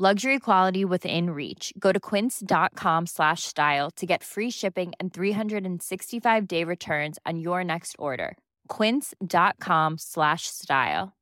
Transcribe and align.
Luxury 0.00 0.38
quality 0.38 0.84
within 0.84 1.30
reach. 1.30 1.72
Go 1.76 1.90
to 1.90 1.98
quince.com 1.98 3.06
slash 3.06 3.42
style 3.42 3.90
to 3.96 4.06
get 4.06 4.22
free 4.22 4.48
shipping 4.48 4.92
and 5.00 5.12
365 5.12 6.46
day 6.46 6.62
returns 6.62 7.18
on 7.26 7.40
your 7.40 7.64
next 7.64 7.96
order. 7.98 8.36
Quince.com 8.68 9.96
slash 9.98 10.42
style. 10.46 11.14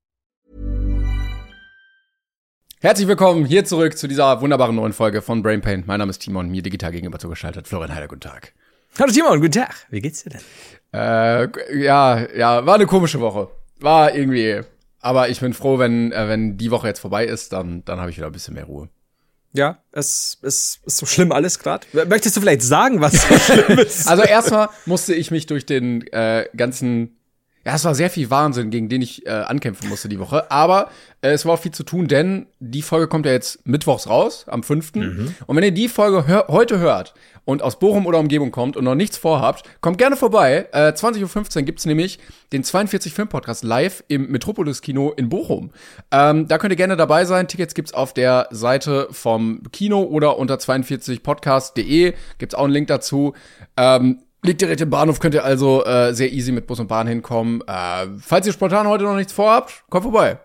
Herzlich 2.83 3.09
willkommen 3.09 3.47
hier 3.47 3.65
zurück 3.65 3.97
zu 3.97 4.09
dieser 4.09 4.43
wunderbaren 4.43 4.77
neuen 4.77 4.93
Folge 4.93 5.23
von 5.23 5.43
Brain 5.43 5.63
Pain. 5.63 5.85
Mein 5.87 5.99
Name 5.99 6.11
ist 6.11 6.19
Timon, 6.19 6.51
mir 6.51 6.61
digital 6.61 6.93
gegenüber 6.93 7.19
zugeschaltet. 7.19 7.67
Florian 7.67 7.95
Heider, 7.95 8.09
guten 8.09 8.21
Tag. 8.21 8.53
Hallo 8.99 9.11
Timon, 9.11 9.41
guten 9.41 9.53
Tag. 9.53 9.87
Wie 9.89 10.03
geht's 10.03 10.23
dir 10.23 10.31
denn? 10.33 10.43
Äh, 10.93 11.83
ja, 11.83 12.31
ja, 12.37 12.67
war 12.67 12.75
eine 12.75 12.85
komische 12.85 13.21
Woche. 13.21 13.49
War 13.81 14.15
irgendwie. 14.15 14.61
Aber 15.07 15.29
ich 15.29 15.39
bin 15.39 15.55
froh, 15.55 15.79
wenn, 15.79 16.11
äh, 16.11 16.27
wenn 16.27 16.59
die 16.59 16.73
Woche 16.73 16.89
jetzt 16.89 16.99
vorbei 16.99 17.27
ist, 17.27 17.53
dann, 17.53 17.85
dann 17.85 18.01
habe 18.01 18.11
ich 18.11 18.17
wieder 18.17 18.27
ein 18.27 18.33
bisschen 18.33 18.55
mehr 18.55 18.65
Ruhe. 18.65 18.89
Ja, 19.53 19.79
es, 19.93 20.37
es 20.43 20.81
ist 20.85 20.97
so 20.97 21.07
schlimm 21.07 21.31
alles 21.31 21.61
gerade. 21.61 21.87
Möchtest 22.09 22.37
du 22.37 22.41
vielleicht 22.41 22.63
sagen, 22.63 23.01
was 23.01 23.13
so 23.13 23.39
schlimm 23.39 23.79
ist? 23.79 24.09
Also 24.09 24.25
erstmal 24.25 24.69
musste 24.85 25.15
ich 25.15 25.31
mich 25.31 25.47
durch 25.47 25.65
den 25.65 26.05
äh, 26.09 26.49
ganzen 26.57 27.13
ja, 27.65 27.75
es 27.75 27.85
war 27.85 27.97
sehr 27.97 28.11
viel 28.11 28.31
Wahnsinn, 28.31 28.71
gegen 28.71 28.89
den 28.89 29.03
ich 29.03 29.27
äh, 29.27 29.31
ankämpfen 29.31 29.89
musste 29.89 30.09
die 30.09 30.21
Woche. 30.21 30.53
Aber 30.53 30.89
äh, 31.21 31.31
es 31.31 31.45
war 31.45 31.55
auch 31.55 31.61
viel 31.61 31.73
zu 31.73 31.83
tun, 31.83 32.07
denn 32.07 32.47
die 32.61 32.83
Folge 32.83 33.09
kommt 33.09 33.27
ja 33.27 33.33
jetzt 33.33 33.67
mittwochs 33.67 34.09
raus, 34.09 34.45
am 34.49 34.63
5. 34.63 34.95
Mhm. 34.95 35.35
Und 35.47 35.57
wenn 35.57 35.65
ihr 35.65 35.73
die 35.73 35.89
Folge 35.89 36.29
hör 36.29 36.47
heute 36.49 36.79
hört 36.79 37.15
und 37.47 37.63
aus 37.63 37.79
Bochum 37.79 38.05
oder 38.05 38.19
Umgebung 38.19 38.51
kommt 38.51 38.77
und 38.77 38.85
noch 38.85 38.95
nichts 38.95 39.17
vorhabt, 39.17 39.63
kommt 39.81 39.97
gerne 39.97 40.17
vorbei. 40.17 40.69
Äh, 40.73 40.89
20.15 40.89 41.57
Uhr 41.57 41.63
gibt's 41.63 41.87
nämlich 41.87 42.19
den 42.53 42.63
42 42.63 43.15
Film 43.15 43.29
Podcast 43.29 43.65
live 43.65 44.05
im 44.09 44.31
Metropolis 44.31 44.83
Kino 44.83 45.13
in 45.17 45.31
Bochum. 45.31 45.71
Ähm, 46.11 46.47
da 46.49 46.59
könnt 46.59 46.73
ihr 46.73 46.77
gerne 46.77 46.97
dabei 46.97 47.25
sein. 47.25 47.49
Tickets 47.49 47.75
gibt's 47.75 47.95
auf 47.95 48.13
der 48.13 48.49
Seite 48.51 49.09
vom 49.13 49.63
Kino 49.73 50.03
oder 50.03 50.37
unter 50.37 50.57
42podcast.de. 50.57 52.13
Gibt's 52.37 52.55
auch 52.55 52.65
einen 52.65 52.73
Link 52.75 52.89
dazu. 52.89 53.33
Ähm, 53.79 54.19
Liegt 54.43 54.61
direkt 54.61 54.81
im 54.81 54.91
Bahnhof, 54.91 55.19
könnt 55.19 55.35
ihr 55.35 55.45
also 55.45 55.85
äh, 55.85 56.15
sehr 56.15 56.31
easy 56.33 56.53
mit 56.53 56.69
Bus 56.69 56.79
und 56.79 56.87
Bahn 56.87 57.09
hinkommen. 57.09 57.63
Äh, 57.67 58.07
falls 58.21 58.47
ihr 58.47 58.53
spontan 58.53 58.87
heute 58.87 59.03
noch 59.03 59.17
nichts 59.17 59.33
vorhabt, 59.33 59.83
kommt 59.91 60.05
vorbei. 60.05 60.39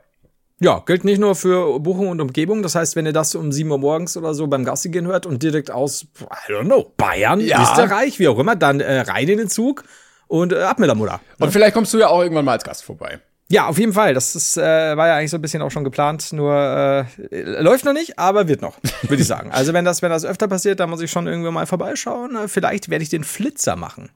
Ja, 0.61 0.83
gilt 0.85 1.03
nicht 1.03 1.17
nur 1.17 1.33
für 1.33 1.79
Buchung 1.79 2.09
und 2.09 2.21
Umgebung. 2.21 2.61
Das 2.61 2.75
heißt, 2.75 2.95
wenn 2.95 3.07
ihr 3.07 3.13
das 3.13 3.33
um 3.33 3.51
7 3.51 3.71
Uhr 3.71 3.79
morgens 3.79 4.15
oder 4.15 4.35
so 4.35 4.45
beim 4.45 4.63
Gassi 4.63 4.89
gehen 4.89 5.07
hört 5.07 5.25
und 5.25 5.41
direkt 5.41 5.71
aus, 5.71 6.05
I 6.21 6.51
don't 6.51 6.65
know, 6.65 6.93
Bayern, 6.97 7.39
ja. 7.39 7.63
Österreich, 7.63 8.19
wie 8.19 8.27
auch 8.27 8.37
immer, 8.37 8.55
dann 8.55 8.79
äh, 8.79 8.99
rein 8.99 9.27
in 9.27 9.39
den 9.39 9.49
Zug 9.49 9.83
und 10.27 10.53
äh, 10.53 10.61
ab 10.61 10.77
mit 10.77 10.87
der 10.87 10.95
Mutter. 10.95 11.19
Und 11.39 11.47
ne? 11.47 11.51
vielleicht 11.51 11.73
kommst 11.73 11.95
du 11.95 11.97
ja 11.97 12.09
auch 12.09 12.21
irgendwann 12.21 12.45
mal 12.45 12.51
als 12.51 12.63
Gast 12.63 12.83
vorbei. 12.83 13.19
Ja, 13.49 13.65
auf 13.65 13.79
jeden 13.79 13.93
Fall. 13.93 14.13
Das 14.13 14.35
ist, 14.35 14.55
äh, 14.55 14.61
war 14.61 15.07
ja 15.07 15.15
eigentlich 15.17 15.31
so 15.31 15.37
ein 15.37 15.41
bisschen 15.41 15.63
auch 15.63 15.71
schon 15.71 15.83
geplant, 15.83 16.31
nur 16.31 16.53
äh, 16.53 17.41
läuft 17.59 17.83
noch 17.83 17.93
nicht, 17.93 18.19
aber 18.19 18.47
wird 18.47 18.61
noch, 18.61 18.77
würde 19.01 19.21
ich 19.21 19.27
sagen. 19.27 19.49
Also 19.51 19.73
wenn 19.73 19.83
das, 19.83 20.03
wenn 20.03 20.11
das 20.11 20.25
öfter 20.25 20.47
passiert, 20.47 20.79
dann 20.79 20.91
muss 20.91 21.01
ich 21.01 21.09
schon 21.09 21.25
irgendwann 21.25 21.55
mal 21.55 21.65
vorbeischauen. 21.65 22.37
Vielleicht 22.47 22.89
werde 22.89 23.01
ich 23.01 23.09
den 23.09 23.23
Flitzer 23.23 23.75
machen. 23.75 24.11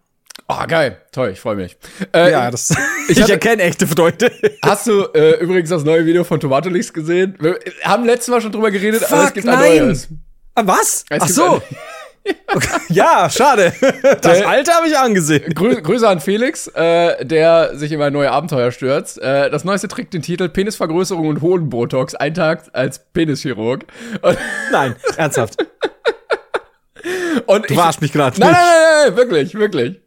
Oh, 0.47 0.63
geil. 0.67 0.97
Toll, 1.11 1.29
ich 1.31 1.39
freue 1.39 1.55
mich. 1.55 1.75
Äh, 2.13 2.31
ja, 2.31 2.51
das, 2.51 2.75
ich, 3.09 3.19
ich 3.19 3.29
erkenne 3.29 3.63
echte 3.63 3.87
Freude. 3.87 4.31
Hast 4.61 4.85
du 4.85 5.05
äh, 5.13 5.39
übrigens 5.39 5.69
das 5.69 5.83
neue 5.83 6.05
Video 6.05 6.23
von 6.23 6.39
Tomato 6.39 6.69
Leaks 6.69 6.93
gesehen? 6.93 7.35
Wir 7.39 7.59
haben 7.83 8.05
letztes 8.05 8.27
Mal 8.27 8.41
schon 8.41 8.51
drüber 8.51 8.69
geredet, 8.69 9.01
Fuck, 9.01 9.11
aber 9.11 9.23
es 9.25 9.33
gibt 9.33 9.47
nein. 9.47 9.57
ein 9.57 9.87
neues. 9.87 10.07
Ah, 10.53 10.61
was? 10.65 11.05
Es 11.09 11.21
Ach 11.21 11.27
so. 11.27 11.61
Okay. 12.51 12.67
Ja, 12.89 13.29
schade. 13.29 13.71
Das 14.21 14.41
alte 14.41 14.71
habe 14.71 14.87
ich 14.87 14.97
angesehen. 14.97 15.53
Grü 15.53 15.79
Grüße 15.79 16.07
an 16.07 16.19
Felix, 16.19 16.65
äh, 16.69 17.23
der 17.23 17.77
sich 17.77 17.91
in 17.91 18.01
ein 18.01 18.11
neues 18.11 18.31
Abenteuer 18.31 18.71
stürzt. 18.71 19.21
Äh, 19.21 19.51
das 19.51 19.63
neueste 19.63 19.87
trägt 19.87 20.15
den 20.15 20.23
Titel 20.23 20.49
Penisvergrößerung 20.49 21.27
und 21.27 21.43
Hodenbotox. 21.43 22.15
Ein 22.15 22.33
Tag 22.33 22.63
als 22.73 22.97
Penischirurg. 23.13 23.85
Nein, 24.71 24.95
ernsthaft. 25.17 25.63
Und 27.45 27.69
du 27.69 27.75
warst 27.75 28.01
mich 28.01 28.11
gerade. 28.11 28.39
Nein, 28.39 28.53
nein, 28.53 28.61
nein, 28.61 29.07
nein, 29.09 29.17
wirklich, 29.17 29.53
wirklich. 29.53 30.01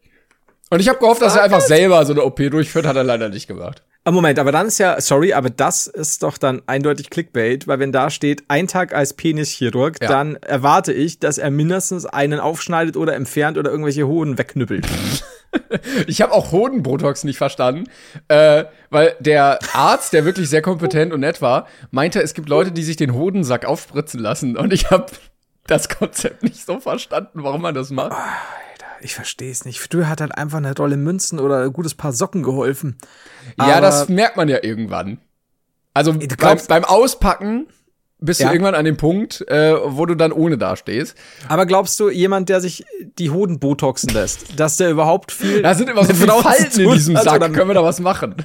Und 0.71 0.79
ich 0.79 0.87
habe 0.87 0.99
gehofft, 0.99 1.21
dass 1.21 1.35
er 1.35 1.43
einfach 1.43 1.61
selber 1.61 2.05
so 2.05 2.13
eine 2.13 2.23
OP 2.23 2.37
durchführt, 2.37 2.85
hat 2.85 2.95
er 2.95 3.03
leider 3.03 3.29
nicht 3.29 3.47
gemacht. 3.47 3.83
Ah, 4.03 4.11
Moment, 4.11 4.39
aber 4.39 4.51
dann 4.51 4.67
ist 4.67 4.77
ja, 4.77 5.01
sorry, 5.01 5.33
aber 5.33 5.49
das 5.49 5.87
ist 5.87 6.23
doch 6.23 6.37
dann 6.37 6.61
eindeutig 6.67 7.09
Clickbait, 7.09 7.67
weil 7.67 7.79
wenn 7.79 7.91
da 7.91 8.09
steht, 8.09 8.43
ein 8.47 8.67
Tag 8.67 8.93
als 8.93 9.13
Penischirurg, 9.13 9.97
ja. 10.01 10.07
dann 10.07 10.35
erwarte 10.37 10.93
ich, 10.93 11.19
dass 11.19 11.37
er 11.37 11.51
mindestens 11.51 12.05
einen 12.05 12.39
aufschneidet 12.39 12.97
oder 12.97 13.15
entfernt 13.15 13.57
oder 13.57 13.71
irgendwelche 13.71 14.07
Hoden 14.07 14.37
wegknüppelt. 14.37 14.87
ich 16.07 16.21
habe 16.21 16.33
auch 16.33 16.51
Hodenbotox 16.51 17.23
nicht 17.23 17.37
verstanden, 17.37 17.85
äh, 18.27 18.65
weil 18.91 19.15
der 19.19 19.59
Arzt, 19.73 20.13
der 20.13 20.23
wirklich 20.23 20.49
sehr 20.49 20.61
kompetent 20.61 21.11
und 21.11 21.21
nett 21.21 21.41
war, 21.41 21.67
meinte, 21.89 22.21
es 22.21 22.35
gibt 22.35 22.47
Leute, 22.47 22.71
die 22.71 22.83
sich 22.83 22.95
den 22.95 23.13
Hodensack 23.13 23.65
aufspritzen 23.65 24.19
lassen 24.19 24.55
und 24.55 24.71
ich 24.71 24.91
habe 24.91 25.07
das 25.65 25.89
Konzept 25.89 26.43
nicht 26.43 26.63
so 26.65 26.79
verstanden, 26.79 27.43
warum 27.43 27.63
man 27.63 27.75
das 27.75 27.89
macht. 27.89 28.15
Ich 29.01 29.15
verstehe 29.15 29.51
es 29.51 29.65
nicht. 29.65 29.79
Früher 29.79 30.09
hat 30.09 30.21
halt 30.21 30.37
einfach 30.37 30.57
eine 30.57 30.75
Rolle 30.75 30.97
Münzen 30.97 31.39
oder 31.39 31.63
ein 31.63 31.73
gutes 31.73 31.95
Paar 31.95 32.13
Socken 32.13 32.43
geholfen. 32.43 32.97
Ja, 33.57 33.65
Aber 33.65 33.81
das 33.81 34.09
merkt 34.09 34.37
man 34.37 34.49
ja 34.49 34.63
irgendwann. 34.63 35.19
Also 35.93 36.13
beim, 36.13 36.57
beim 36.67 36.85
Auspacken 36.85 37.67
bist 38.19 38.41
ja. 38.41 38.47
du 38.47 38.53
irgendwann 38.53 38.75
an 38.75 38.85
dem 38.85 38.97
Punkt, 38.97 39.47
äh, 39.47 39.75
wo 39.83 40.05
du 40.05 40.15
dann 40.15 40.31
ohne 40.31 40.57
dastehst. 40.57 41.15
Aber 41.47 41.65
glaubst 41.65 41.99
du, 41.99 42.09
jemand, 42.09 42.49
der 42.49 42.61
sich 42.61 42.85
die 43.17 43.29
Hoden 43.31 43.59
botoxen 43.59 44.09
lässt, 44.09 44.59
dass 44.59 44.77
der 44.77 44.91
überhaupt 44.91 45.31
viel. 45.31 45.61
Da 45.61 45.73
sind 45.73 45.89
immer 45.89 46.03
so 46.03 46.13
viele 46.13 46.33
Falten 46.33 46.81
in 46.81 46.91
diesem 46.91 47.15
Sack, 47.15 47.39
dann 47.39 47.53
können 47.53 47.69
wir 47.69 47.75
da 47.75 47.83
was 47.83 47.99
machen. 47.99 48.35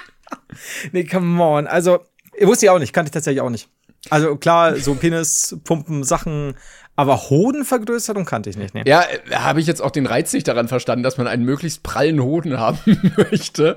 nee, 0.92 1.04
come 1.04 1.42
on. 1.42 1.66
Also, 1.66 2.00
wusste 2.40 2.66
ich 2.66 2.70
auch 2.70 2.78
nicht, 2.78 2.92
kannte 2.92 3.08
ich 3.08 3.12
tatsächlich 3.12 3.40
auch 3.40 3.50
nicht. 3.50 3.68
Also 4.10 4.36
klar, 4.36 4.76
so 4.76 4.94
Penispumpen, 4.94 6.02
Sachen 6.02 6.54
aber 6.96 7.16
Hodenvergrößerung 7.30 8.24
kannte 8.24 8.50
ich 8.50 8.56
nicht. 8.56 8.74
Nee. 8.74 8.82
Ja, 8.86 9.02
äh, 9.02 9.34
habe 9.34 9.60
ich 9.60 9.66
jetzt 9.66 9.80
auch 9.80 9.90
den 9.90 10.06
Reiz 10.06 10.32
nicht 10.32 10.46
daran 10.46 10.68
verstanden, 10.68 11.02
dass 11.02 11.16
man 11.18 11.26
einen 11.26 11.44
möglichst 11.44 11.82
prallen 11.82 12.22
Hoden 12.22 12.58
haben 12.58 12.78
möchte. 13.16 13.76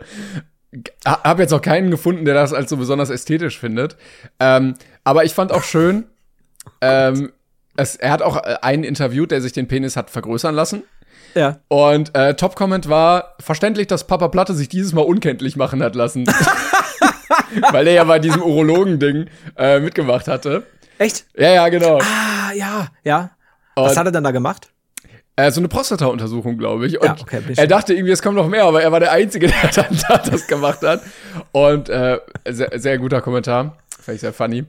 Habe 1.06 1.42
jetzt 1.42 1.54
auch 1.54 1.62
keinen 1.62 1.90
gefunden, 1.90 2.26
der 2.26 2.34
das 2.34 2.54
als 2.54 2.70
so 2.70 2.78
besonders 2.78 3.10
ästhetisch 3.10 3.58
findet. 3.58 3.96
Ähm, 4.40 4.74
aber 5.04 5.24
ich 5.24 5.34
fand 5.34 5.54
auch 5.54 5.64
schön, 5.64 6.06
ähm, 6.82 7.32
es, 7.78 7.96
er 7.96 8.12
hat 8.12 8.22
auch 8.22 8.38
äh, 8.38 8.58
einen 8.62 8.84
interviewt, 8.84 9.32
der 9.32 9.42
sich 9.42 9.54
den 9.54 9.68
Penis 9.68 9.96
hat 9.96 10.10
vergrößern 10.10 10.54
lassen. 10.54 10.84
Ja. 11.34 11.60
Und 11.68 12.16
äh, 12.16 12.34
Top-Comment 12.36 12.88
war, 12.90 13.36
verständlich, 13.40 13.88
dass 13.88 14.08
Papa 14.08 14.30
Platte 14.30 14.54
sich 14.54 14.70
dieses 14.70 14.94
Mal 14.94 15.02
unkenntlich 15.02 15.58
machen 15.58 15.84
hat 15.84 15.96
lassen. 15.96 16.26
Weil 17.72 17.88
er 17.88 17.94
ja 17.94 18.04
bei 18.06 18.20
diesem 18.20 18.42
Urologen-Ding 18.42 19.28
äh, 19.58 19.80
mitgemacht 19.80 20.28
hatte. 20.28 20.64
Echt? 20.98 21.26
Ja, 21.36 21.52
ja, 21.52 21.70
genau. 21.70 22.00
Ah, 22.00 22.52
ja, 22.54 22.88
ja. 23.04 23.32
Was 23.76 23.92
Und, 23.92 23.98
hat 23.98 24.06
er 24.08 24.12
denn 24.12 24.24
da 24.24 24.32
gemacht? 24.32 24.70
Äh, 25.36 25.52
so 25.52 25.60
eine 25.60 25.68
Prostata-Untersuchung, 25.68 26.58
glaube 26.58 26.88
ich. 26.88 27.00
Und 27.00 27.06
ja, 27.06 27.18
okay, 27.20 27.42
er 27.58 27.68
dachte 27.68 27.94
irgendwie, 27.94 28.14
es 28.14 28.22
kommt 28.22 28.38
noch 28.38 28.48
mehr, 28.48 28.64
aber 28.64 28.82
er 28.82 28.92
war 28.92 29.02
der 29.02 29.12
Einzige, 29.12 29.48
der 29.64 29.70
dann 29.70 30.00
da 30.08 30.18
das 30.18 30.48
gemacht 30.48 30.82
hat. 30.82 31.02
Und 31.52 31.90
äh, 31.90 32.20
sehr, 32.48 32.80
sehr 32.80 32.98
guter 32.98 33.22
Kommentar. 33.22 33.78
Fand 34.00 34.16
ich 34.16 34.22
sehr 34.22 34.32
funny. 34.32 34.66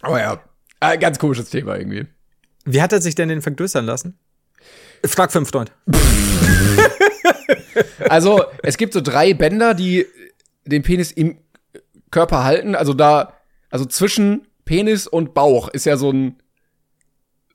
Aber 0.00 0.20
ja, 0.20 0.40
äh, 0.80 0.96
ganz 0.96 1.18
komisches 1.18 1.50
Thema 1.50 1.76
irgendwie. 1.76 2.06
Wie 2.64 2.80
hat 2.80 2.92
er 2.92 3.02
sich 3.02 3.14
denn 3.14 3.28
den 3.28 3.42
vergrößern 3.42 3.84
lassen? 3.84 4.18
Frag 5.04 5.32
fünf 5.32 5.50
Freund. 5.50 5.72
also, 8.08 8.44
es 8.62 8.78
gibt 8.78 8.94
so 8.94 9.00
drei 9.00 9.34
Bänder, 9.34 9.74
die 9.74 10.06
den 10.64 10.82
Penis 10.82 11.12
im 11.12 11.38
Körper 12.10 12.44
halten. 12.44 12.74
Also 12.74 12.94
da, 12.94 13.34
also 13.70 13.84
zwischen 13.84 14.46
Penis 14.64 15.06
und 15.06 15.34
Bauch 15.34 15.68
ist 15.68 15.86
ja 15.86 15.96
so 15.96 16.10
ein 16.10 16.36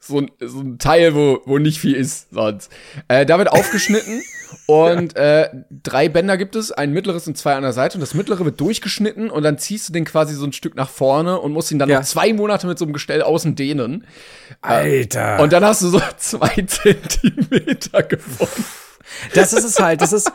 so 0.07 0.19
ein, 0.19 0.31
so 0.39 0.62
ein 0.62 0.80
Teil, 0.80 1.15
wo, 1.15 1.42
wo 1.45 1.57
nicht 1.57 1.80
viel 1.80 1.94
ist 1.94 2.30
sonst. 2.31 2.71
Äh, 3.07 3.25
da 3.25 3.38
wird 3.38 3.51
aufgeschnitten 3.51 4.24
und 4.68 5.15
äh, 5.15 5.50
drei 5.83 6.09
Bänder 6.09 6.38
gibt 6.38 6.56
es, 6.56 6.71
ein 6.71 6.92
mittleres 6.92 7.27
und 7.27 7.38
zwei 7.38 7.56
an 7.56 7.63
der 7.63 7.74
Seite. 7.74 7.98
Und 7.98 8.01
das 8.01 8.13
mittlere 8.13 8.45
wird 8.45 8.59
durchgeschnitten 8.59 9.30
und 9.30 9.44
dann 9.44 9.57
ziehst 9.57 9.89
du 9.89 9.94
den 9.94 10.06
quasi 10.06 10.33
so 10.33 10.45
ein 10.45 10.54
Stück 10.54 10.75
nach 10.75 10.89
vorne 10.89 11.39
und 11.39 11.51
musst 11.51 11.71
ihn 11.71 11.80
dann 11.80 11.89
ja. 11.89 12.00
noch 12.00 12.06
zwei 12.06 12.33
Monate 12.33 12.68
mit 12.68 12.80
so 12.80 12.86
einem 12.86 12.94
Gestell 12.94 13.21
außen 13.21 13.56
dehnen. 13.56 14.06
Alter. 14.62 15.39
Äh, 15.39 15.42
und 15.42 15.54
dann 15.54 15.63
hast 15.63 15.81
du 15.81 15.89
so 15.89 16.01
zwei 16.18 16.65
Zentimeter 16.65 18.04
gewonnen. 18.04 18.65
Das 19.33 19.54
ist 19.54 19.63
es 19.63 19.80
halt. 19.80 20.01
Das 20.01 20.13
ist, 20.13 20.31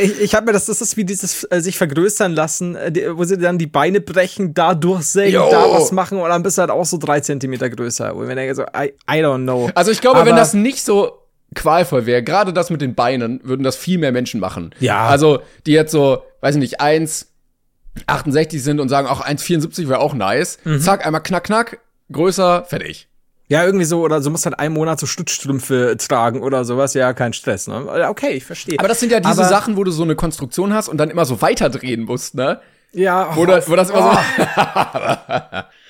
ich, 0.00 0.20
ich 0.20 0.34
habe 0.34 0.46
mir 0.46 0.52
das, 0.52 0.66
das 0.66 0.80
ist 0.80 0.96
wie 0.96 1.04
dieses 1.04 1.44
äh, 1.50 1.60
sich 1.60 1.78
vergrößern 1.78 2.32
lassen, 2.32 2.76
äh, 2.76 3.16
wo 3.16 3.24
sie 3.24 3.38
dann 3.38 3.58
die 3.58 3.66
Beine 3.66 4.00
brechen, 4.00 4.54
da 4.54 4.74
durchsägen, 4.74 5.34
Yo. 5.40 5.50
da 5.50 5.70
was 5.70 5.92
machen 5.92 6.18
und 6.18 6.28
dann 6.28 6.42
bist 6.42 6.58
du 6.58 6.60
halt 6.60 6.70
auch 6.70 6.84
so 6.84 6.98
drei 6.98 7.20
Zentimeter 7.20 7.70
größer. 7.70 8.14
Und 8.14 8.28
wenn 8.28 8.38
er 8.38 8.54
so, 8.54 8.62
I, 8.62 8.92
I 9.10 9.22
don't 9.22 9.42
know. 9.42 9.70
Also 9.74 9.90
ich 9.90 10.00
glaube, 10.00 10.18
Aber 10.18 10.28
wenn 10.28 10.36
das 10.36 10.54
nicht 10.54 10.84
so 10.84 11.18
qualvoll 11.54 12.06
wäre, 12.06 12.22
gerade 12.22 12.52
das 12.52 12.70
mit 12.70 12.80
den 12.80 12.94
Beinen, 12.94 13.40
würden 13.44 13.62
das 13.62 13.76
viel 13.76 13.98
mehr 13.98 14.12
Menschen 14.12 14.40
machen. 14.40 14.74
Ja. 14.80 15.06
Also, 15.06 15.40
die 15.66 15.72
jetzt 15.72 15.92
so, 15.92 16.22
weiß 16.40 16.54
ich 16.56 16.60
nicht, 16.60 16.80
1,68 16.80 18.58
sind 18.60 18.80
und 18.80 18.88
sagen, 18.88 19.06
auch 19.06 19.24
1,74 19.24 19.88
wäre 19.88 20.00
auch 20.00 20.14
nice. 20.14 20.58
Mhm. 20.64 20.80
Zack, 20.80 21.06
einmal 21.06 21.22
knack, 21.22 21.44
knack, 21.44 21.78
größer, 22.10 22.64
fertig. 22.64 23.08
Ja, 23.48 23.64
irgendwie 23.64 23.84
so, 23.84 24.00
oder 24.02 24.22
so 24.22 24.30
musst 24.30 24.46
halt 24.46 24.58
einen 24.58 24.72
Monat 24.74 24.98
so 25.00 25.06
Stützstrümpfe 25.06 25.96
tragen 25.98 26.42
oder 26.42 26.64
sowas. 26.64 26.94
Ja, 26.94 27.12
kein 27.12 27.32
Stress, 27.34 27.66
ne? 27.66 28.06
Okay, 28.08 28.30
ich 28.32 28.44
verstehe. 28.44 28.78
Aber 28.78 28.88
das 28.88 29.00
sind 29.00 29.12
ja 29.12 29.20
diese 29.20 29.40
Aber- 29.40 29.48
Sachen, 29.48 29.76
wo 29.76 29.84
du 29.84 29.90
so 29.90 30.02
eine 30.04 30.14
Konstruktion 30.14 30.72
hast 30.72 30.88
und 30.88 30.96
dann 30.98 31.10
immer 31.10 31.24
so 31.26 31.42
weiterdrehen 31.42 32.04
musst, 32.04 32.34
ne? 32.34 32.60
ja, 32.92 33.34
Wo, 33.36 33.44
das, 33.46 33.68
wo 33.70 33.76
das 33.76 33.90
immer 33.90 34.12
so. 34.12 34.18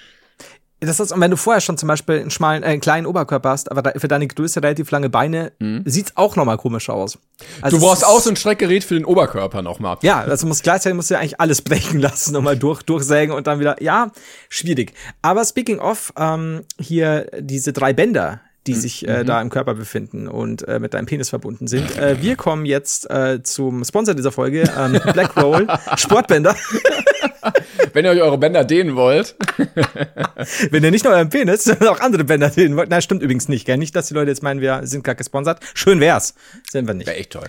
Das 0.84 0.98
ist, 0.98 1.12
und 1.12 1.20
wenn 1.20 1.30
du 1.30 1.36
vorher 1.36 1.60
schon 1.60 1.78
zum 1.78 1.86
Beispiel 1.86 2.20
einen 2.20 2.30
schmalen, 2.30 2.64
äh, 2.64 2.66
einen 2.66 2.80
kleinen 2.80 3.06
Oberkörper 3.06 3.50
hast, 3.50 3.70
aber 3.70 3.92
für 3.98 4.08
deine 4.08 4.26
Größe 4.26 4.62
relativ 4.62 4.90
lange 4.90 5.08
Beine, 5.08 5.52
sieht's 5.84 6.16
auch 6.16 6.34
nochmal 6.34 6.56
komisch 6.56 6.90
aus. 6.90 7.18
Also 7.60 7.76
Mhm. 7.76 7.80
Du 7.80 7.86
brauchst 7.86 8.04
auch 8.04 8.20
so 8.20 8.30
ein 8.30 8.36
Streckgerät 8.36 8.82
für 8.82 8.94
den 8.94 9.04
Oberkörper 9.04 9.62
nochmal. 9.62 9.98
Ja, 10.02 10.20
also 10.22 10.46
muss 10.46 10.62
gleichzeitig 10.62 10.96
musst 10.96 11.10
du 11.10 11.14
ja 11.14 11.20
eigentlich 11.20 11.40
alles 11.40 11.62
brechen 11.62 12.00
lassen 12.00 12.34
und 12.34 12.42
mal 12.42 12.56
durch, 12.58 12.82
durchsägen 12.82 13.34
und 13.34 13.46
dann 13.46 13.60
wieder, 13.60 13.80
ja, 13.80 14.10
schwierig. 14.48 14.92
Aber 15.22 15.44
speaking 15.44 15.78
of, 15.78 16.12
ähm, 16.16 16.64
hier 16.80 17.26
diese 17.38 17.72
drei 17.72 17.92
Bänder, 17.92 18.40
die 18.66 18.74
sich 18.74 19.06
äh, 19.08 19.24
da 19.24 19.40
im 19.40 19.50
Körper 19.50 19.74
befinden 19.74 20.28
und 20.28 20.66
äh, 20.68 20.78
mit 20.78 20.94
deinem 20.94 21.06
Penis 21.06 21.30
verbunden 21.30 21.66
sind. 21.66 21.96
Äh, 21.98 22.22
wir 22.22 22.36
kommen 22.36 22.64
jetzt 22.64 23.10
äh, 23.10 23.42
zum 23.42 23.84
Sponsor 23.84 24.14
dieser 24.14 24.32
Folge, 24.32 24.64
ähm, 24.78 25.00
Black 25.12 25.36
Roll 25.36 25.66
Sportbänder. 25.96 26.54
Wenn 27.92 28.04
ihr 28.04 28.12
euch 28.12 28.22
eure 28.22 28.38
Bänder 28.38 28.64
dehnen 28.64 28.94
wollt. 28.94 29.34
Wenn 30.70 30.84
ihr 30.84 30.90
nicht 30.90 31.04
nur 31.04 31.12
euren 31.12 31.28
Penis, 31.28 31.64
sondern 31.64 31.88
auch 31.88 32.00
andere 32.00 32.24
Bänder 32.24 32.50
sehen 32.50 32.76
wollt. 32.76 32.88
Nein, 32.88 33.02
stimmt 33.02 33.22
übrigens 33.22 33.48
nicht, 33.48 33.66
gell? 33.66 33.76
Nicht, 33.76 33.94
dass 33.96 34.08
die 34.08 34.14
Leute 34.14 34.30
jetzt 34.30 34.42
meinen, 34.42 34.60
wir 34.60 34.80
sind 34.84 35.04
gar 35.04 35.14
gesponsert. 35.14 35.60
Schön 35.74 36.00
wär's. 36.00 36.34
Sind 36.70 36.86
wir 36.86 36.94
nicht. 36.94 37.06
Wäre 37.06 37.16
echt 37.16 37.32
toll. 37.32 37.48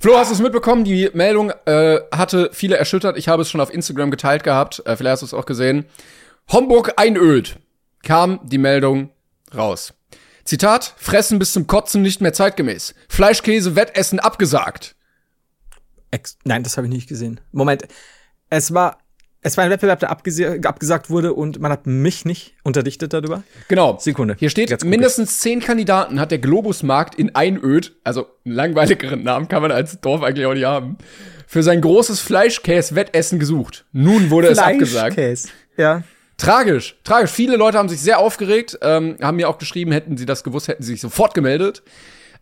Flo, 0.00 0.16
hast 0.16 0.30
du 0.30 0.34
es 0.34 0.40
mitbekommen? 0.40 0.84
Die 0.84 1.10
Meldung 1.12 1.52
äh, 1.66 1.98
hatte 2.14 2.50
viele 2.52 2.76
erschüttert. 2.76 3.18
Ich 3.18 3.28
habe 3.28 3.42
es 3.42 3.50
schon 3.50 3.60
auf 3.60 3.72
Instagram 3.72 4.10
geteilt 4.10 4.44
gehabt. 4.44 4.82
Äh, 4.86 4.96
vielleicht 4.96 5.12
hast 5.12 5.22
du 5.22 5.26
es 5.26 5.34
auch 5.34 5.46
gesehen. 5.46 5.84
Homburg 6.50 6.92
einölt. 6.96 7.56
Kam 8.02 8.40
die 8.44 8.58
Meldung 8.58 9.10
raus. 9.54 9.92
Zitat, 10.44 10.94
fressen 10.96 11.38
bis 11.38 11.52
zum 11.52 11.66
Kotzen 11.66 12.02
nicht 12.02 12.20
mehr 12.20 12.32
zeitgemäß. 12.32 12.94
Fleischkäse, 13.08 13.76
Wettessen 13.76 14.20
abgesagt. 14.20 14.96
Ex 16.10 16.36
Nein, 16.44 16.62
das 16.62 16.76
habe 16.76 16.86
ich 16.86 16.92
nicht 16.92 17.08
gesehen. 17.08 17.40
Moment. 17.52 17.84
Es 18.50 18.74
war, 18.74 18.98
es 19.40 19.56
war 19.56 19.64
ein 19.64 19.70
Wettbewerb, 19.70 20.00
der 20.00 20.10
abgesagt 20.10 21.10
wurde 21.10 21.32
und 21.32 21.60
man 21.60 21.72
hat 21.72 21.86
mich 21.86 22.24
nicht 22.24 22.54
unterrichtet 22.64 23.12
darüber. 23.12 23.44
Genau. 23.68 23.98
Sekunde. 23.98 24.36
Hier 24.38 24.50
steht, 24.50 24.84
mindestens 24.84 25.38
zehn 25.38 25.60
Kandidaten 25.60 26.20
hat 26.20 26.30
der 26.30 26.38
Globusmarkt 26.38 27.14
in 27.14 27.34
Einöd, 27.34 27.96
also 28.04 28.26
einen 28.44 28.54
langweiligeren 28.54 29.22
Namen 29.22 29.48
kann 29.48 29.62
man 29.62 29.72
als 29.72 30.00
Dorf 30.00 30.22
eigentlich 30.22 30.46
auch 30.46 30.54
nicht 30.54 30.66
haben, 30.66 30.98
für 31.46 31.62
sein 31.62 31.80
großes 31.80 32.20
Fleischkäse-Wettessen 32.20 33.38
gesucht. 33.38 33.86
Nun 33.92 34.30
wurde 34.30 34.48
es 34.48 34.58
abgesagt. 34.58 35.14
Fleischkäse. 35.14 35.48
Ja. 35.76 36.02
Tragisch, 36.42 36.96
tragisch. 37.04 37.30
Viele 37.30 37.56
Leute 37.56 37.78
haben 37.78 37.88
sich 37.88 38.00
sehr 38.00 38.18
aufgeregt, 38.18 38.78
ähm, 38.82 39.16
haben 39.22 39.36
mir 39.36 39.48
auch 39.48 39.58
geschrieben, 39.58 39.92
hätten 39.92 40.16
sie 40.16 40.26
das 40.26 40.42
gewusst, 40.44 40.68
hätten 40.68 40.82
sie 40.82 40.92
sich 40.92 41.00
sofort 41.00 41.34
gemeldet. 41.34 41.82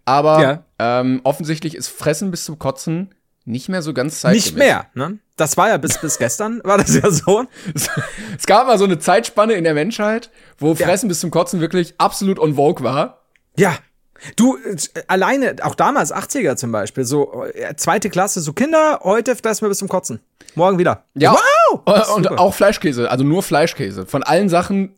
Aber 0.04 0.40
Ja. 0.42 0.64
ähm, 1.00 1.20
offensichtlich 1.24 1.74
ist 1.76 1.88
Fressen 1.88 2.30
bis 2.30 2.44
zum 2.44 2.58
Kotzen 2.58 3.14
nicht 3.44 3.68
mehr 3.68 3.82
so 3.82 3.92
ganz 3.94 4.20
zeitgemäß. 4.20 4.44
Nicht 4.46 4.56
mehr, 4.56 4.86
ne? 4.94 5.18
Das 5.36 5.56
war 5.56 5.68
ja 5.68 5.76
bis, 5.78 5.98
bis 5.98 6.18
gestern, 6.18 6.60
war 6.64 6.78
das 6.78 6.94
ja 6.94 7.10
so. 7.10 7.44
Es 8.36 8.46
gab 8.46 8.66
mal 8.66 8.78
so 8.78 8.84
eine 8.84 8.98
Zeitspanne 8.98 9.54
in 9.54 9.64
der 9.64 9.74
Menschheit, 9.74 10.30
wo 10.58 10.74
Fressen 10.74 11.08
bis 11.08 11.20
zum 11.20 11.30
Kotzen 11.30 11.60
wirklich 11.60 11.94
absolut 11.98 12.38
on 12.38 12.54
vogue 12.56 12.84
war. 12.84 13.20
Ja. 13.56 13.76
Du, 14.36 14.56
äh, 14.56 14.76
alleine, 15.06 15.56
auch 15.62 15.74
damals, 15.74 16.14
80er 16.14 16.56
zum 16.56 16.72
Beispiel, 16.72 17.04
so 17.04 17.44
äh, 17.44 17.74
zweite 17.76 18.10
Klasse, 18.10 18.40
so 18.40 18.52
Kinder, 18.52 19.00
heute 19.02 19.36
fressen 19.36 19.62
wir 19.62 19.68
bis 19.68 19.78
zum 19.78 19.88
Kotzen. 19.88 20.20
Morgen 20.54 20.78
wieder. 20.78 21.04
Ja. 21.14 21.32
Wow! 21.32 21.82
Äh, 21.86 22.12
Und 22.12 22.28
auch 22.38 22.54
Fleischkäse, 22.54 23.10
also 23.10 23.24
nur 23.24 23.42
Fleischkäse. 23.42 24.06
Von 24.06 24.22
allen 24.22 24.48
Sachen, 24.48 24.96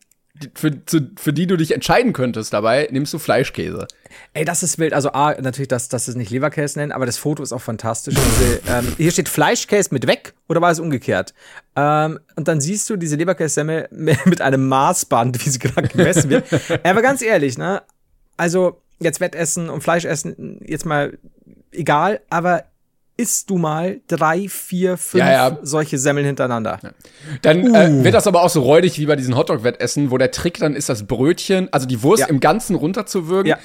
für, 0.54 0.84
zu, 0.86 1.10
für 1.16 1.32
die 1.32 1.46
du 1.46 1.56
dich 1.56 1.72
entscheiden 1.72 2.12
könntest 2.12 2.52
dabei, 2.52 2.88
nimmst 2.90 3.12
du 3.12 3.18
Fleischkäse. 3.18 3.86
Ey, 4.32 4.44
das 4.44 4.62
ist 4.62 4.78
wild. 4.78 4.92
Also 4.92 5.12
A, 5.12 5.34
natürlich, 5.40 5.68
dass, 5.68 5.88
dass 5.88 6.06
sie 6.06 6.12
es 6.12 6.16
nicht 6.16 6.30
Leberkäse 6.30 6.78
nennen, 6.78 6.92
aber 6.92 7.06
das 7.06 7.18
Foto 7.18 7.42
ist 7.42 7.52
auch 7.52 7.60
fantastisch. 7.60 8.14
Diese, 8.14 8.60
ähm, 8.68 8.92
hier 8.96 9.10
steht 9.12 9.28
Fleischkäse 9.28 9.90
mit 9.92 10.06
weg 10.06 10.34
oder 10.48 10.60
war 10.60 10.70
es 10.70 10.80
umgekehrt? 10.80 11.34
Ähm, 11.76 12.18
und 12.36 12.48
dann 12.48 12.60
siehst 12.60 12.88
du 12.90 12.96
diese 12.96 13.16
Leberkässemmel 13.16 13.88
mit 13.92 14.26
mit 14.26 14.40
einem 14.40 14.68
Maßband, 14.68 15.44
wie 15.44 15.50
sie 15.50 15.58
gerade 15.58 15.88
gemessen 15.88 16.30
wird. 16.30 16.44
aber 16.84 17.02
ganz 17.02 17.22
ehrlich, 17.22 17.58
ne? 17.58 17.82
Also 18.36 18.82
jetzt 19.00 19.20
Wettessen 19.20 19.68
und 19.70 19.82
Fleischessen, 19.82 20.60
jetzt 20.64 20.86
mal 20.86 21.18
egal, 21.72 22.20
aber 22.30 22.64
isst 23.16 23.50
du 23.50 23.58
mal 23.58 24.00
drei, 24.08 24.48
vier, 24.48 24.96
fünf 24.96 25.22
Ja, 25.22 25.30
ja. 25.50 25.58
solche 25.62 25.98
Semmeln 25.98 26.26
hintereinander. 26.26 26.80
Dann 27.42 27.68
Uh. 27.70 27.74
äh, 27.76 28.04
wird 28.04 28.14
das 28.14 28.26
aber 28.26 28.42
auch 28.42 28.48
so 28.48 28.62
räudig 28.62 28.98
wie 28.98 29.06
bei 29.06 29.16
diesen 29.16 29.36
Hotdog-Wettessen, 29.36 30.10
wo 30.10 30.18
der 30.18 30.30
Trick 30.30 30.58
dann 30.58 30.74
ist, 30.74 30.88
das 30.88 31.06
Brötchen, 31.06 31.68
also 31.72 31.86
die 31.86 32.02
Wurst 32.02 32.22
Ja. 32.22 32.26
im 32.28 32.40
Ganzen 32.40 32.74
runterzuwürgen. 32.74 33.50
Ja. 33.50 33.58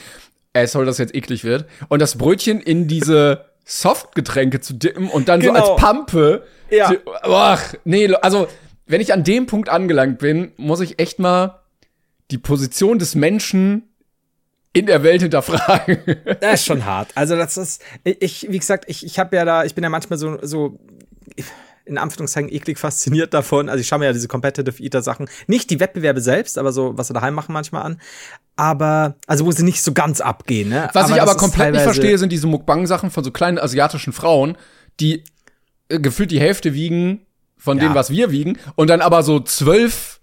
Äh, 0.53 0.67
sorry, 0.67 0.85
dass 0.85 0.97
jetzt 0.97 1.15
eklig 1.15 1.43
wird. 1.43 1.65
Und 1.87 2.01
das 2.01 2.17
Brötchen 2.17 2.59
in 2.59 2.87
diese 2.87 3.45
Softgetränke 3.63 4.59
zu 4.59 4.73
dippen 4.73 5.09
und 5.09 5.29
dann 5.29 5.41
so 5.41 5.47
Genau. 5.51 5.73
als 5.75 5.81
Pampe. 5.81 6.43
Ja. 6.69 6.87
Zu, 6.89 6.97
ach, 7.23 7.73
nee, 7.85 8.13
also, 8.21 8.47
wenn 8.85 9.01
ich 9.01 9.13
an 9.13 9.23
dem 9.23 9.45
Punkt 9.45 9.69
angelangt 9.69 10.19
bin, 10.19 10.51
muss 10.57 10.81
ich 10.81 10.99
echt 10.99 11.19
mal 11.19 11.59
die 12.31 12.37
Position 12.37 12.99
des 12.99 13.15
Menschen 13.15 13.83
in 14.77 14.85
der 14.85 15.03
Welt 15.03 15.21
hinterfragen. 15.21 15.97
Das 16.41 16.61
ist 16.61 16.65
schon 16.65 16.85
hart. 16.85 17.09
Also 17.15 17.35
das 17.35 17.57
ist, 17.57 17.81
ich, 18.03 18.47
wie 18.49 18.59
gesagt, 18.59 18.85
ich, 18.87 19.05
ich 19.05 19.19
habe 19.19 19.35
ja 19.35 19.45
da, 19.45 19.63
ich 19.63 19.73
bin 19.75 19.83
ja 19.83 19.89
manchmal 19.89 20.19
so, 20.19 20.37
so 20.41 20.79
in 21.85 21.97
Anführungszeichen 21.97 22.51
eklig 22.51 22.77
fasziniert 22.77 23.33
davon. 23.33 23.69
Also 23.69 23.79
ich 23.81 23.87
schaue 23.87 23.99
mir 23.99 24.05
ja 24.05 24.13
diese 24.13 24.27
Competitive 24.27 24.81
Eater 24.83 25.01
Sachen, 25.01 25.29
nicht 25.47 25.69
die 25.69 25.79
Wettbewerbe 25.79 26.19
selbst, 26.21 26.57
aber 26.57 26.71
so, 26.73 26.97
was 26.97 27.07
sie 27.07 27.13
daheim 27.13 27.33
machen 27.33 27.53
manchmal 27.53 27.83
an. 27.83 28.01
Aber, 28.57 29.15
also 29.25 29.45
wo 29.45 29.51
sie 29.51 29.63
nicht 29.63 29.81
so 29.81 29.93
ganz 29.93 30.19
abgehen, 30.19 30.69
ne? 30.69 30.89
Was 30.93 31.09
ich 31.09 31.15
das 31.15 31.29
aber 31.29 31.37
komplett 31.39 31.73
nicht 31.73 31.83
verstehe, 31.83 32.17
sind 32.17 32.31
diese 32.31 32.47
Mukbang-Sachen 32.47 33.09
von 33.11 33.23
so 33.23 33.31
kleinen 33.31 33.57
asiatischen 33.57 34.11
Frauen, 34.13 34.57
die 34.99 35.23
äh, 35.89 35.99
gefühlt 35.99 36.31
die 36.31 36.39
Hälfte 36.39 36.73
wiegen 36.73 37.25
von 37.57 37.77
Ja. 37.77 37.85
dem, 37.87 37.95
was 37.95 38.09
wir 38.09 38.31
wiegen, 38.31 38.57
und 38.75 38.89
dann 38.89 39.01
aber 39.01 39.23
so 39.23 39.39
zwölf 39.39 40.19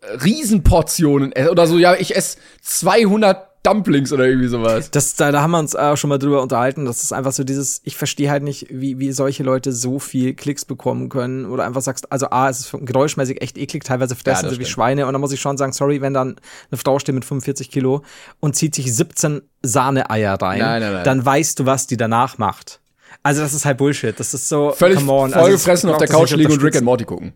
äh, 0.00 0.06
Riesenportionen 0.24 1.32
äh, 1.32 1.48
oder 1.48 1.66
so, 1.66 1.78
ja, 1.78 1.94
ich 1.96 2.16
esse 2.16 2.38
200 2.62 3.46
Dumplings 3.64 4.12
oder 4.12 4.26
irgendwie 4.26 4.48
sowas. 4.48 4.90
Das, 4.90 5.16
da, 5.16 5.32
da 5.32 5.40
haben 5.40 5.50
wir 5.52 5.58
uns 5.58 5.74
auch 5.74 5.96
schon 5.96 6.10
mal 6.10 6.18
drüber 6.18 6.42
unterhalten. 6.42 6.84
Das 6.84 7.02
ist 7.02 7.12
einfach 7.12 7.32
so 7.32 7.44
dieses, 7.44 7.80
ich 7.82 7.96
verstehe 7.96 8.30
halt 8.30 8.42
nicht, 8.42 8.66
wie, 8.70 8.98
wie 8.98 9.10
solche 9.10 9.42
Leute 9.42 9.72
so 9.72 9.98
viel 9.98 10.34
Klicks 10.34 10.64
bekommen 10.64 11.08
können. 11.08 11.46
Oder 11.46 11.64
einfach 11.64 11.80
sagst, 11.80 12.12
also 12.12 12.28
A, 12.30 12.50
es 12.50 12.60
ist 12.60 12.76
geräuschmäßig 12.78 13.40
echt 13.40 13.56
eklig, 13.56 13.82
teilweise 13.82 14.14
fressen 14.16 14.44
das 14.44 14.52
sie 14.54 14.60
wie 14.60 14.64
stimmt. 14.64 14.68
Schweine. 14.74 15.06
Und 15.06 15.14
dann 15.14 15.20
muss 15.20 15.32
ich 15.32 15.40
schon 15.40 15.56
sagen, 15.56 15.72
sorry, 15.72 16.00
wenn 16.02 16.12
dann 16.12 16.36
eine 16.70 16.78
Frau 16.78 16.98
steht 16.98 17.14
mit 17.14 17.24
45 17.24 17.70
Kilo 17.70 18.02
und 18.38 18.54
zieht 18.54 18.74
sich 18.74 18.94
17 18.94 19.40
Sahneeier 19.62 20.34
rein, 20.34 20.58
Nein, 20.58 20.82
nein, 20.82 20.92
nein. 20.92 21.04
dann 21.04 21.24
weißt 21.24 21.58
du, 21.58 21.66
was 21.66 21.86
die 21.86 21.96
danach 21.96 22.36
macht. 22.36 22.80
Also 23.22 23.40
das 23.40 23.54
ist 23.54 23.64
halt 23.64 23.78
Bullshit. 23.78 24.20
Das 24.20 24.34
ist 24.34 24.48
so, 24.48 24.72
Völlig 24.72 24.98
come 24.98 25.10
on. 25.10 25.32
Also, 25.32 25.38
vollgefressen 25.40 25.88
das 25.88 25.94
auf 25.94 25.98
der 25.98 26.08
Couch 26.08 26.32
liegen 26.32 26.52
und 26.52 26.62
Rick 26.62 26.76
and 26.76 26.84
Morty 26.84 27.04
gucken. 27.04 27.32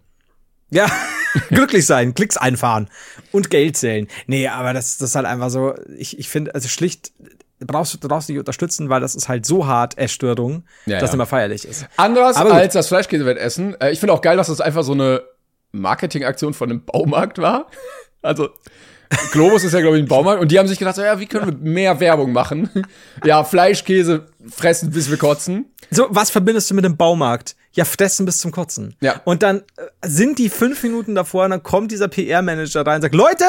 Ja, 0.70 0.86
glücklich 1.48 1.86
sein, 1.86 2.14
Klicks 2.14 2.36
einfahren 2.36 2.88
und 3.32 3.50
Geld 3.50 3.76
zählen. 3.76 4.08
Nee, 4.26 4.48
aber 4.48 4.72
das, 4.72 4.98
das 4.98 5.10
ist 5.10 5.16
halt 5.16 5.26
einfach 5.26 5.50
so, 5.50 5.74
ich, 5.96 6.18
ich 6.18 6.28
finde, 6.28 6.54
also 6.54 6.68
schlicht, 6.68 7.12
brauchst 7.60 8.02
du 8.02 8.08
brauchst 8.08 8.28
nicht 8.28 8.38
unterstützen, 8.38 8.88
weil 8.88 9.00
das 9.00 9.14
ist 9.14 9.28
halt 9.28 9.46
so 9.46 9.66
hart, 9.66 9.98
Essstörung, 9.98 10.64
Ja, 10.86 11.00
dass 11.00 11.10
ja. 11.10 11.14
immer 11.14 11.26
feierlich 11.26 11.64
ist. 11.64 11.86
Anders 11.96 12.36
als 12.36 12.74
das 12.74 12.88
Fleischkäsewettessen. 12.88 13.80
Äh, 13.80 13.90
ich 13.92 14.00
finde 14.00 14.12
auch 14.12 14.22
geil, 14.22 14.36
dass 14.36 14.48
das 14.48 14.60
einfach 14.60 14.84
so 14.84 14.92
eine 14.92 15.22
Marketingaktion 15.72 16.54
von 16.54 16.70
einem 16.70 16.84
Baumarkt 16.84 17.38
war. 17.38 17.66
Also, 18.20 18.48
Globus 19.30 19.62
ist 19.62 19.74
ja, 19.74 19.80
glaube 19.80 19.96
ich, 19.96 20.02
ein 20.02 20.08
Baumarkt. 20.08 20.42
Und 20.42 20.50
die 20.50 20.58
haben 20.58 20.66
sich 20.66 20.80
gedacht, 20.80 20.96
so, 20.96 21.02
ja, 21.02 21.20
wie 21.20 21.26
können 21.26 21.46
wir 21.46 21.70
mehr 21.70 22.00
Werbung 22.00 22.32
machen? 22.32 22.68
ja, 23.24 23.44
Fleischkäse 23.44 24.26
fressen, 24.50 24.90
bis 24.90 25.08
wir 25.08 25.16
kotzen. 25.16 25.66
So, 25.88 26.08
was 26.10 26.30
verbindest 26.30 26.68
du 26.68 26.74
mit 26.74 26.84
dem 26.84 26.96
Baumarkt? 26.96 27.54
Ja, 27.72 27.84
fressen 27.84 28.26
bis 28.26 28.38
zum 28.38 28.50
Kotzen. 28.50 28.96
Ja. 29.00 29.20
Und 29.24 29.42
dann 29.42 29.58
äh, 29.58 29.62
sind 30.02 30.38
die 30.38 30.48
fünf 30.48 30.82
Minuten 30.82 31.14
davor 31.14 31.44
und 31.44 31.50
dann 31.50 31.62
kommt 31.62 31.90
dieser 31.90 32.08
PR-Manager 32.08 32.86
rein 32.86 32.96
und 32.96 33.02
sagt, 33.02 33.14
Leute, 33.14 33.44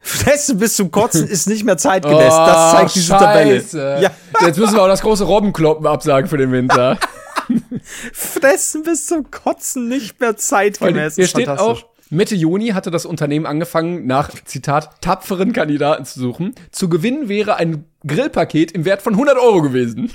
fressen 0.00 0.58
bis 0.58 0.76
zum 0.76 0.90
Kotzen 0.90 1.26
ist 1.28 1.46
nicht 1.46 1.64
mehr 1.64 1.76
zeitgemäß. 1.76 2.28
das 2.28 2.72
zeigt 2.72 2.94
diese 2.94 3.12
Tabelle. 3.12 3.56
Oh, 3.56 3.60
Scheiße. 3.60 3.98
Ja, 4.00 4.10
Jetzt 4.44 4.58
müssen 4.58 4.74
wir 4.74 4.82
auch 4.82 4.88
das 4.88 5.02
große 5.02 5.24
Robbenkloppen 5.24 5.86
absagen 5.86 6.28
für 6.28 6.36
den 6.36 6.52
Winter. 6.52 6.98
fressen 8.12 8.82
bis 8.82 9.06
zum 9.06 9.30
Kotzen 9.30 9.88
nicht 9.88 10.20
mehr 10.20 10.36
zeitgemäß. 10.36 11.16
Hier 11.16 11.26
steht 11.26 11.48
auch, 11.48 11.84
Mitte 12.10 12.34
Juni 12.34 12.68
hatte 12.68 12.90
das 12.90 13.06
Unternehmen 13.06 13.46
angefangen, 13.46 14.06
nach, 14.06 14.30
Zitat, 14.44 15.00
tapferen 15.00 15.52
Kandidaten 15.52 16.04
zu 16.04 16.20
suchen. 16.20 16.54
Zu 16.70 16.88
gewinnen 16.88 17.28
wäre 17.28 17.56
ein 17.56 17.86
Grillpaket 18.06 18.72
im 18.72 18.84
Wert 18.84 19.02
von 19.02 19.14
100 19.14 19.36
Euro 19.38 19.62
gewesen. 19.62 20.12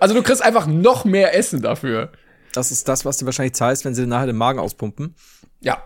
Also 0.00 0.14
du 0.14 0.22
kriegst 0.22 0.42
einfach 0.42 0.66
noch 0.66 1.04
mehr 1.04 1.36
Essen 1.36 1.62
dafür. 1.62 2.10
Das 2.58 2.72
ist 2.72 2.88
das, 2.88 3.04
was 3.04 3.18
du 3.18 3.24
wahrscheinlich 3.24 3.54
zahlst, 3.54 3.84
wenn 3.84 3.94
sie 3.94 4.04
nachher 4.04 4.26
den 4.26 4.36
Magen 4.36 4.58
auspumpen. 4.58 5.14
Ja. 5.60 5.80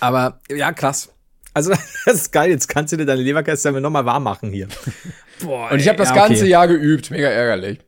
Aber 0.00 0.40
ja, 0.48 0.72
krass. 0.72 1.10
Also, 1.52 1.72
das 2.06 2.14
ist 2.14 2.32
geil. 2.32 2.48
Jetzt 2.48 2.68
kannst 2.68 2.94
du 2.94 2.96
dir 2.96 3.04
deine 3.04 3.20
Leberkäse 3.20 3.70
nochmal 3.70 4.06
warm 4.06 4.22
machen 4.22 4.50
hier. 4.50 4.66
Boah, 5.42 5.70
und 5.70 5.78
ich 5.78 5.88
habe 5.88 5.98
das 5.98 6.08
ja, 6.08 6.14
okay. 6.14 6.28
ganze 6.28 6.46
Jahr 6.46 6.68
geübt, 6.68 7.10
mega 7.10 7.28
ärgerlich. 7.28 7.80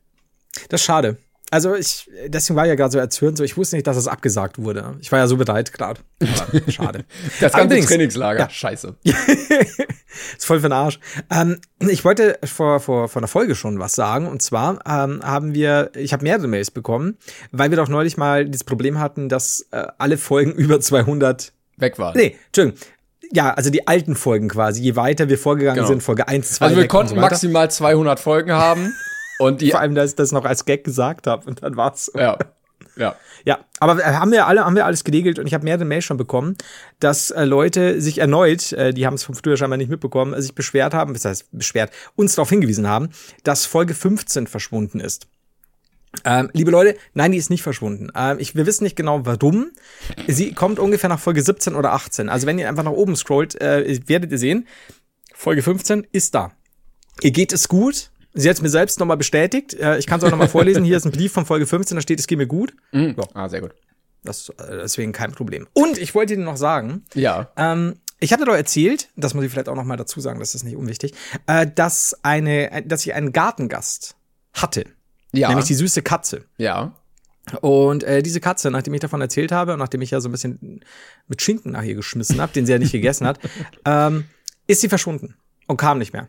Das 0.69 0.83
ist 0.83 0.85
schade. 0.85 1.17
Also 1.51 1.75
ich, 1.75 2.11
deswegen 2.27 2.57
war 2.57 2.65
ich 2.65 2.69
ja 2.69 2.75
gerade 2.75 2.93
so 2.93 2.99
erzürnt, 2.99 3.39
so 3.39 3.45
ich 3.45 3.57
wusste 3.57 3.77
nicht, 3.77 3.87
dass 3.87 3.97
es 3.97 4.07
abgesagt 4.07 4.59
wurde. 4.59 4.97
Ich 5.01 5.11
war 5.13 5.19
ja 5.19 5.27
so 5.27 5.37
bereit 5.37 5.73
gerade. 5.73 6.01
Schade. 6.69 7.05
das 7.41 7.53
ganze 7.53 7.57
Allerdings, 7.57 7.87
Trainingslager, 7.87 8.41
ja. 8.41 8.51
scheiße. 8.51 8.97
ist 9.05 10.45
voll 10.45 10.61
für 10.61 10.69
den 10.69 10.73
Arsch. 10.73 11.01
Ähm, 11.31 11.59
ich 11.81 12.05
wollte 12.05 12.39
vor, 12.45 12.81
vor, 12.81 13.09
vor 13.09 13.21
einer 13.21 13.29
Folge 13.29 13.55
schon 13.55 13.79
was 13.79 13.95
sagen. 13.95 14.27
Und 14.27 14.43
zwar 14.43 14.81
ähm, 14.87 15.21
haben 15.23 15.55
wir, 15.55 15.91
ich 15.97 16.13
habe 16.13 16.23
mehrere 16.23 16.49
Mails 16.49 16.71
bekommen, 16.71 17.17
weil 17.51 17.71
wir 17.71 17.77
doch 17.77 17.89
neulich 17.89 18.19
mal 18.19 18.47
das 18.47 18.65
Problem 18.65 18.99
hatten, 18.99 19.29
dass 19.31 19.67
äh, 19.71 19.87
alle 19.97 20.19
Folgen 20.19 20.53
über 20.57 20.81
200 20.81 21.53
weg 21.79 21.99
waren. 21.99 22.17
Nee, 22.17 22.37
Entschuldigung. 22.47 22.79
Ja, 23.31 23.53
also 23.53 23.71
die 23.71 23.87
alten 23.87 24.17
Folgen 24.17 24.49
quasi. 24.49 24.83
Je 24.83 24.97
weiter 24.97 25.29
wir 25.29 25.39
vorgegangen 25.39 25.77
genau. 25.77 25.89
sind, 25.89 26.03
Folge 26.03 26.29
1, 26.29 26.53
2, 26.53 26.65
Also 26.65 26.77
wir 26.79 26.89
konnten 26.89 27.15
so 27.15 27.21
maximal 27.21 27.71
200 27.71 28.21
Folgen 28.21 28.53
haben. 28.53 28.95
Und 29.39 29.61
die, 29.61 29.71
Vor 29.71 29.81
allem, 29.81 29.95
dass 29.95 30.11
ich 30.11 30.17
das 30.17 30.33
noch 30.33 30.45
als 30.45 30.65
Gag 30.65 30.85
gesagt 30.85 31.27
habe 31.27 31.49
und 31.49 31.63
dann 31.63 31.77
war's. 31.77 32.11
Ja. 32.15 32.39
Ja. 32.97 33.17
Ja, 33.45 33.61
aber 33.79 34.05
haben 34.05 34.33
wir 34.33 34.47
alle, 34.47 34.65
haben 34.65 34.75
wir 34.75 34.85
alles 34.85 35.05
geregelt 35.05 35.39
und 35.39 35.47
ich 35.47 35.55
habe 35.55 35.65
mehrere 35.65 35.85
Mails 35.85 36.05
schon 36.05 36.17
bekommen, 36.17 36.57
dass 36.99 37.31
äh, 37.31 37.45
Leute 37.45 38.01
sich 38.01 38.19
erneut, 38.19 38.73
äh, 38.73 38.93
die 38.93 39.07
haben 39.07 39.15
es 39.15 39.23
vom 39.23 39.37
früher 39.37 39.57
scheinbar 39.57 39.77
nicht 39.77 39.89
mitbekommen, 39.89 40.35
äh, 40.35 40.43
sich 40.43 40.55
beschwert 40.55 40.95
haben, 40.95 41.13
das 41.13 41.25
heißt 41.25 41.47
beschwert, 41.53 41.93
uns 42.17 42.35
darauf 42.35 42.51
hingewiesen 42.51 42.89
haben, 42.89 43.11
dass 43.45 43.67
Folge 43.67 43.95
15 43.95 44.49
verschwunden 44.49 44.99
ist. 44.99 45.29
Ähm, 46.25 46.51
liebe 46.53 46.71
Leute, 46.71 46.97
nein, 47.15 47.33
die 47.33 47.39
ist 47.39 47.51
nicht 47.51 47.63
verschwunden. 47.63 48.11
Ähm, 48.17 48.39
ich, 48.41 48.55
wir 48.57 48.67
wissen 48.67 48.85
nicht 48.85 48.97
genau 48.97 49.25
warum. 49.25 49.71
Sie 50.27 50.53
kommt 50.53 50.79
ungefähr 50.79 51.09
nach 51.09 51.21
Folge 51.21 51.43
17 51.43 51.75
oder 51.75 51.93
18. 51.93 52.29
Also 52.29 52.47
wenn 52.47 52.59
ihr 52.59 52.69
einfach 52.69 52.85
nach 52.85 52.93
oben 52.93 53.15
scrollt, 53.15 53.61
äh, 53.61 54.01
werdet 54.07 54.33
ihr 54.33 54.39
sehen, 54.39 54.67
Folge 55.35 55.63
15 55.63 56.07
ist 56.11 56.35
da. 56.35 56.53
Ihr 57.23 57.31
geht 57.31 57.53
es 57.53 57.69
gut, 57.69 58.11
Sie 58.35 58.49
hat 58.49 58.57
es 58.57 58.63
mir 58.63 58.69
selbst 58.69 59.01
nochmal 59.01 59.17
bestätigt. 59.17 59.75
Äh, 59.75 59.99
ich 59.99 60.07
kann 60.07 60.19
es 60.19 60.25
auch 60.25 60.31
nochmal 60.31 60.49
vorlesen. 60.49 60.85
Hier 60.85 60.97
ist 60.97 61.07
ein 61.07 61.13
Brief 61.13 61.33
von 61.33 61.47
Folge 61.47 61.67
15, 61.67 61.97
da 61.97 62.03
steht, 62.03 62.21
es 62.21 62.27
geht 62.27 62.39
mir 62.39 62.47
gut. 62.47 62.75
Mhm. 62.93 63.15
So. 63.17 63.25
Ah, 63.35 63.49
sehr 63.49 63.61
gut. 63.61 63.75
Das, 64.25 64.49
äh, 64.51 64.79
deswegen 64.83 65.13
kein 65.13 65.33
Problem. 65.33 65.67
Und 65.73 65.99
ich 65.99 66.15
wollte 66.15 66.35
Ihnen 66.35 66.45
noch 66.45 66.57
sagen, 66.57 67.05
ja. 67.15 67.51
Ähm, 67.57 67.95
ich 68.21 68.33
hatte 68.33 68.45
doch 68.45 68.55
erzählt, 68.55 69.09
das 69.17 69.35
muss 69.35 69.45
ich 69.45 69.51
vielleicht 69.51 69.69
auch 69.69 69.77
noch 69.77 69.85
mal 69.85 69.97
dazu 69.97 70.21
sagen, 70.21 70.41
das 70.41 70.55
ist 70.55 70.65
nicht 70.65 70.77
unwichtig, 70.77 71.15
äh, 71.47 71.67
dass 71.73 72.19
eine, 72.23 72.83
dass 72.85 73.07
ich 73.07 73.15
einen 73.15 73.33
Gartengast 73.33 74.17
hatte. 74.53 74.85
Ja. 75.33 75.49
Nämlich 75.49 75.67
die 75.67 75.75
süße 75.75 76.03
Katze. 76.03 76.45
Ja. 76.57 76.97
Und 77.61 78.03
äh, 78.03 78.23
diese 78.23 78.41
Katze, 78.41 78.71
nachdem 78.71 78.95
ich 78.95 79.01
davon 79.01 79.21
erzählt 79.21 79.53
habe 79.53 79.73
und 79.73 79.79
nachdem 79.79 80.03
ich 80.03 80.11
ja 80.11 80.21
so 80.21 80.29
ein 80.29 80.33
bisschen 80.33 80.81
mit 81.29 81.41
Schinken 81.41 81.73
nach 81.73 81.83
ihr 81.83 81.95
geschmissen 81.95 82.41
habe, 82.41 82.53
den 82.53 82.67
sie 82.67 82.73
ja 82.73 82.79
nicht 82.79 82.93
gegessen 82.93 83.27
hat, 83.27 83.39
ähm, 83.85 84.25
ist 84.67 84.81
sie 84.81 84.89
verschwunden 84.89 85.37
und 85.67 85.77
kam 85.77 85.99
nicht 85.99 86.13
mehr. 86.13 86.29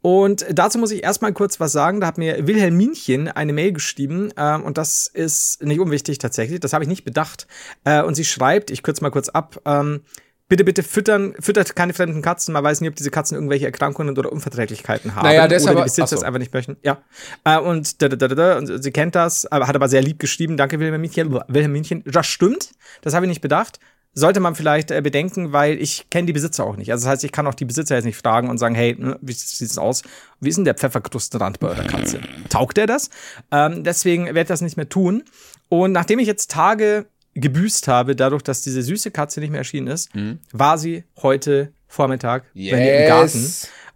Und 0.00 0.44
dazu 0.50 0.78
muss 0.78 0.90
ich 0.90 1.02
erstmal 1.02 1.32
kurz 1.32 1.60
was 1.60 1.72
sagen. 1.72 2.00
Da 2.00 2.06
hat 2.06 2.18
mir 2.18 2.46
Wilhelminchen 2.46 3.28
eine 3.28 3.52
Mail 3.52 3.72
geschrieben 3.72 4.30
äh, 4.36 4.56
und 4.56 4.78
das 4.78 5.06
ist 5.06 5.62
nicht 5.62 5.80
unwichtig 5.80 6.18
tatsächlich. 6.18 6.60
Das 6.60 6.72
habe 6.72 6.84
ich 6.84 6.88
nicht 6.88 7.04
bedacht. 7.04 7.46
Äh, 7.84 8.02
und 8.02 8.14
sie 8.14 8.24
schreibt, 8.24 8.70
ich 8.70 8.82
kürze 8.82 9.02
mal 9.02 9.10
kurz 9.10 9.28
ab, 9.28 9.60
ähm, 9.64 10.02
bitte, 10.48 10.64
bitte 10.64 10.82
füttern, 10.82 11.34
füttert 11.38 11.76
keine 11.76 11.94
fremden 11.94 12.20
Katzen. 12.20 12.52
Man 12.52 12.64
weiß 12.64 12.80
nicht, 12.80 12.90
ob 12.90 12.96
diese 12.96 13.10
Katzen 13.10 13.36
irgendwelche 13.36 13.66
Erkrankungen 13.66 14.18
oder 14.18 14.32
Unverträglichkeiten 14.32 15.14
haben. 15.14 15.26
Naja, 15.26 15.48
deshalb, 15.48 15.76
oder 15.76 15.84
die 15.84 15.90
Besitzer 15.90 16.16
es 16.16 16.22
einfach 16.24 16.40
nicht 16.40 16.52
möchten. 16.52 16.76
Ja. 16.82 16.98
Äh, 17.44 17.58
und, 17.58 18.02
da, 18.02 18.08
da, 18.08 18.16
da, 18.16 18.34
da, 18.34 18.58
und 18.58 18.82
sie 18.82 18.90
kennt 18.90 19.14
das, 19.14 19.48
hat 19.50 19.74
aber 19.74 19.88
sehr 19.88 20.02
lieb 20.02 20.18
geschrieben. 20.18 20.56
Danke, 20.56 20.80
Wilhelminchen. 20.80 21.32
Wilhelminchen. 21.48 22.02
Das 22.04 22.26
stimmt. 22.26 22.70
Das 23.02 23.14
habe 23.14 23.24
ich 23.24 23.30
nicht 23.30 23.40
bedacht 23.40 23.78
sollte 24.14 24.40
man 24.40 24.54
vielleicht 24.54 24.90
äh, 24.90 25.00
bedenken, 25.00 25.52
weil 25.52 25.80
ich 25.80 26.08
kenne 26.10 26.26
die 26.26 26.32
Besitzer 26.32 26.64
auch 26.64 26.76
nicht. 26.76 26.92
Also 26.92 27.04
das 27.04 27.12
heißt, 27.12 27.24
ich 27.24 27.32
kann 27.32 27.46
auch 27.46 27.54
die 27.54 27.64
Besitzer 27.64 27.94
jetzt 27.94 28.04
nicht 28.04 28.16
fragen 28.16 28.50
und 28.50 28.58
sagen, 28.58 28.74
hey, 28.74 28.94
ne, 28.98 29.18
wie 29.22 29.32
sieht 29.32 29.70
es 29.70 29.78
aus? 29.78 30.02
Wie 30.40 30.48
ist 30.50 30.56
denn 30.56 30.64
der 30.64 30.74
Pfefferkrustenrand 30.74 31.60
bei 31.60 31.68
eurer 31.68 31.84
Katze? 31.84 32.20
Taugt 32.48 32.76
der 32.76 32.86
das? 32.86 33.10
Ähm, 33.50 33.84
deswegen 33.84 34.26
werde 34.26 34.40
ich 34.40 34.48
das 34.48 34.60
nicht 34.60 34.76
mehr 34.76 34.88
tun. 34.88 35.22
Und 35.68 35.92
nachdem 35.92 36.18
ich 36.18 36.26
jetzt 36.26 36.50
Tage 36.50 37.06
gebüßt 37.34 37.88
habe, 37.88 38.14
dadurch, 38.14 38.42
dass 38.42 38.60
diese 38.60 38.82
süße 38.82 39.10
Katze 39.10 39.40
nicht 39.40 39.50
mehr 39.50 39.60
erschienen 39.60 39.86
ist, 39.86 40.14
mhm. 40.14 40.38
war 40.52 40.76
sie 40.76 41.04
heute 41.22 41.72
Vormittag 41.88 42.44
yes. 42.52 42.72
bei 42.72 42.78
mir 42.78 43.02
im 43.02 43.08
Garten. 43.08 43.52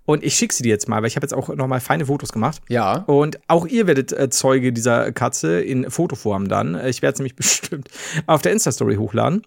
Und 0.06 0.22
ich 0.22 0.34
schicke 0.34 0.54
sie 0.54 0.62
dir 0.62 0.68
jetzt 0.68 0.88
mal, 0.88 1.02
weil 1.02 1.08
ich 1.08 1.16
habe 1.16 1.24
jetzt 1.24 1.34
auch 1.34 1.48
noch 1.48 1.66
mal 1.66 1.80
feine 1.80 2.06
Fotos 2.06 2.32
gemacht. 2.32 2.62
Ja. 2.68 2.98
Und 3.06 3.40
auch 3.48 3.66
ihr 3.66 3.88
werdet 3.88 4.12
äh, 4.12 4.30
Zeuge 4.30 4.72
dieser 4.72 5.10
Katze 5.12 5.60
in 5.60 5.90
Fotoform 5.90 6.48
dann. 6.48 6.80
Ich 6.86 7.02
werde 7.02 7.14
es 7.14 7.18
nämlich 7.18 7.36
bestimmt 7.36 7.88
auf 8.26 8.40
der 8.40 8.52
Insta-Story 8.52 8.96
hochladen. 8.96 9.42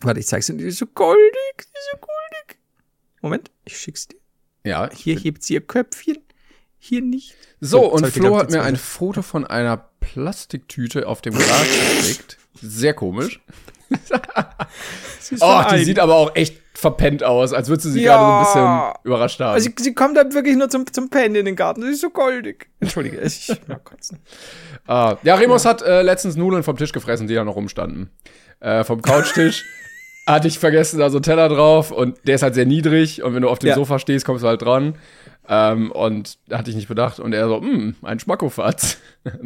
Warte, 0.00 0.20
ich 0.20 0.26
zeig's 0.26 0.46
dir. 0.46 0.54
Die 0.54 0.64
ist 0.64 0.78
so 0.78 0.86
goldig, 0.86 1.56
die 1.56 1.62
ist 1.62 1.90
so 1.92 1.98
goldig. 1.98 2.58
Moment, 3.22 3.50
ich 3.64 3.78
schick's 3.78 4.08
dir. 4.08 4.18
Ja. 4.64 4.90
Hier 4.92 5.18
hebt 5.18 5.42
sie 5.42 5.54
ihr 5.54 5.60
Köpfchen. 5.60 6.18
Hier 6.78 7.00
nicht. 7.00 7.34
So, 7.60 7.90
und 7.90 8.06
Flo 8.08 8.36
hat 8.36 8.50
mir 8.50 8.62
ein 8.62 8.76
Foto 8.76 9.22
von 9.22 9.46
einer 9.46 9.88
Plastiktüte 10.00 11.08
auf 11.08 11.22
dem 11.22 11.34
Glas 11.34 11.62
geschickt. 11.98 12.38
Sehr 12.60 12.92
komisch. 12.92 13.40
oh, 15.40 15.62
die 15.72 15.84
sieht 15.84 15.98
aber 15.98 16.14
auch 16.14 16.34
echt 16.34 16.60
verpennt 16.74 17.22
aus, 17.22 17.52
als 17.52 17.68
würde 17.68 17.82
sie 17.82 17.92
sich 17.92 18.02
ja. 18.02 18.16
gerade 18.16 18.44
so 18.52 18.58
ein 18.58 18.92
bisschen 18.92 19.04
überrascht 19.04 19.40
haben. 19.40 19.54
Also 19.54 19.70
sie, 19.70 19.82
sie 19.82 19.94
kommt 19.94 20.16
dann 20.16 20.34
wirklich 20.34 20.56
nur 20.56 20.68
zum, 20.68 20.92
zum 20.92 21.08
Pennen 21.08 21.36
in 21.36 21.46
den 21.46 21.56
Garten. 21.56 21.82
Sie 21.82 21.88
ist 21.88 22.00
so 22.00 22.10
goldig. 22.10 22.68
Entschuldige, 22.80 23.20
ich 23.20 23.50
mag 23.66 23.84
kotzen. 23.84 24.18
Ah, 24.86 25.16
ja, 25.22 25.36
Remus 25.36 25.64
ja. 25.64 25.70
hat 25.70 25.82
äh, 25.82 26.02
letztens 26.02 26.36
Nudeln 26.36 26.62
vom 26.62 26.76
Tisch 26.76 26.92
gefressen, 26.92 27.26
die 27.26 27.34
da 27.34 27.44
noch 27.44 27.56
rumstanden. 27.56 28.10
Äh, 28.60 28.84
vom 28.84 29.00
Couchtisch. 29.00 29.64
hatte 30.26 30.48
ich 30.48 30.58
vergessen, 30.58 30.98
da 30.98 31.10
so 31.10 31.20
Teller 31.20 31.48
drauf 31.48 31.90
und 31.90 32.18
der 32.26 32.36
ist 32.36 32.42
halt 32.42 32.54
sehr 32.54 32.66
niedrig 32.66 33.22
und 33.22 33.34
wenn 33.34 33.42
du 33.42 33.48
auf 33.48 33.58
dem 33.58 33.68
ja. 33.68 33.74
Sofa 33.74 33.98
stehst, 33.98 34.24
kommst 34.24 34.42
du 34.42 34.48
halt 34.48 34.62
dran. 34.62 34.96
Ähm, 35.46 35.92
und 35.92 36.38
hatte 36.50 36.70
ich 36.70 36.76
nicht 36.76 36.88
bedacht 36.88 37.20
und 37.20 37.34
er 37.34 37.48
so, 37.48 37.60
hm, 37.60 37.96
ein 38.00 38.18
Schmackofatz. 38.18 38.96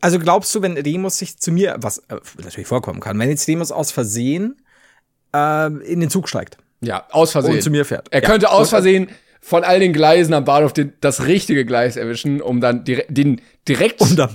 also 0.00 0.18
glaubst 0.18 0.54
du, 0.54 0.62
wenn 0.62 0.78
Remus 0.78 1.18
sich 1.18 1.38
zu 1.38 1.52
mir, 1.52 1.76
was 1.80 1.98
äh, 1.98 2.16
natürlich 2.42 2.66
vorkommen 2.66 3.00
kann, 3.00 3.18
wenn 3.18 3.28
jetzt 3.28 3.46
Remus 3.46 3.72
aus 3.72 3.90
Versehen 3.90 4.56
äh, 5.34 5.66
in 5.66 6.00
den 6.00 6.08
Zug 6.08 6.30
steigt. 6.30 6.56
Ja, 6.80 7.06
aus 7.10 7.32
Versehen. 7.32 7.54
Und 7.54 7.62
zu 7.62 7.70
mir 7.70 7.84
fährt. 7.84 8.08
Er 8.10 8.22
ja. 8.22 8.28
könnte 8.28 8.50
aus 8.50 8.70
Versehen 8.70 9.08
von 9.40 9.64
all 9.64 9.80
den 9.80 9.92
Gleisen 9.92 10.32
am 10.34 10.44
Bahnhof 10.44 10.72
den, 10.72 10.94
das 11.00 11.26
richtige 11.26 11.66
Gleis 11.66 11.96
erwischen, 11.96 12.40
um 12.40 12.60
dann 12.60 12.84
dire 12.84 13.04
den 13.08 13.40
direkt 13.68 14.00
um 14.00 14.16
dann 14.16 14.30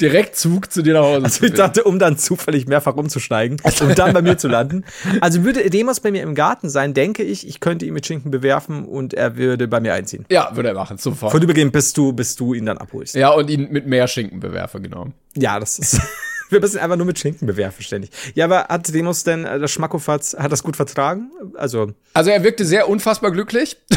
Direktzug 0.00 0.70
zu 0.70 0.82
dir 0.82 0.94
nach 0.94 1.02
Hause. 1.02 1.24
Also 1.24 1.46
ich 1.46 1.54
dachte, 1.54 1.84
um 1.84 1.98
dann 1.98 2.18
zufällig 2.18 2.66
mehrfach 2.66 2.96
umzusteigen 2.96 3.58
und 3.80 3.98
dann 3.98 4.12
bei 4.12 4.22
mir 4.22 4.36
zu 4.36 4.48
landen. 4.48 4.84
Also 5.20 5.44
würde 5.44 5.68
Demos 5.70 6.00
bei 6.00 6.10
mir 6.10 6.22
im 6.22 6.34
Garten 6.34 6.68
sein, 6.68 6.94
denke 6.94 7.22
ich, 7.22 7.46
ich 7.48 7.60
könnte 7.60 7.86
ihn 7.86 7.94
mit 7.94 8.06
Schinken 8.06 8.30
bewerfen 8.30 8.84
und 8.84 9.14
er 9.14 9.36
würde 9.36 9.68
bei 9.68 9.80
mir 9.80 9.94
einziehen. 9.94 10.26
Ja, 10.30 10.54
würde 10.54 10.68
er 10.70 10.74
machen, 10.74 10.98
sofort. 10.98 11.32
Vorübergehend, 11.32 11.72
bis 11.72 11.92
du, 11.92 12.12
bis 12.12 12.36
du 12.36 12.54
ihn 12.54 12.66
dann 12.66 12.78
abholst. 12.78 13.14
Ja, 13.14 13.30
und 13.30 13.48
ihn 13.48 13.68
mit 13.70 13.86
mehr 13.86 14.06
Schinken 14.08 14.40
bewerfe, 14.40 14.80
genau. 14.80 15.08
Ja, 15.36 15.58
das 15.58 15.78
ist. 15.78 16.00
Wir 16.50 16.60
müssen 16.60 16.78
einfach 16.78 16.96
nur 16.96 17.06
mit 17.06 17.18
Schinken 17.18 17.46
bewerfen, 17.46 17.82
ständig. 17.82 18.10
Ja, 18.34 18.44
aber 18.44 18.68
hat 18.68 18.92
Demos 18.92 19.24
denn, 19.24 19.44
äh, 19.44 19.58
das 19.58 19.70
Schmackofatz, 19.70 20.36
hat 20.38 20.52
das 20.52 20.62
gut 20.62 20.76
vertragen? 20.76 21.30
Also. 21.54 21.92
Also 22.14 22.30
er 22.30 22.44
wirkte 22.44 22.64
sehr 22.64 22.88
unfassbar 22.88 23.30
glücklich. 23.30 23.76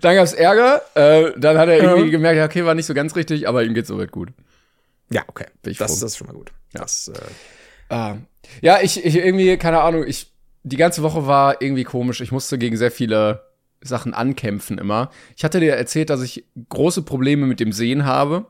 dann 0.00 0.16
gab's 0.16 0.32
Ärger. 0.32 0.82
Äh, 0.94 1.32
dann 1.36 1.58
hat 1.58 1.68
er 1.68 1.78
irgendwie 1.78 2.06
ja. 2.06 2.10
gemerkt, 2.10 2.42
okay, 2.42 2.64
war 2.64 2.74
nicht 2.74 2.86
so 2.86 2.94
ganz 2.94 3.16
richtig, 3.16 3.48
aber 3.48 3.64
ihm 3.64 3.74
geht's 3.74 3.88
soweit 3.88 4.12
gut. 4.12 4.30
Ja, 5.10 5.22
okay. 5.28 5.46
das, 5.62 5.76
das 5.76 6.02
ist 6.02 6.16
schon 6.16 6.26
mal 6.26 6.34
gut. 6.34 6.52
Ja. 6.74 6.80
Das, 6.80 7.08
äh, 7.08 7.94
ah. 7.94 8.16
ja, 8.60 8.80
ich, 8.82 9.04
ich 9.04 9.16
irgendwie, 9.16 9.56
keine 9.56 9.80
Ahnung, 9.80 10.04
ich, 10.06 10.32
die 10.62 10.76
ganze 10.76 11.02
Woche 11.02 11.26
war 11.26 11.62
irgendwie 11.62 11.84
komisch. 11.84 12.20
Ich 12.20 12.32
musste 12.32 12.58
gegen 12.58 12.76
sehr 12.76 12.90
viele 12.90 13.46
Sachen 13.80 14.14
ankämpfen 14.14 14.78
immer. 14.78 15.10
Ich 15.36 15.44
hatte 15.44 15.60
dir 15.60 15.74
erzählt, 15.74 16.10
dass 16.10 16.22
ich 16.22 16.44
große 16.68 17.02
Probleme 17.02 17.46
mit 17.46 17.60
dem 17.60 17.72
Sehen 17.72 18.04
habe. 18.04 18.46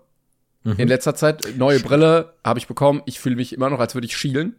Mhm. 0.67 0.75
In 0.79 0.89
letzter 0.89 1.15
Zeit. 1.15 1.57
Neue 1.57 1.79
Brille 1.79 2.35
habe 2.45 2.59
ich 2.59 2.67
bekommen. 2.67 3.03
Ich 3.07 3.21
fühle 3.21 3.37
mich 3.37 3.53
immer 3.53 3.71
noch, 3.71 3.79
als 3.79 3.95
würde 3.95 4.07
ich 4.07 4.17
schielen. 4.17 4.57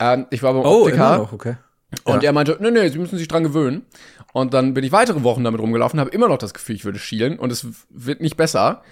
Ähm, 0.00 0.26
ich 0.30 0.42
war 0.42 0.52
beim 0.52 0.62
oh, 0.62 0.82
Optiker. 0.82 1.18
Noch, 1.18 1.32
okay. 1.32 1.56
Und 2.02 2.24
ja. 2.24 2.30
er 2.30 2.32
meinte, 2.32 2.58
nee, 2.60 2.72
nee, 2.72 2.88
Sie 2.88 2.98
müssen 2.98 3.16
sich 3.16 3.28
dran 3.28 3.44
gewöhnen. 3.44 3.86
Und 4.32 4.54
dann 4.54 4.74
bin 4.74 4.82
ich 4.84 4.90
weitere 4.90 5.22
Wochen 5.22 5.44
damit 5.44 5.60
rumgelaufen, 5.60 6.00
habe 6.00 6.10
immer 6.10 6.28
noch 6.28 6.38
das 6.38 6.52
Gefühl, 6.52 6.74
ich 6.74 6.84
würde 6.84 6.98
schielen 6.98 7.38
und 7.38 7.52
es 7.52 7.66
wird 7.88 8.20
nicht 8.20 8.36
besser. 8.36 8.82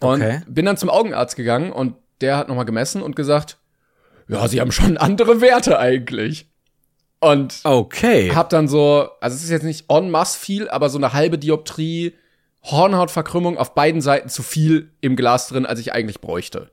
Und 0.00 0.22
okay. 0.22 0.40
bin 0.48 0.64
dann 0.64 0.76
zum 0.78 0.88
Augenarzt 0.88 1.36
gegangen 1.36 1.72
und 1.72 1.94
der 2.20 2.36
hat 2.38 2.48
nochmal 2.48 2.64
gemessen 2.64 3.02
und 3.02 3.14
gesagt, 3.14 3.58
ja, 4.28 4.48
sie 4.48 4.60
haben 4.60 4.72
schon 4.72 4.96
andere 4.96 5.40
Werte 5.40 5.78
eigentlich. 5.78 6.50
Und 7.20 7.60
okay. 7.64 8.32
hab 8.34 8.48
dann 8.48 8.66
so, 8.66 9.08
also 9.20 9.36
es 9.36 9.42
ist 9.42 9.50
jetzt 9.50 9.64
nicht 9.64 9.90
en 9.90 10.10
masse 10.10 10.38
viel, 10.38 10.70
aber 10.70 10.88
so 10.88 10.98
eine 10.98 11.12
halbe 11.12 11.36
Dioptrie 11.36 12.14
Hornhautverkrümmung 12.62 13.58
auf 13.58 13.74
beiden 13.74 14.00
Seiten 14.00 14.28
zu 14.28 14.42
viel 14.42 14.90
im 15.00 15.16
Glas 15.16 15.48
drin, 15.48 15.66
als 15.66 15.80
ich 15.80 15.92
eigentlich 15.92 16.20
bräuchte. 16.20 16.70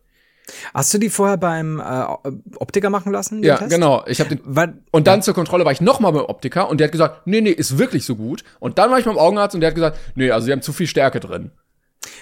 Hast 0.74 0.94
du 0.94 0.98
die 0.98 1.10
vorher 1.10 1.38
beim 1.38 1.80
äh, 1.80 2.06
Optiker 2.58 2.90
machen 2.90 3.12
lassen? 3.12 3.44
Ja, 3.44 3.58
Test? 3.58 3.72
genau. 3.72 4.04
Ich 4.08 4.20
habe 4.20 4.30
den 4.30 4.42
Weil, 4.44 4.76
und 4.92 5.08
dann 5.08 5.20
ja. 5.20 5.24
zur 5.24 5.34
Kontrolle 5.34 5.66
war 5.66 5.72
ich 5.72 5.82
noch 5.82 6.00
mal 6.00 6.12
beim 6.12 6.26
Optiker 6.26 6.70
und 6.70 6.80
der 6.80 6.86
hat 6.88 6.92
gesagt, 6.92 7.26
nee, 7.26 7.42
nee, 7.42 7.50
ist 7.50 7.78
wirklich 7.78 8.06
so 8.06 8.16
gut. 8.16 8.44
Und 8.60 8.78
dann 8.78 8.92
war 8.92 9.00
ich 9.00 9.06
beim 9.06 9.18
Augenarzt 9.18 9.56
und 9.56 9.62
der 9.62 9.70
hat 9.70 9.76
gesagt, 9.76 9.98
nee, 10.16 10.30
also 10.32 10.46
sie 10.46 10.52
haben 10.52 10.62
zu 10.62 10.74
viel 10.74 10.88
Stärke 10.88 11.20
drin. 11.20 11.52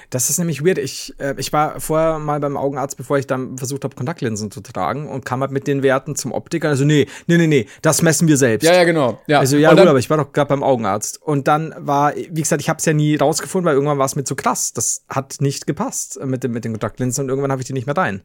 Das 0.09 0.29
ist 0.29 0.37
nämlich 0.37 0.65
weird. 0.65 0.77
Ich, 0.77 1.13
äh, 1.19 1.35
ich 1.37 1.53
war 1.53 1.79
vorher 1.79 2.19
mal 2.19 2.39
beim 2.39 2.57
Augenarzt, 2.57 2.97
bevor 2.97 3.17
ich 3.17 3.27
dann 3.27 3.57
versucht 3.57 3.83
habe, 3.83 3.95
Kontaktlinsen 3.95 4.51
zu 4.51 4.61
tragen 4.61 5.07
und 5.09 5.25
kam 5.25 5.41
halt 5.41 5.51
mit 5.51 5.67
den 5.67 5.83
Werten 5.83 6.15
zum 6.15 6.31
Optiker. 6.31 6.69
Also, 6.69 6.85
nee, 6.85 7.07
nee, 7.27 7.37
nee, 7.37 7.47
nee, 7.47 7.67
das 7.81 8.01
messen 8.01 8.27
wir 8.27 8.37
selbst. 8.37 8.65
Ja, 8.65 8.73
ja, 8.73 8.83
genau. 8.83 9.21
Ja. 9.27 9.39
Also, 9.39 9.57
ja, 9.57 9.71
gut, 9.73 9.79
aber 9.79 9.99
ich 9.99 10.09
war 10.09 10.17
doch 10.17 10.31
gerade 10.31 10.49
beim 10.49 10.63
Augenarzt. 10.63 11.21
Und 11.21 11.47
dann 11.47 11.73
war, 11.77 12.15
wie 12.15 12.41
gesagt, 12.41 12.61
ich 12.61 12.69
habe 12.69 12.79
es 12.79 12.85
ja 12.85 12.93
nie 12.93 13.15
rausgefunden, 13.15 13.65
weil 13.65 13.75
irgendwann 13.75 13.97
war 13.97 14.05
es 14.05 14.15
mir 14.15 14.23
zu 14.23 14.35
krass. 14.35 14.73
Das 14.73 15.03
hat 15.09 15.37
nicht 15.39 15.67
gepasst 15.67 16.17
äh, 16.19 16.25
mit, 16.25 16.43
dem, 16.43 16.51
mit 16.51 16.65
den 16.65 16.73
Kontaktlinsen 16.73 17.25
und 17.25 17.29
irgendwann 17.29 17.51
habe 17.51 17.61
ich 17.61 17.67
die 17.67 17.73
nicht 17.73 17.85
mehr 17.85 17.97
rein. 17.97 18.21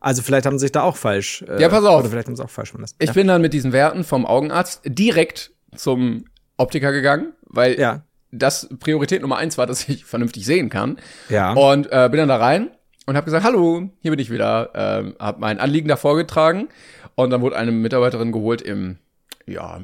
Also, 0.00 0.22
vielleicht 0.22 0.44
haben 0.46 0.58
sie 0.58 0.64
sich 0.64 0.72
da 0.72 0.82
auch 0.82 0.96
falsch. 0.96 1.44
Äh, 1.48 1.62
Ja, 1.62 1.68
pass 1.68 1.84
auf. 1.84 2.00
Oder 2.00 2.10
vielleicht 2.10 2.28
haben 2.28 2.36
sie 2.36 2.44
auch 2.44 2.50
falsch 2.50 2.72
gemessen. 2.72 2.96
Ich 2.98 3.08
ja. 3.08 3.12
bin 3.14 3.26
dann 3.26 3.40
mit 3.40 3.52
diesen 3.54 3.72
Werten 3.72 4.04
vom 4.04 4.26
Augenarzt 4.26 4.82
direkt 4.84 5.52
zum 5.76 6.26
Optiker 6.56 6.92
gegangen, 6.92 7.32
weil 7.46 7.78
Ja. 7.80 8.04
Das 8.34 8.68
Priorität 8.80 9.22
Nummer 9.22 9.36
eins 9.36 9.58
war, 9.58 9.66
dass 9.66 9.88
ich 9.88 10.04
vernünftig 10.04 10.44
sehen 10.44 10.70
kann. 10.70 10.98
Ja. 11.28 11.52
Und 11.52 11.86
äh, 11.90 12.08
bin 12.10 12.18
dann 12.18 12.28
da 12.28 12.36
rein 12.36 12.70
und 13.06 13.16
habe 13.16 13.24
gesagt, 13.24 13.44
hallo, 13.44 13.88
hier 14.00 14.10
bin 14.10 14.20
ich 14.20 14.30
wieder. 14.30 14.70
Ähm, 14.74 15.16
habe 15.18 15.40
mein 15.40 15.60
Anliegen 15.60 15.88
da 15.88 15.96
vorgetragen 15.96 16.68
und 17.14 17.30
dann 17.30 17.40
wurde 17.42 17.56
eine 17.56 17.72
Mitarbeiterin 17.72 18.32
geholt 18.32 18.62
im, 18.62 18.98
ja, 19.46 19.80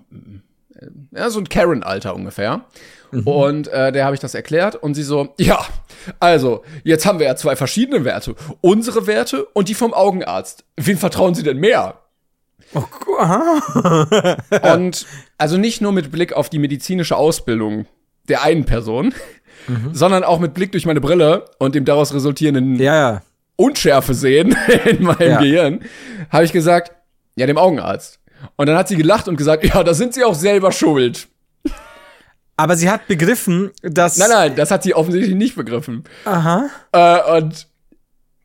äh, 0.74 0.86
ja 1.12 1.30
so 1.30 1.38
ein 1.38 1.48
Karen-Alter 1.48 2.14
ungefähr. 2.14 2.64
Und 3.24 3.66
äh, 3.68 3.90
der 3.90 4.04
habe 4.04 4.14
ich 4.14 4.20
das 4.20 4.34
erklärt 4.34 4.76
und 4.76 4.94
sie 4.94 5.02
so, 5.02 5.34
ja, 5.36 5.64
also, 6.20 6.62
jetzt 6.84 7.06
haben 7.06 7.18
wir 7.18 7.26
ja 7.26 7.34
zwei 7.34 7.56
verschiedene 7.56 8.04
Werte. 8.04 8.36
Unsere 8.60 9.06
Werte 9.08 9.46
und 9.46 9.68
die 9.68 9.74
vom 9.74 9.92
Augenarzt. 9.92 10.64
Wen 10.76 10.96
vertrauen 10.96 11.34
Sie 11.34 11.42
denn 11.42 11.58
mehr? 11.58 12.00
Oh, 12.72 12.84
aha. 13.18 14.36
Und 14.74 15.06
also 15.38 15.56
nicht 15.56 15.80
nur 15.80 15.90
mit 15.92 16.12
Blick 16.12 16.32
auf 16.32 16.50
die 16.50 16.60
medizinische 16.60 17.16
Ausbildung 17.16 17.86
der 18.30 18.42
einen 18.42 18.64
Person, 18.64 19.12
sondern 19.92 20.24
auch 20.24 20.38
mit 20.40 20.54
Blick 20.54 20.72
durch 20.72 20.86
meine 20.86 21.00
Brille 21.00 21.44
und 21.58 21.74
dem 21.74 21.84
daraus 21.84 22.14
resultierenden 22.14 22.76
ja, 22.76 22.94
ja. 23.12 23.22
Unschärfe 23.56 24.14
sehen 24.14 24.56
in 24.86 25.02
meinem 25.02 25.30
Ja. 25.30 25.38
Gehirn, 25.38 25.80
habe 26.30 26.44
ich 26.44 26.52
gesagt, 26.52 26.92
ja, 27.36 27.46
dem 27.46 27.58
Augenarzt. 27.58 28.18
Und 28.56 28.66
dann 28.68 28.76
hat 28.76 28.88
sie 28.88 28.96
gelacht 28.96 29.28
und 29.28 29.36
gesagt, 29.36 29.64
ja, 29.64 29.84
da 29.84 29.92
sind 29.92 30.14
Sie 30.14 30.24
auch 30.24 30.34
selber 30.34 30.72
schuld. 30.72 31.28
Aber 32.56 32.76
sie 32.76 32.90
hat 32.90 33.06
begriffen, 33.06 33.70
dass. 33.82 34.16
Nein, 34.18 34.28
nein, 34.30 34.56
das 34.56 34.70
hat 34.70 34.82
sie 34.82 34.94
offensichtlich 34.94 35.34
nicht 35.34 35.56
begriffen. 35.56 36.04
Aha. 36.26 36.68
Äh, 36.92 37.38
und 37.38 37.66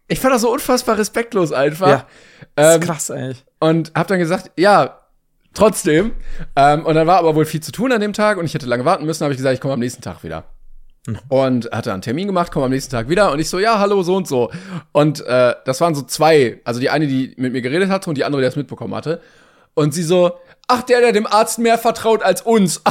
ich 0.08 0.20
fand 0.20 0.34
das 0.34 0.42
so 0.42 0.52
unfassbar 0.54 0.98
respektlos 0.98 1.52
einfach. 1.52 1.88
Ja. 1.90 2.08
Das 2.56 2.76
Ähm, 2.76 2.82
ist 2.82 2.88
krass, 2.88 3.12
eigentlich. 3.12 3.44
und 3.60 3.92
habe 3.96 4.08
dann 4.08 4.20
gesagt, 4.20 4.52
ja, 4.58 5.00
trotzdem. 5.56 6.12
Ähm, 6.56 6.86
und 6.86 6.96
dann 6.96 7.08
war 7.08 7.18
aber 7.18 7.36
wohl 7.36 7.46
viel 7.46 7.62
zu 7.62 7.72
tun 7.72 7.92
an 7.92 8.02
dem 8.02 8.14
Tag 8.14 8.38
und 8.38 8.46
ich 8.46 8.54
hätte 8.54 8.66
lange 8.68 8.86
warten 8.86 9.06
müssen, 9.06 9.24
habe 9.24 9.34
ich 9.34 9.38
gesagt, 9.38 9.54
ich 9.56 9.62
komme 9.62 9.74
am 9.74 9.80
nächsten 9.80 10.02
Tag 10.02 10.24
wieder. 10.24 10.44
Und 11.30 11.70
hatte 11.72 11.94
einen 11.94 12.02
Termin 12.02 12.26
gemacht, 12.26 12.52
komme 12.52 12.66
am 12.66 12.72
nächsten 12.72 12.92
Tag 12.92 13.10
wieder 13.10 13.32
und 13.32 13.38
ich 13.40 13.48
so, 13.48 13.60
ja, 13.60 13.78
hallo, 13.78 14.02
so 14.02 14.16
und 14.16 14.28
so. 14.28 14.52
Und 14.92 15.22
äh, 15.26 15.54
das 15.66 15.80
waren 15.80 15.94
so 15.94 16.02
zwei, 16.02 16.62
also 16.64 16.80
die 16.80 16.90
eine, 16.90 17.06
die 17.06 17.34
mit 17.38 17.54
mir 17.54 17.62
geredet 17.62 17.90
hatte 17.90 18.10
und 18.10 18.18
die 18.18 18.24
andere, 18.24 18.42
die 18.42 18.46
das 18.48 18.56
mitbekommen 18.56 18.96
hatte. 18.96 19.22
Und 19.76 19.94
sie 19.94 20.02
so, 20.02 20.32
ach, 20.68 20.82
der, 20.82 21.02
der 21.02 21.12
dem 21.12 21.28
Arzt 21.28 21.60
mehr 21.60 21.78
vertraut 21.78 22.24
als 22.24 22.42
uns. 22.42 22.78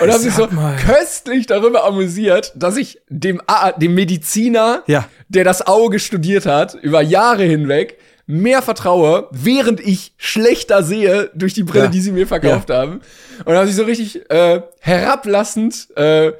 und 0.00 0.10
haben 0.10 0.18
sich 0.20 0.32
so 0.34 0.46
mal. 0.50 0.76
köstlich 0.76 1.46
darüber 1.46 1.84
amüsiert, 1.84 2.52
dass 2.56 2.78
ich 2.78 3.00
dem, 3.10 3.42
A 3.46 3.72
dem 3.72 3.94
Mediziner, 3.94 4.82
Ja. 4.86 5.06
der 5.28 5.44
das 5.44 5.66
Auge 5.66 5.98
studiert 5.98 6.46
hat, 6.46 6.74
über 6.74 7.02
Jahre 7.02 7.42
hinweg, 7.42 7.98
mehr 8.30 8.62
vertraue, 8.62 9.28
während 9.30 9.80
ich 9.80 10.12
schlechter 10.16 10.82
sehe 10.82 11.30
durch 11.34 11.54
die 11.54 11.64
Brille, 11.64 11.84
Ja. 11.84 11.90
die 11.90 12.00
sie 12.00 12.12
mir 12.12 12.26
verkauft 12.26 12.70
haben. 12.70 13.00
Und 13.38 13.46
dann 13.46 13.56
haben 13.58 13.66
sich 13.66 13.76
so 13.76 13.84
richtig 13.84 14.30
äh, 14.30 14.62
herablassend 14.80 15.88
äh, 15.96 16.32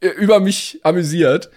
über 0.00 0.40
mich 0.40 0.80
amüsiert. 0.82 1.50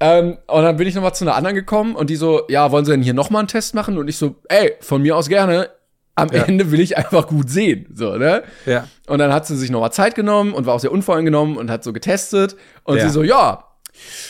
Ähm, 0.00 0.38
und 0.46 0.62
dann 0.62 0.76
bin 0.76 0.86
ich 0.88 0.94
noch 0.94 1.02
mal 1.02 1.12
zu 1.12 1.24
einer 1.24 1.34
anderen 1.34 1.54
gekommen 1.56 1.94
und 1.94 2.08
die 2.10 2.16
so, 2.16 2.42
ja, 2.48 2.70
wollen 2.72 2.84
Sie 2.86 2.90
denn 2.92 3.02
hier 3.02 3.12
noch 3.14 3.28
mal 3.30 3.40
einen 3.40 3.48
Test 3.48 3.74
machen? 3.74 3.98
Und 3.98 4.08
ich 4.08 4.16
so, 4.16 4.36
ey, 4.48 4.74
von 4.80 5.02
mir 5.02 5.16
aus 5.16 5.28
gerne. 5.28 5.68
Am 6.16 6.28
Ja. 6.32 6.42
Ende 6.42 6.70
will 6.70 6.80
ich 6.80 6.98
einfach 6.98 7.26
gut 7.28 7.48
sehen, 7.48 7.86
so, 7.94 8.16
ne? 8.16 8.42
Ja. 8.66 8.86
Und 9.06 9.20
dann 9.20 9.32
hat 9.32 9.46
sie 9.46 9.56
sich 9.56 9.70
noch 9.70 9.80
mal 9.80 9.90
Zeit 9.90 10.14
genommen 10.14 10.52
und 10.52 10.66
war 10.66 10.74
auch 10.74 10.80
sehr 10.80 10.92
unvoreingenommen 10.92 11.56
und 11.56 11.70
hat 11.70 11.82
so 11.84 11.92
getestet. 11.94 12.56
Und 12.84 12.98
Ja. 12.98 13.04
sie 13.04 13.10
so, 13.10 13.22
ja, 13.22 13.64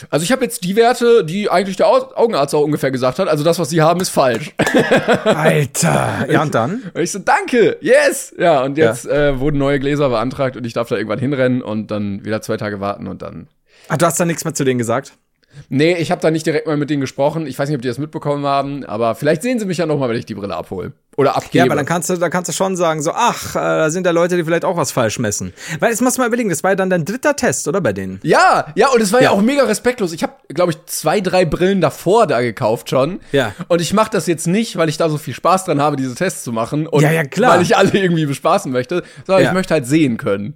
also 0.09 0.23
ich 0.23 0.31
habe 0.31 0.43
jetzt 0.43 0.63
die 0.63 0.75
Werte, 0.75 1.23
die 1.23 1.49
eigentlich 1.49 1.77
der 1.77 1.87
Au- 1.87 2.13
Augenarzt 2.15 2.53
auch 2.55 2.61
ungefähr 2.61 2.91
gesagt 2.91 3.19
hat. 3.19 3.27
Also 3.27 3.43
das, 3.43 3.59
was 3.59 3.69
sie 3.69 3.81
haben, 3.81 3.99
ist 4.01 4.09
falsch. 4.09 4.51
Alter. 5.25 6.25
Ja, 6.29 6.41
und 6.41 6.55
dann? 6.55 6.83
Und 6.93 7.01
ich 7.01 7.11
so, 7.11 7.19
danke, 7.19 7.77
yes. 7.81 8.33
Ja, 8.37 8.63
und 8.63 8.77
jetzt 8.77 9.05
äh, 9.07 9.39
wurden 9.39 9.57
neue 9.57 9.79
Gläser 9.79 10.09
beantragt 10.09 10.57
und 10.57 10.65
ich 10.65 10.73
darf 10.73 10.89
da 10.89 10.95
irgendwann 10.95 11.19
hinrennen 11.19 11.61
und 11.61 11.91
dann 11.91 12.23
wieder 12.25 12.41
zwei 12.41 12.57
Tage 12.57 12.79
warten 12.79 13.07
und 13.07 13.21
dann. 13.21 13.47
Ah, 13.87 13.97
du 13.97 14.05
hast 14.05 14.19
da 14.19 14.25
nichts 14.25 14.43
mehr 14.45 14.53
zu 14.53 14.63
denen 14.63 14.77
gesagt? 14.77 15.13
Nee, 15.69 15.95
ich 15.97 16.11
habe 16.11 16.21
da 16.21 16.31
nicht 16.31 16.45
direkt 16.45 16.67
mal 16.67 16.77
mit 16.77 16.89
denen 16.89 17.01
gesprochen. 17.01 17.47
Ich 17.47 17.57
weiß 17.57 17.69
nicht, 17.69 17.75
ob 17.75 17.81
die 17.81 17.87
das 17.87 17.97
mitbekommen 17.97 18.45
haben, 18.45 18.85
aber 18.85 19.15
vielleicht 19.15 19.41
sehen 19.41 19.59
sie 19.59 19.65
mich 19.65 19.77
ja 19.77 19.85
noch 19.85 19.97
mal, 19.97 20.09
wenn 20.09 20.17
ich 20.17 20.25
die 20.25 20.35
Brille 20.35 20.55
abhole. 20.55 20.93
Oder 21.17 21.35
abgebe. 21.35 21.57
Ja, 21.57 21.65
aber 21.65 21.75
dann 21.75 21.85
kannst 21.85 22.09
du, 22.09 22.15
da 22.15 22.29
kannst 22.29 22.47
du 22.49 22.53
schon 22.53 22.77
sagen, 22.77 23.01
so, 23.01 23.11
ach, 23.13 23.55
äh, 23.55 23.59
da 23.59 23.89
sind 23.89 24.05
ja 24.05 24.11
Leute, 24.11 24.37
die 24.37 24.43
vielleicht 24.45 24.63
auch 24.63 24.77
was 24.77 24.91
falsch 24.93 25.19
messen. 25.19 25.53
Weil, 25.79 25.89
jetzt 25.91 26.01
musst 26.01 26.17
du 26.17 26.21
mal 26.21 26.27
überlegen, 26.27 26.49
das 26.49 26.63
war 26.63 26.71
ja 26.71 26.75
dann 26.75 26.89
dein 26.89 27.03
dritter 27.03 27.35
Test, 27.35 27.67
oder, 27.67 27.81
bei 27.81 27.91
denen? 27.91 28.19
Ja, 28.23 28.67
ja, 28.75 28.89
und 28.89 29.01
es 29.01 29.11
war 29.11 29.19
ja, 29.21 29.25
Ja. 29.25 29.31
auch 29.31 29.41
mega 29.41 29.63
respektlos. 29.63 30.13
Ich 30.13 30.23
habe, 30.23 30.33
glaube 30.49 30.71
ich, 30.71 30.85
zwei, 30.85 31.19
drei 31.19 31.43
Brillen 31.43 31.81
davor 31.81 32.27
da 32.27 32.39
gekauft 32.41 32.89
schon. 32.89 33.19
Ja. 33.33 33.53
Und 33.67 33.81
ich 33.81 33.93
mache 33.93 34.09
das 34.11 34.25
jetzt 34.27 34.47
nicht, 34.47 34.77
weil 34.77 34.87
ich 34.87 34.97
da 34.97 35.09
so 35.09 35.17
viel 35.17 35.33
Spaß 35.33 35.65
dran 35.65 35.81
habe, 35.81 35.97
diese 35.97 36.15
Tests 36.15 36.43
zu 36.43 36.53
machen. 36.53 36.87
Und 36.87 37.01
Ja, 37.03 37.11
ja, 37.11 37.23
klar. 37.25 37.55
Weil 37.55 37.61
ich 37.61 37.75
alle 37.75 37.91
irgendwie 37.91 38.25
bespaßen 38.25 38.71
möchte, 38.71 39.03
sondern 39.27 39.43
Ja. 39.43 39.49
ich 39.49 39.53
möchte 39.53 39.73
halt 39.73 39.85
sehen 39.85 40.15
können. 40.17 40.53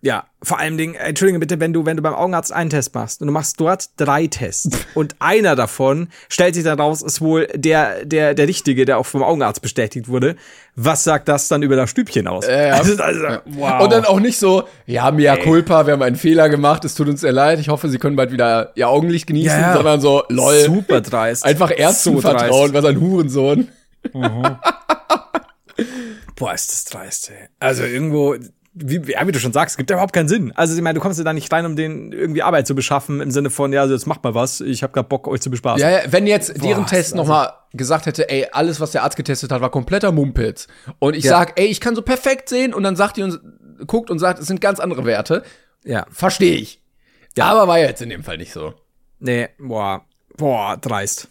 Ja, 0.00 0.26
vor 0.44 0.60
allem 0.60 0.76
Dingen, 0.78 0.94
äh, 0.94 1.08
entschuldige 1.08 1.40
bitte, 1.40 1.58
wenn 1.58 1.72
du, 1.72 1.84
wenn 1.84 1.96
du 1.96 2.02
beim 2.04 2.14
Augenarzt 2.14 2.52
einen 2.52 2.70
Test 2.70 2.94
machst 2.94 3.20
und 3.20 3.26
du 3.26 3.32
machst 3.32 3.58
dort 3.58 3.88
drei 3.96 4.28
Tests 4.28 4.70
und 4.94 5.16
einer 5.18 5.56
davon 5.56 6.08
stellt 6.28 6.54
sich 6.54 6.62
dann 6.62 6.78
raus, 6.78 7.02
ist 7.02 7.20
wohl 7.20 7.48
der, 7.54 8.04
der, 8.04 8.34
der 8.34 8.46
richtige, 8.46 8.84
der 8.84 8.98
auch 8.98 9.06
vom 9.06 9.24
Augenarzt 9.24 9.60
bestätigt 9.60 10.06
wurde. 10.06 10.36
Was 10.76 11.02
sagt 11.02 11.26
das 11.28 11.48
dann 11.48 11.62
über 11.62 11.74
das 11.74 11.90
Stübchen 11.90 12.28
aus? 12.28 12.46
Ja. 12.46 12.74
Also, 12.78 13.02
also, 13.02 13.22
wow. 13.46 13.82
Und 13.82 13.92
dann 13.92 14.04
auch 14.04 14.20
nicht 14.20 14.38
so, 14.38 14.68
ja, 14.86 15.10
mea 15.10 15.36
culpa, 15.36 15.86
wir 15.86 15.94
haben 15.94 16.02
einen 16.02 16.14
Fehler 16.16 16.48
gemacht, 16.48 16.84
es 16.84 16.94
tut 16.94 17.08
uns 17.08 17.22
sehr 17.22 17.32
leid, 17.32 17.58
ich 17.58 17.68
hoffe, 17.68 17.88
Sie 17.88 17.98
können 17.98 18.14
bald 18.14 18.30
wieder 18.30 18.70
Ihr 18.76 18.88
Augenlicht 18.88 19.26
genießen, 19.26 19.58
Ja, 19.60 19.70
ja. 19.70 19.74
sondern 19.74 20.00
so, 20.00 20.22
lol, 20.28 20.60
super 20.64 21.00
dreist. 21.00 21.44
einfach 21.44 21.72
Ärzten 21.76 22.20
dreist. 22.20 22.38
vertrauen, 22.38 22.72
was 22.72 22.84
ein 22.84 23.00
Hurensohn. 23.00 23.68
Boah, 26.36 26.54
ist 26.54 26.70
das 26.72 26.84
dreist, 26.84 27.30
ey. 27.30 27.48
Also 27.58 27.82
irgendwo, 27.82 28.36
wie, 28.84 29.12
ja, 29.12 29.26
wie 29.26 29.32
du 29.32 29.38
schon 29.38 29.52
sagst, 29.52 29.74
es 29.74 29.76
gibt 29.76 29.90
überhaupt 29.90 30.12
keinen 30.12 30.28
Sinn. 30.28 30.52
Also 30.54 30.74
ich 30.74 30.80
meine, 30.82 30.94
du 30.94 31.00
kommst 31.00 31.18
ja 31.18 31.24
da 31.24 31.32
nicht 31.32 31.52
rein, 31.52 31.66
um 31.66 31.76
denen 31.76 32.12
irgendwie 32.12 32.42
Arbeit 32.42 32.66
zu 32.66 32.74
beschaffen, 32.74 33.20
im 33.20 33.30
Sinne 33.30 33.50
von, 33.50 33.72
ja, 33.72 33.80
also 33.82 33.94
jetzt 33.94 34.06
macht 34.06 34.22
mal 34.24 34.34
was, 34.34 34.60
ich 34.60 34.82
habe 34.82 34.92
gerade 34.92 35.08
Bock, 35.08 35.26
euch 35.28 35.40
zu 35.40 35.50
bespaßen. 35.50 35.80
Ja, 35.80 35.90
ja, 35.90 36.00
wenn 36.12 36.26
jetzt 36.26 36.62
deren 36.62 36.86
Test 36.86 37.12
also- 37.12 37.16
nochmal 37.16 37.52
gesagt 37.72 38.06
hätte, 38.06 38.28
ey, 38.30 38.46
alles, 38.52 38.80
was 38.80 38.92
der 38.92 39.02
Arzt 39.02 39.16
getestet 39.16 39.52
hat, 39.52 39.60
war 39.60 39.70
kompletter 39.70 40.12
Mumpitz. 40.12 40.66
Und 40.98 41.14
ich 41.14 41.24
Ja. 41.24 41.30
sag, 41.32 41.58
ey, 41.60 41.66
ich 41.66 41.80
kann 41.80 41.94
so 41.94 42.02
perfekt 42.02 42.48
sehen 42.48 42.72
und 42.74 42.82
dann 42.82 42.96
sagt 42.96 43.16
die 43.16 43.22
uns, 43.22 43.38
guckt 43.86 44.10
und 44.10 44.18
sagt, 44.18 44.38
es 44.40 44.46
sind 44.46 44.60
ganz 44.60 44.80
andere 44.80 45.04
Werte. 45.04 45.42
ja. 45.84 46.06
Verstehe 46.10 46.56
ich. 46.56 46.80
Ja. 47.36 47.44
Aber 47.46 47.68
war 47.68 47.78
ja 47.78 47.86
jetzt 47.86 48.02
in 48.02 48.08
dem 48.10 48.24
Fall 48.24 48.36
nicht 48.38 48.52
so. 48.52 48.74
Nee, 49.20 49.48
boah, 49.58 50.04
boah, 50.36 50.76
dreist. 50.80 51.28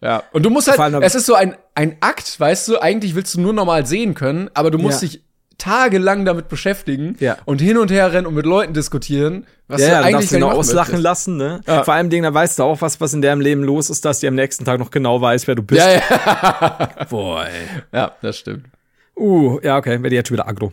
Ja. 0.00 0.22
Und 0.32 0.44
du 0.44 0.50
musst 0.50 0.68
halt, 0.68 0.94
es 1.02 1.14
ist 1.14 1.26
so 1.26 1.34
ein, 1.34 1.56
ein 1.74 1.96
Akt, 2.00 2.38
weißt 2.38 2.68
du, 2.68 2.78
eigentlich 2.78 3.14
willst 3.14 3.34
du 3.34 3.40
nur 3.40 3.52
normal 3.52 3.86
sehen 3.86 4.14
können, 4.14 4.50
aber 4.54 4.70
du 4.70 4.78
musst 4.78 5.02
Ja. 5.02 5.08
dich 5.08 5.22
tagelang 5.58 6.24
damit 6.24 6.48
beschäftigen 6.48 7.16
Ja. 7.18 7.36
und 7.44 7.60
hin 7.60 7.76
und 7.78 7.90
her 7.90 8.12
rennen 8.12 8.26
und 8.28 8.34
mit 8.34 8.46
Leuten 8.46 8.72
diskutieren, 8.74 9.44
was 9.66 9.80
Ja, 9.80 9.86
du 9.88 9.92
ja, 9.92 9.98
dann 10.02 10.14
eigentlich 10.14 10.30
machen 10.30 10.42
auslachen 10.44 10.92
möchtest. 10.92 11.02
lassen, 11.04 11.36
ne? 11.36 11.60
Ja. 11.66 11.82
Vor 11.84 11.94
allem 11.94 12.10
Ding, 12.10 12.22
da 12.22 12.32
weißt 12.32 12.58
du 12.58 12.62
auch 12.62 12.80
was, 12.80 13.00
was 13.00 13.12
in 13.12 13.22
deren 13.22 13.40
Leben 13.40 13.62
los 13.64 13.90
ist, 13.90 14.04
dass 14.04 14.20
die 14.20 14.28
am 14.28 14.36
nächsten 14.36 14.64
Tag 14.64 14.78
noch 14.78 14.90
genau 14.92 15.20
weiß, 15.20 15.46
wer 15.48 15.56
du 15.56 15.62
bist. 15.62 15.84
Ja, 15.84 15.94
ja. 15.94 16.88
Boah, 17.10 17.44
ey. 17.44 17.50
ja, 17.92 18.12
das 18.22 18.38
stimmt. 18.38 18.66
Uh, 19.16 19.58
ja, 19.62 19.76
okay, 19.76 20.00
werde 20.00 20.14
jetzt 20.14 20.28
schon 20.28 20.36
wieder 20.36 20.46
aggro. 20.48 20.70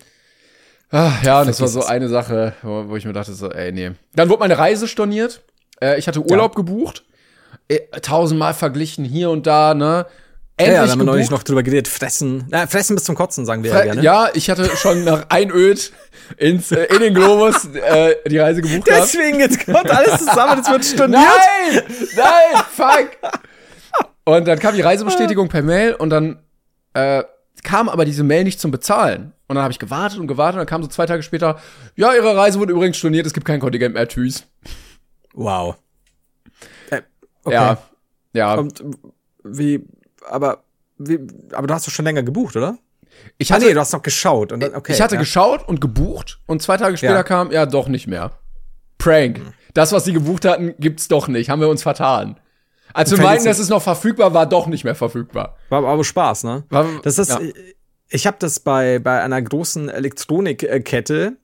Ah, 0.91 1.13
ja, 1.23 1.41
und 1.41 1.47
das 1.47 1.59
war 1.59 1.67
so 1.67 1.83
eine 1.83 2.07
Sache, 2.07 2.53
wo, 2.61 2.95
ich 2.95 3.05
mir 3.05 3.13
dachte, 3.13 3.33
so, 3.33 3.51
ey, 3.51 3.71
nee. 3.71 3.91
Dann 4.13 4.29
wurde 4.29 4.41
meine 4.41 4.57
Reise 4.57 4.87
storniert. 4.87 5.41
Äh, 5.81 5.97
ich 5.97 6.07
hatte 6.07 6.21
Urlaub 6.21 6.55
gebucht. 6.55 7.03
Äh, 7.67 7.79
tausendmal 8.01 8.53
verglichen 8.53 9.03
hier 9.03 9.31
und 9.31 9.47
da, 9.47 9.73
ne? 9.73 10.05
Ja, 10.57 10.65
Endlich 10.67 10.77
ja, 10.77 10.85
da 10.85 10.91
haben 10.91 10.99
wir 10.99 11.05
neulich 11.05 11.29
noch 11.29 11.43
drüber 11.43 11.63
geredet. 11.63 11.89
Fressen. 11.89 12.45
Na, 12.49 12.65
fressen 12.67 12.95
bis 12.95 13.03
zum 13.03 13.15
Kotzen, 13.15 13.45
sagen 13.45 13.63
wir 13.63 13.71
ja 13.71 13.77
Fre- 13.77 13.83
gerne. 13.83 14.01
Ja, 14.01 14.29
ich 14.33 14.49
hatte 14.49 14.69
schon 14.77 15.03
nach 15.03 15.25
Einöd 15.27 15.91
ins, 16.37 16.71
äh, 16.71 16.85
in 16.85 16.99
den 17.01 17.13
Globus 17.13 17.65
äh, 17.73 18.15
die 18.29 18.37
Reise 18.37 18.61
gebucht 18.61 18.85
gehabt. 18.85 19.03
Deswegen, 19.13 19.39
jetzt 19.41 19.65
kommt 19.65 19.91
alles 19.91 20.19
zusammen, 20.19 20.57
jetzt 20.57 20.71
wird 20.71 20.85
storniert. 20.93 21.19
Nein! 21.19 21.81
Nein! 22.15 22.63
Fuck! 22.73 23.09
Und 24.23 24.47
dann 24.47 24.57
kam 24.59 24.75
die 24.75 24.81
Reisebestätigung 24.81 25.49
per 25.49 25.61
Mail 25.61 25.93
und 25.93 26.09
dann 26.09 26.39
äh, 26.93 27.23
kam 27.63 27.89
aber 27.89 28.05
diese 28.05 28.23
Mail 28.23 28.45
nicht 28.45 28.59
zum 28.61 28.71
Bezahlen. 28.71 29.33
Und 29.47 29.55
dann 29.55 29.63
habe 29.63 29.73
ich 29.73 29.79
gewartet 29.79 30.19
und 30.19 30.27
gewartet 30.27 30.55
und 30.55 30.59
dann 30.61 30.67
kam 30.67 30.81
so 30.81 30.87
zwei 30.87 31.05
Tage 31.05 31.21
später, 31.21 31.59
ja, 31.97 32.13
ihre 32.13 32.35
Reise 32.35 32.59
wurde 32.59 32.71
übrigens 32.71 32.95
storniert, 32.97 33.27
es 33.27 33.33
gibt 33.33 33.45
kein 33.45 33.59
Kontingent 33.59 33.93
mehr, 33.93 34.07
tschüss. 34.07 34.45
Wow. 35.33 35.75
Äh, 36.91 37.01
okay. 37.43 37.53
Ja. 37.55 37.77
Ja. 38.33 38.53
Und 38.55 38.81
wie, 39.43 39.85
aber, 40.29 40.63
wie, 40.97 41.19
aber 41.53 41.67
du 41.67 41.73
hast 41.73 41.87
doch 41.87 41.91
schon 41.91 42.05
länger 42.05 42.23
gebucht, 42.23 42.55
oder? 42.55 42.77
Ich 43.37 43.51
Ah, 43.51 43.55
hatte, 43.55 43.65
nee, 43.65 43.73
du 43.73 43.79
hast 43.79 43.93
noch 43.93 44.01
geschaut. 44.01 44.51
Und 44.51 44.59
dann, 44.61 44.75
okay, 44.75 44.91
ich 44.93 45.01
hatte 45.01 45.15
ja. 45.15 45.21
geschaut 45.21 45.67
und 45.67 45.79
gebucht 45.81 46.39
und 46.47 46.61
zwei 46.61 46.77
Tage 46.77 46.97
später 46.97 47.13
Ja. 47.13 47.23
kam, 47.23 47.51
ja, 47.51 47.65
doch 47.65 47.87
nicht 47.87 48.07
mehr. 48.07 48.31
Prank. 48.97 49.41
das, 49.73 49.91
was 49.91 50.05
sie 50.05 50.13
gebucht 50.13 50.45
hatten, 50.45 50.73
gibt's 50.79 51.07
doch 51.07 51.27
nicht. 51.27 51.49
Haben 51.49 51.61
wir 51.61 51.69
uns 51.69 51.83
vertan. 51.83 52.39
Als 52.93 53.11
wir 53.11 53.17
meinten, 53.21 53.45
dass 53.45 53.59
es 53.59 53.67
noch 53.69 53.81
verfügbar 53.81 54.33
war, 54.33 54.45
doch 54.47 54.67
nicht 54.67 54.83
mehr 54.85 54.95
verfügbar. 54.95 55.57
War 55.69 55.83
aber 55.85 56.03
Spaß, 56.03 56.45
ne? 56.45 56.63
War, 56.69 56.85
Das 57.03 57.17
ist, 57.19 57.29
ja. 57.29 57.39
ich 58.09 58.25
habe 58.25 58.37
das 58.39 58.61
bei, 58.61 58.99
bei 58.99 59.21
einer 59.21 59.41
großen 59.41 59.89
Elektronikkette. 59.89 61.35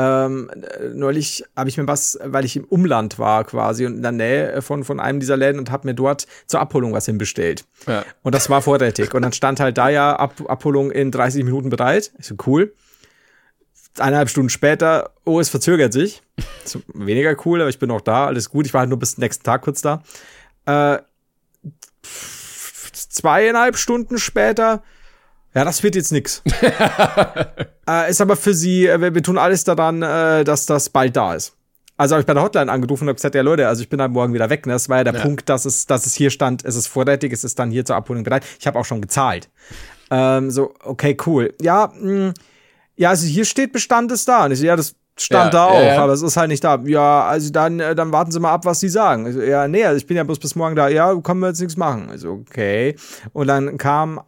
Ähm, 0.00 0.48
äh, 0.50 0.90
neulich 0.94 1.44
habe 1.56 1.68
ich 1.68 1.76
mir 1.76 1.88
was, 1.88 2.16
weil 2.22 2.44
ich 2.44 2.54
im 2.54 2.62
Umland 2.62 3.18
war 3.18 3.42
quasi 3.42 3.84
und 3.84 3.96
in 3.96 4.02
der 4.02 4.12
Nähe 4.12 4.62
von, 4.62 4.84
von 4.84 5.00
einem 5.00 5.18
dieser 5.18 5.36
Läden 5.36 5.58
und 5.58 5.72
habe 5.72 5.88
mir 5.88 5.94
dort 5.94 6.28
zur 6.46 6.60
Abholung 6.60 6.92
was 6.92 7.06
hinbestellt. 7.06 7.64
Ja. 7.88 8.04
Und 8.22 8.32
das 8.32 8.48
war 8.48 8.62
vorrätig. 8.62 9.12
Und 9.12 9.22
dann 9.22 9.32
stand 9.32 9.58
halt 9.58 9.76
da 9.76 9.88
ja 9.88 10.14
Ab 10.14 10.34
Abholung 10.46 10.92
in 10.92 11.10
30 11.10 11.42
Minuten 11.42 11.68
bereit. 11.68 12.12
Ich 12.20 12.26
so, 12.26 12.36
cool. 12.46 12.72
Eineinhalb 13.98 14.28
Stunden 14.28 14.50
später, 14.50 15.10
oh, 15.24 15.40
es 15.40 15.48
verzögert 15.48 15.92
sich. 15.92 16.22
So, 16.64 16.80
weniger 16.94 17.34
cool, 17.44 17.60
aber 17.60 17.70
ich 17.70 17.80
bin 17.80 17.88
noch 17.88 18.00
da, 18.00 18.26
alles 18.26 18.50
gut. 18.50 18.66
Ich 18.66 18.74
war 18.74 18.80
halt 18.80 18.90
nur 18.90 19.00
bis 19.00 19.16
zum 19.16 19.22
nächsten 19.22 19.42
Tag 19.42 19.62
kurz 19.62 19.82
da. 19.82 20.04
Äh, 20.66 20.98
zweieinhalb 22.92 23.76
Stunden 23.76 24.18
später, 24.18 24.84
ja, 25.54 25.64
das 25.64 25.82
wird 25.82 25.94
jetzt 25.94 26.12
nix. 26.12 26.42
äh, 27.88 28.10
ist 28.10 28.20
aber 28.20 28.36
für 28.36 28.54
sie, 28.54 28.86
äh, 28.86 29.00
wir, 29.00 29.14
wir 29.14 29.22
tun 29.22 29.38
alles 29.38 29.64
daran, 29.64 30.02
äh, 30.02 30.44
dass 30.44 30.66
das 30.66 30.88
bald 30.90 31.16
da 31.16 31.34
ist. 31.34 31.54
Also 31.96 32.14
habe 32.14 32.20
ich 32.20 32.26
bei 32.26 32.34
der 32.34 32.44
Hotline 32.44 32.70
angerufen 32.70 33.04
und 33.04 33.08
habe 33.08 33.16
gesagt, 33.16 33.34
ja 33.34 33.42
Leute, 33.42 33.66
also 33.66 33.82
ich 33.82 33.88
bin 33.88 34.00
halt 34.00 34.12
morgen 34.12 34.32
wieder 34.32 34.50
weg. 34.50 34.66
Ne? 34.66 34.72
Das 34.72 34.88
war 34.88 34.98
ja 34.98 35.04
der 35.04 35.14
Ja. 35.14 35.20
Punkt, 35.20 35.48
dass 35.48 35.64
es, 35.64 35.86
dass 35.86 36.06
es 36.06 36.14
hier 36.14 36.30
stand, 36.30 36.64
es 36.64 36.76
ist 36.76 36.86
vorrätig, 36.86 37.32
es 37.32 37.42
ist 37.42 37.58
dann 37.58 37.72
hier 37.72 37.84
zur 37.84 37.96
Abholung 37.96 38.22
bereit. 38.22 38.44
Ich 38.60 38.66
habe 38.68 38.78
auch 38.78 38.84
schon 38.84 39.00
gezahlt. 39.00 39.48
Ähm, 40.10 40.50
so, 40.50 40.74
okay, 40.84 41.16
cool. 41.26 41.54
Ja, 41.60 41.92
mh, 41.98 42.34
ja, 42.96 43.10
also 43.10 43.26
hier 43.26 43.44
steht 43.44 43.72
Bestand 43.72 44.12
ist 44.12 44.28
da. 44.28 44.44
Und 44.44 44.52
ich 44.52 44.60
so, 44.60 44.66
ja, 44.66 44.76
das 44.76 44.94
stand 45.18 45.46
Ja, 45.46 45.50
da 45.50 45.64
auch, 45.64 45.82
ja. 45.82 46.00
aber 46.02 46.12
es 46.12 46.22
ist 46.22 46.36
halt 46.36 46.48
nicht 46.50 46.62
da. 46.62 46.80
Ja, 46.84 47.24
also 47.24 47.50
dann, 47.50 47.80
äh, 47.80 47.96
dann 47.96 48.12
warten 48.12 48.30
Sie 48.30 48.38
mal 48.38 48.52
ab, 48.52 48.64
was 48.64 48.78
Sie 48.78 48.88
sagen. 48.88 49.26
Ich 49.26 49.34
so, 49.34 49.42
ja, 49.42 49.66
nee, 49.66 49.84
also 49.84 49.96
ich 49.96 50.06
bin 50.06 50.16
ja 50.16 50.22
bloß 50.22 50.38
bis 50.38 50.54
morgen 50.54 50.76
da. 50.76 50.88
Ja, 50.88 51.12
können 51.16 51.40
wir 51.40 51.48
jetzt 51.48 51.58
nichts 51.60 51.76
machen. 51.76 52.10
Also, 52.10 52.44
okay. 52.48 52.94
Und 53.32 53.48
dann 53.48 53.76
kam 53.76 54.20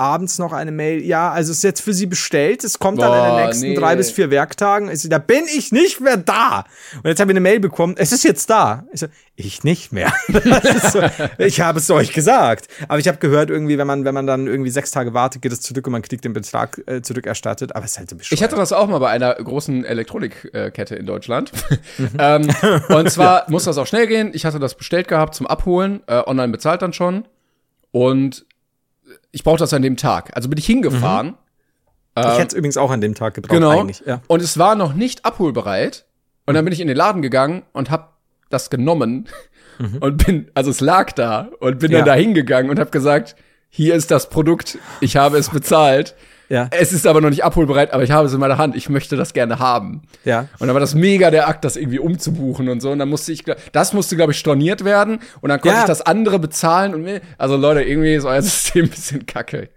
abends 0.00 0.38
noch 0.38 0.52
eine 0.52 0.72
Mail, 0.72 1.02
ja, 1.02 1.30
also 1.30 1.52
es 1.52 1.58
ist 1.58 1.64
jetzt 1.64 1.82
für 1.82 1.92
Sie 1.92 2.06
bestellt, 2.06 2.64
es 2.64 2.78
kommt 2.78 3.00
dann 3.00 3.12
in 3.12 3.36
den 3.36 3.44
nächsten 3.44 3.68
nee. 3.68 3.74
drei 3.74 3.96
bis 3.96 4.10
vier 4.10 4.30
Werktagen. 4.30 4.90
Ich 4.90 5.02
so, 5.02 5.08
da 5.08 5.18
bin 5.18 5.44
ich 5.54 5.72
nicht 5.72 6.00
mehr 6.00 6.16
da. 6.16 6.64
Und 6.96 7.06
jetzt 7.06 7.20
habe 7.20 7.30
ich 7.30 7.34
eine 7.34 7.40
Mail 7.40 7.60
bekommen, 7.60 7.94
es 7.98 8.10
ist 8.10 8.24
jetzt 8.24 8.48
da. 8.48 8.84
Ich 8.92 9.00
so, 9.00 9.06
ich 9.36 9.64
nicht 9.64 9.92
mehr. 9.92 10.12
So, 10.92 11.00
ich 11.38 11.60
habe 11.60 11.78
es 11.78 11.90
euch 11.90 12.12
gesagt. 12.12 12.68
Aber 12.88 12.98
ich 12.98 13.08
habe 13.08 13.18
gehört, 13.18 13.50
irgendwie, 13.50 13.78
wenn 13.78 13.86
man, 13.86 14.04
wenn 14.04 14.14
man 14.14 14.26
dann 14.26 14.46
irgendwie 14.46 14.70
sechs 14.70 14.90
Tage 14.90 15.14
wartet, 15.14 15.42
geht 15.42 15.52
es 15.52 15.60
zurück 15.60 15.86
und 15.86 15.92
man 15.92 16.02
kriegt 16.02 16.24
den 16.24 16.32
Betrag 16.32 16.80
äh, 16.86 17.02
zurückerstattet. 17.02 17.76
Aber 17.76 17.84
es 17.84 17.92
ist 17.92 17.98
halt 17.98 18.10
so. 18.10 18.16
Ich 18.30 18.42
hatte 18.42 18.56
das 18.56 18.72
auch 18.72 18.88
mal 18.88 18.98
bei 18.98 19.10
einer 19.10 19.34
großen 19.34 19.84
Elektronikkette 19.84 20.94
in 20.94 21.06
Deutschland. 21.06 21.52
ähm, 22.18 22.48
und 22.88 23.10
zwar 23.10 23.50
muss 23.50 23.64
das 23.64 23.78
auch 23.78 23.86
schnell 23.86 24.06
gehen. 24.06 24.30
Ich 24.32 24.44
hatte 24.44 24.58
das 24.58 24.74
bestellt 24.74 25.08
gehabt 25.08 25.34
zum 25.34 25.46
Abholen, 25.46 26.00
äh, 26.06 26.22
online 26.26 26.52
bezahlt 26.52 26.82
dann 26.82 26.92
schon. 26.92 27.24
Und 27.92 28.46
ich 29.32 29.44
brauchte 29.44 29.62
das 29.62 29.72
an 29.74 29.82
dem 29.82 29.96
Tag. 29.96 30.30
Also 30.36 30.48
bin 30.48 30.58
ich 30.58 30.66
hingefahren. 30.66 31.34
ich 32.16 32.24
hätte 32.24 32.48
es 32.48 32.52
übrigens 32.54 32.76
auch 32.76 32.90
an 32.90 33.00
dem 33.00 33.14
Tag 33.14 33.34
gebraucht, 33.34 33.52
Genau. 33.54 33.80
eigentlich. 33.80 34.02
Ja. 34.06 34.20
Und 34.26 34.42
es 34.42 34.58
war 34.58 34.74
noch 34.74 34.92
nicht 34.94 35.24
abholbereit. 35.24 36.04
Und 36.46 36.54
dann 36.54 36.64
bin 36.64 36.72
ich 36.72 36.80
in 36.80 36.88
den 36.88 36.96
Laden 36.96 37.22
gegangen 37.22 37.62
und 37.72 37.90
hab 37.90 38.16
das 38.48 38.70
genommen 38.70 39.28
und 40.00 40.26
bin, 40.26 40.50
also 40.54 40.70
es 40.70 40.80
lag 40.80 41.12
da 41.12 41.48
und 41.60 41.78
bin 41.78 41.92
Ja. 41.92 41.98
dann 41.98 42.06
da 42.06 42.14
hingegangen 42.14 42.70
und 42.70 42.78
hab 42.80 42.90
gesagt, 42.92 43.36
hier 43.68 43.94
ist 43.94 44.10
das 44.10 44.28
Produkt, 44.28 44.78
ich 45.00 45.16
habe 45.16 45.38
es 45.38 45.48
bezahlt. 45.50 46.16
Ja. 46.50 46.68
Es 46.72 46.92
ist 46.92 47.06
aber 47.06 47.20
noch 47.20 47.30
nicht 47.30 47.44
abholbereit, 47.44 47.92
aber 47.92 48.02
ich 48.02 48.10
habe 48.10 48.26
es 48.26 48.34
in 48.34 48.40
meiner 48.40 48.58
Hand. 48.58 48.74
Ich 48.74 48.88
möchte 48.88 49.16
das 49.16 49.32
gerne 49.32 49.60
haben. 49.60 50.02
Ja. 50.24 50.48
Und 50.58 50.66
dann 50.66 50.74
war 50.74 50.80
das 50.80 50.96
mega 50.96 51.30
der 51.30 51.46
Akt, 51.48 51.64
das 51.64 51.76
irgendwie 51.76 52.00
umzubuchen 52.00 52.68
und 52.68 52.80
so. 52.80 52.90
Und 52.90 52.98
dann 52.98 53.08
musste 53.08 53.30
ich, 53.32 53.44
das 53.72 53.92
musste, 53.92 54.16
glaube 54.16 54.32
ich, 54.32 54.38
storniert 54.38 54.84
werden. 54.84 55.20
Und 55.40 55.48
dann 55.50 55.60
konnte 55.60 55.76
Ja. 55.76 55.82
ich 55.82 55.86
das 55.86 56.02
andere 56.02 56.40
bezahlen. 56.40 56.92
Und 56.94 57.02
mir, 57.04 57.20
also 57.38 57.56
Leute, 57.56 57.82
irgendwie 57.82 58.14
ist 58.14 58.24
euer 58.24 58.42
System 58.42 58.86
ein 58.86 58.90
bisschen 58.90 59.26
kacke. 59.26 59.68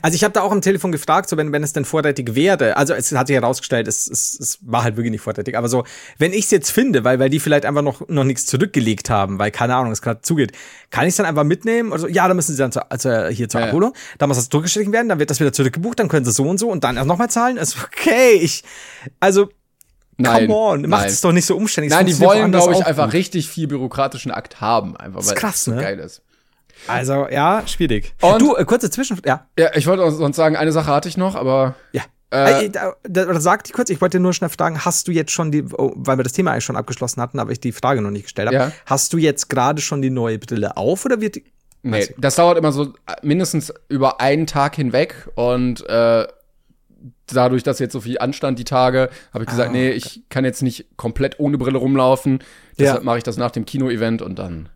Also 0.00 0.14
ich 0.14 0.24
habe 0.24 0.32
da 0.32 0.40
auch 0.40 0.50
am 0.50 0.62
Telefon 0.62 0.92
gefragt, 0.92 1.28
so 1.28 1.36
wenn, 1.36 1.52
wenn 1.52 1.62
es 1.62 1.74
denn 1.74 1.84
vorrätig 1.84 2.34
wäre, 2.34 2.76
also 2.78 2.94
es 2.94 3.12
hat 3.12 3.26
sich 3.26 3.36
herausgestellt, 3.36 3.86
es, 3.86 4.06
es, 4.06 4.38
es 4.40 4.58
war 4.62 4.82
halt 4.82 4.96
wirklich 4.96 5.10
nicht 5.10 5.20
vorrätig, 5.20 5.58
aber 5.58 5.68
so, 5.68 5.84
wenn 6.16 6.32
ich 6.32 6.46
es 6.46 6.50
jetzt 6.50 6.70
finde, 6.70 7.04
weil, 7.04 7.18
weil 7.18 7.28
die 7.28 7.38
vielleicht 7.38 7.66
einfach 7.66 7.82
noch, 7.82 8.08
noch 8.08 8.24
nichts 8.24 8.46
zurückgelegt 8.46 9.10
haben, 9.10 9.38
weil 9.38 9.50
keine 9.50 9.76
Ahnung, 9.76 9.92
es 9.92 10.00
gerade 10.00 10.22
zugeht, 10.22 10.52
kann 10.90 11.04
ich 11.04 11.10
es 11.10 11.16
dann 11.16 11.26
einfach 11.26 11.44
mitnehmen? 11.44 11.92
Oder 11.92 12.00
so, 12.00 12.08
ja, 12.08 12.26
dann 12.26 12.36
müssen 12.36 12.52
sie 12.52 12.58
dann 12.58 12.72
zu, 12.72 12.90
also 12.90 13.26
hier 13.26 13.48
zur 13.48 13.60
Ja, 13.60 13.66
ja. 13.66 13.72
Abholung, 13.72 13.92
dann 14.16 14.28
muss 14.28 14.38
das 14.38 14.48
zurückgestellt 14.48 14.90
werden, 14.90 15.10
dann 15.10 15.18
wird 15.18 15.28
das 15.28 15.38
wieder 15.38 15.52
zurückgebucht, 15.52 15.98
dann 15.98 16.08
können 16.08 16.24
sie 16.24 16.32
so 16.32 16.44
und 16.44 16.58
so 16.58 16.70
und 16.70 16.82
dann 16.82 16.96
erst 16.96 17.06
nochmal 17.06 17.28
zahlen. 17.28 17.58
Also, 17.58 17.78
okay, 17.84 18.38
ich, 18.40 18.64
also, 19.20 19.50
Nein. 20.16 20.46
come 20.46 20.58
on, 20.58 20.88
macht 20.88 21.08
es 21.08 21.20
doch 21.20 21.32
nicht 21.32 21.44
so 21.44 21.56
umständlich. 21.56 21.92
Nein, 21.92 22.06
die 22.06 22.18
wollen, 22.20 22.52
glaube 22.52 22.72
ich, 22.72 22.86
einfach 22.86 23.06
gut. 23.06 23.14
richtig 23.14 23.48
viel 23.48 23.66
bürokratischen 23.66 24.30
Akt 24.30 24.62
haben. 24.62 24.96
Einfach, 24.96 25.20
weil 25.20 25.34
ist 25.34 25.36
krass, 25.36 25.56
es 25.56 25.64
so 25.64 25.72
ne? 25.72 25.82
geil 25.82 25.98
ist. 25.98 26.22
Also, 26.86 27.28
ja, 27.30 27.62
schwierig. 27.66 28.14
Und- 28.20 28.40
du, 28.42 28.54
äh, 28.56 28.64
kurze 28.64 28.90
Zwischen, 28.90 29.20
ja, 29.24 29.46
Ja, 29.58 29.70
ich 29.74 29.86
wollte 29.86 30.10
sonst 30.10 30.36
sagen, 30.36 30.56
eine 30.56 30.72
Sache 30.72 30.90
hatte 30.92 31.08
ich 31.08 31.16
noch, 31.16 31.34
aber 31.34 31.74
Ja. 31.92 32.02
Äh, 32.30 32.66
Äh, 32.66 32.70
da, 33.04 33.40
sag 33.40 33.62
ich 33.66 33.72
kurz, 33.72 33.90
ich 33.90 34.00
wollte 34.00 34.18
nur 34.18 34.32
schnell 34.32 34.50
fragen, 34.50 34.84
hast 34.84 35.06
du 35.06 35.12
jetzt 35.12 35.30
schon 35.30 35.52
die, 35.52 35.62
oh, 35.72 35.92
weil 35.94 36.18
wir 36.18 36.24
das 36.24 36.32
Thema 36.32 36.50
eigentlich 36.50 36.64
schon 36.64 36.74
abgeschlossen 36.76 37.20
hatten, 37.22 37.38
aber 37.38 37.52
ich 37.52 37.60
die 37.60 37.70
Frage 37.70 38.00
noch 38.02 38.10
nicht 38.10 38.24
gestellt 38.24 38.48
habe, 38.48 38.56
Ja. 38.56 38.72
hast 38.86 39.12
du 39.12 39.18
jetzt 39.18 39.48
gerade 39.48 39.80
schon 39.80 40.02
die 40.02 40.10
neue 40.10 40.38
Brille 40.40 40.76
auf 40.76 41.04
oder 41.04 41.20
wird 41.20 41.36
die? 41.36 41.44
nee, 41.82 42.00
ich. 42.00 42.14
das 42.18 42.34
dauert 42.36 42.58
immer 42.58 42.72
so 42.72 42.92
mindestens 43.22 43.72
über 43.88 44.20
einen 44.20 44.46
Tag 44.48 44.74
hinweg 44.74 45.28
und 45.36 45.86
äh, 45.88 46.26
dadurch, 47.26 47.62
dass 47.62 47.78
jetzt 47.78 47.92
so 47.92 48.00
viel 48.00 48.18
anstand 48.18 48.58
die 48.58 48.64
Tage, 48.64 49.10
habe 49.32 49.44
ich 49.44 49.50
gesagt, 49.50 49.68
Ah, 49.70 49.72
nee, 49.72 49.90
ich 49.90 50.22
kann 50.28 50.44
jetzt 50.44 50.62
nicht 50.62 50.86
komplett 50.96 51.38
ohne 51.38 51.56
Brille 51.58 51.78
rumlaufen. 51.78 52.40
Deshalb 52.78 52.98
Ja. 53.00 53.04
mache 53.04 53.18
ich 53.18 53.24
das 53.24 53.36
nach 53.36 53.50
dem 53.50 53.64
Kino-Event 53.64 54.22
und 54.22 54.38
dann. 54.38 54.68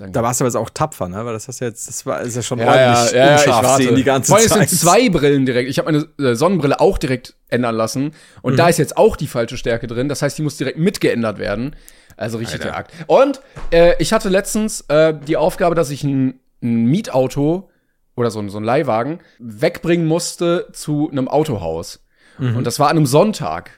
Dann 0.00 0.12
Da 0.12 0.22
warst 0.22 0.40
du 0.40 0.44
aber 0.44 0.48
jetzt 0.48 0.56
auch 0.56 0.70
tapfer, 0.70 1.08
ne? 1.08 1.24
Weil 1.24 1.32
das 1.34 1.48
hast 1.48 1.60
du 1.60 1.64
jetzt, 1.66 1.88
das 1.88 2.06
war 2.06 2.20
ist 2.22 2.36
ja 2.36 2.42
schon 2.42 2.58
ja, 2.58 2.64
ja, 2.64 2.70
ordentlich 2.94 3.12
ja, 3.12 3.18
ja, 3.26 3.34
ich 3.36 3.46
unscharf 3.46 3.64
warte. 3.64 3.82
sehen 3.84 3.94
die 3.96 4.04
ganze 4.04 4.28
Vor 4.28 4.38
allem, 4.38 4.48
Zeit. 4.48 4.62
es 4.64 4.70
sind 4.70 4.80
zwei 4.80 5.08
Brillen 5.08 5.44
direkt. 5.46 5.68
Ich 5.70 5.78
habe 5.78 5.92
meine 5.92 6.30
äh, 6.30 6.34
Sonnenbrille 6.34 6.80
auch 6.80 6.98
direkt 6.98 7.34
ändern 7.48 7.74
lassen. 7.74 8.12
Und 8.42 8.52
Mhm. 8.54 8.56
da 8.56 8.68
ist 8.68 8.78
jetzt 8.78 8.96
auch 8.96 9.16
die 9.16 9.26
falsche 9.26 9.56
Stärke 9.56 9.86
drin. 9.86 10.08
Das 10.08 10.22
heißt, 10.22 10.38
die 10.38 10.42
muss 10.42 10.56
direkt 10.56 10.78
mitgeändert 10.78 11.38
werden. 11.38 11.74
Also 12.16 12.38
richtig 12.38 12.60
der 12.62 12.76
Akt. 12.76 12.92
Und 13.06 13.40
äh, 13.70 13.94
ich 14.00 14.12
hatte 14.12 14.28
letztens 14.28 14.80
äh, 14.88 15.14
die 15.26 15.36
Aufgabe, 15.36 15.74
dass 15.74 15.90
ich 15.90 16.02
ein, 16.02 16.40
ein 16.62 16.86
Mietauto 16.86 17.70
oder 18.16 18.30
so, 18.32 18.40
ein- 18.40 18.48
so 18.50 18.58
ein 18.58 18.64
Leihwagen 18.64 19.20
wegbringen 19.38 20.06
musste 20.06 20.68
zu 20.72 21.08
einem 21.12 21.28
Autohaus. 21.28 22.04
Mhm. 22.38 22.56
Und 22.56 22.64
das 22.66 22.80
war 22.80 22.88
an 22.88 22.96
einem 22.96 23.06
Sonntag. 23.06 23.70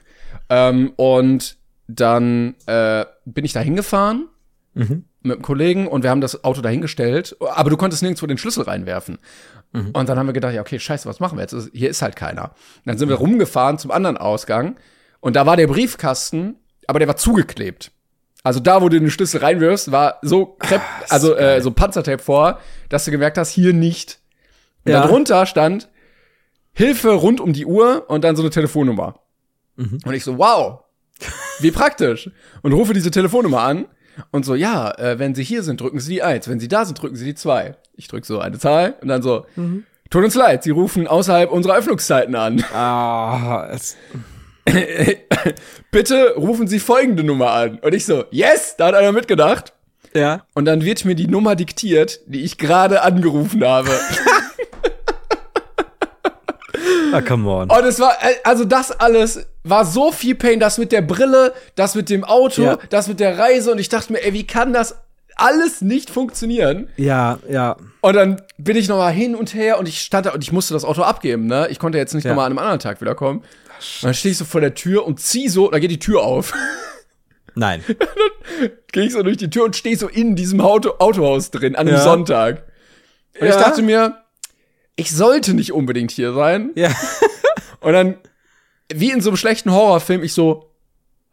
Ähm, 0.49 0.93
und 0.95 1.57
dann 1.87 2.55
äh, 2.65 3.05
bin 3.25 3.45
ich 3.45 3.53
da 3.53 3.59
hingefahren 3.59 4.27
Mhm. 4.73 5.03
Mit 5.23 5.33
einem 5.37 5.41
Kollegen 5.43 5.87
und 5.87 6.03
wir 6.03 6.09
haben 6.09 6.21
das 6.21 6.43
Auto 6.43 6.61
dahingestellt, 6.61 7.35
aber 7.39 7.69
du 7.69 7.77
konntest 7.77 8.01
nirgendwo 8.01 8.25
den 8.25 8.37
Schlüssel 8.37 8.63
reinwerfen. 8.63 9.19
Mhm. 9.71 9.91
Und 9.93 10.09
dann 10.09 10.17
haben 10.17 10.25
wir 10.27 10.33
gedacht, 10.33 10.53
ja, 10.53 10.61
okay, 10.61 10.79
scheiße, 10.79 11.07
was 11.07 11.19
machen 11.19 11.37
wir 11.37 11.41
jetzt? 11.43 11.55
Hier 11.73 11.89
ist 11.89 12.01
halt 12.01 12.15
keiner. 12.15 12.45
Und 12.45 12.51
dann 12.85 12.97
sind 12.97 13.09
wir 13.09 13.15
rumgefahren 13.17 13.77
zum 13.77 13.91
anderen 13.91 14.17
Ausgang 14.17 14.77
und 15.19 15.35
da 15.35 15.45
war 15.45 15.57
der 15.57 15.67
Briefkasten, 15.67 16.55
aber 16.87 16.99
der 16.99 17.07
war 17.07 17.17
zugeklebt. 17.17 17.91
Also 18.43 18.59
da, 18.59 18.81
wo 18.81 18.89
du 18.89 18.99
den 18.99 19.11
Schlüssel 19.11 19.39
reinwirfst, 19.41 19.91
war 19.91 20.17
so 20.23 20.47
Krepp, 20.57 20.81
also 21.09 21.35
äh, 21.35 21.61
so 21.61 21.69
Panzertape 21.71 22.23
vor, 22.23 22.59
dass 22.89 23.05
du 23.05 23.11
gemerkt 23.11 23.37
hast, 23.37 23.49
hier 23.51 23.71
nicht. 23.73 24.19
Und 24.83 24.93
Ja. 24.93 25.01
darunter 25.03 25.45
stand 25.45 25.89
Hilfe 26.73 27.11
rund 27.11 27.39
um 27.39 27.53
die 27.53 27.65
Uhr 27.67 28.09
und 28.09 28.23
dann 28.23 28.35
so 28.35 28.41
eine 28.41 28.49
Telefonnummer. 28.49 29.19
Und 29.77 30.13
ich 30.13 30.23
so, 30.23 30.37
wow, 30.39 30.79
wie 31.59 31.69
praktisch. 31.71 32.31
Und 32.63 32.73
rufe 32.73 32.93
diese 32.93 33.11
Telefonnummer 33.11 33.61
an 33.61 33.85
und 34.31 34.45
so, 34.45 34.55
ja, 34.55 34.91
äh, 34.97 35.19
wenn 35.19 35.35
Sie 35.35 35.43
hier 35.43 35.63
sind, 35.63 35.81
drücken 35.81 35.99
Sie 35.99 36.13
die 36.13 36.23
1. 36.23 36.47
Wenn 36.47 36.59
Sie 36.59 36.67
da 36.67 36.85
sind, 36.85 37.01
drücken 37.01 37.15
Sie 37.15 37.25
die 37.25 37.35
2. 37.35 37.75
Ich 37.95 38.07
drücke 38.07 38.25
so 38.25 38.39
eine 38.39 38.57
Zahl 38.59 38.95
und 39.01 39.07
dann 39.07 39.21
so, 39.21 39.45
tut 40.09 40.23
uns 40.23 40.35
leid, 40.35 40.63
Sie 40.63 40.71
rufen 40.71 41.07
außerhalb 41.07 41.51
unserer 41.51 41.75
Öffnungszeiten 41.77 42.35
an. 42.35 42.63
Ah, 42.73 43.67
es, 43.71 43.95
Bitte 45.91 46.35
rufen 46.37 46.67
Sie 46.67 46.79
folgende 46.79 47.23
Nummer 47.23 47.51
an. 47.51 47.79
Und 47.79 47.93
ich 47.93 48.05
so, 48.05 48.25
yes, 48.31 48.75
da 48.77 48.87
hat 48.87 48.95
einer 48.95 49.11
mitgedacht. 49.11 49.73
ja. 50.13 50.45
Und 50.53 50.65
dann 50.65 50.83
wird 50.83 51.03
mir 51.05 51.15
die 51.15 51.27
Nummer 51.27 51.55
diktiert, 51.55 52.19
die 52.27 52.41
ich 52.41 52.57
gerade 52.57 53.01
angerufen 53.01 53.63
habe. 53.65 53.89
Ah, 57.13 57.21
come 57.21 57.49
on. 57.49 57.69
Und 57.69 57.83
es 57.85 57.99
war, 57.99 58.11
äh, 58.21 58.35
also 58.43 58.65
das 58.65 58.91
alles 58.91 59.45
war 59.63 59.85
so 59.85 60.11
viel 60.11 60.35
Pain, 60.35 60.59
das 60.59 60.77
mit 60.77 60.91
der 60.91 61.01
Brille, 61.01 61.53
das 61.75 61.95
mit 61.95 62.09
dem 62.09 62.23
Auto, 62.23 62.63
Ja. 62.63 62.77
das 62.89 63.07
mit 63.07 63.19
der 63.19 63.37
Reise. 63.37 63.71
Und 63.71 63.79
ich 63.79 63.89
dachte 63.89 64.11
mir, 64.13 64.23
ey, 64.23 64.33
wie 64.33 64.45
kann 64.47 64.73
das 64.73 64.95
alles 65.35 65.81
nicht 65.81 66.09
funktionieren? 66.09 66.89
Ja, 66.97 67.39
ja. 67.49 67.77
Und 68.01 68.15
dann 68.15 68.41
bin 68.57 68.75
ich 68.77 68.87
noch 68.87 68.97
mal 68.97 69.11
hin 69.11 69.35
und 69.35 69.53
her 69.53 69.79
und 69.79 69.87
ich 69.87 70.01
stand 70.01 70.25
da 70.25 70.31
und 70.31 70.43
ich 70.43 70.51
musste 70.51 70.73
das 70.73 70.83
Auto 70.85 71.01
abgeben, 71.03 71.47
ne? 71.47 71.67
Ich 71.69 71.79
konnte 71.79 71.97
jetzt 71.97 72.13
nicht 72.13 72.23
Ja. 72.25 72.31
noch 72.31 72.35
mal 72.37 72.45
an 72.45 72.51
einem 72.51 72.59
anderen 72.59 72.79
Tag 72.79 73.01
wiederkommen. 73.01 73.39
Und 73.39 74.03
dann 74.03 74.13
stehe 74.13 74.31
ich 74.31 74.37
so 74.37 74.45
vor 74.45 74.61
der 74.61 74.73
Tür 74.75 75.05
und 75.05 75.19
zieh 75.19 75.47
so, 75.49 75.69
da 75.71 75.79
geht 75.79 75.89
die 75.91 75.99
Tür 75.99 76.21
auf. 76.21 76.53
Nein. 77.55 77.83
Gehe 78.91 79.05
ich 79.05 79.13
so 79.13 79.23
durch 79.23 79.37
die 79.37 79.49
Tür 79.49 79.65
und 79.65 79.75
stehe 79.75 79.97
so 79.97 80.07
in 80.07 80.35
diesem 80.35 80.61
Auto 80.61 80.91
Autohaus 80.99 81.51
drin 81.51 81.75
an 81.75 81.87
einem 81.87 81.97
Ja. 81.97 82.03
Sonntag. 82.03 82.63
Und 83.39 83.47
ich 83.47 83.53
Ja. 83.53 83.59
dachte 83.59 83.81
mir, 83.81 84.15
ich 84.95 85.11
sollte 85.11 85.53
nicht 85.53 85.73
unbedingt 85.73 86.11
hier 86.11 86.33
sein. 86.33 86.71
Ja. 86.75 86.91
Und 87.79 87.93
dann, 87.93 88.17
wie 88.93 89.11
in 89.11 89.21
so 89.21 89.29
einem 89.29 89.37
schlechten 89.37 89.71
Horrorfilm, 89.71 90.23
ich 90.23 90.33
so, 90.33 90.71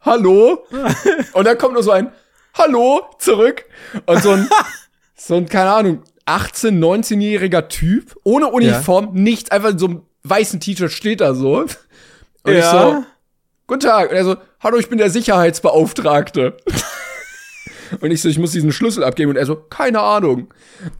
hallo? 0.01 0.65
Und 1.33 1.45
dann 1.45 1.57
kommt 1.57 1.73
nur 1.73 1.83
so 1.83 1.91
ein 1.91 2.11
Hallo 2.55 3.05
zurück. 3.19 3.65
Und 4.05 4.21
so 4.23 4.31
ein, 4.31 4.49
so 5.15 5.35
ein, 5.35 5.47
keine 5.47 5.71
Ahnung, 5.71 6.03
18-, 6.25 6.79
19-jähriger 6.79 7.67
Typ, 7.69 8.15
ohne 8.23 8.47
Uniform, 8.47 9.05
ja. 9.15 9.21
nichts, 9.21 9.51
einfach 9.51 9.69
in 9.69 9.79
so 9.79 9.85
einem 9.87 10.01
weißen 10.23 10.59
T-Shirt 10.59 10.91
steht 10.91 11.21
da 11.21 11.33
so. 11.33 11.57
Und 11.57 11.71
ja. 12.45 12.59
ich 12.59 12.65
so, 12.65 13.03
guten 13.67 13.81
Tag. 13.81 14.09
Und 14.09 14.15
er 14.15 14.25
so, 14.25 14.37
hallo, 14.59 14.77
ich 14.77 14.89
bin 14.89 14.97
der 14.97 15.09
Sicherheitsbeauftragte. 15.09 16.57
Und 18.01 18.11
ich 18.11 18.21
so, 18.21 18.29
ich 18.29 18.37
muss 18.37 18.51
diesen 18.51 18.71
Schlüssel 18.71 19.03
abgeben. 19.03 19.31
Und 19.31 19.37
er 19.37 19.45
so, 19.45 19.55
keine 19.55 19.99
Ahnung. 19.99 20.53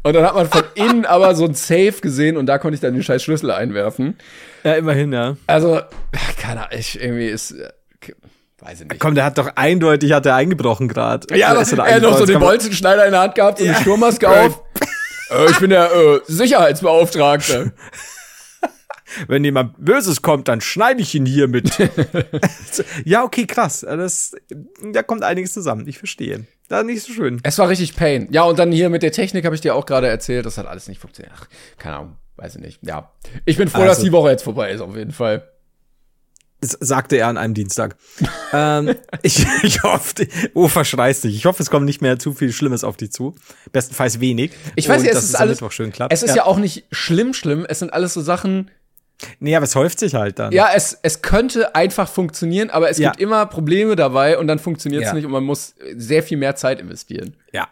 Und 0.03 0.15
dann 0.15 0.25
hat 0.25 0.35
man 0.35 0.47
von 0.47 0.63
innen 0.75 1.05
aber 1.05 1.35
so 1.35 1.45
ein 1.45 1.53
Safe 1.53 1.95
gesehen 2.01 2.37
und 2.37 2.45
da 2.45 2.57
konnte 2.57 2.75
ich 2.75 2.81
dann 2.81 2.93
den 2.93 3.03
scheiß 3.03 3.23
Schlüssel 3.23 3.51
einwerfen. 3.51 4.17
Ja, 4.63 4.73
immerhin, 4.73 5.13
ja. 5.13 5.37
Also, 5.47 5.81
keine 6.37 6.61
Ahnung, 6.67 6.79
ich, 6.79 7.01
irgendwie 7.01 7.27
ist, 7.27 7.51
äh, 7.51 7.69
weiß 8.59 8.81
ich 8.81 8.87
nicht. 8.87 8.99
Komm, 8.99 9.15
der 9.15 9.25
hat 9.25 9.37
doch 9.37 9.51
eindeutig, 9.55 10.11
hat 10.13 10.25
er 10.25 10.35
eingebrochen 10.35 10.87
gerade. 10.87 11.35
Ja, 11.35 11.49
aber 11.49 11.61
er 11.61 11.95
hat 11.95 12.01
noch 12.01 12.17
so 12.17 12.25
den 12.25 12.39
Bolzenschneider 12.39 13.05
in 13.05 13.11
der 13.11 13.21
Hand 13.21 13.35
gehabt 13.35 13.59
und 13.59 13.67
ja. 13.67 13.73
eine 13.73 13.81
Sturmmaske 13.81 14.29
auf. 14.29 14.61
äh, 15.31 15.51
ich 15.51 15.59
bin 15.59 15.69
der 15.69 15.91
äh, 15.91 16.19
Sicherheitsbeauftragte. 16.27 17.73
Wenn 19.27 19.43
jemand 19.43 19.73
Böses 19.83 20.21
kommt, 20.21 20.47
dann 20.47 20.61
schneide 20.61 21.01
ich 21.01 21.15
ihn 21.15 21.25
hier 21.25 21.47
mit. 21.47 21.71
ja, 23.05 23.23
okay, 23.23 23.47
krass. 23.47 23.81
Das, 23.81 24.35
da 24.93 25.03
kommt 25.03 25.23
einiges 25.23 25.53
zusammen. 25.53 25.87
Ich 25.87 25.97
verstehe. 25.97 26.45
Da 26.69 26.83
nicht 26.83 27.03
so 27.03 27.11
schön. 27.11 27.41
Es 27.43 27.57
war 27.57 27.67
richtig 27.67 27.95
Pain. 27.95 28.27
Ja, 28.31 28.43
und 28.43 28.59
dann 28.59 28.71
hier 28.71 28.89
mit 28.89 29.01
der 29.01 29.11
Technik 29.11 29.43
habe 29.43 29.55
ich 29.55 29.61
dir 29.61 29.75
auch 29.75 29.87
gerade 29.87 30.07
erzählt. 30.07 30.45
Das 30.45 30.57
hat 30.57 30.67
alles 30.67 30.87
nicht 30.87 31.01
funktioniert. 31.01 31.33
Ach, 31.35 31.47
keine 31.77 31.97
Ahnung. 31.97 32.17
Weiß 32.37 32.55
ich 32.55 32.61
nicht. 32.61 32.79
Ja. 32.83 33.11
Ich 33.45 33.57
bin 33.57 33.67
froh, 33.67 33.81
also, 33.81 33.89
dass 33.89 33.99
die 33.99 34.11
Woche 34.11 34.29
jetzt 34.29 34.43
vorbei 34.43 34.71
ist, 34.71 34.79
auf 34.79 34.95
jeden 34.95 35.11
Fall. 35.11 35.49
Das 36.61 36.77
sagte 36.79 37.15
er 37.17 37.27
an 37.27 37.37
einem 37.37 37.55
Dienstag. 37.55 37.97
ähm, 38.53 38.95
ich, 39.23 39.45
ich 39.63 39.81
hoffe, 39.81 40.27
oh, 40.53 40.67
verschreißt 40.67 41.23
dich. 41.23 41.35
Ich 41.35 41.45
hoffe, 41.45 41.63
es 41.63 41.71
kommt 41.71 41.85
nicht 41.85 42.01
mehr 42.01 42.19
zu 42.19 42.33
viel 42.33 42.51
Schlimmes 42.51 42.83
auf 42.83 42.97
dich 42.97 43.11
zu. 43.11 43.33
Bestenfalls 43.71 44.19
wenig. 44.19 44.51
Ich 44.75 44.87
weiß 44.87 45.03
ja, 45.03 45.11
es 45.11 45.23
ist 45.23 45.35
alles, 45.35 45.61
schön 45.69 45.91
klappt. 45.91 46.13
es 46.13 46.21
ist 46.21 46.29
ja. 46.29 46.37
ja 46.37 46.45
auch 46.45 46.57
nicht 46.57 46.85
schlimm, 46.91 47.33
schlimm. 47.33 47.65
Es 47.67 47.79
sind 47.79 47.91
alles 47.91 48.13
so 48.13 48.21
Sachen, 48.21 48.69
Nee, 49.39 49.55
aber 49.55 49.65
es 49.65 49.75
häuft 49.75 49.99
sich 49.99 50.15
halt 50.15 50.39
dann. 50.39 50.51
Ja, 50.51 50.69
es, 50.73 50.97
es 51.01 51.21
könnte 51.21 51.75
einfach 51.75 52.09
funktionieren, 52.09 52.69
aber 52.69 52.89
es 52.89 52.97
ja. 52.97 53.09
gibt 53.09 53.21
immer 53.21 53.45
Probleme 53.45 53.95
dabei 53.95 54.37
und 54.37 54.47
dann 54.47 54.59
funktioniert 54.59 55.03
es 55.03 55.09
ja. 55.09 55.13
nicht 55.13 55.25
und 55.25 55.31
man 55.31 55.43
muss 55.43 55.75
sehr 55.95 56.23
viel 56.23 56.37
mehr 56.37 56.55
Zeit 56.55 56.79
investieren. 56.79 57.35
Ja. 57.51 57.67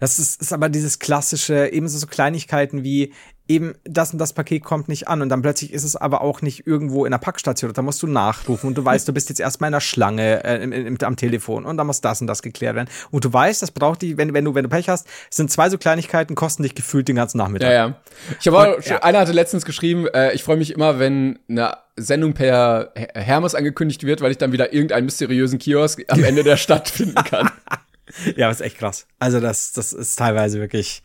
Das 0.00 0.18
ist, 0.18 0.40
ist 0.40 0.52
aber 0.52 0.68
dieses 0.68 0.98
klassische, 0.98 1.68
ebenso 1.72 1.98
so 1.98 2.06
Kleinigkeiten 2.06 2.84
wie, 2.84 3.12
eben 3.46 3.74
das 3.84 4.12
und 4.12 4.18
das 4.18 4.32
Paket 4.32 4.64
kommt 4.64 4.88
nicht 4.88 5.06
an 5.08 5.20
und 5.20 5.28
dann 5.28 5.42
plötzlich 5.42 5.72
ist 5.72 5.84
es 5.84 5.96
aber 5.96 6.22
auch 6.22 6.40
nicht 6.40 6.66
irgendwo 6.66 7.04
in 7.04 7.10
der 7.10 7.18
Packstation 7.18 7.72
da 7.74 7.82
musst 7.82 8.02
du 8.02 8.06
nachrufen 8.06 8.68
und 8.68 8.78
du 8.78 8.84
weißt, 8.84 9.06
du 9.06 9.12
bist 9.12 9.28
jetzt 9.28 9.40
erstmal 9.40 9.68
in 9.68 9.72
der 9.72 9.80
Schlange 9.80 10.42
äh, 10.44 10.62
im, 10.62 10.72
im, 10.72 10.96
am 11.02 11.16
Telefon 11.16 11.66
und 11.66 11.76
dann 11.76 11.86
muss 11.86 12.00
das 12.00 12.20
und 12.22 12.26
das 12.26 12.40
geklärt 12.40 12.74
werden 12.74 12.88
und 13.10 13.24
du 13.24 13.32
weißt, 13.32 13.60
das 13.60 13.70
braucht 13.70 14.00
die, 14.00 14.16
wenn, 14.16 14.32
wenn 14.32 14.44
du 14.44 14.54
wenn 14.54 14.62
du 14.62 14.70
Pech 14.70 14.88
hast, 14.88 15.06
sind 15.28 15.50
zwei 15.50 15.68
so 15.68 15.76
Kleinigkeiten, 15.76 16.34
kosten 16.34 16.62
dich 16.62 16.74
gefühlt 16.74 17.06
den 17.06 17.16
ganzen 17.16 17.36
Nachmittag. 17.38 17.68
Ja, 17.68 17.88
ja. 17.88 17.94
Ich 18.40 18.46
habe 18.46 18.58
auch, 18.58 18.82
ja. 18.82 19.02
einer 19.02 19.20
hatte 19.20 19.32
letztens 19.32 19.66
geschrieben, 19.66 20.06
äh, 20.06 20.32
ich 20.32 20.42
freue 20.42 20.56
mich 20.56 20.72
immer, 20.72 20.98
wenn 20.98 21.38
eine 21.48 21.76
Sendung 21.96 22.32
per 22.32 22.92
Hermes 22.94 23.54
angekündigt 23.54 24.04
wird, 24.04 24.20
weil 24.22 24.30
ich 24.30 24.38
dann 24.38 24.52
wieder 24.52 24.72
irgendeinen 24.72 25.04
mysteriösen 25.04 25.58
Kiosk 25.58 26.02
am 26.08 26.24
Ende 26.24 26.44
der 26.44 26.56
Stadt 26.56 26.88
finden 26.88 27.22
kann. 27.24 27.50
ja, 28.36 28.48
das 28.48 28.60
ist 28.60 28.66
echt 28.66 28.78
krass. 28.78 29.06
Also 29.18 29.40
das 29.40 29.72
das 29.72 29.92
ist 29.92 30.16
teilweise 30.16 30.60
wirklich 30.60 31.02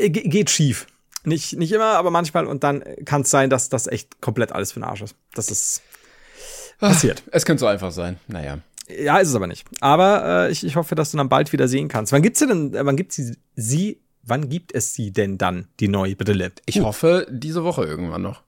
äh, 0.00 0.10
geht 0.10 0.50
schief. 0.50 0.86
Nicht, 1.24 1.56
nicht 1.56 1.72
immer, 1.72 1.96
aber 1.96 2.10
manchmal. 2.10 2.46
Und 2.46 2.64
dann 2.64 2.84
kann 3.04 3.22
es 3.22 3.30
sein, 3.30 3.50
dass 3.50 3.68
das 3.68 3.86
echt 3.86 4.20
komplett 4.20 4.52
alles 4.52 4.72
für 4.72 4.80
den 4.80 4.84
Arsch 4.84 5.02
ist. 5.02 5.16
Das 5.34 5.50
ist 5.50 5.82
passiert. 6.78 7.22
Ach, 7.26 7.30
es 7.32 7.46
könnte 7.46 7.60
so 7.60 7.66
einfach 7.66 7.92
sein. 7.92 8.18
Naja. 8.28 8.58
Ja, 8.88 9.18
ist 9.18 9.28
es 9.28 9.34
aber 9.34 9.46
nicht. 9.46 9.66
Aber 9.80 10.46
äh, 10.46 10.52
ich, 10.52 10.64
ich 10.64 10.76
hoffe, 10.76 10.94
dass 10.94 11.10
du 11.10 11.16
dann 11.16 11.28
bald 11.28 11.52
wieder 11.52 11.68
sehen 11.68 11.88
kannst. 11.88 12.12
Wann 12.12 12.22
gibt's 12.22 12.40
sie 12.40 12.46
denn, 12.46 12.74
äh, 12.74 12.84
wann 12.84 12.96
gibt 12.96 13.12
sie, 13.12 13.34
sie, 13.56 14.00
wann 14.22 14.48
gibt 14.48 14.74
es 14.74 14.92
sie 14.92 15.10
denn 15.10 15.38
dann, 15.38 15.68
die 15.80 15.88
neue 15.88 16.16
Brille? 16.16 16.52
Ich 16.66 16.80
uh. 16.80 16.84
hoffe, 16.84 17.26
diese 17.30 17.64
Woche 17.64 17.84
irgendwann 17.84 18.22
noch. 18.22 18.42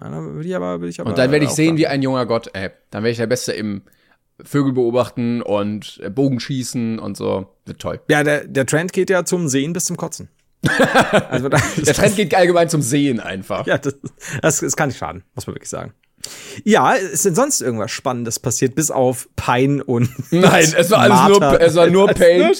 Ja, 0.00 0.08
dann 0.08 0.34
würde 0.34 0.48
ich 0.48 0.56
aber, 0.56 0.80
würde 0.80 0.88
ich 0.88 1.00
aber. 1.00 1.10
Und 1.10 1.18
dann 1.18 1.30
werde 1.30 1.44
ich 1.44 1.50
sehen, 1.50 1.68
dann. 1.68 1.76
wie 1.78 1.86
ein 1.86 2.02
junger 2.02 2.26
Gott, 2.26 2.50
ey. 2.54 2.70
Dann 2.90 3.02
werde 3.02 3.12
ich 3.12 3.18
der 3.18 3.26
Beste 3.26 3.52
im 3.52 3.82
Vögel 4.42 4.72
beobachten 4.72 5.42
und 5.42 6.00
Bogenschießen 6.10 6.98
und 6.98 7.16
so. 7.16 7.54
Wird 7.66 7.80
toll. 7.80 8.00
Ja, 8.08 8.22
der, 8.24 8.46
der 8.46 8.66
Trend 8.66 8.92
geht 8.92 9.10
ja 9.10 9.24
zum 9.24 9.48
Sehen 9.48 9.72
bis 9.72 9.84
zum 9.84 9.96
Kotzen. 9.96 10.28
Also, 11.30 11.48
der 11.76 11.94
Trend 11.94 12.16
geht 12.16 12.34
allgemein 12.34 12.68
zum 12.68 12.82
Sehen 12.82 13.20
einfach. 13.20 13.66
Ja, 13.66 13.78
das, 13.78 13.94
das, 14.42 14.60
das 14.60 14.76
kann 14.76 14.88
nicht 14.88 14.98
schaden, 14.98 15.24
muss 15.34 15.46
man 15.46 15.54
wirklich 15.54 15.70
sagen. 15.70 15.92
Ja, 16.64 16.92
ist 16.92 17.24
denn 17.24 17.34
sonst 17.34 17.60
irgendwas 17.60 17.90
Spannendes 17.90 18.38
passiert, 18.38 18.74
bis 18.74 18.90
auf 18.90 19.28
Pein 19.36 19.80
und. 19.80 20.08
Nein, 20.32 20.74
es 20.76 20.90
war 20.90 21.00
alles 21.00 21.38
nur, 21.38 21.60
es 21.60 21.74
war 21.74 21.86
nur 21.86 22.06
Pain. 22.14 22.50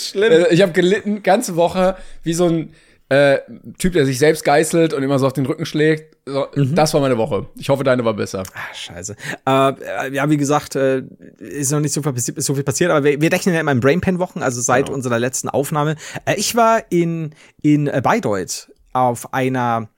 Ich 0.51 0.63
habe 0.63 0.73
gelitten, 0.73 1.23
ganze 1.23 1.57
Woche, 1.57 1.97
wie 2.23 2.35
so 2.35 2.47
ein 2.47 2.73
äh, 3.09 3.39
Typ, 3.79 3.93
der 3.93 4.05
sich 4.05 4.19
selbst 4.19 4.45
geißelt 4.45 4.93
und 4.93 5.03
immer 5.03 5.19
so 5.19 5.27
auf 5.27 5.33
den 5.33 5.47
Rücken 5.47 5.65
schlägt. 5.65 6.17
So, 6.27 6.47
mhm. 6.55 6.75
Das 6.75 6.93
war 6.93 7.01
meine 7.01 7.17
Woche. 7.17 7.47
Ich 7.57 7.69
hoffe, 7.69 7.85
deine 7.85 8.05
war 8.05 8.15
besser. 8.15 8.43
Ah, 8.53 8.75
scheiße. 8.75 9.15
Äh, 9.47 10.13
ja, 10.13 10.29
wie 10.29 10.37
gesagt, 10.37 10.75
äh, 10.75 11.05
ist 11.39 11.71
noch 11.71 11.81
nicht 11.81 11.93
so 11.93 12.03
viel, 12.03 12.13
so 12.17 12.55
viel 12.55 12.65
passiert, 12.65 12.91
aber 12.91 13.05
wir, 13.05 13.21
wir 13.21 13.31
rechnen 13.31 13.55
ja 13.55 13.61
immer 13.61 13.73
in 13.73 13.81
Brainpan-Wochen, 13.81 14.43
also 14.43 14.61
seit 14.61 14.87
genau. 14.87 14.97
unserer 14.97 15.21
letzten 15.21 15.49
Aufnahme. 15.49 15.97
Äh, 16.25 16.35
ich 16.37 16.57
war 16.57 16.83
in, 16.91 17.31
in 17.63 17.87
äh, 17.87 18.01
Bayreuth 18.03 18.73
auf 18.93 19.33
einer 19.33 19.89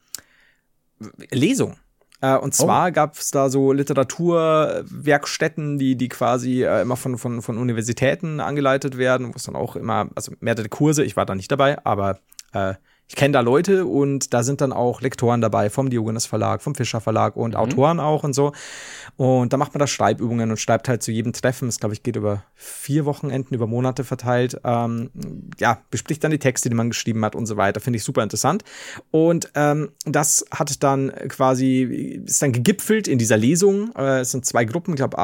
Lesung. 1.30 1.76
Äh, 2.20 2.36
und 2.36 2.54
zwar 2.54 2.88
oh. 2.88 2.92
gab 2.92 3.16
es 3.16 3.30
da 3.30 3.48
so 3.48 3.72
Literaturwerkstätten, 3.72 5.78
die, 5.78 5.96
die 5.96 6.08
quasi 6.08 6.64
äh, 6.64 6.82
immer 6.82 6.96
von, 6.96 7.16
von, 7.16 7.40
von 7.42 7.56
Universitäten 7.56 8.40
angeleitet 8.40 8.98
werden, 8.98 9.28
wo 9.28 9.32
es 9.36 9.44
dann 9.44 9.56
auch 9.56 9.76
immer, 9.76 10.10
also 10.14 10.32
mehrere 10.40 10.68
Kurse, 10.68 11.04
ich 11.04 11.16
war 11.16 11.24
da 11.26 11.34
nicht 11.34 11.50
dabei, 11.50 11.84
aber 11.86 12.18
äh, 12.52 12.74
ich 13.08 13.16
kenne 13.16 13.32
da 13.32 13.40
Leute 13.40 13.86
und 13.86 14.34
da 14.34 14.42
sind 14.42 14.60
dann 14.60 14.70
auch 14.72 15.00
Lektoren 15.00 15.40
dabei 15.40 15.70
vom 15.70 15.88
Diogenes 15.88 16.26
Verlag, 16.26 16.60
vom 16.60 16.74
Fischer 16.74 17.00
Verlag 17.00 17.36
und 17.36 17.52
mhm. 17.52 17.56
Autoren 17.56 18.00
auch 18.00 18.22
und 18.22 18.34
so. 18.34 18.52
Und 19.16 19.52
da 19.52 19.56
macht 19.56 19.72
man 19.72 19.78
da 19.78 19.86
Schreibübungen 19.86 20.50
und 20.50 20.58
schreibt 20.58 20.88
halt 20.88 21.02
zu 21.02 21.10
jedem 21.10 21.32
Treffen, 21.32 21.68
das 21.68 21.80
glaube 21.80 21.94
ich 21.94 22.02
geht 22.02 22.16
über 22.16 22.44
vier 22.54 23.06
Wochenenden, 23.06 23.54
über 23.54 23.66
Monate 23.66 24.04
verteilt, 24.04 24.60
ähm, 24.62 25.10
ja, 25.58 25.80
bespricht 25.90 26.22
dann 26.22 26.30
die 26.30 26.38
Texte, 26.38 26.68
die 26.68 26.74
man 26.74 26.90
geschrieben 26.90 27.24
hat 27.24 27.34
und 27.34 27.46
so 27.46 27.56
weiter. 27.56 27.80
Finde 27.80 27.96
ich 27.96 28.04
super 28.04 28.22
interessant. 28.22 28.62
Und 29.10 29.50
ähm, 29.54 29.90
das 30.04 30.44
hat 30.50 30.82
dann 30.82 31.10
quasi, 31.28 32.22
ist 32.26 32.42
dann 32.42 32.52
gegipfelt 32.52 33.08
in 33.08 33.18
dieser 33.18 33.38
Lesung. 33.38 33.90
Äh, 33.96 34.20
es 34.20 34.32
sind 34.32 34.44
zwei 34.44 34.66
Gruppen, 34.66 34.92
ich 34.92 34.98
glaube, 34.98 35.16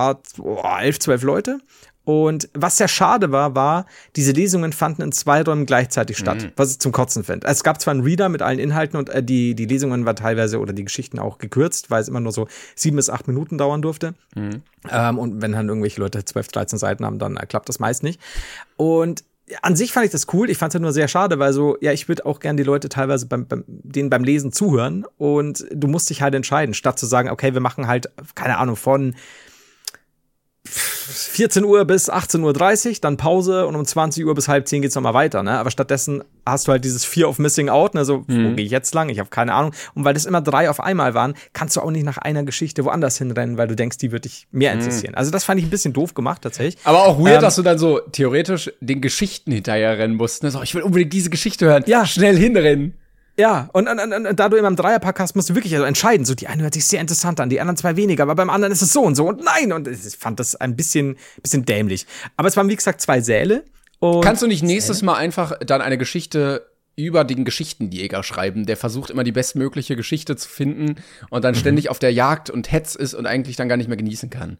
elf, 0.81 0.99
zwölf 0.99 1.23
Leute. 1.23 1.59
Und 2.05 2.51
was 2.53 2.77
sehr 2.77 2.89
schade 2.89 3.33
war, 3.33 3.55
war, 3.55 3.87
diese 4.15 4.33
Lesungen 4.33 4.73
fanden 4.75 5.01
in 5.01 5.13
zwei 5.13 5.43
Räumen 5.43 5.65
gleichzeitig 5.65 6.19
statt, 6.19 6.43
mhm. 6.43 6.53
was 6.57 6.73
ich 6.73 6.79
zum 6.79 6.93
Kotzen 6.93 7.25
finde. 7.25 7.47
Es 7.47 7.65
gab 7.65 7.81
zwar 7.81 7.93
einen 7.93 8.03
Reader 8.03 8.29
mit 8.29 8.43
allen 8.43 8.59
Inhalten 8.59 8.99
und 8.99 9.09
äh, 9.09 9.23
die, 9.23 9.55
die 9.55 9.65
Lesungen 9.65 10.05
waren 10.05 10.17
teilweise 10.17 10.61
oder 10.61 10.75
die 10.75 10.85
Geschichten 10.85 11.19
auch 11.19 11.39
gekürzt, 11.39 11.91
weil 11.91 12.03
es 12.03 12.09
immer 12.09 12.21
nur 12.21 12.33
so 12.33 12.47
sieben 12.75 12.97
bis 12.97 13.09
acht 13.09 13.27
Minuten 13.27 13.57
dauern 13.57 13.81
durfte. 13.81 14.15
Mhm. 14.35 14.63
Ähm, 14.91 15.19
und 15.19 15.41
wenn 15.41 15.53
dann 15.53 15.69
irgendwelche 15.69 16.01
Leute 16.01 16.25
zwölf, 16.25 16.49
dreizehn 16.49 16.79
Seiten 16.79 17.07
haben, 17.07 17.19
dann 17.19 17.39
äh, 17.39 17.47
klappt 17.47 17.71
das 17.71 17.79
meist 17.79 18.03
nicht. 18.03 18.21
Und 18.77 19.25
an 19.61 19.77
sich 19.77 19.93
fand 19.93 20.07
ich 20.07 20.13
das 20.13 20.27
cool. 20.33 20.49
Ich 20.49 20.57
fand 20.57 20.71
es 20.71 20.75
ja 20.75 20.81
nur 20.81 20.93
sehr 20.93 21.09
schade, 21.09 21.39
weil 21.39 21.53
so, 21.53 21.77
ja, 21.81 21.93
ich 21.93 22.09
würde 22.09 22.25
auch 22.25 22.41
gern 22.41 22.57
die 22.57 22.63
Leute 22.63 22.89
teilweise 22.89 23.27
beim, 23.27 23.47
beim, 23.47 23.65
denen 23.67 24.09
beim 24.09 24.25
Lesen 24.25 24.53
zuhören 24.53 25.05
und 25.19 25.67
du 25.71 25.87
musst 25.87 26.09
dich 26.09 26.23
halt 26.23 26.35
entscheiden, 26.35 26.75
statt 26.75 26.99
zu 26.99 27.05
sagen, 27.05 27.29
okay, 27.29 27.53
wir 27.53 27.61
machen 27.61 27.87
halt, 27.87 28.11
keine 28.35 28.57
Ahnung, 28.57 28.77
von 28.77 29.15
14 30.67 31.65
Uhr 31.65 31.85
bis 31.85 32.11
18.30 32.11 32.89
Uhr, 32.89 32.95
dann 33.03 33.17
Pause 33.19 33.67
und 33.67 33.77
um 33.77 33.85
20 33.85 34.25
Uhr 34.25 34.35
bis 34.35 34.49
halb 34.49 34.67
10 34.67 34.81
geht's 34.83 34.95
nochmal 34.95 35.13
weiter, 35.13 35.43
ne? 35.43 35.59
Aber 35.59 35.71
stattdessen 35.71 36.25
hast 36.47 36.67
du 36.67 36.73
halt 36.73 36.85
dieses 36.85 37.05
Fear 37.05 37.29
of 37.29 37.39
Missing 37.39 37.69
Out, 37.69 37.95
ne? 37.95 38.05
So, 38.05 38.25
mhm. 38.27 38.53
wo 38.53 38.55
gehe 38.57 38.65
ich 38.65 38.71
jetzt 38.71 38.95
lang? 38.95 39.11
Ich 39.11 39.19
habe 39.19 39.29
keine 39.29 39.53
Ahnung. 39.53 39.75
Und 39.95 40.05
weil 40.05 40.15
das 40.15 40.25
immer 40.25 40.41
drei 40.41 40.71
auf 40.71 40.81
einmal 40.81 41.13
waren, 41.13 41.35
kannst 41.53 41.77
du 41.77 41.83
auch 41.83 41.91
nicht 41.91 42.05
nach 42.05 42.17
einer 42.17 42.45
Geschichte 42.45 42.85
woanders 42.85 43.19
hinrennen, 43.19 43.59
weil 43.59 43.69
du 43.69 43.77
denkst, 43.77 43.99
die 43.99 44.11
wird 44.11 44.25
dich 44.25 44.47
mehr 44.53 44.75
mhm. 44.75 44.81
interessieren. 44.81 45.13
Mhm. 45.13 45.19
Also 45.19 45.31
das 45.31 45.45
fand 45.45 45.61
ich 45.61 45.67
ein 45.67 45.71
bisschen 45.71 45.93
doof 45.93 46.15
gemacht, 46.15 46.41
tatsächlich. 46.43 46.79
Aber 46.85 47.05
auch 47.05 47.19
weird, 47.19 47.37
ähm, 47.37 47.41
dass 47.43 47.57
du 47.57 47.63
dann 47.63 47.79
so 47.79 48.01
theoretisch 48.01 48.73
den 48.81 49.03
Geschichten 49.03 49.53
hinterher 49.53 49.99
rennen 49.99 50.17
musst. 50.17 50.43
Ne? 50.43 50.51
So, 50.51 50.63
ich 50.63 50.75
will 50.75 50.83
unbedingt 50.83 51.13
diese 51.13 51.29
Geschichte 51.29 51.67
hören. 51.67 51.85
Ja. 51.87 52.07
Schnell 52.07 52.39
hinrennen. 52.39 52.95
Ja, 53.37 53.69
und, 53.73 53.89
und, 53.89 53.99
und, 53.99 54.27
und 54.27 54.41
da 54.41 54.49
du 54.49 54.57
immer 54.57 54.69
im 54.69 54.77
Dreierpack 54.77 55.19
hast, 55.19 55.35
musst 55.35 55.51
du 55.51 55.55
wirklich 55.55 55.75
also 55.75 55.85
entscheiden. 55.85 56.25
So, 56.25 56.35
die 56.35 56.47
eine 56.47 56.63
hört 56.63 56.75
sich 56.75 56.85
sehr 56.85 57.01
interessant 57.01 57.41
an, 57.41 57.49
die 57.49 57.61
anderen 57.61 57.77
zwei 57.77 57.97
weniger, 57.97 58.23
aber 58.23 58.37
beim 58.37 58.51
anderen 58.51 58.73
ist 58.73 58.83
es 58.83 58.93
so 58.93 59.03
und 59.03 59.17
so 59.17 59.27
und 59.27 59.43
nein. 59.43 59.73
Und 59.73 59.89
ich 59.89 60.17
fand 60.17 60.39
das 60.39 60.55
ein 60.55 60.77
bisschen, 60.77 61.17
bisschen 61.43 61.65
dämlich. 61.65 62.07
Aber 62.37 62.47
es 62.49 62.57
waren, 62.57 62.69
wie 62.69 62.77
gesagt, 62.77 63.01
zwei 63.01 63.21
Säle. 63.21 63.65
Kannst 64.23 64.43
du 64.43 64.47
nicht 64.47 64.63
nächstes 64.63 65.03
Mal 65.03 65.15
einfach 65.15 65.59
dann 65.65 65.81
eine 65.81 65.97
Geschichte 65.97 66.67
über 66.97 67.25
den 67.25 67.45
Geschichtenjäger 67.45 68.23
schreiben, 68.23 68.67
der 68.67 68.77
versucht 68.77 69.11
immer 69.11 69.25
die 69.25 69.33
bestmögliche 69.33 69.97
Geschichte 69.97 70.37
zu 70.37 70.49
finden 70.49 70.97
und 71.31 71.43
dann 71.43 71.55
mhm. 71.55 71.59
ständig 71.59 71.89
auf 71.89 71.99
der 71.99 72.13
Jagd 72.13 72.51
und 72.51 72.71
Hetz 72.71 72.95
ist 72.95 73.15
und 73.15 73.27
eigentlich 73.27 73.57
dann 73.57 73.69
gar 73.69 73.77
nicht 73.77 73.89
mehr 73.89 73.97
genießen 73.97 74.31
kann? 74.31 74.59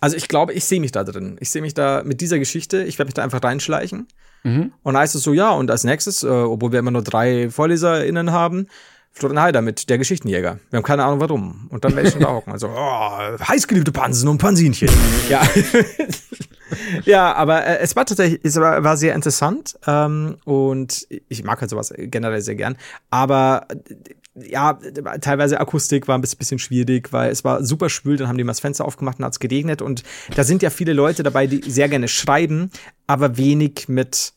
Also 0.00 0.16
ich 0.16 0.28
glaube, 0.28 0.52
ich 0.52 0.64
sehe 0.64 0.80
mich 0.80 0.92
da 0.92 1.04
drin. 1.04 1.36
Ich 1.40 1.50
sehe 1.50 1.62
mich 1.62 1.74
da 1.74 2.02
mit 2.04 2.20
dieser 2.20 2.38
Geschichte, 2.38 2.82
ich 2.82 2.98
werde 2.98 3.08
mich 3.08 3.14
da 3.14 3.22
einfach 3.24 3.42
reinschleichen. 3.42 4.08
Mhm. 4.44 4.72
Und 4.82 4.94
dann 4.94 5.00
heißt 5.00 5.14
es 5.14 5.22
so, 5.22 5.32
ja, 5.32 5.50
und 5.50 5.70
als 5.70 5.84
nächstes, 5.84 6.22
äh, 6.22 6.28
obwohl 6.28 6.72
wir 6.72 6.78
immer 6.78 6.90
nur 6.90 7.02
drei 7.02 7.50
VorleserInnen 7.50 8.30
haben, 8.30 8.68
Florian 9.16 9.40
Heider 9.40 9.62
mit 9.62 9.88
der 9.88 9.96
Geschichtenjäger. 9.96 10.58
Wir 10.68 10.76
haben 10.76 10.84
keine 10.84 11.04
Ahnung 11.04 11.20
warum. 11.20 11.68
Und 11.70 11.84
dann 11.86 11.96
werde 11.96 12.08
ich 12.08 12.12
schon 12.12 12.20
da 12.20 12.28
hocken. 12.28 12.52
Also, 12.52 12.68
oh, 12.68 13.38
heißgeliebte 13.48 13.90
Pansen 13.90 14.28
und 14.28 14.36
Pansinchen. 14.36 14.90
ja. 15.30 15.42
ja, 17.06 17.32
aber 17.32 17.64
äh, 17.66 17.78
es 17.78 17.96
war 17.96 18.04
tatsächlich, 18.04 18.40
es 18.42 18.56
war, 18.56 18.84
war 18.84 18.98
sehr 18.98 19.14
interessant. 19.14 19.78
Ähm, 19.86 20.36
und 20.44 21.06
ich 21.30 21.44
mag 21.44 21.62
halt 21.62 21.70
sowas 21.70 21.94
generell 21.96 22.42
sehr 22.42 22.56
gern. 22.56 22.76
Aber 23.08 23.66
äh, 23.70 23.76
ja, 24.36 24.78
teilweise 25.20 25.60
Akustik 25.60 26.08
war 26.08 26.18
ein 26.18 26.20
bisschen 26.20 26.58
schwierig, 26.58 27.12
weil 27.12 27.30
es 27.30 27.44
war 27.44 27.64
super 27.64 27.88
schwül, 27.88 28.16
dann 28.16 28.28
haben 28.28 28.38
die 28.38 28.44
mal 28.44 28.52
das 28.52 28.60
Fenster 28.60 28.84
aufgemacht 28.84 29.18
und 29.18 29.24
hat 29.24 29.32
es 29.32 29.40
geregnet. 29.40 29.82
Und 29.82 30.02
da 30.34 30.44
sind 30.44 30.62
ja 30.62 30.70
viele 30.70 30.92
Leute 30.92 31.22
dabei, 31.22 31.46
die 31.46 31.68
sehr 31.68 31.88
gerne 31.88 32.08
schreiben, 32.08 32.70
aber 33.06 33.36
wenig 33.36 33.88
mit 33.88 34.32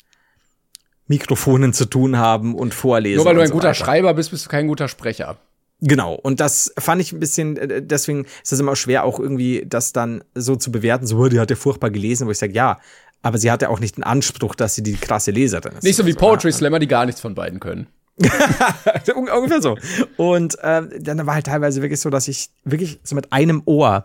Mikrofonen 1.07 1.73
zu 1.73 1.85
tun 1.85 2.17
haben 2.17 2.55
und 2.55 2.73
vorlesen. 2.73 3.17
Nur 3.17 3.25
weil 3.25 3.35
du 3.35 3.41
ein 3.41 3.47
so 3.47 3.53
guter 3.53 3.69
weiter. 3.69 3.75
Schreiber 3.75 4.13
bist, 4.13 4.31
bist 4.31 4.45
du 4.45 4.49
kein 4.49 4.67
guter 4.67 4.87
Sprecher. 4.87 5.37
Genau, 5.81 6.13
und 6.13 6.39
das 6.39 6.73
fand 6.77 7.01
ich 7.01 7.13
ein 7.13 7.19
bisschen, 7.19 7.55
äh, 7.57 7.81
deswegen 7.81 8.25
ist 8.25 8.51
es 8.51 8.59
immer 8.59 8.75
schwer, 8.75 9.05
auch 9.05 9.19
irgendwie 9.19 9.65
das 9.65 9.93
dann 9.93 10.23
so 10.35 10.55
zu 10.55 10.71
bewerten, 10.71 11.07
so, 11.07 11.17
oh, 11.17 11.29
die 11.29 11.39
hat 11.39 11.49
ja 11.49 11.55
furchtbar 11.55 11.89
gelesen, 11.89 12.27
wo 12.27 12.31
ich 12.31 12.37
sage, 12.37 12.53
ja, 12.53 12.79
aber 13.21 13.37
sie 13.37 13.49
hatte 13.49 13.69
auch 13.69 13.79
nicht 13.79 13.97
den 13.97 14.03
Anspruch, 14.03 14.55
dass 14.55 14.75
sie 14.75 14.83
die 14.83 14.95
krasse 14.95 15.31
Leserin 15.31 15.73
ist. 15.73 15.83
Nicht 15.83 15.95
so 15.95 16.05
wie 16.05 16.13
Poetry 16.13 16.51
Slammer, 16.51 16.79
die 16.79 16.87
gar 16.87 17.05
nichts 17.05 17.21
von 17.21 17.33
beiden 17.33 17.59
können. 17.59 17.87
Un- 19.15 19.29
Ungefähr 19.29 19.61
so. 19.61 19.77
Und 20.17 20.57
ähm, 20.63 20.89
dann 20.99 21.25
war 21.25 21.35
halt 21.35 21.45
teilweise 21.47 21.81
wirklich 21.81 21.99
so, 21.99 22.09
dass 22.09 22.27
ich 22.27 22.49
wirklich 22.63 22.99
so 23.03 23.15
mit 23.15 23.31
einem 23.31 23.61
Ohr 23.65 24.03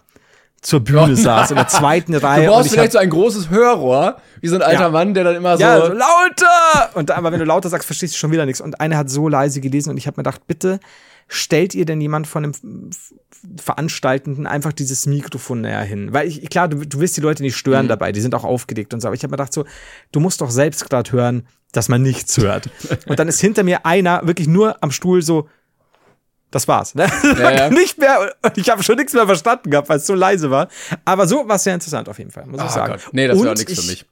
zur 0.60 0.80
Bühne 0.80 1.14
saß, 1.14 1.50
in 1.50 1.56
der 1.56 1.68
zweiten 1.68 2.14
Reihe. 2.14 2.46
Du 2.46 2.52
brauchst 2.52 2.66
ich 2.66 2.72
vielleicht 2.72 2.92
so 2.92 2.98
ein 2.98 3.10
großes 3.10 3.50
Hörrohr, 3.50 4.16
wie 4.40 4.48
so 4.48 4.54
ein 4.54 4.62
alter 4.62 4.82
Ja. 4.82 4.88
Mann, 4.88 5.12
der 5.12 5.24
dann 5.24 5.36
immer 5.36 5.56
so. 5.58 5.62
ja, 5.62 5.78
so 5.86 5.92
lauter! 5.92 6.90
Und 6.94 7.10
da, 7.10 7.16
aber 7.16 7.32
wenn 7.32 7.38
du 7.38 7.44
lauter 7.44 7.68
sagst, 7.68 7.84
verstehst 7.86 8.14
du 8.14 8.18
schon 8.18 8.30
wieder 8.32 8.46
nichts. 8.46 8.62
Und 8.62 8.80
eine 8.80 8.96
hat 8.96 9.10
so 9.10 9.28
leise 9.28 9.60
gelesen 9.60 9.90
und 9.90 9.98
ich 9.98 10.06
habe 10.06 10.14
mir 10.18 10.22
gedacht, 10.24 10.46
bitte 10.46 10.80
stellt 11.28 11.74
ihr 11.74 11.84
denn 11.84 12.00
jemand 12.00 12.26
von 12.26 12.42
dem 12.42 12.90
Veranstaltenden 13.56 14.46
einfach 14.46 14.72
dieses 14.72 15.06
Mikrofon 15.06 15.62
näher 15.62 15.82
hin? 15.82 16.12
Weil 16.12 16.28
ich, 16.28 16.48
klar, 16.50 16.68
du, 16.68 16.84
du 16.84 16.98
willst 17.00 17.16
die 17.16 17.20
Leute 17.20 17.42
nicht 17.42 17.54
Mhm. 17.54 17.58
stören 17.58 17.88
dabei, 17.88 18.12
die 18.12 18.20
sind 18.20 18.34
auch 18.34 18.44
aufgeregt 18.44 18.94
und 18.94 19.00
so. 19.00 19.08
Aber 19.08 19.14
ich 19.14 19.22
habe 19.22 19.30
mir 19.30 19.36
gedacht, 19.36 19.52
so, 19.52 19.64
du 20.12 20.20
musst 20.20 20.40
doch 20.40 20.50
selbst 20.50 20.88
gerade 20.88 21.10
hören, 21.12 21.46
dass 21.72 21.88
man 21.88 22.02
nichts 22.02 22.36
hört. 22.38 22.70
und 23.06 23.18
dann 23.18 23.28
ist 23.28 23.40
hinter 23.40 23.62
mir 23.62 23.84
einer 23.86 24.26
wirklich 24.26 24.48
nur 24.48 24.82
am 24.82 24.90
Stuhl 24.90 25.22
so, 25.22 25.48
das 26.50 26.68
war's. 26.68 26.94
Ne? 26.94 27.06
Ja, 27.38 27.50
ja. 27.56 27.70
Nicht 27.70 27.98
mehr, 27.98 28.32
ich 28.54 28.70
habe 28.70 28.82
schon 28.84 28.96
nichts 28.96 29.12
mehr 29.12 29.26
verstanden 29.26 29.70
gehabt, 29.70 29.88
weil 29.88 29.96
es 29.98 30.06
so 30.06 30.14
leise 30.14 30.50
war. 30.50 30.68
Aber 31.04 31.26
so 31.26 31.48
war 31.48 31.56
es 31.56 31.64
sehr 31.64 31.74
interessant 31.74 32.08
auf 32.08 32.18
jeden 32.18 32.30
Fall, 32.30 32.46
muss 32.46 32.60
ich 32.60 32.66
Oh 32.66 32.72
sagen. 32.72 32.92
Gott. 32.92 33.08
Nee, 33.12 33.26
das 33.26 33.42
wäre 33.42 33.54
nichts 33.54 33.74
für 33.74 33.80
ich- 33.80 33.86
mich. 33.88 34.06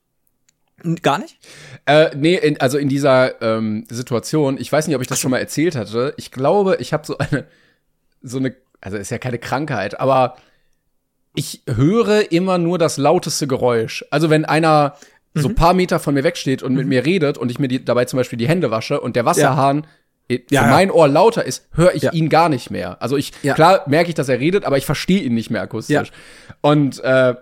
Gar 1.03 1.18
nicht? 1.18 1.38
Äh, 1.87 2.11
nee, 2.16 2.35
in, 2.37 2.61
also 2.61 2.79
in 2.79 2.88
dieser 2.88 3.40
ähm, 3.42 3.85
Situation, 3.88 4.59
ich 4.59 4.71
weiß 4.73 4.87
nicht, 4.87 4.97
ob 4.97 5.03
ich 5.03 5.09
das 5.09 5.21
schon 5.21 5.31
mal 5.31 5.38
erzählt 5.38 5.77
hatte. 5.77 6.14
Ich 6.16 6.31
glaube, 6.31 6.77
ich 6.81 6.92
habe 6.92 7.07
so 7.07 7.18
eine, 7.18 7.45
so 8.23 8.38
eine, 8.38 8.55
also 8.81 8.97
ist 8.97 9.11
ja 9.11 9.18
keine 9.18 9.38
Krankheit, 9.38 10.01
aber 10.01 10.37
ich 11.35 11.62
höre 11.66 12.31
immer 12.33 12.59
nur 12.59 12.79
das 12.79 12.97
lauteste 12.99 13.47
Geräusch. 13.47 14.05
Also 14.11 14.29
wenn 14.31 14.45
einer 14.45 14.97
so 15.35 15.49
Mhm. 15.49 15.53
ein 15.53 15.57
paar 15.57 15.73
Meter 15.75 15.99
von 15.99 16.12
mir 16.14 16.25
wegsteht 16.25 16.62
und 16.62 16.75
mit 16.75 16.87
mir 16.87 17.07
redet 17.07 17.38
und 17.38 17.51
ich 17.51 17.59
mir 17.59 17.68
die, 17.68 17.83
dabei 17.85 18.05
zum 18.05 18.18
Beispiel 18.18 18.38
die 18.38 18.49
Hände 18.49 18.71
wasche 18.71 19.01
und 19.01 19.16
der 19.16 19.25
Wasserhahn 19.25 19.87
eh, 20.29 20.38
für 20.47 20.55
Ja, 20.55 20.64
ja. 20.64 20.71
mein 20.71 20.90
Ohr 20.90 21.09
lauter 21.09 21.45
ist, 21.47 21.66
höre 21.73 21.95
ich 21.95 22.03
Ja. 22.03 22.12
ihn 22.12 22.29
gar 22.29 22.51
nicht 22.51 22.71
mehr. 22.71 23.01
Also 23.01 23.16
ich, 23.16 23.33
Ja. 23.42 23.55
klar 23.55 23.83
merke 23.87 24.11
ich, 24.11 24.14
dass 24.14 24.29
er 24.29 24.40
redet, 24.40 24.64
aber 24.66 24.77
ich 24.77 24.85
verstehe 24.85 25.23
ihn 25.23 25.33
nicht 25.35 25.51
mehr 25.51 25.62
akustisch. 25.62 26.11
Ja. 26.11 26.55
Und 26.61 27.03
äh, 27.03 27.35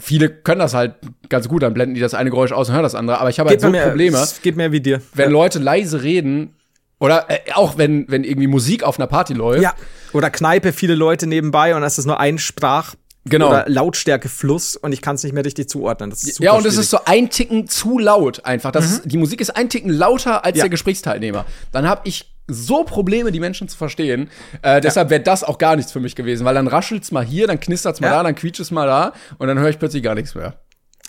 viele 0.00 0.28
können 0.28 0.60
das 0.60 0.74
halt 0.74 0.94
ganz 1.28 1.48
gut, 1.48 1.62
dann 1.62 1.74
blenden 1.74 1.94
die 1.94 2.00
das 2.00 2.14
eine 2.14 2.30
Geräusch 2.30 2.52
aus 2.52 2.68
und 2.68 2.74
hören 2.74 2.82
das 2.82 2.94
andere, 2.94 3.20
aber 3.20 3.30
ich 3.30 3.38
habe 3.38 3.50
halt 3.50 3.60
so 3.60 3.70
mir, 3.70 3.82
Probleme, 3.82 4.18
es 4.18 4.42
geht 4.42 4.56
mir 4.56 4.72
wie 4.72 4.80
dir. 4.80 5.00
wenn 5.14 5.30
Leute 5.30 5.58
leise 5.58 6.02
reden 6.02 6.54
oder 6.98 7.26
äh, 7.28 7.38
auch 7.54 7.78
wenn 7.78 8.06
wenn 8.08 8.24
irgendwie 8.24 8.46
Musik 8.46 8.82
auf 8.82 8.98
einer 8.98 9.06
Party 9.06 9.34
läuft. 9.34 9.62
Ja. 9.62 9.74
Oder 10.12 10.30
Kneipe, 10.30 10.72
viele 10.72 10.94
Leute 10.94 11.26
nebenbei 11.26 11.74
und 11.76 11.82
es 11.82 11.98
ist 11.98 12.06
nur 12.06 12.18
ein 12.20 12.38
Sprach- 12.38 12.94
Genau. 13.28 13.48
oder 13.48 13.64
Lautstärkefluss 13.68 14.76
und 14.76 14.92
ich 14.92 15.02
kann 15.02 15.16
es 15.16 15.24
nicht 15.24 15.32
mehr 15.32 15.44
richtig 15.44 15.68
zuordnen. 15.68 16.12
Ja, 16.38 16.52
und 16.52 16.64
es. 16.66 16.74
Mhm. 16.76 16.80
ist 16.80 16.90
so 16.90 16.98
ein 17.04 17.30
Ticken 17.30 17.66
zu 17.66 17.98
laut 17.98 18.44
einfach. 18.44 18.70
Das 18.72 18.84
ist, 18.90 19.02
die 19.04 19.16
Musik 19.18 19.40
ist 19.40 19.50
ein 19.56 19.68
Ticken 19.68 19.90
lauter 19.90 20.44
als 20.44 20.56
Ja. 20.56 20.64
der 20.64 20.70
Gesprächsteilnehmer. 20.70 21.44
Dann 21.72 21.88
habe 21.88 22.02
ich 22.04 22.32
so 22.48 22.84
Probleme, 22.84 23.32
die 23.32 23.40
Menschen 23.40 23.68
zu 23.68 23.76
verstehen. 23.76 24.30
Äh, 24.62 24.80
deshalb 24.80 25.10
wäre 25.10 25.20
das 25.22 25.42
auch 25.42 25.58
gar 25.58 25.74
nichts 25.74 25.90
für 25.90 25.98
mich 26.00 26.14
gewesen, 26.14 26.44
weil 26.44 26.54
dann 26.54 26.68
raschelt's 26.68 27.10
mal 27.10 27.24
hier, 27.24 27.48
dann 27.48 27.58
knistert's 27.58 28.00
mal 28.00 28.06
Ja. 28.08 28.14
da, 28.18 28.22
dann 28.22 28.34
quietscht's 28.36 28.70
mal 28.70 28.86
da 28.86 29.12
und 29.38 29.48
dann 29.48 29.58
höre 29.58 29.68
ich 29.70 29.78
plötzlich 29.80 30.02
gar 30.04 30.14
nichts 30.14 30.34
mehr. 30.36 30.54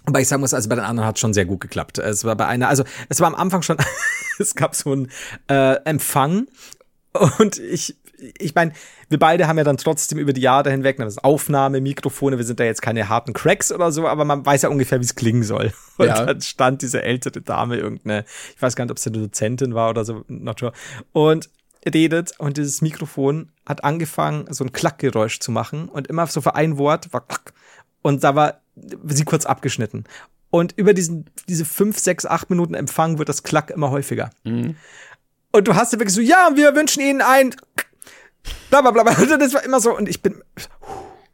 Aber 0.06 0.20
ich 0.22 0.28
sagen 0.28 0.40
muss, 0.40 0.54
also 0.54 0.68
bei 0.70 0.76
den 0.76 0.86
anderen 0.86 1.08
hat 1.08 1.20
schon 1.20 1.34
sehr 1.34 1.46
gut 1.46 1.60
geklappt. 1.60 1.98
Es 2.00 2.24
war 2.24 2.36
bei 2.36 2.48
einer, 2.48 2.70
also 2.70 2.84
es 3.10 3.20
war 3.20 3.28
am 3.28 3.36
Anfang 3.36 3.62
schon, 3.62 3.78
es 4.40 4.56
gab 4.56 4.74
so 4.76 4.92
einen 4.94 5.12
äh, 5.50 5.76
Empfang 5.86 6.48
und 7.40 7.60
ich, 7.60 7.96
ich 8.40 8.56
meine, 8.56 8.72
wir 9.10 9.20
beide 9.20 9.48
haben 9.48 9.58
ja 9.58 9.64
dann 9.64 9.78
trotzdem 9.78 10.18
über 10.18 10.34
die 10.34 10.42
Jahre 10.42 10.72
hinweg, 10.72 10.98
das 10.98 11.18
Aufnahme, 11.20 11.82
Mikrofone, 11.82 12.38
wir 12.38 12.46
sind 12.46 12.60
da 12.60 12.64
jetzt 12.64 12.82
keine 12.82 13.10
harten 13.10 13.34
Cracks 13.34 13.72
oder 13.72 13.92
so, 13.92 14.08
aber 14.08 14.26
man 14.26 14.46
weiß 14.46 14.64
ja 14.64 14.70
ungefähr, 14.70 15.00
wie 15.00 15.06
es 15.06 15.16
klingen 15.16 15.44
soll. 15.44 15.72
Und 15.98 16.08
Ja. 16.08 16.26
dann 16.26 16.42
stand 16.42 16.82
diese 16.82 17.02
ältere 17.04 17.42
Dame, 17.42 17.78
irgendeine, 17.78 18.26
ich 18.56 18.62
weiß 18.62 18.76
gar 18.76 18.86
nicht, 18.86 18.92
ob 18.92 19.00
sie 19.00 19.10
eine 19.10 19.20
Dozentin 19.20 19.76
war 19.76 19.90
oder 19.90 20.04
so, 20.06 20.24
not 20.28 20.60
sure, 20.60 20.74
und 21.14 21.50
redet 21.86 22.34
und 22.40 22.58
dieses 22.58 22.82
Mikrofon 22.82 23.50
hat 23.66 23.84
angefangen, 23.84 24.46
so 24.54 24.64
ein 24.64 24.72
Klackgeräusch 24.74 25.40
zu 25.40 25.52
machen 25.52 25.88
und 25.88 26.08
immer 26.08 26.28
so 26.28 26.42
für 26.42 26.56
ein 26.56 26.78
Wort 26.78 27.14
war 27.14 27.22
klack. 27.26 27.54
Und 28.02 28.24
da 28.24 28.36
war 28.36 28.62
sie 29.06 29.24
kurz 29.24 29.46
abgeschnitten. 29.46 30.04
Und 30.50 30.74
über 30.78 30.94
diesen, 30.94 31.26
diese 31.48 31.66
fünf, 31.66 31.98
sechs, 32.00 32.26
acht 32.26 32.50
Minuten 32.50 32.74
Empfang 32.74 33.20
wird 33.20 33.30
das 33.30 33.44
Klack 33.44 33.70
immer 33.70 33.92
häufiger. 33.92 34.30
Und 35.52 35.68
du 35.68 35.76
hast 35.76 35.94
ja 35.94 36.00
wirklich 36.00 36.14
so, 36.16 36.22
ja, 36.22 36.52
wir 36.56 36.76
wünschen 36.76 37.02
Ihnen 37.02 37.22
ein 37.22 37.56
bla 38.70 38.82
bla 38.82 38.92
bla. 38.92 39.02
Und 39.18 39.30
das 39.42 39.54
war 39.54 39.64
immer 39.64 39.80
so, 39.80 39.96
und 39.96 40.08
ich 40.10 40.22
bin. 40.22 40.42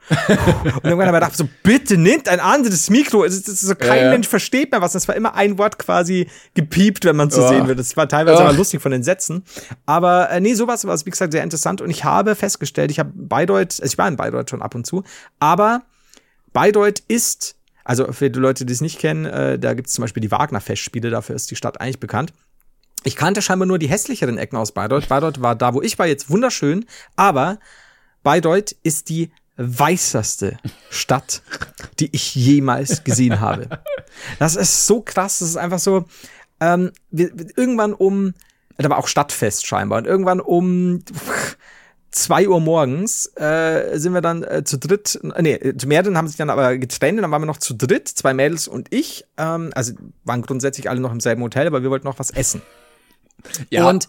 Und 0.09 0.83
irgendwann 0.83 1.07
habe 1.07 1.17
ich 1.17 1.21
gedacht, 1.23 1.37
so, 1.37 1.47
bitte 1.63 1.97
nimmt 1.97 2.27
ein 2.27 2.41
anderes 2.41 2.89
Mikro. 2.89 3.23
Es 3.23 3.33
ist, 3.35 3.47
es 3.47 3.63
ist 3.63 3.69
so, 3.69 3.75
kein 3.75 3.97
Ja, 3.97 4.03
ja. 4.05 4.09
Mensch 4.11 4.27
versteht 4.27 4.71
mehr 4.71 4.81
was. 4.81 4.91
Das 4.91 5.07
war 5.07 5.15
immer 5.15 5.33
ein 5.35 5.57
Wort 5.57 5.79
quasi 5.79 6.27
gepiept, 6.55 7.05
wenn 7.05 7.15
man 7.15 7.31
zu 7.31 7.41
Oh. 7.41 7.47
sehen 7.47 7.67
wird. 7.67 7.79
Das 7.79 7.95
war 7.95 8.07
teilweise 8.09 8.39
Oh. 8.39 8.45
aber 8.45 8.53
lustig 8.53 8.81
von 8.81 8.91
den 8.91 9.01
Sätzen. 9.03 9.43
Aber 9.85 10.29
äh, 10.29 10.41
nee, 10.41 10.55
sowas 10.55 10.85
war 10.85 10.93
es, 10.93 11.05
wie 11.05 11.09
gesagt, 11.09 11.31
sehr 11.31 11.41
interessant. 11.43 11.79
Und 11.81 11.89
ich 11.89 12.03
habe 12.03 12.35
festgestellt, 12.35 12.91
ich 12.91 12.99
habe 12.99 13.11
Bayreuth, 13.15 13.79
also 13.81 13.85
ich 13.85 13.97
war 13.97 14.07
in 14.09 14.17
Bayreuth 14.17 14.49
schon 14.49 14.61
ab 14.61 14.75
und 14.75 14.85
zu, 14.85 15.03
aber 15.39 15.83
Bayreuth 16.51 17.01
ist, 17.07 17.55
also 17.85 18.11
für 18.11 18.29
die 18.29 18.39
Leute, 18.39 18.65
die 18.65 18.73
es 18.73 18.81
nicht 18.81 18.99
kennen, 18.99 19.25
äh, 19.25 19.57
da 19.57 19.73
gibt 19.73 19.87
es 19.87 19.93
zum 19.93 20.03
Beispiel 20.03 20.21
die 20.21 20.31
Wagner-Festspiele, 20.31 21.09
dafür 21.11 21.35
ist 21.35 21.49
die 21.49 21.55
Stadt 21.55 21.79
eigentlich 21.79 21.99
bekannt. 22.01 22.33
Ich 23.03 23.15
kannte 23.15 23.41
scheinbar 23.41 23.67
nur 23.67 23.79
die 23.79 23.89
hässlicheren 23.89 24.37
Ecken 24.37 24.57
aus 24.57 24.71
Bayreuth. 24.71 25.09
Bayreuth 25.09 25.41
war 25.41 25.55
da, 25.55 25.73
wo 25.73 25.81
ich 25.81 25.99
war, 25.99 26.07
jetzt 26.07 26.29
wunderschön, 26.29 26.85
aber 27.15 27.59
Bayreuth 28.23 28.75
ist 28.83 29.09
die 29.09 29.31
weißerste 29.57 30.57
Stadt, 30.89 31.43
die 31.99 32.09
ich 32.11 32.33
jemals 32.33 33.03
gesehen 33.03 33.39
habe. 33.39 33.67
Das 34.39 34.55
ist 34.55 34.87
so 34.87 35.01
krass, 35.01 35.39
das 35.39 35.49
ist 35.49 35.57
einfach 35.57 35.79
so, 35.79 36.05
ähm, 36.59 36.91
wir, 37.11 37.31
irgendwann 37.55 37.93
um, 37.93 38.33
da 38.77 38.89
war 38.89 38.97
auch 38.97 39.07
Stadtfest 39.07 39.67
scheinbar, 39.67 39.99
und 39.99 40.07
irgendwann 40.07 40.39
um 40.39 41.03
zwei 42.11 42.47
Uhr 42.47 42.59
morgens 42.59 43.25
äh, 43.35 43.97
sind 43.97 44.13
wir 44.13 44.21
dann 44.21 44.43
äh, 44.43 44.63
zu 44.63 44.77
dritt, 44.77 45.19
äh, 45.35 45.41
nee, 45.41 45.73
zu 45.75 45.87
mehreren 45.87 46.17
haben 46.17 46.27
sich 46.27 46.37
dann 46.37 46.49
aber 46.49 46.77
getrennt, 46.77 47.21
dann 47.21 47.31
waren 47.31 47.41
wir 47.41 47.47
noch 47.47 47.57
zu 47.57 47.73
dritt, 47.73 48.07
zwei 48.07 48.33
Mädels 48.33 48.67
und 48.67 48.87
ich, 48.91 49.25
ähm, 49.37 49.71
also 49.75 49.93
waren 50.23 50.41
grundsätzlich 50.41 50.89
alle 50.89 50.99
noch 50.99 51.11
im 51.11 51.19
selben 51.19 51.41
Hotel, 51.41 51.67
aber 51.67 51.83
wir 51.83 51.89
wollten 51.89 52.07
noch 52.07 52.19
was 52.19 52.31
essen. 52.31 52.61
Ja. 53.69 53.89
Und 53.89 54.07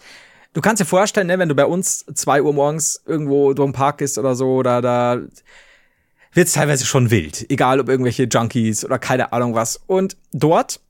du 0.52 0.60
kannst 0.60 0.80
dir 0.80 0.86
vorstellen, 0.86 1.26
ne, 1.26 1.38
wenn 1.38 1.48
du 1.48 1.54
bei 1.54 1.66
uns 1.66 2.04
zwei 2.14 2.42
Uhr 2.42 2.52
morgens 2.52 3.02
irgendwo 3.06 3.52
durch 3.54 3.68
den 3.68 3.72
Park 3.72 4.00
ist 4.00 4.18
oder 4.18 4.34
so, 4.34 4.62
da, 4.62 4.80
da 4.80 5.20
wird's 6.32 6.52
teilweise 6.52 6.84
schon 6.84 7.10
wild. 7.10 7.50
Egal 7.50 7.80
ob 7.80 7.88
irgendwelche 7.88 8.24
Junkies 8.24 8.84
oder 8.84 8.98
keine 8.98 9.32
Ahnung 9.32 9.54
was. 9.54 9.80
Und 9.86 10.16
dort, 10.32 10.80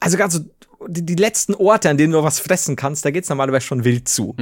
also 0.00 0.16
ganz 0.16 0.34
so, 0.34 0.40
die, 0.86 1.04
die 1.04 1.14
letzten 1.14 1.54
Orte, 1.54 1.88
an 1.90 1.96
denen 1.96 2.12
du 2.12 2.22
was 2.22 2.40
fressen 2.40 2.76
kannst, 2.76 3.04
da 3.04 3.10
geht's 3.10 3.28
normalerweise 3.28 3.66
schon 3.66 3.84
wild 3.84 4.08
zu. 4.08 4.34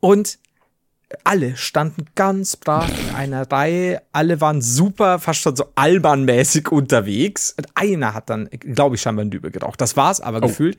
Und 0.00 0.38
alle 1.24 1.56
standen 1.56 2.06
ganz 2.14 2.56
brav 2.56 2.88
in 2.88 3.14
einer 3.14 3.50
Reihe, 3.50 4.02
alle 4.12 4.40
waren 4.40 4.62
super, 4.62 5.18
fast 5.18 5.40
schon 5.40 5.56
so 5.56 5.66
albernmäßig 5.74 6.68
unterwegs. 6.72 7.54
Und 7.56 7.68
einer 7.74 8.14
hat 8.14 8.30
dann, 8.30 8.48
glaube 8.50 8.96
ich, 8.96 9.02
scheinbar 9.02 9.24
ein 9.24 9.30
Dübel 9.30 9.50
geraucht. 9.50 9.80
Das 9.80 9.96
war's 9.96 10.20
aber 10.20 10.40
gefühlt. 10.40 10.78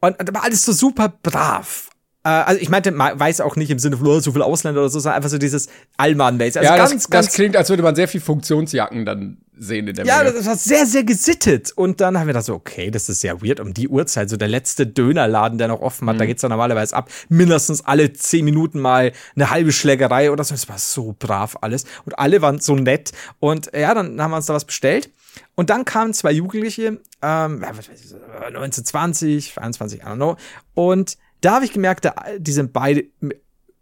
Und 0.00 0.16
das 0.18 0.34
war 0.34 0.44
alles 0.44 0.64
so 0.64 0.72
super 0.72 1.12
brav. 1.22 1.90
Äh, 2.24 2.28
also 2.28 2.60
ich 2.60 2.68
meinte, 2.68 2.90
man 2.90 3.18
weiß 3.18 3.40
auch 3.40 3.56
nicht 3.56 3.70
im 3.70 3.78
Sinne 3.78 3.96
von 3.96 4.06
oh, 4.06 4.20
so 4.20 4.32
viel 4.32 4.42
Ausländer 4.42 4.80
oder 4.80 4.90
so, 4.90 4.98
sondern 5.00 5.16
einfach 5.16 5.30
so 5.30 5.38
dieses 5.38 5.68
Allmann-Base. 5.96 6.58
Also 6.58 6.70
ja, 6.70 6.76
ganz, 6.76 6.92
das, 6.92 7.10
ganz 7.10 7.26
das 7.26 7.34
klingt, 7.34 7.56
als 7.56 7.70
würde 7.70 7.82
man 7.82 7.94
sehr 7.94 8.08
viel 8.08 8.20
Funktionsjacken 8.20 9.04
dann 9.06 9.38
sehen 9.56 9.88
in 9.88 9.94
der 9.94 10.06
Ja, 10.06 10.18
Menge. 10.18 10.32
das 10.32 10.46
war 10.46 10.56
sehr, 10.56 10.86
sehr 10.86 11.04
gesittet. 11.04 11.72
Und 11.72 12.00
dann 12.00 12.18
haben 12.18 12.26
wir 12.26 12.34
da 12.34 12.42
so, 12.42 12.54
okay, 12.54 12.90
das 12.90 13.08
ist 13.08 13.20
sehr 13.20 13.42
weird 13.42 13.60
um 13.60 13.74
die 13.74 13.88
Uhrzeit. 13.88 14.30
So 14.30 14.36
der 14.36 14.48
letzte 14.48 14.86
Dönerladen, 14.86 15.58
der 15.58 15.68
noch 15.68 15.80
offen 15.80 16.08
hat, 16.08 16.18
da 16.18 16.26
geht's 16.26 16.40
dann 16.40 16.50
normalerweise 16.50 16.96
ab. 16.96 17.10
Mindestens 17.28 17.84
alle 17.84 18.12
zehn 18.12 18.44
Minuten 18.44 18.80
mal 18.80 19.12
eine 19.34 19.50
halbe 19.50 19.72
Schlägerei 19.72 20.30
oder 20.30 20.44
so. 20.44 20.54
Das 20.54 20.68
war 20.68 20.78
so 20.78 21.14
brav 21.18 21.58
alles. 21.60 21.84
Und 22.04 22.18
alle 22.18 22.40
waren 22.40 22.58
so 22.58 22.74
nett. 22.74 23.12
Und 23.38 23.70
ja, 23.74 23.92
dann 23.94 24.20
haben 24.20 24.30
wir 24.30 24.38
uns 24.38 24.46
da 24.46 24.54
was 24.54 24.64
bestellt. 24.64 25.10
Und 25.54 25.70
dann 25.70 25.84
kamen 25.84 26.14
zwei 26.14 26.32
Jugendliche, 26.32 27.00
ähm, 27.22 27.62
ja, 27.62 27.76
was 27.76 27.88
weiß 27.88 28.04
ich, 28.04 28.52
19, 28.52 28.84
20, 28.84 29.58
21, 29.58 30.00
I 30.00 30.02
don't 30.04 30.16
know. 30.16 30.36
Und 30.74 31.16
da 31.40 31.54
habe 31.54 31.64
ich 31.64 31.72
gemerkt, 31.72 32.04
da, 32.04 32.14
die 32.38 32.52
sind 32.52 32.72
beide 32.72 33.04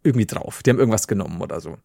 irgendwie 0.03 0.27
drauf. 0.27 0.63
Die 0.63 0.71
haben 0.71 0.79
irgendwas 0.79 1.09
genommen 1.09 1.41
oder 1.41 1.61
so. 1.61 1.77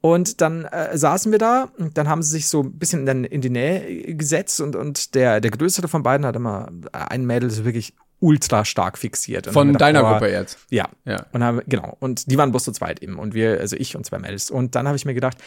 Und 0.00 0.40
dann 0.40 0.64
äh, 0.66 0.96
saßen 0.96 1.32
wir 1.32 1.38
da 1.38 1.70
und 1.78 1.96
dann 1.96 2.08
haben 2.08 2.22
sie 2.22 2.30
sich 2.30 2.48
so 2.48 2.62
ein 2.62 2.78
bisschen 2.78 3.06
in, 3.06 3.24
in 3.24 3.40
die 3.40 3.50
Nähe 3.50 4.14
gesetzt 4.14 4.60
und, 4.60 4.76
und 4.76 5.14
der, 5.14 5.40
der 5.40 5.50
größere 5.50 5.88
von 5.88 6.02
beiden 6.02 6.26
hat 6.26 6.36
immer 6.36 6.70
ein 6.92 7.26
Mädel 7.26 7.50
so 7.50 7.64
wirklich 7.64 7.94
ultra 8.20 8.64
stark 8.64 8.96
fixiert. 8.96 9.46
Und 9.48 9.52
Von 9.52 9.68
wir 9.72 9.78
deiner 9.78 10.00
gedacht, 10.00 10.12
boah, 10.12 10.18
Gruppe 10.20 10.32
jetzt. 10.32 10.58
Ja. 10.70 10.88
Ja. 11.04 11.26
Und 11.32 11.42
haben, 11.42 11.62
genau. 11.66 11.96
Und 12.00 12.30
die 12.30 12.38
waren 12.38 12.50
bloß 12.50 12.64
zu 12.64 12.72
zweit 12.72 13.02
eben. 13.02 13.18
Und 13.18 13.34
wir, 13.34 13.60
also 13.60 13.76
ich 13.76 13.96
und 13.96 14.06
zwei 14.06 14.18
Mädels. 14.18 14.50
Und 14.50 14.74
dann 14.74 14.86
habe 14.86 14.96
ich 14.96 15.04
mir 15.04 15.14
gedacht, 15.14 15.38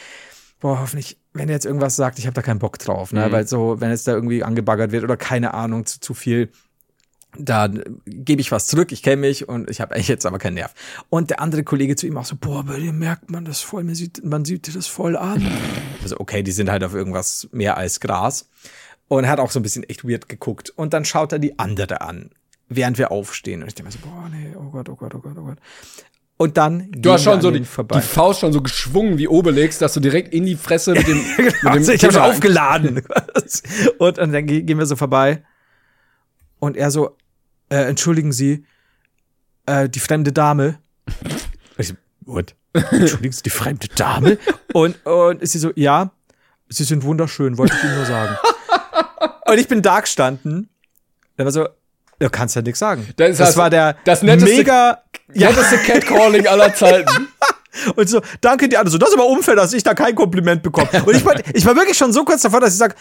boah, 0.60 0.80
hoffentlich, 0.80 1.18
wenn 1.34 1.50
er 1.50 1.56
jetzt 1.56 1.66
irgendwas 1.66 1.96
sagt, 1.96 2.20
ich 2.20 2.26
habe 2.26 2.34
da 2.34 2.42
keinen 2.42 2.60
Bock 2.60 2.80
drauf, 2.80 3.14
ne? 3.14 3.28
Mhm. 3.28 3.32
Weil 3.32 3.48
so, 3.48 3.80
wenn 3.80 3.92
jetzt 3.92 4.08
da 4.08 4.14
irgendwie 4.14 4.44
angebaggert 4.44 4.92
wird 4.92 5.04
oder 5.04 5.18
keine 5.18 5.54
Ahnung, 5.54 5.86
zu, 5.86 6.00
zu 6.00 6.14
viel, 6.14 6.52
dann 7.38 7.84
gebe 8.06 8.42
ich 8.42 8.52
was 8.52 8.68
zurück, 8.68 8.92
ich 8.92 9.04
kenne 9.04 9.18
mich 9.18 9.48
und 9.48 9.70
ich 9.70 9.82
habe 9.82 9.94
eigentlich 9.94 10.08
jetzt 10.08 10.26
aber 10.26 10.40
keinen 10.40 10.56
Nerv. 10.56 10.74
Und 11.10 11.30
der 11.30 11.40
andere 11.40 11.64
Kollege 11.64 11.96
zu 11.96 12.08
ihm 12.08 12.18
auch 12.18 12.26
so, 12.26 12.36
boah, 12.36 12.64
bei 12.64 12.80
dir 12.80 12.94
merkt 12.94 13.30
man 13.30 13.46
das 13.46 13.62
voll, 13.62 13.84
man 13.84 13.96
sieht, 13.96 14.24
man 14.24 14.46
sieht 14.46 14.68
dir 14.68 14.74
das 14.74 14.88
voll 14.88 15.16
an. 15.16 15.46
Also 16.04 16.20
okay, 16.22 16.42
die 16.42 16.54
sind 16.54 16.70
halt 16.70 16.86
auf 16.86 16.94
irgendwas 16.94 17.50
mehr 17.52 17.76
als 17.76 18.00
Gras. 18.00 18.48
Und 19.10 19.26
er 19.26 19.30
hat 19.30 19.40
auch 19.40 19.52
so 19.52 19.60
ein 19.60 19.64
bisschen 19.64 19.84
echt 19.84 20.08
weird 20.08 20.30
geguckt. 20.30 20.70
Und 20.70 20.94
dann 20.94 21.04
schaut 21.04 21.34
er 21.34 21.40
die 21.40 21.60
andere 21.60 22.00
an, 22.00 22.30
während 22.70 22.98
wir 22.98 23.12
aufstehen. 23.12 23.62
Und 23.62 23.68
ich 23.68 23.76
denke 23.76 23.92
mir 23.92 24.00
so, 24.00 24.08
boah, 24.08 24.30
nee, 24.30 24.56
oh 24.56 24.70
Gott, 24.70 24.88
oh 24.88 24.96
Gott, 24.96 25.16
oh 25.16 25.20
Gott, 25.20 25.38
oh 25.38 25.44
Gott. 25.44 25.58
Und 26.40 26.56
dann 26.58 26.92
Du 26.92 27.12
hast 27.12 27.24
schon 27.24 27.42
so 27.42 27.50
die, 27.50 27.62
die 27.62 28.02
Faust 28.02 28.42
schon 28.42 28.54
so 28.54 28.62
geschwungen 28.62 29.18
wie 29.18 29.28
Obelix, 29.28 29.80
dass 29.80 29.94
du 29.94 30.00
direkt 30.00 30.32
in 30.34 30.46
die 30.46 30.56
Fresse 30.56 30.94
mit 30.94 31.08
dem, 31.08 31.18
mit 31.38 31.56
dem 31.64 31.68
Also 31.68 31.92
ich 31.92 32.04
habe 32.06 32.22
aufgeladen. 32.24 33.02
und, 33.98 34.20
und 34.20 34.32
dann 34.32 34.46
ge- 34.46 34.62
gehen 34.62 34.78
wir 34.78 34.86
so 34.86 34.96
vorbei. 34.96 35.44
Und 36.60 36.78
er 36.78 36.92
so, 36.92 37.18
äh, 37.70 37.78
entschuldigen 37.90 38.32
Sie, 38.32 38.66
äh, 39.66 39.90
die 39.90 40.00
fremde 40.00 40.32
Dame. 40.32 40.80
Ich 41.80 41.94
what? 42.26 42.56
Entschuldigen 42.74 43.32
Sie, 43.32 43.44
die 43.44 43.50
fremde 43.52 43.88
Dame? 43.90 44.38
Und, 44.74 45.04
und 45.06 45.48
sie 45.48 45.60
so, 45.60 45.72
ja, 45.76 46.12
Sie 46.70 46.84
sind 46.84 47.04
wunderschön, 47.04 47.58
wollte 47.60 47.76
ich 47.78 47.84
Ihnen 47.84 47.96
nur 47.96 48.06
sagen. 48.06 48.36
und 49.48 49.58
ich 49.60 49.68
bin 49.68 49.82
da 49.84 50.00
gestanden. 50.02 50.70
Der 51.38 51.46
war 51.46 51.52
so, 51.52 51.68
du 52.20 52.30
kannst 52.30 52.56
ja 52.56 52.62
nichts 52.62 52.80
sagen. 52.80 53.08
Das 53.16 53.38
das 53.38 53.48
also 53.48 53.60
war 53.60 53.70
der 53.70 53.96
das 54.06 54.22
netteste- 54.24 54.58
mega, 54.58 55.02
ja, 55.34 55.50
Netteste 55.50 55.78
Catcalling 55.80 56.48
aller 56.48 56.74
Zeiten. 56.74 57.28
und 57.96 58.10
so, 58.10 58.22
danke 58.42 58.70
dir, 58.70 58.80
also 58.80 58.98
das 58.98 59.10
ist 59.10 59.16
aber 59.16 59.28
unfair, 59.28 59.56
dass 59.56 59.74
ich 59.74 59.84
da 59.84 59.94
kein 59.94 60.16
Kompliment 60.16 60.64
bekomme. 60.64 60.90
Und 61.06 61.16
ich 61.16 61.26
war, 61.26 61.36
ich 61.54 61.66
war 61.66 61.76
wirklich 61.76 61.98
schon 61.98 62.12
so 62.14 62.24
kurz 62.24 62.42
davor, 62.42 62.60
dass 62.60 62.74
ich 62.74 62.80
sage, 62.80 62.96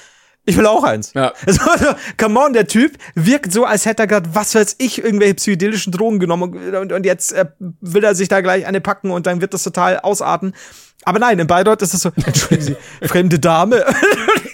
ich 0.49 0.57
will 0.57 0.67
auch 0.67 0.85
eins. 0.85 1.13
Ja. 1.15 1.33
Also, 1.47 1.87
come 2.17 2.39
on, 2.39 2.53
der 2.53 2.67
Typ 2.69 2.93
wirkt 3.15 3.53
so, 3.53 3.65
als 3.65 3.85
hätte 3.85 4.05
er 4.05 4.07
gerade, 4.07 4.31
was 4.33 4.55
weiß 4.55 4.77
ich, 4.79 5.03
irgendwelche 5.03 5.35
psychedelischen 5.35 5.93
Drogen 5.93 6.21
genommen 6.21 6.55
und, 6.75 6.93
und 6.93 7.05
jetzt 7.05 7.33
äh, 7.33 7.47
will 7.59 8.05
er 8.05 8.15
sich 8.15 8.29
da 8.29 8.41
gleich 8.41 8.65
eine 8.67 8.81
packen 8.81 9.11
und 9.11 9.27
dann 9.27 9.41
wird 9.41 9.55
das 9.55 9.63
total 9.65 9.99
ausarten. 9.99 10.55
Aber 11.05 11.19
nein, 11.19 11.39
in 11.39 11.47
Bayreuth 11.47 11.83
ist 11.83 11.95
es 11.95 12.01
so, 12.03 12.11
entschuldigen 12.25 12.77
Sie, 13.01 13.07
fremde 13.07 13.39
Dame. 13.39 13.85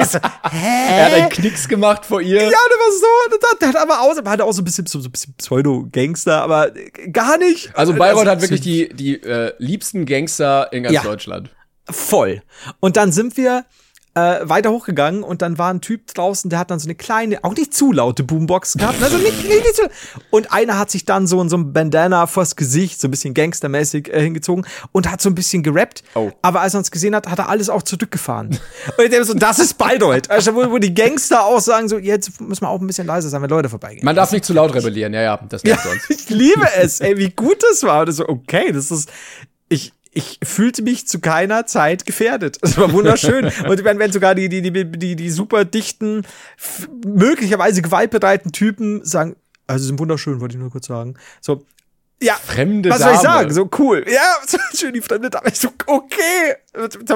So, 0.05 0.19
Er 0.19 1.05
hat 1.07 1.13
einen 1.13 1.29
Knicks 1.31 1.69
gemacht 1.69 2.05
vor 2.07 2.21
ihr. 2.21 2.43
ja, 2.43 2.49
der 2.49 2.51
war 2.51 2.93
so, 2.93 3.31
der, 3.31 3.59
der 3.61 3.69
hat 3.69 3.77
aber 3.77 4.01
aus, 4.03 4.19
aber 4.19 4.31
hat 4.31 4.41
auch 4.41 4.53
so 4.53 4.63
ein 4.63 4.65
bisschen, 4.65 4.87
so, 4.87 4.99
ein 4.99 5.11
bisschen 5.11 5.35
Pseudo-Gangster, 5.37 6.43
aber 6.43 6.71
gar 7.13 7.39
nicht. 7.39 7.71
Also 7.77 7.93
Bayreuth 7.95 8.27
hat 8.27 8.41
wirklich 8.41 8.61
die, 8.61 8.89
die 8.93 9.23
äh, 9.23 9.53
liebsten 9.59 10.07
Gangster 10.07 10.73
in 10.73 10.83
ganz 10.85 10.95
Ja. 10.95 11.03
Deutschland. 11.03 11.51
voll. 11.91 12.43
Und 12.81 12.97
dann 12.97 13.13
sind 13.13 13.37
wir 13.37 13.65
äh, 14.15 14.41
weiter 14.43 14.71
hochgegangen 14.71 15.23
und 15.23 15.41
dann 15.41 15.57
war 15.59 15.73
ein 15.73 15.81
Typ 15.81 16.13
draußen, 16.13 16.51
der 16.51 16.59
hat 16.59 16.71
dann 16.71 16.79
so 16.79 16.87
eine 16.87 16.95
kleine, 16.95 17.43
auch 17.45 17.55
nicht 17.55 17.73
zu 17.73 17.93
laute 17.93 18.23
Boombox 18.23 18.75
gehabt. 18.75 19.03
Also 19.03 19.17
nicht, 19.17 19.49
nicht, 19.49 19.63
nicht 19.63 19.77
zu, 19.77 19.89
und 20.31 20.53
einer 20.53 20.79
hat 20.79 20.91
sich 20.91 21.05
dann 21.05 21.27
so 21.27 21.41
in 21.41 21.49
so 21.49 21.57
ein 21.57 21.73
Bandana 21.73 22.27
vors 22.27 22.57
Gesicht, 22.57 23.01
so 23.01 23.09
ein 23.09 23.11
bisschen 23.11 23.33
gangstermäßig 23.33 24.13
äh, 24.13 24.21
hingezogen 24.21 24.67
und 24.93 25.11
hat 25.11 25.23
so 25.23 25.31
ein 25.31 25.35
bisschen 25.35 25.63
gerappt. 25.63 26.03
Oh. 26.15 26.31
Aber 26.43 26.61
als 26.61 26.75
er 26.75 26.79
uns 26.79 26.91
gesehen 26.91 27.15
hat, 27.15 27.27
hat 27.27 27.39
er 27.39 27.49
alles 27.49 27.71
auch 27.71 27.83
zurückgefahren. 27.83 28.49
und 28.49 29.05
ich 29.05 29.11
denke 29.11 29.25
so, 29.25 29.35
das 29.35 29.59
ist 29.59 29.79
Bayreuth. 29.79 30.31
Also 30.31 30.55
wo, 30.55 30.71
wo 30.71 30.79
die 30.79 30.93
Gangster 30.93 31.45
auch 31.45 31.61
sagen 31.61 31.89
so, 31.89 31.99
jetzt 31.99 32.39
müssen 32.41 32.63
wir 32.63 32.69
auch 32.69 32.81
ein 32.81 32.87
bisschen 32.87 33.07
leiser 33.07 33.31
sein, 33.31 33.41
wenn 33.41 33.51
Leute 33.51 33.71
vorbeigehen. 33.71 34.05
Man 34.05 34.17
darf 34.17 34.31
nicht 34.33 34.45
zu 34.45 34.53
laut 34.53 34.75
rebellieren, 34.75 35.15
ja, 35.15 35.23
ja, 35.23 35.41
das 35.49 35.65
nervt 35.65 35.85
sonst. 35.85 36.11
Ich 36.11 36.29
liebe 36.29 36.69
es, 36.77 37.01
ey, 37.01 37.17
wie 37.17 37.31
gut 37.31 37.63
das 37.63 37.83
war. 37.83 38.03
Und 38.03 38.13
so, 38.13 38.29
okay, 38.29 38.73
das 38.73 38.91
ist, 38.91 39.11
ich, 39.71 39.93
ich 40.15 40.39
fühlte 40.45 40.83
mich 40.83 41.09
zu 41.09 41.21
keiner 41.21 41.67
Zeit 41.67 42.05
gefährdet. 42.05 42.59
Das 42.61 42.77
war 42.77 42.93
wunderschön. 42.93 43.47
Und 43.69 43.85
wenn, 43.85 43.99
wenn 43.99 44.13
sogar 44.13 44.35
die, 44.35 44.49
die, 44.49 44.61
die, 44.61 44.85
die, 44.85 45.17
die 45.17 45.31
super 45.31 45.65
dichten, 45.65 46.23
möglicherweise 47.07 47.81
gewaltbereiten 47.81 48.53
Typen 48.53 49.05
sagen, 49.05 49.37
also 49.67 49.87
sind 49.87 49.99
wunderschön, 49.99 50.41
wollte 50.41 50.55
ich 50.55 50.61
nur 50.61 50.71
kurz 50.71 50.87
sagen. 50.87 51.15
So, 51.41 51.65
ja, 52.23 52.35
Fremde 52.35 52.91
was 52.91 53.01
soll 53.01 53.15
ich 53.15 53.21
Dame. 53.21 53.39
sagen? 53.39 53.55
So 53.55 53.71
cool. 53.79 54.05
Ja, 54.07 54.37
so 54.47 54.59
schön, 54.77 54.93
die 54.93 55.01
fremde 55.01 55.31
Dame. 55.31 55.49
Ich 55.49 55.59
so, 55.59 55.71
okay, 55.87 56.57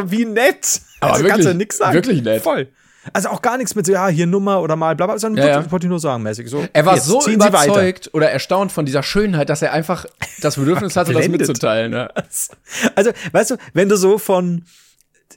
wie 0.07 0.25
nett. 0.25 0.81
Aber 1.01 1.13
also 1.13 1.25
kannst 1.25 1.39
wirklich, 1.39 1.47
du 1.47 1.55
nichts 1.55 1.79
sagen. 1.79 1.95
wirklich 1.95 2.23
nett. 2.23 2.43
Voll. 2.43 2.69
Also 3.13 3.29
auch 3.29 3.43
gar 3.43 3.57
nichts 3.57 3.75
mit 3.75 3.87
so, 3.87 3.93
ja, 3.93 4.09
hier 4.09 4.27
Nummer 4.27 4.61
oder 4.63 4.77
mal, 4.77 4.97
bla, 4.97 5.07
bla, 5.07 5.19
sondern 5.19 5.47
Ja, 5.47 5.61
ja. 5.61 5.71
wollte 5.71 5.87
ich 5.87 5.91
nur 5.91 6.01
sagen, 6.01 6.23
mäßig. 6.23 6.49
So, 6.49 6.67
Er 6.73 6.87
war 6.87 6.95
jetzt 6.95 7.07
so 7.07 7.27
überzeugt 7.29 8.11
oder 8.13 8.31
erstaunt 8.31 8.73
von 8.73 8.87
dieser 8.87 9.03
Schönheit, 9.03 9.49
dass 9.49 9.63
er 9.63 9.73
einfach 9.73 10.07
das 10.41 10.57
Bedürfnis 10.57 10.97
hatte, 10.97 11.13
das 11.13 11.29
mitzuteilen. 11.29 11.93
Ja. 11.93 12.11
Also, 12.95 13.11
weißt 13.33 13.53
du, 13.53 13.57
wenn 13.75 13.89
du 13.89 13.97
so 13.97 14.19
von, 14.19 14.65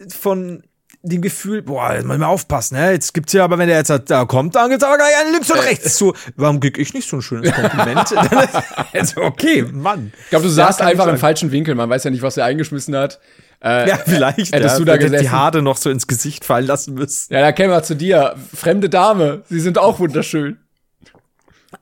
von 0.09 0.63
dem 1.01 1.21
Gefühl, 1.21 1.61
boah, 1.61 1.93
jetzt 1.93 2.05
muss 2.05 2.15
ich 2.15 2.19
mal 2.19 2.27
aufpassen, 2.27 2.77
ne? 2.77 2.91
Jetzt 2.91 3.13
gibt's 3.13 3.31
ja, 3.31 3.43
aber 3.45 3.57
wenn 3.57 3.67
der 3.69 3.77
jetzt 3.77 3.89
da 4.09 4.25
kommt, 4.25 4.55
dann 4.55 4.69
gibt's 4.69 4.83
aber 4.83 4.97
gleich 4.97 5.13
einen 5.21 5.31
links 5.31 5.49
und 5.49 5.59
rechts 5.59 5.95
zu. 5.95 6.13
Warum 6.35 6.59
krieg 6.59 6.77
ich 6.77 6.93
nicht 6.93 7.07
so 7.07 7.17
ein 7.17 7.21
schönes 7.21 7.53
Kompliment? 7.53 8.13
Also, 8.93 9.21
okay, 9.21 9.63
Mann. 9.71 10.11
Ich 10.23 10.29
glaube, 10.29 10.43
du 10.43 10.49
saßt 10.49 10.81
einfach 10.81 11.07
im 11.07 11.17
falschen 11.17 11.51
Winkel. 11.51 11.75
Man 11.75 11.89
weiß 11.89 12.03
ja 12.03 12.11
nicht, 12.11 12.21
was 12.21 12.35
er 12.37 12.45
eingeschmissen 12.45 12.95
hat. 12.95 13.19
Äh, 13.63 13.89
Ja, 13.89 13.97
vielleicht. 13.97 14.53
Hättest 14.53 14.75
ja, 14.75 14.77
du 14.79 14.85
da 14.85 14.97
gesessen? 14.97 15.21
die 15.23 15.29
Haare 15.29 15.61
noch 15.61 15.77
so 15.77 15.89
ins 15.89 16.07
Gesicht 16.07 16.45
fallen 16.45 16.65
lassen 16.65 16.93
müssen. 16.93 17.33
Ja, 17.33 17.41
da 17.41 17.51
kämen 17.51 17.71
wir 17.71 17.83
zu 17.83 17.95
dir. 17.95 18.35
Fremde 18.55 18.89
Dame, 18.89 19.43
sie 19.49 19.59
sind 19.59 19.77
auch 19.77 19.99
wunderschön. 19.99 20.57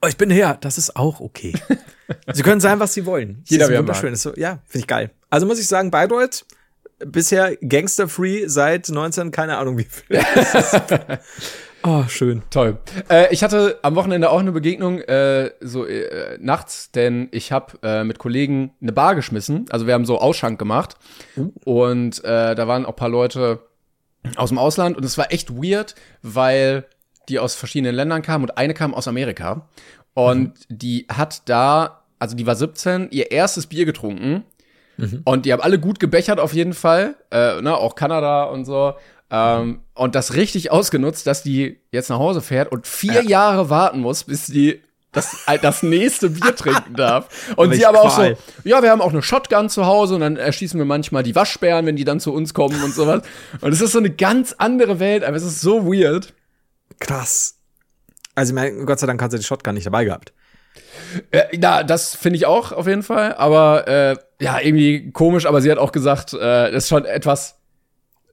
Oh, 0.02 0.08
ich 0.08 0.18
bin 0.18 0.30
her. 0.30 0.58
Das 0.60 0.78
ist 0.78 0.96
auch 0.96 1.20
okay. 1.20 1.54
sie 2.34 2.44
können 2.44 2.62
sein, 2.62 2.80
was 2.80 2.94
sie 2.94 3.06
wollen. 3.06 3.42
Sie 3.46 3.56
Jeder, 3.56 3.66
sind 3.66 3.74
wie 3.74 3.78
er 3.78 3.80
wunderschön. 3.82 4.14
Ist 4.14 4.24
so, 4.24 4.34
ja, 4.36 4.60
finde 4.68 4.80
ich 4.80 4.88
geil. 4.88 5.12
Also 5.30 5.46
muss 5.46 5.60
ich 5.60 5.68
sagen, 5.68 5.92
Bayreuth, 5.92 6.46
bisher 7.06 7.56
gangster-free 7.58 8.48
seit 8.48 8.90
19, 8.90 9.32
keine 9.32 9.58
Ahnung 9.58 9.78
wie 9.78 9.86
viel. 9.86 10.06
oh, 11.88 12.04
schön. 12.08 12.44
Toll. 12.50 12.78
Äh, 13.10 13.34
ich 13.34 13.44
hatte 13.44 13.80
am 13.82 13.96
Wochenende 13.96 14.30
auch 14.30 14.40
eine 14.40 14.52
Begegnung 14.52 15.00
äh, 15.00 15.52
so 15.62 15.86
äh, 15.86 16.38
nachts, 16.40 16.92
denn 16.92 17.30
ich 17.32 17.52
habe 17.52 17.78
äh, 17.82 18.04
mit 18.04 18.20
Kollegen 18.20 18.72
eine 18.82 18.92
Bar 18.92 19.16
geschmissen. 19.16 19.66
Also 19.70 19.88
wir 19.88 19.94
haben 19.94 20.06
so 20.06 20.20
Ausschank 20.20 20.60
gemacht 20.60 20.96
und 21.64 22.24
äh, 22.24 22.56
da 22.56 22.68
waren 22.68 22.86
auch 22.86 22.96
paar 22.96 23.10
Leute 23.10 23.60
aus 24.36 24.50
dem 24.50 24.58
Ausland 24.58 24.98
und 24.98 25.06
es 25.06 25.18
war 25.18 25.32
echt 25.32 25.56
weird, 25.56 25.96
weil 26.22 26.86
die 27.30 27.40
aus 27.40 27.56
verschiedenen 27.56 27.96
Ländern 27.96 28.22
kamen 28.22 28.44
und 28.44 28.58
eine 28.58 28.74
kam 28.74 28.94
aus 28.94 29.08
Amerika 29.08 29.68
und 30.14 30.54
die 30.70 31.06
hat 31.10 31.48
da, 31.48 32.04
also 32.20 32.36
die 32.36 32.46
war 32.46 32.56
17, 32.56 33.10
ihr 33.12 33.32
erstes 33.32 33.68
Bier 33.68 33.86
getrunken 33.86 34.44
und 35.26 35.46
die 35.46 35.54
haben 35.54 35.62
alle 35.62 35.80
gut 35.80 36.00
gebechert 36.00 36.40
auf 36.40 36.54
jeden 36.54 36.74
Fall, 36.74 37.16
äh, 37.32 37.62
ne, 37.62 37.76
auch 37.76 37.96
Kanada 37.96 38.46
und 38.46 38.66
so. 38.66 38.96
Ähm, 39.30 39.82
und 39.94 40.16
das 40.16 40.36
richtig 40.36 40.72
ausgenutzt, 40.72 41.28
dass 41.28 41.44
die 41.44 41.80
jetzt 41.92 42.10
nach 42.10 42.20
Hause 42.20 42.42
fährt 42.42 42.72
und 42.72 42.88
vier 42.88 43.24
Jahre 43.24 43.70
warten 43.70 44.00
muss, 44.00 44.24
bis 44.24 44.46
die 44.46 44.82
das, 45.12 45.36
das 45.62 45.84
nächste 45.84 46.30
Bier 46.30 46.56
trinken 46.56 46.96
darf. 46.96 47.28
Und 47.56 47.74
sie 47.74 47.86
aber 47.86 48.02
auch 48.02 48.16
so, 48.16 48.36
ja, 48.64 48.82
wir 48.84 48.92
haben 48.92 49.02
auch 49.02 49.12
eine 49.12 49.22
Shotgun 49.22 49.70
zu 49.70 49.86
Hause 49.86 50.16
und 50.16 50.22
dann 50.22 50.38
erschießen 50.38 50.80
wir 50.80 50.86
manchmal 50.86 51.24
die 51.24 51.36
Waschbären, 51.36 51.86
wenn 51.86 51.96
die 51.96 52.06
dann 52.06 52.20
zu 52.20 52.34
uns 52.34 52.54
kommen 52.54 52.82
und 52.84 52.94
sowas. 52.94 53.24
Und 53.62 53.74
es 53.74 53.82
ist 53.82 53.92
so 53.92 54.00
eine 54.00 54.12
ganz 54.12 54.56
andere 54.58 55.00
Welt, 55.00 55.24
aber 55.24 55.36
es 55.36 55.44
ist 55.44 55.62
so 55.62 55.86
weird. 55.86 56.34
Krass. 57.00 57.56
Also, 58.36 58.52
ich 58.52 58.56
meine, 58.56 58.86
Gott 58.86 59.00
sei 59.00 59.08
Dank 59.08 59.22
hat 59.22 59.32
sie 59.32 59.40
die 59.40 59.44
Shotgun 59.44 59.74
nicht 59.74 59.88
dabei 59.88 60.06
gehabt. 60.06 60.32
Äh, 61.32 61.58
ja, 61.58 61.84
das 61.84 62.16
finde 62.16 62.38
ich 62.38 62.46
auch 62.46 62.72
auf 62.72 62.88
jeden 62.88 63.04
Fall. 63.04 63.34
Aber 63.36 63.88
äh, 63.88 64.16
ja, 64.40 64.60
irgendwie 64.60 65.12
komisch, 65.12 65.46
aber 65.46 65.62
sie 65.62 65.72
hat 65.72 65.80
auch 65.80 65.92
gesagt, 65.92 66.34
äh, 66.34 66.72
das 66.72 66.84
ist 66.84 66.90
schon 66.90 67.06
etwas 67.06 67.57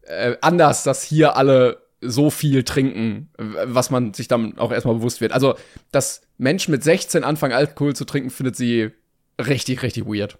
äh, 0.07 0.36
anders, 0.40 0.82
dass 0.82 1.02
hier 1.02 1.36
alle 1.36 1.82
so 2.00 2.30
viel 2.30 2.64
trinken, 2.64 3.30
was 3.38 3.90
man 3.90 4.12
sich 4.12 4.28
dann 4.28 4.59
auch 4.59 4.72
erstmal 4.72 4.96
bewusst 4.96 5.20
wird. 5.20 5.32
Also, 5.32 5.57
dass 5.90 6.22
Menschen 6.36 6.72
mit 6.72 6.84
16 6.84 7.24
anfangen, 7.24 7.55
Alkohol 7.55 7.96
zu 7.96 8.05
trinken, 8.05 8.30
findet 8.30 8.57
sie 8.57 8.90
richtig, 9.38 9.82
richtig 9.82 10.05
weird. 10.07 10.38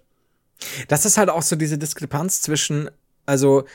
Das 0.87 1.05
ist 1.05 1.17
halt 1.17 1.29
auch 1.29 1.41
so 1.41 1.55
diese 1.55 1.77
Diskrepanz 1.77 2.41
zwischen, 2.41 2.89
also, 3.25 3.65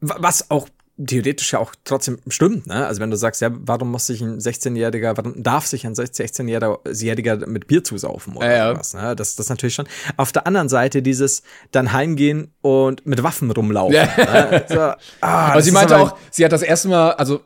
was 0.00 0.50
auch 0.50 0.68
theoretisch 0.96 1.52
ja 1.52 1.58
auch 1.58 1.74
trotzdem 1.84 2.18
stimmt, 2.28 2.66
ne? 2.66 2.86
Also 2.86 3.00
wenn 3.00 3.10
du 3.10 3.16
sagst, 3.16 3.40
ja, 3.40 3.50
warum 3.52 3.90
muss 3.90 4.06
sich 4.06 4.20
ein 4.20 4.38
16-Jähriger, 4.38 5.16
warum 5.16 5.42
darf 5.42 5.66
sich 5.66 5.86
ein 5.86 5.94
16-Jähriger 5.94 7.46
mit 7.46 7.66
Bier 7.66 7.82
zusaufen 7.82 8.36
oder 8.36 8.56
ja, 8.56 8.78
was, 8.78 8.94
ne? 8.94 9.16
Das, 9.16 9.34
das 9.34 9.48
natürlich 9.48 9.74
schon. 9.74 9.88
Auf 10.16 10.30
der 10.30 10.46
anderen 10.46 10.68
Seite 10.68 11.02
dieses 11.02 11.42
dann 11.72 11.92
heimgehen 11.92 12.52
und 12.60 13.06
mit 13.06 13.22
Waffen 13.22 13.50
rumlaufen. 13.50 13.94
Ja. 13.94 14.04
Ne? 14.16 14.64
So, 14.68 14.80
ah, 14.80 14.96
aber 15.20 15.62
sie 15.62 15.72
meinte 15.72 15.96
auch, 15.96 16.16
sie 16.30 16.44
hat 16.44 16.52
das 16.52 16.62
erste 16.62 16.88
Mal, 16.88 17.12
also 17.12 17.40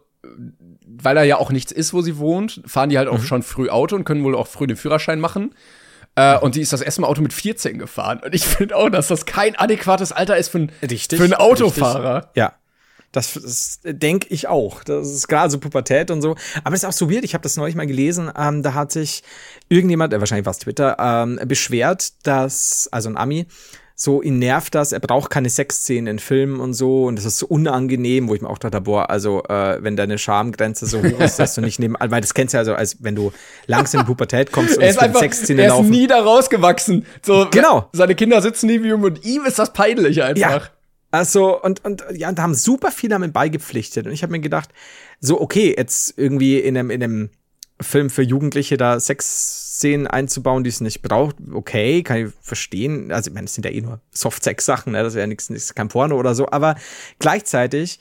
weil 0.85 1.15
da 1.15 1.23
ja 1.23 1.37
auch 1.39 1.51
nichts 1.51 1.73
ist, 1.73 1.95
wo 1.95 2.03
sie 2.03 2.19
wohnt, 2.19 2.63
fahren 2.67 2.91
die 2.91 2.99
halt 2.99 3.09
auch 3.09 3.19
mhm. 3.19 3.25
schon 3.25 3.43
früh 3.43 3.71
Auto 3.71 3.97
und 3.97 4.05
können 4.05 4.25
wohl 4.25 4.35
auch 4.35 4.47
früh 4.47 4.67
den 4.67 4.77
Führerschein 4.77 5.21
machen. 5.21 5.55
Äh, 6.17 6.39
und 6.39 6.55
sie 6.55 6.61
ist 6.61 6.73
das 6.73 6.81
erste 6.81 7.01
Mal 7.01 7.07
Auto 7.07 7.23
mit 7.23 7.33
14 7.33 7.79
gefahren. 7.79 8.21
Und 8.25 8.35
ich 8.35 8.45
finde 8.45 8.77
auch, 8.77 8.89
dass 8.91 9.09
das 9.09 9.25
kein 9.25 9.57
adäquates 9.57 10.13
Alter 10.13 10.37
ist 10.37 10.49
für, 10.49 10.59
ein, 10.59 10.73
richtig, 10.83 11.19
für 11.19 11.25
einen 11.25 11.35
Autofahrer. 11.35 12.17
Richtig. 12.17 12.37
Ja. 12.37 12.55
Das, 13.19 13.35
das 13.35 13.81
denke 13.85 14.29
ich 14.31 14.47
auch. 14.49 14.85
Das 14.85 15.09
ist 15.09 15.29
gerade 15.29 15.51
so 15.51 15.59
Pubertät 15.59 16.11
und 16.11 16.23
so. 16.23 16.37
Aber 16.63 16.75
es 16.75 16.83
ist 16.83 16.89
auch 16.89 16.93
so 16.93 17.11
weird. 17.11 17.25
Ich 17.25 17.35
habe 17.35 17.43
das 17.43 17.57
neulich 17.57 17.75
mal 17.75 17.87
gelesen. 17.87 18.31
Ähm, 18.39 18.63
da 18.63 18.75
hat 18.75 18.93
sich 18.93 19.23
irgendjemand, 19.69 20.13
äh, 20.13 20.21
wahrscheinlich 20.21 20.47
war 20.47 20.53
es 20.53 20.59
Twitter, 20.59 20.97
ähm, 21.01 21.41
beschwert, 21.47 22.13
dass, 22.25 22.89
also 22.93 23.09
ein 23.09 23.17
Ami, 23.17 23.47
so 24.01 24.23
ihn 24.23 24.39
nervt 24.39 24.77
das, 24.77 24.93
er 24.93 25.01
braucht 25.01 25.29
keine 25.29 25.51
Sexszenen 25.51 26.07
in 26.07 26.19
Filmen 26.21 26.61
und 26.61 26.73
so 26.73 27.07
und 27.07 27.17
das 27.17 27.25
ist 27.25 27.39
so 27.39 27.47
unangenehm, 27.49 28.29
wo 28.29 28.35
ich 28.37 28.41
mir 28.41 28.49
auch 28.49 28.59
dachte, 28.59 28.81
boah, 28.81 29.11
also 29.11 29.43
äh, 29.49 29.83
wenn 29.83 29.97
deine 29.97 30.19
Schamgrenze 30.19 30.87
so 30.87 31.03
hoch 31.03 31.19
ist, 31.19 31.41
dass 31.41 31.57
du 31.57 31.63
nicht 31.63 31.81
neben, 31.81 31.97
weil 31.99 32.21
das 32.21 32.33
kennst 32.33 32.55
du 32.55 32.59
ja 32.59 32.65
so, 32.65 32.75
als 32.75 32.99
wenn 33.01 33.17
du 33.17 33.33
langsam 33.67 34.03
in 34.03 34.07
Pubertät 34.07 34.53
kommst 34.53 34.77
und 34.77 34.85
er 34.85 34.91
ist 34.91 35.01
einfach, 35.01 35.19
Sexszene 35.19 35.63
er 35.63 35.69
ist 35.69 35.75
laufen. 35.75 35.91
nie 35.91 36.07
da 36.07 36.21
rausgewachsen. 36.23 37.07
So, 37.27 37.49
genau. 37.51 37.89
Seine 37.93 38.15
Kinder 38.15 38.41
sitzen 38.41 38.69
neben 38.69 38.85
ihm 38.85 39.03
und 39.03 39.25
ihm 39.25 39.45
ist 39.45 39.59
das 39.59 39.73
peinlich 39.73 40.23
einfach. 40.23 40.67
Ja. 40.67 40.78
Also, 41.11 41.61
und, 41.63 41.85
und 41.85 42.05
ja, 42.13 42.31
da 42.33 42.43
haben 42.43 42.55
super 42.55 42.91
viele 42.91 43.13
damit 43.13 43.33
beigepflichtet. 43.33 44.07
Und 44.07 44.13
ich 44.13 44.23
habe 44.23 44.33
mir 44.33 44.41
gedacht, 44.41 44.71
so, 45.21 45.41
okay, 45.41 45.75
jetzt 45.77 46.15
irgendwie 46.17 46.59
in 46.59 46.77
einem, 46.77 46.91
in 46.91 47.03
einem 47.03 47.31
Film 47.81 48.11
für 48.11 48.23
Jugendliche 48.23 48.77
da 48.77 49.01
Sexszenen 49.01 50.07
einzubauen, 50.07 50.65
die 50.65 50.71
es 50.71 50.81
nicht 50.81 51.03
braucht, 51.03 51.37
okay, 51.53 52.03
kann 52.03 52.27
ich 52.27 52.33
verstehen. 52.43 53.11
Also, 53.11 53.31
ich 53.31 53.35
meine, 53.35 53.47
das 53.47 53.55
sind 53.55 53.65
ja 53.65 53.71
eh 53.71 53.81
nur 53.81 54.01
Soft-Sex-Sachen, 54.11 54.93
ne? 54.93 55.03
das 55.03 55.15
ist 55.15 55.19
ja 55.19 55.27
nichts, 55.27 55.49
nichts, 55.49 55.75
kein 55.75 55.89
Porno 55.89 56.17
oder 56.17 56.35
so, 56.35 56.51
aber 56.51 56.77
gleichzeitig, 57.19 58.01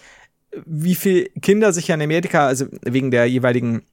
wie 0.65 0.95
viel 0.95 1.29
Kinder 1.41 1.71
sich 1.71 1.87
ja 1.87 1.95
in 1.95 2.01
Amerika, 2.01 2.47
also 2.47 2.65
wegen 2.81 3.11
der 3.11 3.27
jeweiligen 3.27 3.83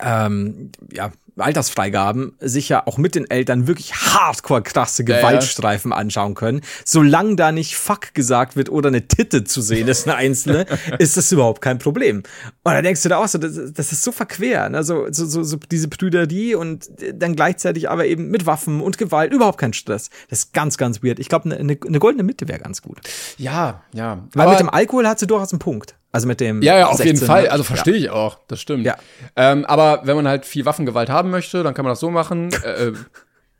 ähm, 0.00 0.70
ja, 0.92 1.10
Altersfreigaben 1.40 2.36
sich 2.40 2.68
ja 2.68 2.86
auch 2.86 2.98
mit 2.98 3.14
den 3.14 3.28
Eltern 3.30 3.66
wirklich 3.66 3.94
hardcore 3.94 4.62
krasse 4.62 5.04
Gewaltstreifen 5.04 5.90
ja, 5.90 5.96
ja. 5.96 6.00
anschauen 6.00 6.34
können. 6.34 6.60
Solange 6.84 7.36
da 7.36 7.52
nicht 7.52 7.76
Fuck 7.76 8.14
gesagt 8.14 8.56
wird 8.56 8.68
oder 8.68 8.88
eine 8.88 9.08
Titte 9.08 9.44
zu 9.44 9.60
sehen 9.60 9.88
ist, 9.88 10.06
eine 10.06 10.16
einzelne, 10.16 10.66
ist 10.98 11.16
das 11.16 11.32
überhaupt 11.32 11.62
kein 11.62 11.78
Problem. 11.78 12.18
Und 12.62 12.72
da 12.72 12.82
denkst 12.82 13.02
du 13.02 13.08
da 13.08 13.18
auch 13.18 13.28
so, 13.28 13.38
das, 13.38 13.72
das 13.72 13.92
ist 13.92 14.02
so 14.02 14.12
verquer, 14.12 14.68
ne? 14.68 14.84
so, 14.84 15.06
so, 15.10 15.26
so, 15.26 15.42
so 15.42 15.56
diese 15.70 15.88
Brüderie 15.88 16.54
und 16.54 16.88
dann 17.14 17.34
gleichzeitig 17.36 17.88
aber 17.88 18.06
eben 18.06 18.28
mit 18.28 18.46
Waffen 18.46 18.80
und 18.80 18.98
Gewalt, 18.98 19.32
überhaupt 19.32 19.58
kein 19.58 19.72
Stress. 19.72 20.10
Das 20.28 20.40
ist 20.40 20.52
ganz, 20.52 20.76
ganz 20.76 21.02
weird. 21.02 21.18
Ich 21.18 21.28
glaube, 21.28 21.46
eine, 21.46 21.56
eine, 21.56 21.78
eine 21.86 21.98
goldene 21.98 22.22
Mitte 22.22 22.48
wäre 22.48 22.58
ganz 22.58 22.82
gut. 22.82 22.98
Ja, 23.38 23.82
ja. 23.92 24.26
Weil 24.34 24.42
aber 24.42 24.50
mit 24.52 24.60
dem 24.60 24.70
Alkohol 24.70 25.06
hat 25.06 25.18
sie 25.18 25.26
durchaus 25.26 25.52
einen 25.52 25.58
Punkt. 25.58 25.94
Also 26.12 26.26
mit 26.26 26.40
dem. 26.40 26.62
Ja, 26.62 26.78
ja, 26.78 26.86
auf 26.86 26.96
16, 26.96 27.06
jeden 27.06 27.26
Fall. 27.26 27.48
Also 27.48 27.64
verstehe 27.64 27.94
ja. 27.94 28.00
ich 28.00 28.10
auch. 28.10 28.38
Das 28.48 28.60
stimmt. 28.60 28.84
Ja. 28.84 28.96
Ähm, 29.36 29.64
aber 29.64 30.02
wenn 30.04 30.16
man 30.16 30.26
halt 30.26 30.44
viel 30.44 30.64
Waffengewalt 30.64 31.08
haben 31.08 31.30
möchte, 31.30 31.62
dann 31.62 31.74
kann 31.74 31.84
man 31.84 31.92
das 31.92 32.00
so 32.00 32.10
machen. 32.10 32.50
äh, 32.64 32.88
äh 32.88 32.94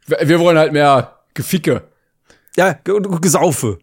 wir 0.07 0.41
wollen 0.41 0.59
halt 0.59 0.73
mehr 0.73 1.21
Geficke. 1.35 1.83
Ja, 2.57 2.73
Gesaufe. 2.83 3.79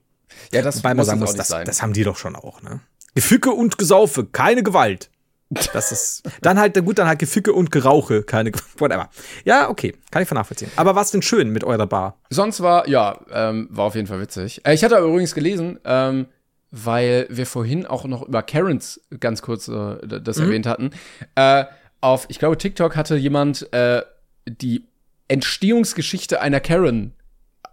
Ja, 0.52 0.62
das 0.62 0.78
Wobei 0.78 0.94
man 0.94 1.06
sagen 1.06 1.20
muss, 1.20 1.36
das, 1.36 1.48
das 1.48 1.82
haben 1.82 1.94
die 1.94 2.04
doch 2.04 2.18
schon 2.18 2.36
auch, 2.36 2.62
ne? 2.62 2.82
Geficke 3.16 3.52
und 3.52 3.78
Gesaufe, 3.78 4.26
keine 4.26 4.62
Gewalt. 4.62 5.10
Das 5.50 5.92
ist 5.92 6.24
dann 6.42 6.60
halt 6.60 6.84
gut, 6.84 7.00
dann 7.00 7.08
halt 7.08 7.20
Geficke 7.20 7.54
und 7.54 7.72
Gerauche, 7.72 8.24
keine 8.24 8.52
whatever. 8.78 9.10
Ja, 9.46 9.70
okay, 9.70 9.96
kann 10.12 10.22
ich 10.22 10.28
vernachvollziehen. 10.28 10.72
Aber 10.76 10.96
was 10.96 11.12
denn 11.12 11.22
schön 11.22 11.50
mit 11.50 11.64
eurer 11.64 11.88
Bar? 11.88 12.18
Sonst 12.30 12.62
war 12.62 12.88
ja, 12.88 13.18
ähm, 13.32 13.68
war 13.72 13.86
auf 13.86 13.96
jeden 13.96 14.08
Fall 14.08 14.20
witzig. 14.20 14.62
Äh, 14.66 14.74
ich 14.74 14.84
hatte 14.84 14.98
übrigens 14.98 15.34
gelesen, 15.34 15.80
ähm, 15.86 16.28
weil 16.72 17.28
wir 17.30 17.46
vorhin 17.46 17.86
auch 17.86 18.06
noch 18.06 18.28
über 18.28 18.44
Karens 18.44 19.02
ganz 19.20 19.42
kurz 19.42 19.68
äh, 19.68 19.98
das 20.06 20.38
mhm. 20.38 20.44
erwähnt 20.44 20.66
hatten. 20.66 20.90
Äh, 21.36 21.66
auf, 22.02 22.26
ich 22.30 22.40
glaube, 22.40 22.58
TikTok 22.58 22.96
hatte 22.96 23.16
jemand 23.16 23.72
äh, 23.74 24.02
die 24.46 24.86
Entstehungsgeschichte 25.28 26.42
einer 26.42 26.60
Karen 26.60 27.14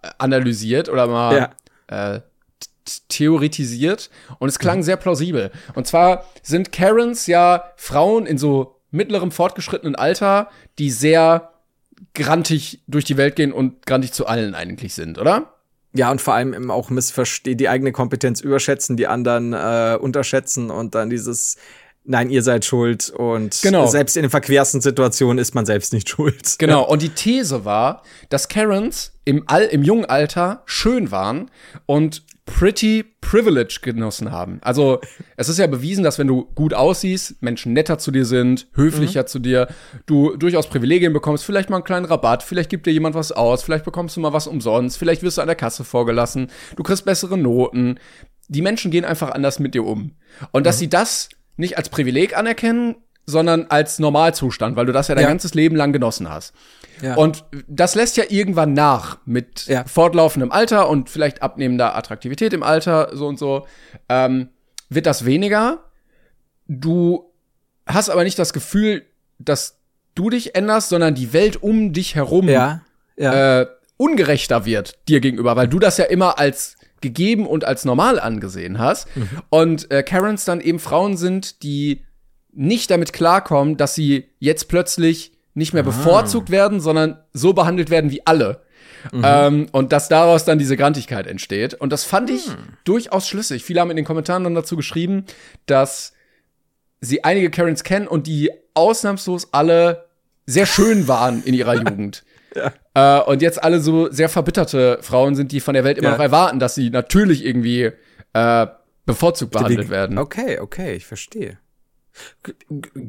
äh, 0.03 0.09
analysiert 0.19 0.89
oder 0.89 1.07
mal 1.07 1.51
ja. 1.91 2.15
äh, 2.15 2.21
theoretisiert 3.09 4.11
und 4.39 4.49
es 4.49 4.59
klang 4.59 4.79
mhm. 4.79 4.83
sehr 4.83 4.97
plausibel. 4.97 5.51
Und 5.75 5.87
zwar 5.87 6.25
sind 6.43 6.73
Karens 6.73 7.27
ja 7.27 7.65
Frauen 7.77 8.27
in 8.27 8.39
so 8.39 8.81
mittlerem 8.91 9.31
fortgeschrittenen 9.31 9.97
Alter, 9.97 10.51
die 10.79 10.91
sehr 10.91 11.53
grantig 12.15 12.83
durch 12.87 13.05
die 13.05 13.17
Welt 13.17 13.37
gehen 13.37 13.53
und 13.53 13.87
grantig 13.87 14.13
zu 14.13 14.27
allen 14.27 14.55
eigentlich 14.55 14.95
sind, 14.95 15.19
oder? 15.19 15.54
Ja, 15.97 16.11
und 16.11 16.21
vor 16.21 16.35
allem 16.35 16.55
eben 16.55 16.71
auch 16.71 16.91
missverstehen, 16.91 17.57
die 17.57 17.69
eigene 17.69 17.93
Kompetenz 17.93 18.41
überschätzen, 18.41 18.97
die 18.97 19.07
anderen 19.07 19.53
äh, 19.53 19.97
unterschätzen 20.01 20.71
und 20.71 20.95
dann 20.95 21.09
dieses 21.09 21.57
Nein, 22.07 22.29
ihr 22.29 22.43
seid 22.43 22.67
schuld 22.67 23.09
und 23.09 23.59
genau. 23.63 23.87
selbst 23.87 24.19
in 24.19 24.25
den 24.25 24.31
verquersten 24.31 24.83
Situationen 24.83 25.39
ist 25.39 25.55
man 25.55 25.65
selbst 25.65 25.95
nicht 25.95 26.09
schuld. 26.11 26.57
Genau, 26.59 26.87
und 26.87 27.01
die 27.01 27.09
These 27.09 27.65
war, 27.65 28.03
dass 28.29 28.49
Karens 28.49 29.13
im, 29.25 29.45
All, 29.47 29.65
im 29.65 29.83
jungen 29.83 30.05
Alter 30.05 30.63
schön 30.67 31.11
waren 31.11 31.51
und 31.87 32.23
pretty 32.47 33.05
privilege 33.21 33.81
genossen 33.83 34.31
haben. 34.31 34.59
Also 34.63 35.01
es 35.37 35.49
ist 35.49 35.59
ja 35.59 35.67
bewiesen, 35.67 36.05
dass 36.05 36.19
wenn 36.19 36.27
du 36.27 36.45
gut 36.55 36.75
aussiehst, 36.75 37.43
Menschen 37.43 37.73
netter 37.73 37.99
zu 37.99 38.11
dir 38.11 38.27
sind, 38.27 38.67
höflicher 38.75 39.23
mhm. 39.23 39.27
zu 39.27 39.39
dir, 39.39 39.69
du 40.07 40.37
durchaus 40.37 40.69
Privilegien 40.69 41.13
bekommst, 41.13 41.45
vielleicht 41.45 41.71
mal 41.71 41.77
einen 41.77 41.85
kleinen 41.85 42.07
Rabatt, 42.07 42.43
vielleicht 42.43 42.71
gibt 42.71 42.87
dir 42.87 42.93
jemand 42.93 43.15
was 43.15 43.33
aus, 43.33 43.63
vielleicht 43.63 43.85
bekommst 43.85 44.17
du 44.17 44.21
mal 44.21 44.33
was 44.33 44.47
umsonst, 44.47 44.99
vielleicht 44.99 45.23
wirst 45.23 45.39
du 45.39 45.43
an 45.43 45.49
der 45.49 45.57
Kasse 45.57 45.85
vorgelassen, 45.85 46.51
du 46.77 46.83
kriegst 46.83 47.05
bessere 47.05 47.39
Noten. 47.39 47.99
Die 48.49 48.63
Menschen 48.63 48.91
gehen 48.91 49.07
einfach 49.07 49.31
anders 49.31 49.59
mit 49.59 49.75
dir 49.75 49.85
um. 49.85 50.13
Und 50.53 50.67
dass 50.67 50.77
mhm. 50.77 50.81
sie 50.81 50.89
das 50.91 51.29
nicht 51.57 51.79
als 51.79 51.89
Privileg 51.89 52.37
anerkennen, 52.37 52.97
sondern 53.27 53.67
als 53.69 53.99
Normalzustand, 53.99 54.77
weil 54.77 54.87
du 54.87 54.93
das 54.93 55.09
ja 55.09 55.15
dein 55.15 55.23
ja. 55.23 55.29
ganzes 55.29 55.55
Leben 55.55 55.77
lang 55.77 55.93
genossen 55.93 56.29
hast. 56.31 56.55
Ja. 57.03 57.17
Und 57.17 57.45
das 57.67 57.95
lässt 57.95 58.17
ja 58.17 58.25
irgendwann 58.29 58.73
nach 58.73 59.19
mit 59.25 59.67
ja. 59.67 59.85
fortlaufendem 59.85 60.53
Alter 60.53 60.89
und 60.89 61.11
vielleicht 61.11 61.43
abnehmender 61.43 61.97
Attraktivität 61.97 62.53
im 62.53 62.63
Alter, 62.63 63.11
so 63.13 63.27
und 63.27 63.39
so, 63.39 63.67
ähm, 64.09 64.49
wird 64.89 65.07
das 65.07 65.25
weniger. 65.25 65.85
Du 66.67 67.33
hast 67.87 68.11
aber 68.11 68.25
nicht 68.25 68.39
das 68.39 68.53
Gefühl, 68.53 69.05
dass 69.39 69.81
du 70.15 70.31
dich 70.31 70.55
änderst, 70.55 70.89
sondern 70.89 71.15
die 71.15 71.33
Welt 71.33 71.63
um 71.63 71.93
dich 71.93 72.15
herum 72.15 72.49
ja. 72.49 73.61
Äh, 73.61 73.67
ungerechter 73.97 74.65
wird 74.65 74.99
dir 75.09 75.21
gegenüber, 75.21 75.57
weil 75.57 75.69
du 75.69 75.79
das 75.79 75.99
ja 75.99 76.05
immer 76.05 76.39
als 76.39 76.77
gegeben 77.01 77.47
und 77.47 77.65
als 77.65 77.85
normal 77.85 78.19
angesehen 78.19 78.79
hast. 78.79 79.15
Mhm. 79.17 79.29
Und 79.51 79.91
äh, 79.91 80.03
Karens 80.03 80.45
dann 80.45 80.61
eben 80.61 80.79
Frauen 80.79 81.17
sind, 81.17 81.63
die 81.63 82.05
nicht 82.55 82.91
damit 82.91 83.13
klarkommen, 83.13 83.77
dass 83.77 83.95
sie 83.95 84.31
jetzt 84.39 84.69
plötzlich 84.69 85.33
nicht 85.55 85.73
mehr 85.73 85.83
ah. 85.83 85.87
bevorzugt 85.87 86.51
werden, 86.51 86.81
sondern 86.81 87.19
so 87.33 87.53
behandelt 87.53 87.91
werden 87.91 88.11
wie 88.11 88.27
alle. 88.27 88.63
Mhm. 89.13 89.23
Ähm, 89.25 89.67
und 89.73 89.93
dass 89.93 90.09
daraus 90.09 90.45
dann 90.45 90.59
diese 90.59 90.77
Grantigkeit 90.77 91.27
entsteht. 91.27 91.75
Und 91.75 91.93
das 91.93 92.05
fand 92.05 92.31
ich 92.31 92.49
mhm. 92.49 92.57
durchaus 92.85 93.29
schlüssig. 93.29 93.65
Viele 93.65 93.81
haben 93.81 93.91
in 93.91 93.97
den 93.97 94.05
Kommentaren 94.05 94.45
dann 94.45 94.55
dazu 94.55 94.77
geschrieben, 94.77 95.25
dass 95.67 96.13
sie 97.01 97.23
einige 97.23 97.51
Karens 97.51 97.85
kennen 97.85 98.09
und 98.09 98.27
die 98.27 98.51
ausnahmslos 98.73 99.49
alle 99.53 100.07
sehr 100.47 100.67
schön 100.67 101.07
waren 101.07 101.43
in 101.45 101.55
ihrer 101.55 101.75
Jugend. 101.83 102.25
Ja. 102.55 103.21
Äh, 103.21 103.23
und 103.25 103.43
jetzt 103.43 103.63
alle 103.63 103.81
so 103.81 104.11
sehr 104.11 104.29
verbitterte 104.29 104.99
Frauen 105.03 105.35
sind, 105.35 105.53
die 105.53 105.61
von 105.61 105.75
der 105.75 105.85
Welt 105.85 105.99
immer 105.99 106.09
ja. 106.09 106.15
noch 106.15 106.23
erwarten, 106.23 106.59
dass 106.59 106.75
sie 106.75 106.91
natürlich 106.91 107.45
irgendwie 107.45 107.91
äh, 108.33 108.67
bevorzugt 109.07 109.53
behandelt 109.53 109.91
werden. 109.91 110.19
Okay, 110.19 110.59
okay, 110.61 110.95
ich 110.95 111.05
verstehe. 111.05 111.59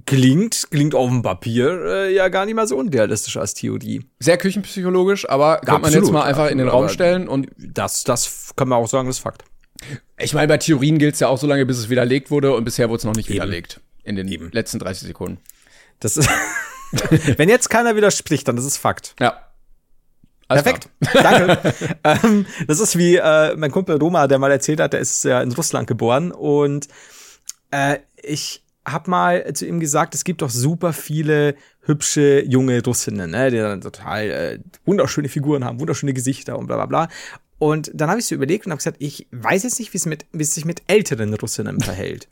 Klingt, 0.05 0.67
klingt 0.71 0.95
auf 0.95 1.09
dem 1.09 1.21
Papier 1.21 1.85
äh, 1.85 2.13
ja 2.13 2.27
gar 2.29 2.45
nicht 2.45 2.55
mal 2.55 2.67
so 2.67 2.77
unrealistisch 2.77 3.37
als 3.37 3.53
Theorie. 3.53 4.03
Sehr 4.19 4.37
küchenpsychologisch, 4.37 5.29
aber 5.29 5.57
kann 5.57 5.81
man 5.81 5.93
jetzt 5.93 6.11
mal 6.11 6.23
einfach 6.23 6.49
in 6.49 6.57
den 6.57 6.67
Raum 6.67 6.89
stellen 6.89 7.27
und. 7.27 7.49
Das, 7.57 8.03
das 8.03 8.53
kann 8.55 8.67
man 8.67 8.79
auch 8.79 8.87
sagen, 8.87 9.07
das 9.07 9.17
ist 9.17 9.23
Fakt. 9.23 9.43
Ich 10.17 10.33
meine, 10.33 10.47
bei 10.47 10.57
Theorien 10.57 10.97
gilt 10.97 11.15
es 11.15 11.19
ja 11.19 11.27
auch 11.27 11.37
so 11.37 11.45
lange, 11.47 11.65
bis 11.65 11.77
es 11.77 11.89
widerlegt 11.89 12.31
wurde 12.31 12.55
und 12.55 12.63
bisher 12.63 12.89
wurde 12.89 12.99
es 12.99 13.03
noch 13.03 13.15
nicht 13.15 13.29
Eben. 13.29 13.35
widerlegt. 13.35 13.81
In 14.03 14.15
den 14.15 14.27
Eben. 14.27 14.49
letzten 14.51 14.79
30 14.79 15.07
Sekunden. 15.07 15.39
Das 15.99 16.17
ist. 16.17 16.29
Wenn 17.37 17.49
jetzt 17.49 17.69
keiner 17.69 17.95
widerspricht, 17.95 18.47
dann 18.47 18.57
ist 18.57 18.65
es 18.65 18.77
Fakt. 18.77 19.15
Ja. 19.19 19.41
Alles 20.47 20.63
Perfekt. 20.63 20.89
Danke. 21.13 21.73
ähm, 22.03 22.45
das 22.67 22.79
ist 22.79 22.97
wie 22.97 23.15
äh, 23.15 23.55
mein 23.55 23.71
Kumpel 23.71 23.97
Roma, 23.97 24.27
der 24.27 24.37
mal 24.37 24.51
erzählt 24.51 24.79
hat, 24.79 24.93
der 24.93 24.99
ist 24.99 25.23
ja 25.23 25.41
in 25.41 25.51
Russland 25.51 25.87
geboren 25.87 26.31
und 26.31 26.87
äh, 27.71 27.97
ich 28.21 28.63
hab 28.85 29.07
mal 29.07 29.53
zu 29.53 29.65
ihm 29.65 29.79
gesagt, 29.79 30.15
es 30.15 30.23
gibt 30.23 30.41
doch 30.41 30.49
super 30.49 30.93
viele 30.93 31.55
hübsche 31.81 32.43
junge 32.45 32.83
Russinnen, 32.83 33.31
ne, 33.31 33.51
die 33.51 33.57
dann 33.57 33.81
total 33.81 34.29
äh, 34.29 34.59
wunderschöne 34.85 35.29
Figuren 35.29 35.65
haben, 35.65 35.79
wunderschöne 35.79 36.13
Gesichter 36.13 36.57
und 36.57 36.67
bla 36.67 36.75
bla 36.75 36.85
bla. 36.85 37.09
Und 37.57 37.91
dann 37.93 38.09
habe 38.09 38.19
ich 38.19 38.25
so 38.25 38.35
überlegt 38.35 38.65
und 38.65 38.71
habe 38.71 38.79
gesagt, 38.79 38.97
ich 38.99 39.27
weiß 39.31 39.63
jetzt 39.63 39.79
nicht, 39.79 39.93
wie 39.93 39.97
es 39.97 40.05
mit, 40.05 40.25
wie 40.33 40.43
es 40.43 40.53
sich 40.53 40.65
mit 40.65 40.83
älteren 40.87 41.33
Russinnen 41.33 41.79
verhält. 41.81 42.27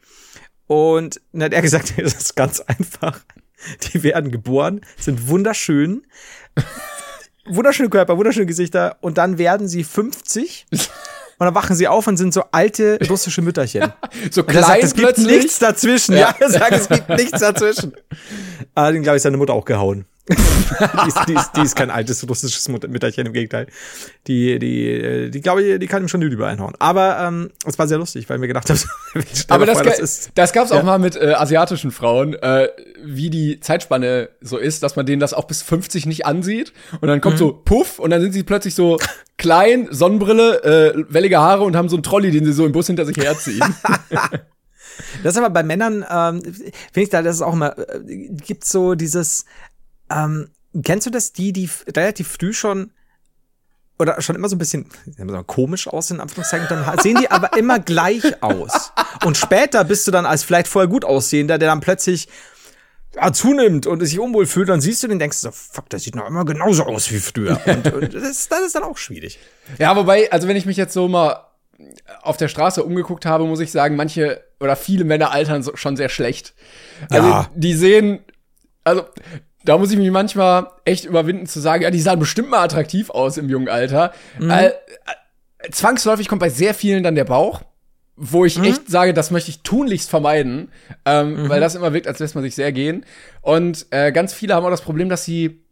Und 0.67 1.21
dann 1.31 1.43
hat 1.43 1.53
er 1.53 1.61
gesagt, 1.61 1.93
das 1.97 2.13
ist 2.13 2.35
ganz 2.35 2.59
einfach. 2.61 3.19
Die 3.93 4.03
werden 4.03 4.31
geboren, 4.31 4.81
sind 4.97 5.27
wunderschön, 5.27 6.05
wunderschöne 7.45 7.89
Körper, 7.89 8.17
wunderschöne 8.17 8.45
Gesichter 8.45 8.97
und 8.99 9.17
dann 9.17 9.37
werden 9.37 9.67
sie 9.69 9.85
50 9.85 10.65
und 11.43 11.47
dann 11.47 11.55
wachen 11.55 11.75
sie 11.75 11.89
auf 11.89 12.07
und 12.07 12.15
sind 12.15 12.33
so 12.33 12.43
alte 12.51 12.97
russische 13.09 13.41
Mütterchen. 13.41 13.91
So 14.31 14.43
klein 14.43 14.63
sagt, 14.63 14.83
es 14.83 14.93
gibt 14.93 15.07
plötzlich. 15.07 15.27
nichts 15.27 15.59
dazwischen. 15.59 16.15
Ja, 16.15 16.33
er 16.39 16.49
sagt, 16.49 16.71
es 16.71 16.87
gibt 16.87 17.09
nichts 17.09 17.39
dazwischen. 17.39 17.93
Allerdings, 18.75 19.03
glaube 19.03 19.17
ich, 19.17 19.23
seine 19.23 19.35
Mutter 19.35 19.53
auch 19.53 19.65
gehauen. 19.65 20.05
die, 20.29 21.07
ist, 21.09 21.19
die, 21.27 21.33
ist, 21.33 21.51
die 21.57 21.61
ist 21.61 21.75
kein 21.75 21.89
altes 21.89 22.25
russisches 22.29 22.69
Mütterchen, 22.69 23.25
im 23.27 23.33
Gegenteil. 23.33 23.67
Die, 24.27 24.57
die, 24.57 24.87
äh, 24.89 25.29
die 25.29 25.41
glaube 25.41 25.61
ich, 25.63 25.79
die 25.79 25.87
kann 25.87 26.01
ihm 26.01 26.07
schon 26.07 26.21
die 26.21 26.27
Lübe 26.27 26.47
einhauen. 26.47 26.73
Aber 26.79 27.19
ähm, 27.19 27.51
es 27.65 27.77
war 27.77 27.89
sehr 27.89 27.97
lustig, 27.97 28.29
weil 28.29 28.37
ich 28.37 28.41
mir 28.41 28.47
gedacht 28.47 28.69
habe, 28.69 28.79
Aber 29.49 29.65
das, 29.65 29.79
vor, 29.79 29.83
das, 29.85 29.99
ist. 29.99 30.31
das 30.35 30.53
gab's 30.53 30.71
auch 30.71 30.77
Ja. 30.77 30.83
mal 30.83 30.97
mit 30.99 31.17
äh, 31.17 31.33
asiatischen 31.33 31.91
Frauen, 31.91 32.35
äh, 32.35 32.69
wie 33.03 33.29
die 33.29 33.59
Zeitspanne 33.59 34.29
so 34.39 34.57
ist, 34.57 34.81
dass 34.81 34.95
man 34.95 35.05
denen 35.05 35.19
das 35.19 35.33
auch 35.33 35.43
bis 35.45 35.61
50 35.61 36.05
nicht 36.05 36.25
ansieht. 36.25 36.71
Und 37.01 37.09
dann 37.09 37.17
Mhm. 37.17 37.21
kommt 37.21 37.37
so 37.37 37.51
Puff 37.51 37.99
und 37.99 38.09
dann 38.09 38.21
sind 38.21 38.31
sie 38.31 38.43
plötzlich 38.43 38.75
so 38.75 38.97
klein, 39.37 39.89
Sonnenbrille, 39.91 40.63
äh, 40.95 41.03
wellige 41.09 41.39
Haare 41.39 41.63
und 41.63 41.75
haben 41.75 41.89
so 41.89 41.97
einen 41.97 42.03
Trolley, 42.03 42.31
den 42.31 42.45
sie 42.45 42.53
so 42.53 42.65
im 42.65 42.71
Bus 42.71 42.87
hinter 42.87 43.05
sich 43.05 43.17
herziehen. 43.17 43.61
Das 45.23 45.33
ist 45.35 45.37
aber 45.41 45.49
bei 45.49 45.63
Männern, 45.63 46.05
ähm, 46.09 46.41
finde 46.43 46.73
ich 47.01 47.09
da, 47.09 47.21
das 47.23 47.37
ist 47.37 47.41
auch 47.41 47.53
immer, 47.53 47.77
äh, 47.77 47.99
gibt 48.45 48.63
so 48.63 48.93
dieses, 48.93 49.45
ähm, 50.09 50.49
kennst 50.83 51.07
du 51.07 51.11
das, 51.11 51.33
die, 51.33 51.53
die 51.53 51.69
relativ 51.95 52.27
früh 52.27 52.53
schon 52.53 52.91
oder 53.99 54.21
schon 54.21 54.35
immer 54.35 54.49
so 54.49 54.55
ein 54.55 54.59
bisschen 54.59 54.87
mal, 55.17 55.43
komisch 55.43 55.87
aussehen, 55.87 56.17
in 56.17 56.21
Anführungszeichen, 56.21 56.67
dann 56.67 56.99
sehen 56.99 57.17
die 57.21 57.29
aber 57.29 57.55
immer 57.57 57.79
gleich 57.79 58.41
aus. 58.41 58.91
Und 59.23 59.37
später 59.37 59.83
bist 59.83 60.07
du 60.07 60.11
dann 60.11 60.25
als 60.25 60.43
vielleicht 60.43 60.67
vorher 60.67 60.89
gut 60.89 61.05
aussehender, 61.05 61.57
der 61.57 61.69
dann 61.69 61.79
plötzlich 61.79 62.27
ja, 63.15 63.31
zunimmt 63.31 63.85
und 63.85 64.03
sich 64.03 64.19
unwohl 64.19 64.47
fühlt, 64.47 64.69
dann 64.69 64.81
siehst 64.81 65.03
du 65.03 65.07
den 65.07 65.13
und 65.13 65.19
denkst 65.19 65.37
so, 65.37 65.51
fuck, 65.51 65.89
der 65.89 65.99
sieht 65.99 66.15
noch 66.15 66.27
immer 66.27 66.43
genauso 66.45 66.83
aus 66.85 67.11
wie 67.11 67.19
früher. 67.19 67.59
Und, 67.65 67.93
und 67.93 68.13
das, 68.15 68.49
das 68.49 68.61
ist 68.61 68.75
dann 68.75 68.83
auch 68.83 68.97
schwierig. 68.97 69.37
ja, 69.77 69.95
wobei, 69.95 70.31
also 70.31 70.47
wenn 70.47 70.57
ich 70.57 70.65
mich 70.65 70.77
jetzt 70.77 70.93
so 70.93 71.07
mal 71.07 71.45
auf 72.23 72.37
der 72.37 72.47
Straße 72.47 72.83
umgeguckt 72.83 73.25
habe, 73.25 73.45
muss 73.45 73.59
ich 73.59 73.71
sagen, 73.71 73.95
manche 73.95 74.43
oder 74.59 74.75
viele 74.75 75.03
Männer 75.03 75.31
altern 75.31 75.61
so, 75.61 75.75
schon 75.75 75.97
sehr 75.97 76.09
schlecht. 76.09 76.55
Also 77.09 77.27
Ja. 77.27 77.49
die 77.53 77.75
sehen, 77.75 78.19
also 78.83 79.05
da 79.63 79.77
muss 79.77 79.91
ich 79.91 79.97
mich 79.97 80.11
manchmal 80.11 80.67
echt 80.85 81.05
überwinden 81.05 81.45
zu 81.47 81.59
sagen, 81.59 81.83
ja, 81.83 81.91
die 81.91 82.01
sahen 82.01 82.19
bestimmt 82.19 82.49
mal 82.49 82.63
attraktiv 82.63 83.09
aus 83.09 83.37
im 83.37 83.49
jungen 83.49 83.69
Alter. 83.69 84.13
Äh, 84.39 84.67
äh, 84.67 84.71
zwangsläufig 85.71 86.27
kommt 86.27 86.41
bei 86.41 86.49
sehr 86.49 86.73
vielen 86.73 87.03
dann 87.03 87.15
der 87.15 87.25
Bauch, 87.25 87.61
wo 88.15 88.45
ich 88.45 88.59
echt 88.59 88.89
sage, 88.89 89.13
das 89.13 89.31
möchte 89.31 89.49
ich 89.49 89.61
tunlichst 89.61 90.09
vermeiden, 90.09 90.71
ähm, 91.05 91.49
weil 91.49 91.59
das 91.59 91.75
immer 91.75 91.93
wirkt, 91.93 92.07
als 92.07 92.19
lässt 92.19 92.35
man 92.35 92.43
sich 92.43 92.55
sehr 92.55 92.71
gehen. 92.71 93.05
Und 93.41 93.87
äh, 93.91 94.11
ganz 94.11 94.33
viele 94.33 94.53
haben 94.53 94.65
auch 94.65 94.69
das 94.69 94.81
Problem, 94.81 95.09
dass 95.09 95.25
sie 95.25 95.63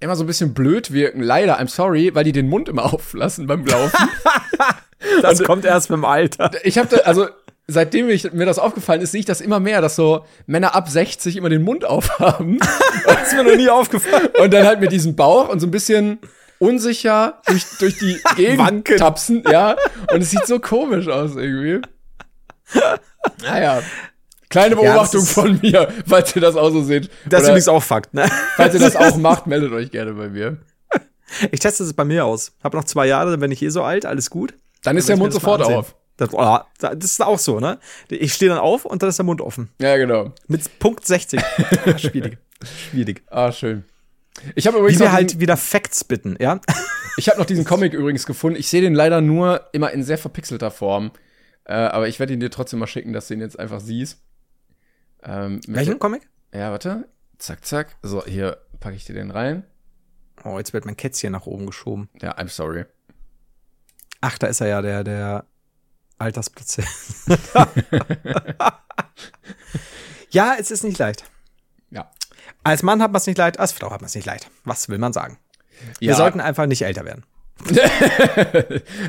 immer 0.00 0.16
so 0.16 0.24
ein 0.24 0.26
bisschen 0.26 0.54
blöd 0.54 0.92
wirken. 0.92 1.22
Leider, 1.22 1.60
I'm 1.60 1.68
sorry, 1.68 2.14
weil 2.14 2.24
die 2.24 2.32
den 2.32 2.48
Mund 2.48 2.68
immer 2.68 2.84
auflassen 2.92 3.46
beim 3.46 3.64
Laufen. 3.66 4.08
Das 5.22 5.42
kommt 5.44 5.64
erst 5.64 5.90
mit 5.90 5.98
dem 5.98 6.04
Alter. 6.04 6.50
ich 6.64 6.76
habe 6.76 6.88
da, 6.88 6.96
also 7.02 7.28
seitdem 7.68 8.08
ich, 8.08 8.32
mir 8.32 8.46
das 8.46 8.58
aufgefallen 8.58 9.00
ist, 9.02 9.12
sehe 9.12 9.20
ich 9.20 9.26
das 9.26 9.40
immer 9.40 9.60
mehr, 9.60 9.80
dass 9.80 9.94
so 9.94 10.24
Männer 10.46 10.74
ab 10.74 10.88
60 10.88 11.36
immer 11.36 11.48
den 11.50 11.62
Mund 11.62 11.84
aufhaben 11.84 12.58
Das 13.06 13.28
ist 13.28 13.34
mir 13.34 13.44
noch 13.44 13.56
nie 13.56 13.68
aufgefallen. 13.70 14.28
und 14.40 14.52
dann 14.52 14.66
halt 14.66 14.80
mit 14.80 14.90
diesem 14.90 15.14
Bauch 15.16 15.48
und 15.48 15.60
so 15.60 15.66
ein 15.66 15.70
bisschen 15.70 16.18
unsicher 16.58 17.40
durch, 17.46 17.64
durch 17.78 17.98
die 17.98 18.18
Gegend 18.36 18.58
Wanken. 18.58 18.96
tapsen, 18.96 19.44
ja. 19.48 19.76
Und 20.12 20.22
es 20.22 20.30
sieht 20.30 20.46
so 20.46 20.58
komisch 20.58 21.06
aus 21.08 21.36
irgendwie. 21.36 21.80
Naja. 23.42 23.82
Kleine 24.50 24.76
Ja, 24.76 24.80
das 24.80 24.90
Beobachtung 25.12 25.20
ist- 25.22 25.32
von 25.32 25.58
mir, 25.62 25.88
falls 26.06 26.34
ihr 26.34 26.40
das 26.42 26.56
auch 26.56 26.70
so 26.70 26.82
seht. 26.82 27.10
Das 27.26 27.42
ist 27.42 27.48
übrigens 27.48 27.68
auch 27.68 27.82
Fakt, 27.82 28.14
ne? 28.14 28.28
falls 28.56 28.72
ihr 28.74 28.80
das 28.80 28.96
auch 28.96 29.16
macht, 29.18 29.46
meldet 29.46 29.72
euch 29.72 29.90
gerne 29.90 30.14
bei 30.14 30.28
mir. 30.28 30.56
Ich 31.52 31.60
teste 31.60 31.84
es 31.84 31.92
bei 31.92 32.04
mir 32.06 32.24
aus. 32.24 32.52
Hab 32.64 32.72
noch 32.72 32.84
zwei 32.84 33.06
Jahre, 33.06 33.32
dann 33.32 33.40
bin 33.40 33.52
ich 33.52 33.60
eh 33.62 33.68
so 33.68 33.82
alt, 33.82 34.06
alles 34.06 34.30
gut. 34.30 34.54
Dann 34.82 34.96
ist 34.96 35.08
Dann 35.10 35.16
der 35.16 35.22
Mund 35.22 35.34
sofort 35.34 35.60
auf. 35.62 35.94
Das, 36.18 36.30
oh, 36.32 36.58
das 36.78 37.04
ist 37.04 37.22
auch 37.22 37.38
so, 37.38 37.60
ne? 37.60 37.78
Ich 38.10 38.34
stehe 38.34 38.50
dann 38.50 38.58
auf 38.58 38.84
und 38.84 39.02
dann 39.02 39.08
ist 39.08 39.18
der 39.18 39.24
Mund 39.24 39.40
offen. 39.40 39.70
Ja, 39.80 39.96
genau. 39.96 40.32
Mit 40.48 40.78
Punkt 40.78 41.06
60. 41.06 41.40
Ah, 41.86 41.96
Schwierig. 41.96 42.38
Schwierig. 42.90 43.22
Ah, 43.28 43.52
schön. 43.52 43.84
Ich 44.56 44.66
habe 44.66 44.76
Wie 44.76 44.80
übrigens 44.80 44.98
wir 45.00 45.06
noch 45.06 45.12
halt 45.12 45.40
wieder 45.40 45.56
Facts 45.56 46.04
bitten, 46.04 46.36
ja? 46.40 46.60
ich 47.16 47.28
habe 47.28 47.38
noch 47.38 47.46
diesen 47.46 47.64
Comic 47.64 47.92
übrigens 47.94 48.26
gefunden. 48.26 48.58
Ich 48.58 48.68
sehe 48.68 48.80
den 48.80 48.94
leider 48.94 49.20
nur 49.20 49.68
immer 49.72 49.92
in 49.92 50.02
sehr 50.02 50.18
verpixelter 50.18 50.72
Form. 50.72 51.12
Äh, 51.64 51.74
aber 51.74 52.08
ich 52.08 52.18
werde 52.18 52.32
ihn 52.32 52.40
dir 52.40 52.50
trotzdem 52.50 52.80
mal 52.80 52.86
schicken, 52.88 53.12
dass 53.12 53.28
du 53.28 53.34
ihn 53.34 53.40
jetzt 53.40 53.58
einfach 53.58 53.80
siehst. 53.80 54.20
Ähm, 55.22 55.60
Welchen 55.68 55.98
Comic? 56.00 56.28
Ja, 56.52 56.72
warte. 56.72 57.08
Zack, 57.38 57.64
zack. 57.64 57.96
So, 58.02 58.24
hier 58.24 58.58
packe 58.80 58.96
ich 58.96 59.04
dir 59.04 59.14
den 59.14 59.30
rein. 59.30 59.64
Oh, 60.44 60.58
jetzt 60.58 60.72
wird 60.72 60.84
mein 60.84 60.96
Kätzchen 60.96 61.32
nach 61.32 61.46
oben 61.46 61.66
geschoben. 61.66 62.08
Ja, 62.20 62.36
I'm 62.36 62.48
sorry. 62.48 62.86
Ach, 64.20 64.36
da 64.38 64.48
ist 64.48 64.60
er 64.60 64.68
ja, 64.68 64.82
der, 64.82 65.04
der 65.04 65.44
Altersplatz. 66.18 66.78
ja, 70.30 70.54
es 70.58 70.70
ist 70.70 70.84
nicht 70.84 70.98
leicht. 70.98 71.24
Ja. 71.90 72.10
Als 72.64 72.82
Mann 72.82 73.00
hat 73.02 73.12
man 73.12 73.18
es 73.20 73.26
nicht 73.26 73.38
leid, 73.38 73.58
als 73.58 73.72
Frau 73.72 73.90
hat 73.90 74.00
man 74.00 74.06
es 74.06 74.14
nicht 74.14 74.26
leid. 74.26 74.48
Was 74.64 74.88
will 74.88 74.98
man 74.98 75.12
sagen? 75.12 75.38
Wir 76.00 76.10
Ja. 76.10 76.16
sollten 76.16 76.40
einfach 76.40 76.66
nicht 76.66 76.82
älter 76.82 77.04
werden. 77.04 77.24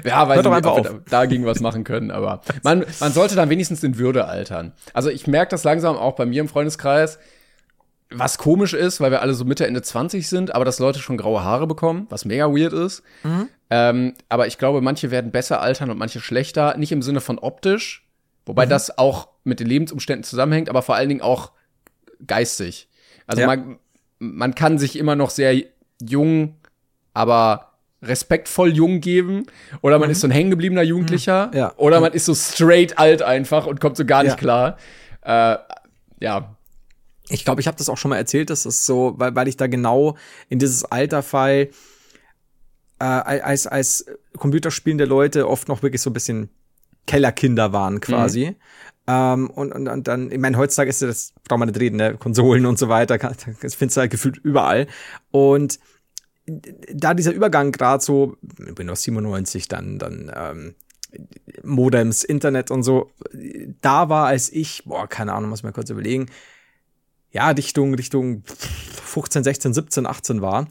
ja, 0.04 0.28
weil 0.28 0.44
wir 0.44 0.52
wir 0.52 0.62
da- 0.62 1.00
dagegen 1.08 1.46
was 1.46 1.60
machen 1.60 1.84
können, 1.84 2.10
aber 2.10 2.42
man, 2.64 2.84
man 3.00 3.14
sollte 3.14 3.36
dann 3.36 3.50
wenigstens 3.50 3.84
in 3.84 3.98
Würde 4.00 4.26
altern. 4.26 4.74
Also 4.94 5.10
ich 5.10 5.28
merke 5.28 5.52
das 5.52 5.64
langsam 5.64 5.96
auch 5.98 6.16
bei 6.16 6.26
mir 6.26 6.42
im 6.42 6.48
Freundeskreis, 6.50 7.20
was 8.12 8.38
komisch 8.40 8.74
ist, 8.74 9.00
weil 9.02 9.12
wir 9.12 9.22
alle 9.22 9.34
so 9.34 9.46
Mitte, 9.46 9.68
Ende 9.68 9.82
20 9.82 10.28
sind, 10.28 10.56
aber 10.56 10.66
dass 10.66 10.80
Leute 10.80 11.00
schon 11.00 11.18
graue 11.18 11.44
Haare 11.44 11.68
bekommen, 11.68 12.08
was 12.10 12.26
mega 12.26 12.48
weird 12.48 12.74
ist. 12.74 13.04
Ähm, 13.70 14.14
aber 14.30 14.48
ich 14.48 14.58
glaube, 14.58 14.82
manche 14.82 15.12
werden 15.12 15.32
besser 15.32 15.62
altern 15.62 15.92
und 15.92 15.98
manche 16.00 16.20
schlechter, 16.20 16.76
nicht 16.78 16.92
im 16.92 17.02
Sinne 17.04 17.22
von 17.22 17.38
optisch, 17.38 18.08
wobei 18.48 18.66
das 18.66 18.98
auch 18.98 19.28
mit 19.44 19.60
den 19.60 19.68
Lebensumständen 19.68 20.24
zusammenhängt, 20.24 20.70
aber 20.70 20.82
vor 20.82 20.96
allen 20.96 21.10
Dingen 21.10 21.22
auch 21.22 21.52
geistig. 22.26 22.90
Also 23.28 23.42
Ja. 23.42 23.48
man, 23.48 23.78
man 24.18 24.56
kann 24.56 24.80
sich 24.80 24.98
immer 24.98 25.16
noch 25.16 25.30
sehr 25.30 25.56
jung, 26.02 26.56
aber 27.14 27.74
respektvoll 28.02 28.70
jung 28.74 29.02
geben. 29.02 29.46
Oder 29.82 30.00
man 30.00 30.10
ist 30.10 30.22
so 30.22 30.28
ein 30.28 30.32
hängengebliebener 30.32 30.82
Jugendlicher. 30.84 31.48
Mhm. 31.48 31.58
Ja. 31.58 31.74
Oder 31.78 32.00
man 32.00 32.14
ist 32.14 32.26
so 32.26 32.34
straight 32.34 32.98
alt 32.98 33.22
einfach 33.22 33.68
und 33.68 33.80
kommt 33.82 33.98
so 33.98 34.06
gar 34.06 34.24
nicht 34.24 34.32
Ja. 34.32 34.38
klar. 34.38 34.78
Äh, 35.22 35.58
ja. 36.22 36.56
Ich 37.30 37.46
glaube, 37.46 37.62
ich 37.62 37.68
habe 37.68 37.78
das 37.78 37.90
auch 37.90 37.98
schon 37.98 38.10
mal 38.10 38.18
erzählt, 38.18 38.50
das 38.50 38.66
ist 38.66 38.86
so, 38.86 39.14
weil, 39.18 39.36
weil 39.36 39.48
ich 39.48 39.58
da 39.58 39.68
genau 39.68 40.18
in 40.50 40.60
dieses 40.60 40.84
Alter 40.86 41.24
fall, 41.24 41.70
äh, 43.00 43.04
als, 43.04 43.68
als 43.68 44.06
computerspielende 44.38 45.06
Leute 45.06 45.48
oft 45.48 45.68
noch 45.68 45.84
wirklich 45.84 46.02
so 46.02 46.10
ein 46.10 46.14
bisschen 46.14 46.50
Kellerkinder 47.06 47.72
waren 47.74 48.02
quasi. 48.02 48.56
Ähm, 49.08 49.50
und, 49.50 49.72
und, 49.72 49.88
und 49.88 50.08
dann, 50.08 50.32
ich 50.32 50.38
meine, 50.38 50.58
heutzutage 50.58 50.90
ist 50.90 51.02
ja 51.02 51.08
das, 51.08 51.34
braucht 51.48 51.60
man 51.60 51.68
nicht 51.70 51.80
reden, 51.80 51.96
ne? 51.98 52.16
Konsolen 52.18 52.66
und 52.66 52.78
so 52.78 52.90
weiter, 52.90 53.18
das 53.18 53.76
findest 53.76 53.98
du 53.98 54.02
halt 54.02 54.12
gefühlt 54.12 54.38
überall. 54.38 54.88
Und 55.32 55.80
da 56.94 57.14
dieser 57.14 57.32
Übergang 57.32 57.72
gerade 57.72 58.04
so, 58.04 58.38
Windows 58.42 59.04
97, 59.04 59.68
dann, 59.68 59.98
dann 60.00 60.32
ähm, 60.36 60.76
Modems, 61.64 62.24
Internet 62.24 62.70
und 62.72 62.84
so, 62.84 63.12
da 63.82 64.10
war, 64.10 64.28
als 64.28 64.52
ich, 64.52 64.84
boah, 64.86 65.08
keine 65.08 65.34
Ahnung, 65.34 65.50
muss 65.50 65.60
ich 65.60 65.64
mal 65.64 65.72
kurz 65.72 65.90
überlegen, 65.90 66.28
ja, 67.32 67.50
Richtung, 67.50 67.94
Richtung 67.96 68.44
15, 69.06 69.44
16, 69.44 69.74
17, 69.74 70.06
18 70.06 70.42
war. 70.42 70.68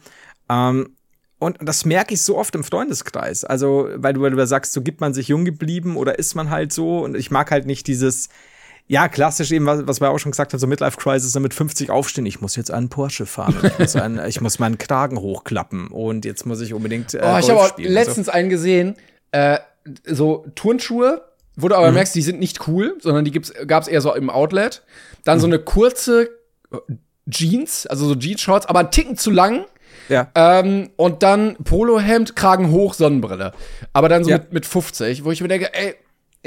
Ähm, 0.48 0.94
und 1.38 1.56
das 1.60 1.84
merke 1.84 2.14
ich 2.14 2.22
so 2.22 2.36
oft 2.36 2.54
im 2.56 2.64
Freundeskreis. 2.64 3.44
Also, 3.44 3.88
weil 3.94 4.12
du, 4.14 4.20
weil 4.22 4.32
du 4.32 4.46
sagst, 4.46 4.72
so 4.72 4.80
gibt 4.82 5.00
man 5.00 5.14
sich 5.14 5.28
jung 5.28 5.44
geblieben 5.44 5.96
oder 5.96 6.18
ist 6.18 6.34
man 6.34 6.50
halt 6.50 6.72
so. 6.72 6.98
Und 7.00 7.16
ich 7.16 7.30
mag 7.30 7.50
halt 7.52 7.64
nicht 7.64 7.86
dieses, 7.86 8.28
ja, 8.88 9.06
klassisch 9.08 9.52
eben, 9.52 9.64
was, 9.66 9.86
was 9.86 10.00
wir 10.00 10.10
auch 10.10 10.18
schon 10.18 10.32
gesagt 10.32 10.52
haben, 10.52 10.58
so 10.58 10.66
Midlife 10.66 10.96
Crisis, 10.96 11.30
dann 11.32 11.42
mit 11.42 11.54
50 11.54 11.90
aufstehen. 11.90 12.26
Ich 12.26 12.40
muss 12.40 12.56
jetzt 12.56 12.72
einen 12.72 12.88
Porsche 12.88 13.24
fahren. 13.24 13.54
Ich, 13.62 13.78
muss 13.78 13.94
einen, 13.94 14.18
ich 14.26 14.40
muss 14.40 14.58
meinen 14.58 14.78
Kragen 14.78 15.18
hochklappen. 15.20 15.88
Und 15.88 16.24
jetzt 16.24 16.44
muss 16.44 16.60
ich 16.60 16.74
unbedingt. 16.74 17.14
Äh, 17.14 17.20
Oh, 17.22 17.38
ich 17.38 17.48
habe 17.50 17.60
auch 17.60 17.68
spielen. 17.68 17.92
letztens 17.92 18.28
einen 18.28 18.48
gesehen, 18.48 18.96
äh, 19.30 19.58
so 20.06 20.44
Turnschuhe, 20.56 21.22
wo 21.54 21.68
du 21.68 21.74
Mhm. 21.76 21.80
aber 21.82 21.92
merkst, 21.92 22.14
die 22.16 22.22
sind 22.22 22.40
nicht 22.40 22.66
cool, 22.66 22.96
sondern 23.00 23.24
die 23.24 23.30
gibt's, 23.30 23.52
gab's 23.68 23.86
eher 23.86 24.00
so 24.00 24.12
im 24.12 24.28
Outlet. 24.28 24.82
Dann 25.24 25.38
so 25.38 25.46
Mhm. 25.46 25.52
eine 25.52 25.62
kurze 25.62 26.30
Jeans, 27.28 27.86
also 27.86 28.06
so 28.06 28.14
Jeans-Shorts, 28.14 28.66
aber 28.66 28.80
einen 28.80 28.90
Ticken 28.90 29.16
zu 29.16 29.30
lang. 29.30 29.64
Ja. 30.08 30.28
Ähm, 30.34 30.90
und 30.96 31.22
dann 31.22 31.56
Polohemd, 31.64 32.34
Kragen 32.36 32.70
hoch, 32.70 32.94
Sonnenbrille. 32.94 33.52
Aber 33.92 34.08
dann 34.08 34.24
so 34.24 34.30
Ja. 34.30 34.38
mit, 34.38 34.52
mit 34.52 34.66
50, 34.66 35.24
wo 35.24 35.30
ich 35.30 35.40
mir 35.42 35.48
denke, 35.48 35.74
ey, 35.74 35.94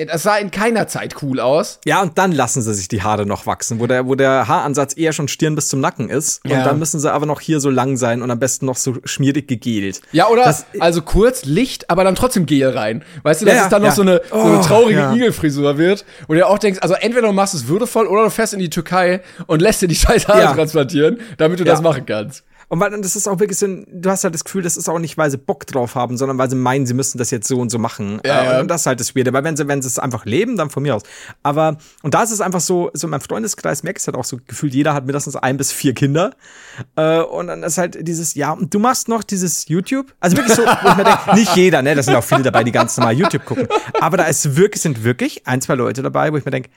das 0.06 0.24
sah 0.24 0.38
in 0.38 0.52
keiner 0.52 0.88
Zeit 0.88 1.22
cool 1.22 1.39
aus. 1.39 1.80
Ja, 1.86 2.02
und 2.02 2.18
dann 2.18 2.32
lassen 2.32 2.62
sie 2.62 2.74
sich 2.74 2.88
die 2.88 3.02
Haare 3.04 3.26
noch 3.26 3.45
wachsen, 3.45 3.80
wo 3.80 3.88
der, 3.88 4.06
wo 4.08 4.16
der 4.16 4.47
Haaransatz 4.47 4.95
eher 4.97 5.14
schon 5.14 5.28
Stirn 5.28 5.56
bis 5.56 5.68
zum 5.70 5.80
Nacken 5.80 6.10
ist. 6.10 6.41
Ja. 6.45 6.60
Und 6.60 6.66
dann 6.66 6.80
müssen 6.80 6.99
sie 6.99 7.12
aber 7.12 7.26
noch 7.26 7.41
hier 7.41 7.60
so 7.60 7.70
lang 7.70 7.97
sein 7.97 8.22
und 8.22 8.32
am 8.32 8.39
besten 8.39 8.66
noch 8.66 8.78
so 8.78 8.95
schmierig 9.06 9.47
gegelt. 9.47 10.02
Ja, 10.12 10.28
oder 10.28 10.43
Das- 10.45 10.66
also 10.80 11.02
kurz 11.02 11.45
Licht, 11.45 11.89
aber 11.89 12.04
dann 12.04 12.16
trotzdem 12.16 12.45
Gel 12.45 12.70
rein. 12.70 13.04
Weißt 13.24 13.41
du, 13.41 13.45
dass 13.45 13.56
Ja, 13.56 13.64
es 13.64 13.70
dann 13.70 13.84
ja, 13.84 13.89
noch 13.89 13.95
so 13.95 14.02
eine, 14.02 14.22
so 14.30 14.36
eine 14.36 14.60
Oh, 14.60 14.62
traurige 14.62 14.99
ja. 14.99 15.14
Igelfrisur 15.14 15.78
wird, 15.78 16.06
wo 16.28 16.34
du 16.34 16.47
auch 16.47 16.60
denkst, 16.60 16.80
also 16.82 16.93
entweder 16.95 17.28
du 17.28 17.34
machst 17.34 17.54
es 17.54 17.68
würdevoll 17.68 18.08
oder 18.08 18.24
du 18.26 18.30
fährst 18.30 18.54
in 18.54 18.60
die 18.60 18.70
Türkei 18.70 19.22
und 19.47 19.62
lässt 19.62 19.82
dir 19.82 19.88
die 19.88 19.95
scheiß 19.95 20.28
Haare 20.28 20.41
Ja. 20.41 20.54
transplantieren, 20.54 21.20
damit 21.38 21.60
du 21.60 21.64
das 21.64 21.82
machen 21.82 22.06
kannst. 22.06 22.43
Und 22.72 22.80
weil, 22.80 22.94
und 22.94 23.04
das 23.04 23.18
ist 23.18 23.28
auch 23.28 23.42
wirklich 23.42 23.60
so, 23.60 23.66
ein- 23.66 23.86
du 23.92 24.10
hast 24.10 24.24
halt 24.24 24.34
das 24.34 24.46
Gefühl, 24.46 24.62
das 24.64 24.78
ist 24.78 24.88
auch 24.88 24.98
nicht, 24.98 25.18
weil 25.18 25.30
sie 25.30 25.38
Bock 25.38 25.68
drauf 25.68 25.96
haben, 25.96 26.16
sondern 26.16 26.38
weil 26.38 26.50
sie 26.50 26.56
meinen, 26.56 26.86
sie 26.86 26.94
müssen 26.94 27.18
das 27.18 27.30
jetzt 27.30 27.46
so 27.50 27.60
und 27.60 27.70
so 27.70 27.78
machen. 27.80 28.22
Ja, 28.26 28.42
Äh, 28.42 28.46
ja. 28.46 28.60
Und 28.62 28.70
das 28.70 28.82
ist 28.82 28.88
halt 28.88 29.02
das 29.02 29.14
Weirde. 29.14 29.34
Weil 29.34 29.44
wenn 29.44 29.58
sie, 29.58 29.68
wenn 29.68 29.82
sie 29.82 29.90
es 29.90 30.00
einfach 30.00 30.24
leben, 30.24 30.56
dann 30.56 30.70
von 30.70 30.82
mir 30.82 30.96
aus. 30.96 31.02
Aber, 31.44 31.76
und 32.02 32.14
da 32.14 32.24
ist 32.24 32.32
es 32.32 32.40
einfach 32.40 32.62
so, 32.62 32.90
so 32.94 33.08
in 33.08 33.12
meinem 33.12 33.20
Freundeskreis 33.20 33.84
merkst 33.84 34.08
du 34.08 34.14
halt 34.14 34.18
auch 34.20 34.24
so 34.24 34.38
gefühlt, 34.48 34.74
jeder 34.74 34.94
hat 34.94 35.06
mindestens 35.06 35.36
ein 35.36 35.58
bis 35.58 35.74
vier 35.74 35.94
Kinder. 35.94 36.32
Äh, 36.96 37.20
und 37.20 37.48
dann 37.48 37.62
ist 37.64 37.78
halt 37.78 38.08
dieses, 38.08 38.36
ja, 38.36 38.54
und 38.54 38.74
du 38.74 38.80
machst 38.80 39.10
noch 39.10 39.24
dieses 39.24 39.68
YouTube. 39.68 40.14
Also 40.22 40.38
wirklich 40.38 40.56
so, 40.56 40.62
wo 40.64 40.90
ich 40.92 40.96
mir 40.96 41.04
denke, 41.04 41.36
nicht 41.36 41.54
jeder, 41.58 41.82
ne, 41.82 41.94
da 41.94 42.02
sind 42.02 42.16
auch 42.16 42.24
viele 42.24 42.44
dabei, 42.44 42.64
die 42.64 42.72
ganz 42.72 42.96
normal 42.96 43.16
YouTube 43.16 43.44
gucken. 43.46 43.68
Aber 44.00 44.16
da 44.16 44.24
ist 44.24 44.56
wirklich, 44.56 44.82
sind 44.82 45.04
wirklich 45.04 45.46
ein, 45.46 45.60
zwei 45.60 45.76
Leute 45.76 46.02
dabei, 46.04 46.32
wo 46.32 46.38
ich 46.38 46.46
mir 46.46 46.52
denke, 46.52 46.70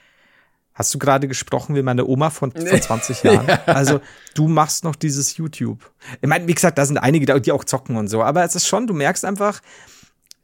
Hast 0.75 0.93
du 0.93 0.99
gerade 0.99 1.29
gesprochen 1.29 1.77
wie 1.77 1.83
meine 1.83 2.05
Oma 2.07 2.31
von, 2.31 2.51
von 2.51 2.83
20 2.83 3.22
Jahren? 3.22 3.47
Also, 3.66 4.01
du 4.35 4.49
machst 4.49 4.83
noch 4.85 4.97
dieses 4.97 5.37
YouTube. 5.37 5.79
Ich 6.20 6.29
meine, 6.29 6.47
wie 6.49 6.55
gesagt, 6.55 6.79
da 6.79 6.85
sind 6.85 6.99
einige, 6.99 7.41
die 7.41 7.53
auch 7.53 7.64
zocken 7.64 7.97
und 7.97 8.09
so. 8.09 8.22
Aber 8.22 8.45
es 8.45 8.55
ist 8.57 8.66
schon, 8.66 8.87
du 8.89 8.95
merkst 8.95 9.25
einfach 9.25 9.61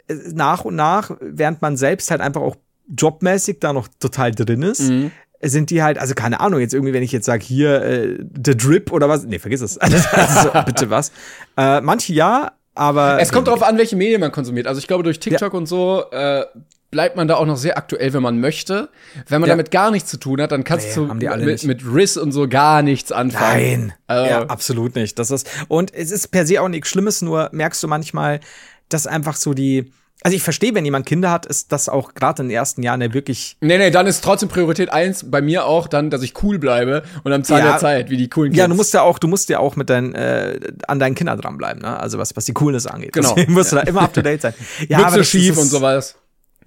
äh, 0.08 0.14
nach 0.32 0.64
und 0.64 0.76
nach, 0.76 1.10
während 1.20 1.60
man 1.62 1.76
selbst 1.76 2.10
halt 2.12 2.20
einfach 2.20 2.42
auch 2.42 2.56
jobmäßig 2.96 3.58
da 3.60 3.72
noch 3.72 3.88
total 3.98 4.30
drin 4.32 4.62
ist, 4.62 4.80
Mhm. 4.80 5.10
sind 5.42 5.70
die 5.70 5.82
halt, 5.82 5.98
also 5.98 6.14
keine 6.14 6.40
Ahnung, 6.40 6.60
jetzt 6.60 6.74
irgendwie, 6.74 6.92
wenn 6.92 7.02
ich 7.02 7.12
jetzt 7.12 7.26
sage, 7.26 7.44
hier, 7.44 7.82
äh, 7.82 8.18
The 8.44 8.56
Drip 8.56 8.92
oder 8.92 9.08
was, 9.08 9.24
nee, 9.24 9.38
vergiss 9.38 9.60
es. 9.62 9.78
Also, 9.80 10.50
bitte 10.64 10.90
was. 10.90 11.10
Äh, 11.56 11.80
manche 11.80 12.12
ja, 12.12 12.52
aber. 12.74 13.20
Es 13.20 13.32
kommt 13.32 13.48
darauf 13.48 13.62
an, 13.62 13.78
welche 13.78 13.96
Medien 13.96 14.20
man 14.20 14.32
konsumiert. 14.32 14.66
Also 14.66 14.78
ich 14.78 14.86
glaube, 14.86 15.02
durch 15.02 15.18
TikTok 15.18 15.54
und 15.54 15.66
so 15.66 16.04
äh, 16.12 16.44
bleibt 16.90 17.16
man 17.16 17.28
da 17.28 17.36
auch 17.36 17.46
noch 17.46 17.56
sehr 17.56 17.78
aktuell, 17.78 18.12
wenn 18.12 18.22
man 18.22 18.40
möchte. 18.40 18.88
Wenn 19.28 19.40
man 19.40 19.48
Ja. 19.48 19.54
damit 19.54 19.70
gar 19.70 19.90
nichts 19.90 20.10
zu 20.10 20.16
tun 20.16 20.40
hat, 20.40 20.50
dann 20.52 20.64
kannst 20.64 20.88
Nee, 20.96 21.06
du 21.06 21.14
mit, 21.44 21.64
mit 21.64 21.82
Riss 21.86 22.16
und 22.16 22.32
so 22.32 22.48
gar 22.48 22.82
nichts 22.82 23.12
anfangen. 23.12 23.86
Nein. 23.88 23.92
Also, 24.06 24.30
Ja, 24.30 24.42
absolut 24.46 24.94
nicht. 24.96 25.18
Das 25.18 25.30
ist, 25.30 25.48
und 25.68 25.94
es 25.94 26.10
ist 26.10 26.28
per 26.28 26.46
se 26.46 26.60
auch 26.60 26.68
nichts 26.68 26.88
Schlimmes, 26.88 27.22
nur 27.22 27.48
merkst 27.52 27.82
du 27.82 27.88
manchmal, 27.88 28.40
dass 28.88 29.06
einfach 29.06 29.36
so 29.36 29.54
die, 29.54 29.92
also 30.22 30.36
ich 30.36 30.42
verstehe, 30.42 30.74
wenn 30.74 30.84
jemand 30.84 31.06
Kinder 31.06 31.30
hat, 31.30 31.46
ist 31.46 31.70
das 31.72 31.88
auch 31.88 32.12
gerade 32.12 32.42
in 32.42 32.48
den 32.48 32.54
ersten 32.56 32.82
Jahren 32.82 33.00
ja 33.00 33.14
wirklich, 33.14 33.56
Nee, 33.60 33.78
nee, 33.78 33.90
dann 33.90 34.06
ist 34.06 34.22
trotzdem 34.22 34.48
Priorität 34.50 34.92
eins 34.92 35.30
bei 35.30 35.40
mir 35.40 35.64
auch 35.66 35.86
dann, 35.86 36.10
dass 36.10 36.22
ich 36.22 36.34
cool 36.42 36.58
bleibe 36.58 37.04
und 37.24 37.32
am 37.32 37.42
Zahn 37.44 37.60
Ja. 37.60 37.64
der 37.70 37.78
Zeit, 37.78 38.10
wie 38.10 38.16
die 38.18 38.28
coolen 38.28 38.50
Kids. 38.50 38.58
ja, 38.58 38.66
du 38.68 38.74
musst 38.74 38.92
ja 38.92 39.02
auch, 39.02 39.18
du 39.20 39.28
musst 39.28 39.48
ja 39.48 39.60
auch 39.60 39.76
mit 39.76 39.88
deinen, 39.88 40.14
äh, 40.14 40.58
an 40.88 40.98
deinen 40.98 41.14
Kindern 41.14 41.40
dranbleiben, 41.40 41.80
ne? 41.82 41.98
Also 41.98 42.18
was, 42.18 42.36
was 42.36 42.44
die 42.44 42.52
Coolness 42.52 42.86
angeht. 42.86 43.12
Genau. 43.12 43.32
Deswegen 43.34 43.52
musst 43.54 43.70
du 43.72 43.76
da 43.76 43.82
immer 43.82 44.02
up 44.02 44.12
to 44.12 44.20
date 44.22 44.42
sein. 44.42 44.54
Ja, 44.88 44.98
Mütze 44.98 45.18
das 45.18 45.28
schief 45.28 45.52
ist- 45.52 45.58
und 45.58 45.68
sowas. 45.68 46.16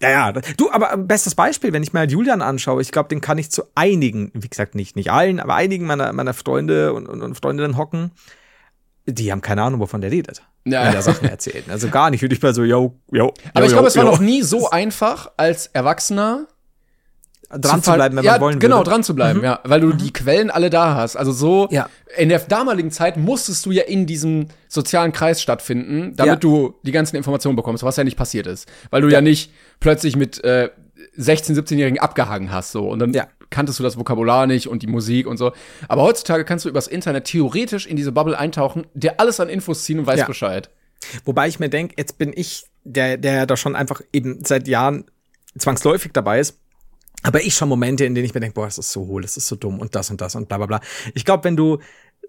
Ja, 0.03 0.09
ja. 0.09 0.31
Du, 0.57 0.69
aber 0.69 0.97
bestes 0.97 1.33
Beispiel, 1.33 1.71
wenn 1.71 1.81
ich 1.81 1.93
mir 1.93 1.99
halt 1.99 2.11
Julian 2.11 2.41
anschaue, 2.41 2.81
ich 2.81 2.91
glaube, 2.91 3.07
den 3.07 3.21
kann 3.21 3.37
ich 3.37 3.49
zu 3.49 3.63
einigen, 3.73 4.31
wie 4.33 4.49
gesagt, 4.49 4.75
nicht, 4.75 4.97
nicht 4.97 5.11
allen, 5.11 5.39
aber 5.39 5.55
einigen 5.55 5.85
meiner, 5.85 6.11
meiner 6.11 6.33
Freunde 6.33 6.91
und, 6.91 7.07
und, 7.07 7.21
und 7.21 7.35
Freundinnen 7.35 7.77
hocken, 7.77 8.11
die 9.05 9.31
haben 9.31 9.41
keine 9.41 9.63
Ahnung, 9.63 9.79
wovon 9.79 10.01
der 10.01 10.11
redet. 10.11 10.43
Ja. 10.65 10.83
Wenn 10.83 10.91
der 10.91 11.01
Sachen 11.01 11.29
erzählt. 11.29 11.69
Also 11.69 11.87
gar 11.87 12.09
nicht. 12.09 12.21
Würde 12.21 12.35
ich 12.35 12.41
bei 12.41 12.51
so, 12.51 12.63
yo, 12.63 12.99
yo. 13.11 13.33
Aber 13.53 13.61
yo, 13.61 13.65
ich 13.65 13.71
yo, 13.71 13.75
glaube, 13.75 13.87
es 13.87 13.95
war 13.95 14.03
noch 14.03 14.19
nie 14.19 14.41
so 14.41 14.69
einfach 14.69 15.31
als 15.37 15.67
Erwachsener 15.67 16.47
dran 17.57 17.83
zu 17.83 17.93
bleiben, 17.93 18.15
wenn 18.17 18.23
ja, 18.23 18.33
man 18.33 18.41
wollen 18.41 18.59
genau, 18.59 18.77
würde. 18.77 18.89
dran 18.89 19.03
zu 19.03 19.15
bleiben, 19.15 19.43
ja, 19.43 19.59
weil 19.63 19.81
du 19.81 19.93
die 19.93 20.11
Quellen 20.13 20.49
alle 20.51 20.69
da 20.69 20.95
hast. 20.95 21.15
Also 21.15 21.31
so 21.31 21.67
Ja. 21.71 21.89
in 22.17 22.29
der 22.29 22.39
damaligen 22.39 22.91
Zeit 22.91 23.17
musstest 23.17 23.65
du 23.65 23.71
ja 23.71 23.83
in 23.83 24.05
diesem 24.05 24.47
sozialen 24.67 25.11
Kreis 25.11 25.41
stattfinden, 25.41 26.13
damit 26.15 26.27
Ja. 26.33 26.35
du 26.35 26.75
die 26.83 26.91
ganzen 26.91 27.15
Informationen 27.15 27.55
bekommst, 27.55 27.83
was 27.83 27.95
ja 27.97 28.03
nicht 28.03 28.17
passiert 28.17 28.47
ist, 28.47 28.67
weil 28.89 29.01
du 29.01 29.09
ja, 29.09 29.21
nicht 29.21 29.51
plötzlich 29.79 30.15
mit 30.15 30.43
äh, 30.43 30.69
16, 31.15 31.55
17-Jährigen 31.55 31.99
abgehangen 31.99 32.51
hast 32.51 32.71
so 32.71 32.89
und 32.89 32.99
dann 32.99 33.13
Ja. 33.13 33.27
kanntest 33.49 33.77
du 33.79 33.83
das 33.83 33.97
Vokabular 33.97 34.47
nicht 34.47 34.67
und 34.67 34.81
die 34.81 34.87
Musik 34.87 35.27
und 35.27 35.37
so. 35.37 35.51
Aber 35.87 36.01
heutzutage 36.03 36.45
kannst 36.45 36.65
du 36.65 36.69
übers 36.69 36.87
Internet 36.87 37.25
theoretisch 37.25 37.85
in 37.85 37.95
diese 37.97 38.11
Bubble 38.11 38.37
eintauchen, 38.37 38.87
dir 38.93 39.19
alles 39.19 39.39
an 39.39 39.49
Infos 39.49 39.83
ziehen 39.83 39.99
und 39.99 40.07
weißt 40.07 40.19
Ja. 40.21 40.25
Bescheid. 40.27 40.69
Wobei 41.25 41.47
ich 41.49 41.59
mir 41.59 41.69
denke, 41.69 41.95
jetzt 41.97 42.17
bin 42.17 42.31
ich, 42.33 42.63
der, 42.85 43.17
der 43.17 43.45
da 43.45 43.57
schon 43.57 43.75
einfach 43.75 44.01
eben 44.13 44.39
seit 44.45 44.67
Jahren 44.67 45.05
zwangsläufig 45.57 46.11
dabei 46.13 46.39
ist. 46.39 46.57
Aber 47.23 47.41
ich 47.41 47.55
schon 47.55 47.69
Momente, 47.69 48.05
in 48.05 48.15
denen 48.15 48.25
ich 48.25 48.33
mir 48.33 48.39
denke, 48.39 48.55
boah, 48.55 48.65
das 48.65 48.77
ist 48.77 48.91
so 48.91 49.07
hohl, 49.07 49.21
das 49.21 49.37
ist 49.37 49.47
so 49.47 49.55
dumm 49.55 49.79
und 49.79 49.95
das 49.95 50.09
und 50.11 50.21
das 50.21 50.35
und 50.35 50.47
bla 50.47 50.57
bla 50.57 50.65
bla. 50.65 50.81
Ich 51.13 51.25
glaube, 51.25 51.45
wenn 51.45 51.55
du 51.55 51.79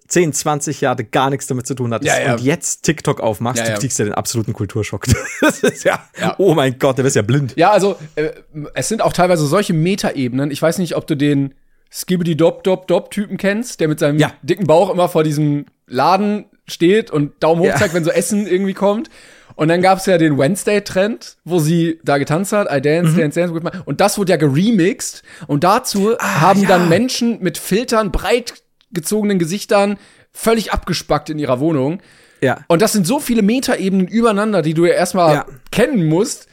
10, 0.08 0.32
20 0.32 0.80
Jahre 0.80 1.04
gar 1.04 1.30
nichts 1.30 1.46
damit 1.46 1.66
zu 1.66 1.74
tun 1.74 1.92
hattest 1.94 2.14
Ja, 2.14 2.22
ja. 2.22 2.32
und 2.34 2.42
jetzt 2.42 2.82
TikTok 2.82 3.20
aufmachst, 3.20 3.62
Ja, 3.66 3.74
du 3.74 3.80
kriegst 3.80 3.98
ja 3.98 4.04
den 4.04 4.14
absoluten 4.14 4.52
Kulturschock. 4.52 5.06
Das 5.40 5.62
ist 5.62 5.84
ja, 5.84 6.08
oh 6.38 6.54
mein 6.54 6.78
Gott, 6.78 6.98
der 6.98 7.04
ist 7.04 7.16
ja 7.16 7.22
blind. 7.22 7.54
Ja, 7.56 7.70
also 7.70 7.96
äh, 8.14 8.30
es 8.74 8.88
sind 8.88 9.02
auch 9.02 9.12
teilweise 9.12 9.46
solche 9.46 9.72
Metaebenen. 9.72 10.50
Ich 10.50 10.60
weiß 10.60 10.78
nicht, 10.78 10.96
ob 10.96 11.06
du 11.06 11.16
den 11.16 11.54
Skibidi 11.90 12.36
Dop 12.36 12.64
Dop 12.64 12.86
Dop 12.86 13.10
Typen 13.10 13.36
kennst, 13.36 13.80
der 13.80 13.88
mit 13.88 13.98
seinem 13.98 14.18
dicken 14.42 14.66
Bauch 14.66 14.90
immer 14.90 15.08
vor 15.08 15.22
diesem 15.22 15.66
Laden 15.86 16.46
steht 16.66 17.10
und 17.10 17.32
Daumen 17.42 17.62
hoch 17.62 17.74
zeigt, 17.76 17.94
wenn 17.94 18.04
so 18.04 18.10
Essen 18.10 18.46
irgendwie 18.46 18.74
kommt. 18.74 19.10
Und 19.56 19.68
dann 19.68 19.82
gab's 19.82 20.06
ja 20.06 20.18
den 20.18 20.36
Wednesday-Trend, 20.38 21.36
wo 21.44 21.60
sie 21.60 22.00
da 22.02 22.18
getanzt 22.18 22.52
hat, 22.52 22.68
I 22.72 22.80
dance, 22.80 23.12
Mhm. 23.12 23.18
dance, 23.18 23.40
dance 23.40 23.54
with 23.54 23.62
my. 23.62 23.70
Und 23.84 24.00
das 24.00 24.18
wurde 24.18 24.32
ja 24.32 24.36
geremixed. 24.36 25.22
Und 25.46 25.64
dazu 25.64 26.16
haben 26.18 26.60
Ah, 26.60 26.62
ja. 26.62 26.68
dann 26.68 26.88
Menschen 26.88 27.40
mit 27.40 27.58
Filtern, 27.58 28.10
breit 28.10 28.54
gezogenen 28.92 29.38
Gesichtern, 29.38 29.96
völlig 30.32 30.72
abgespackt 30.72 31.30
in 31.30 31.38
ihrer 31.38 31.60
Wohnung. 31.60 32.00
Ja. 32.40 32.58
Und 32.68 32.82
das 32.82 32.92
sind 32.92 33.06
so 33.06 33.20
viele 33.20 33.42
Metaebenen 33.42 34.06
übereinander, 34.08 34.60
die 34.62 34.74
du 34.74 34.84
ja 34.86 34.94
erstmal 34.94 35.34
Ja. 35.34 35.46
kennen 35.70 36.06
musst, 36.06 36.48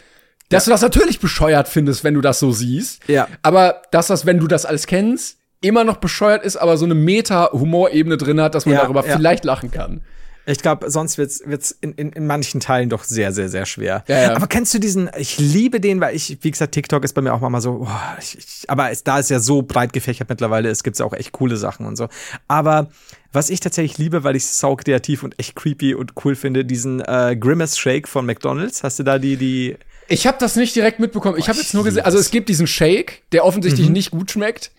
dass 0.50 0.66
du 0.66 0.72
das 0.72 0.82
natürlich 0.82 1.20
bescheuert 1.20 1.68
findest, 1.68 2.04
wenn 2.04 2.14
du 2.14 2.22
das 2.22 2.40
so 2.40 2.52
siehst. 2.52 3.08
Ja. 3.08 3.28
Aber 3.42 3.82
dass 3.92 4.08
das, 4.08 4.26
wenn 4.26 4.38
du 4.40 4.48
das 4.48 4.66
alles 4.66 4.86
kennst, 4.86 5.38
immer 5.62 5.84
noch 5.84 5.98
bescheuert 5.98 6.44
ist, 6.44 6.58
aber 6.58 6.78
so 6.78 6.86
eine 6.86 6.96
Meta-Humorebene 6.96 8.18
drin 8.18 8.42
hat, 8.42 8.56
dass 8.56 8.66
man 8.66 8.76
Ja, 8.76 8.82
darüber 8.82 9.06
ja. 9.06 9.16
vielleicht 9.16 9.46
lachen 9.46 9.72
kann. 9.72 10.02
Ich 10.48 10.60
glaube, 10.60 10.90
sonst 10.90 11.18
wird's 11.20 11.42
wird's 11.46 11.72
in, 11.82 11.94
in, 11.94 12.12
in 12.14 12.26
manchen 12.26 12.60
Teilen 12.60 12.90
doch 12.90 13.04
sehr, 13.04 13.32
sehr, 13.32 13.48
sehr 13.48 13.66
schwer. 13.68 14.04
Ja, 14.08 14.22
ja. 14.22 14.36
Aber 14.36 14.48
kennst 14.48 14.74
du 14.74 14.80
diesen, 14.80 15.10
ich 15.18 15.38
liebe 15.38 15.80
den, 15.80 16.02
weil 16.02 16.16
ich, 16.16 16.40
wie 16.42 16.50
gesagt, 16.52 16.74
TikTok 16.74 17.04
ist 17.04 17.14
bei 17.14 17.22
mir 17.22 17.34
auch 17.34 17.42
mal 17.42 17.62
so, 17.62 17.80
boah, 17.80 18.18
ich, 18.20 18.38
ich, 18.40 18.64
aber 18.70 18.90
es, 18.90 19.04
da 19.04 19.20
ist 19.20 19.30
ja 19.30 19.40
so 19.40 19.62
breit 19.62 19.94
gefächert 19.94 20.30
mittlerweile, 20.30 20.70
es 20.70 20.84
gibt 20.84 21.00
auch 21.02 21.14
echt 21.14 21.32
coole 21.32 21.58
Sachen 21.58 21.86
und 21.86 21.96
so. 21.96 22.08
Aber 22.48 22.90
was 23.32 23.50
ich 23.50 23.60
tatsächlich 23.60 23.98
liebe, 23.98 24.24
weil 24.24 24.36
ich 24.36 24.44
es 24.44 24.58
sau 24.58 24.76
kreativ 24.76 25.24
und 25.24 25.38
echt 25.40 25.56
creepy 25.56 25.94
und 25.94 26.14
cool 26.26 26.36
finde, 26.36 26.66
diesen 26.66 27.02
äh, 27.02 27.38
Grimace 27.40 27.78
Shake 27.78 28.08
von 28.08 28.26
McDonalds. 28.26 28.84
Hast 28.84 28.98
du 29.00 29.04
da 29.04 29.20
die, 29.20 29.38
die, 29.38 29.78
Ich 30.10 30.26
habe 30.28 30.38
das 30.40 30.56
nicht 30.56 30.76
direkt 30.76 31.00
mitbekommen. 31.00 31.38
Ich 31.38 31.48
habe 31.50 31.60
jetzt 31.60 31.74
nur 31.74 31.84
gesehen, 31.84 32.04
also 32.04 32.18
es. 32.18 32.26
es 32.26 32.32
gibt 32.32 32.50
diesen 32.50 32.68
Shake, 32.68 33.22
der 33.32 33.46
offensichtlich 33.46 33.88
Mhm. 33.88 33.94
nicht 33.94 34.12
gut 34.12 34.32
schmeckt. 34.32 34.72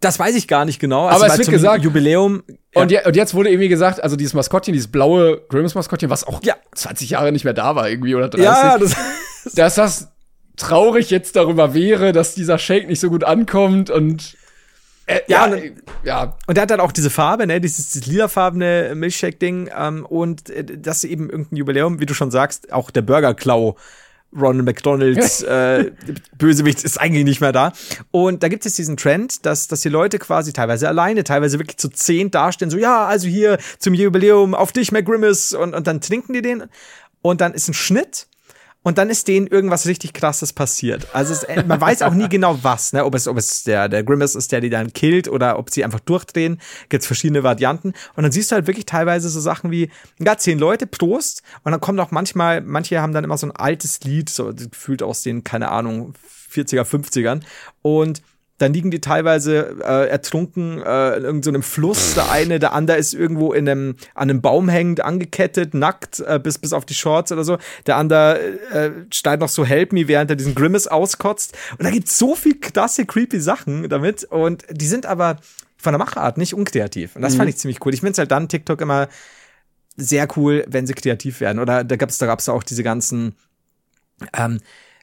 Das 0.00 0.18
weiß 0.18 0.34
ich 0.36 0.48
gar 0.48 0.64
nicht 0.64 0.78
genau. 0.80 1.08
Aber 1.08 1.26
es 1.26 1.38
wird 1.38 1.50
gesagt- 1.50 1.84
Jubiläum. 1.84 2.42
Und, 2.74 2.90
je, 2.90 3.04
und 3.04 3.16
jetzt 3.16 3.34
wurde 3.34 3.50
irgendwie 3.50 3.68
gesagt, 3.68 4.02
also 4.02 4.16
dieses 4.16 4.34
Maskottchen, 4.34 4.72
dieses 4.72 4.88
blaue 4.90 5.40
Grimace-Maskottchen, 5.48 6.10
was 6.10 6.24
auch 6.24 6.40
Ja. 6.44 6.54
20 6.74 7.10
Jahre 7.10 7.32
nicht 7.32 7.44
mehr 7.44 7.54
da 7.54 7.74
war 7.76 7.88
irgendwie 7.88 8.14
oder 8.14 8.28
30, 8.28 8.44
ja, 8.44 8.78
das, 8.78 8.94
dass 9.54 9.74
das 9.74 10.08
traurig 10.56 11.10
jetzt 11.10 11.36
darüber 11.36 11.74
wäre, 11.74 12.12
dass 12.12 12.34
dieser 12.34 12.58
Shake 12.58 12.88
nicht 12.88 13.00
so 13.00 13.08
gut 13.10 13.24
ankommt 13.24 13.90
und 13.90 14.36
äh, 15.06 15.20
Ja, 15.26 15.46
ja, 15.46 15.54
und- 15.54 15.72
ja, 16.04 16.36
Und 16.46 16.56
der 16.56 16.62
hat 16.62 16.70
dann 16.70 16.80
auch 16.80 16.92
diese 16.92 17.10
Farbe, 17.10 17.46
ne, 17.46 17.60
dieses, 17.60 17.90
dieses 17.92 18.06
lilafarbene 18.06 18.92
Milchshake-Ding. 18.94 19.70
Ähm, 19.76 20.04
und 20.06 20.50
äh, 20.50 20.64
das 20.64 21.04
ist 21.04 21.10
eben 21.10 21.30
irgendein 21.30 21.56
Jubiläum, 21.56 22.00
wie 22.00 22.06
du 22.06 22.12
schon 22.14 22.30
sagst, 22.30 22.72
auch 22.72 22.90
der 22.90 23.02
Burger-Klau. 23.02 23.76
Ronald 24.36 24.66
McDonalds 24.66 25.42
äh, 25.42 25.90
Bösewicht 26.36 26.84
ist 26.84 27.00
eigentlich 27.00 27.24
nicht 27.24 27.40
mehr 27.40 27.52
da. 27.52 27.72
Und 28.10 28.42
da 28.42 28.48
gibt 28.48 28.64
es 28.64 28.72
jetzt 28.72 28.78
diesen 28.78 28.96
Trend, 28.96 29.46
dass, 29.46 29.68
dass 29.68 29.80
die 29.80 29.88
Leute 29.88 30.18
quasi 30.18 30.52
teilweise 30.52 30.88
alleine, 30.88 31.24
teilweise 31.24 31.58
wirklich 31.58 31.78
zu 31.78 31.88
zehn 31.88 32.30
dastehen, 32.30 32.70
so, 32.70 32.78
ja, 32.78 33.06
also 33.06 33.28
hier 33.28 33.58
zum 33.78 33.94
Jubiläum 33.94 34.54
auf 34.54 34.72
dich, 34.72 34.92
McGrimace, 34.92 35.54
und, 35.54 35.74
und 35.74 35.86
dann 35.86 36.00
trinken 36.00 36.32
die 36.32 36.42
den. 36.42 36.64
Und 37.22 37.40
dann 37.40 37.54
ist 37.54 37.68
ein 37.68 37.74
Schnitt. 37.74 38.26
Und 38.82 38.96
dann 38.96 39.10
ist 39.10 39.28
denen 39.28 39.46
irgendwas 39.48 39.86
richtig 39.86 40.12
krasses 40.12 40.52
passiert. 40.52 41.08
Also 41.12 41.32
es, 41.32 41.42
äh, 41.42 41.64
man 41.64 41.80
weiß 41.80 42.02
auch 42.02 42.14
nie 42.14 42.28
genau 42.28 42.58
was, 42.62 42.92
ne? 42.92 43.04
Ob 43.04 43.14
es, 43.14 43.26
ob 43.26 43.36
es 43.36 43.64
der, 43.64 43.88
der 43.88 44.04
Grimace 44.04 44.36
ist, 44.36 44.52
der 44.52 44.60
die 44.60 44.70
dann 44.70 44.92
killt 44.92 45.28
oder 45.28 45.58
ob 45.58 45.70
sie 45.70 45.84
einfach 45.84 46.00
durchdrehen. 46.00 46.60
Gibt's 46.88 47.06
verschiedene 47.06 47.42
Varianten. 47.42 47.92
Und 48.14 48.22
dann 48.22 48.32
siehst 48.32 48.50
du 48.50 48.54
halt 48.54 48.66
wirklich 48.66 48.86
teilweise 48.86 49.28
so 49.28 49.40
Sachen 49.40 49.70
wie, 49.70 49.90
ja, 50.18 50.36
zehn 50.38 50.58
Leute, 50.58 50.86
Prost. 50.86 51.42
Und 51.64 51.72
dann 51.72 51.80
kommt 51.80 51.98
auch 52.00 52.12
manchmal, 52.12 52.60
manche 52.60 53.00
haben 53.00 53.12
dann 53.12 53.24
immer 53.24 53.36
so 53.36 53.46
ein 53.48 53.52
altes 53.52 54.00
Lied, 54.04 54.30
so 54.30 54.54
gefühlt 54.54 55.02
aus 55.02 55.22
den, 55.22 55.42
keine 55.44 55.70
Ahnung, 55.70 56.14
40er, 56.52 56.84
50ern. 56.84 57.42
Und 57.82 58.22
dann 58.58 58.74
liegen 58.74 58.90
die 58.90 59.00
teilweise 59.00 59.76
äh, 59.82 60.08
ertrunken 60.08 60.82
äh, 60.82 61.16
in 61.16 61.24
irgendeinem 61.24 61.62
so 61.62 61.68
Fluss. 61.68 62.14
Der 62.14 62.30
eine, 62.30 62.58
der 62.58 62.72
andere 62.72 62.96
ist 62.98 63.14
irgendwo 63.14 63.52
in 63.52 63.68
einem, 63.68 63.96
an 64.14 64.30
einem 64.30 64.40
Baum 64.40 64.68
hängend, 64.68 65.00
angekettet, 65.00 65.74
nackt, 65.74 66.20
äh, 66.20 66.40
bis, 66.42 66.58
bis 66.58 66.72
auf 66.72 66.84
die 66.84 66.94
Shorts 66.94 67.30
oder 67.32 67.44
so. 67.44 67.58
Der 67.86 67.96
andere 67.96 68.38
äh, 68.72 68.90
steigt 69.12 69.40
noch 69.40 69.48
so 69.48 69.64
Help 69.64 69.92
Me, 69.92 70.08
während 70.08 70.30
er 70.30 70.36
diesen 70.36 70.54
Grimace 70.56 70.88
auskotzt. 70.88 71.56
Und 71.78 71.84
da 71.84 71.90
gibt's 71.90 72.18
so 72.18 72.34
viel 72.34 72.58
klasse, 72.58 73.06
creepy 73.06 73.40
Sachen 73.40 73.88
damit. 73.88 74.24
Und 74.24 74.64
die 74.70 74.86
sind 74.86 75.06
aber 75.06 75.36
von 75.76 75.92
der 75.92 75.98
Machart 75.98 76.36
nicht 76.36 76.54
unkreativ. 76.54 77.14
Und 77.14 77.22
das 77.22 77.34
Mhm. 77.34 77.38
fand 77.38 77.50
ich 77.50 77.56
ziemlich 77.58 77.84
cool. 77.86 77.94
Ich 77.94 78.00
find's 78.00 78.18
halt 78.18 78.32
dann 78.32 78.48
TikTok 78.48 78.80
immer 78.80 79.08
sehr 79.96 80.26
cool, 80.36 80.64
wenn 80.68 80.86
sie 80.86 80.94
kreativ 80.94 81.40
werden. 81.40 81.60
Oder 81.60 81.84
da 81.84 81.96
gab's 81.96 82.18
da 82.18 82.26
gab's 82.26 82.48
auch 82.48 82.64
diese 82.64 82.82
ganzen 82.82 83.36
ähm, 84.36 84.58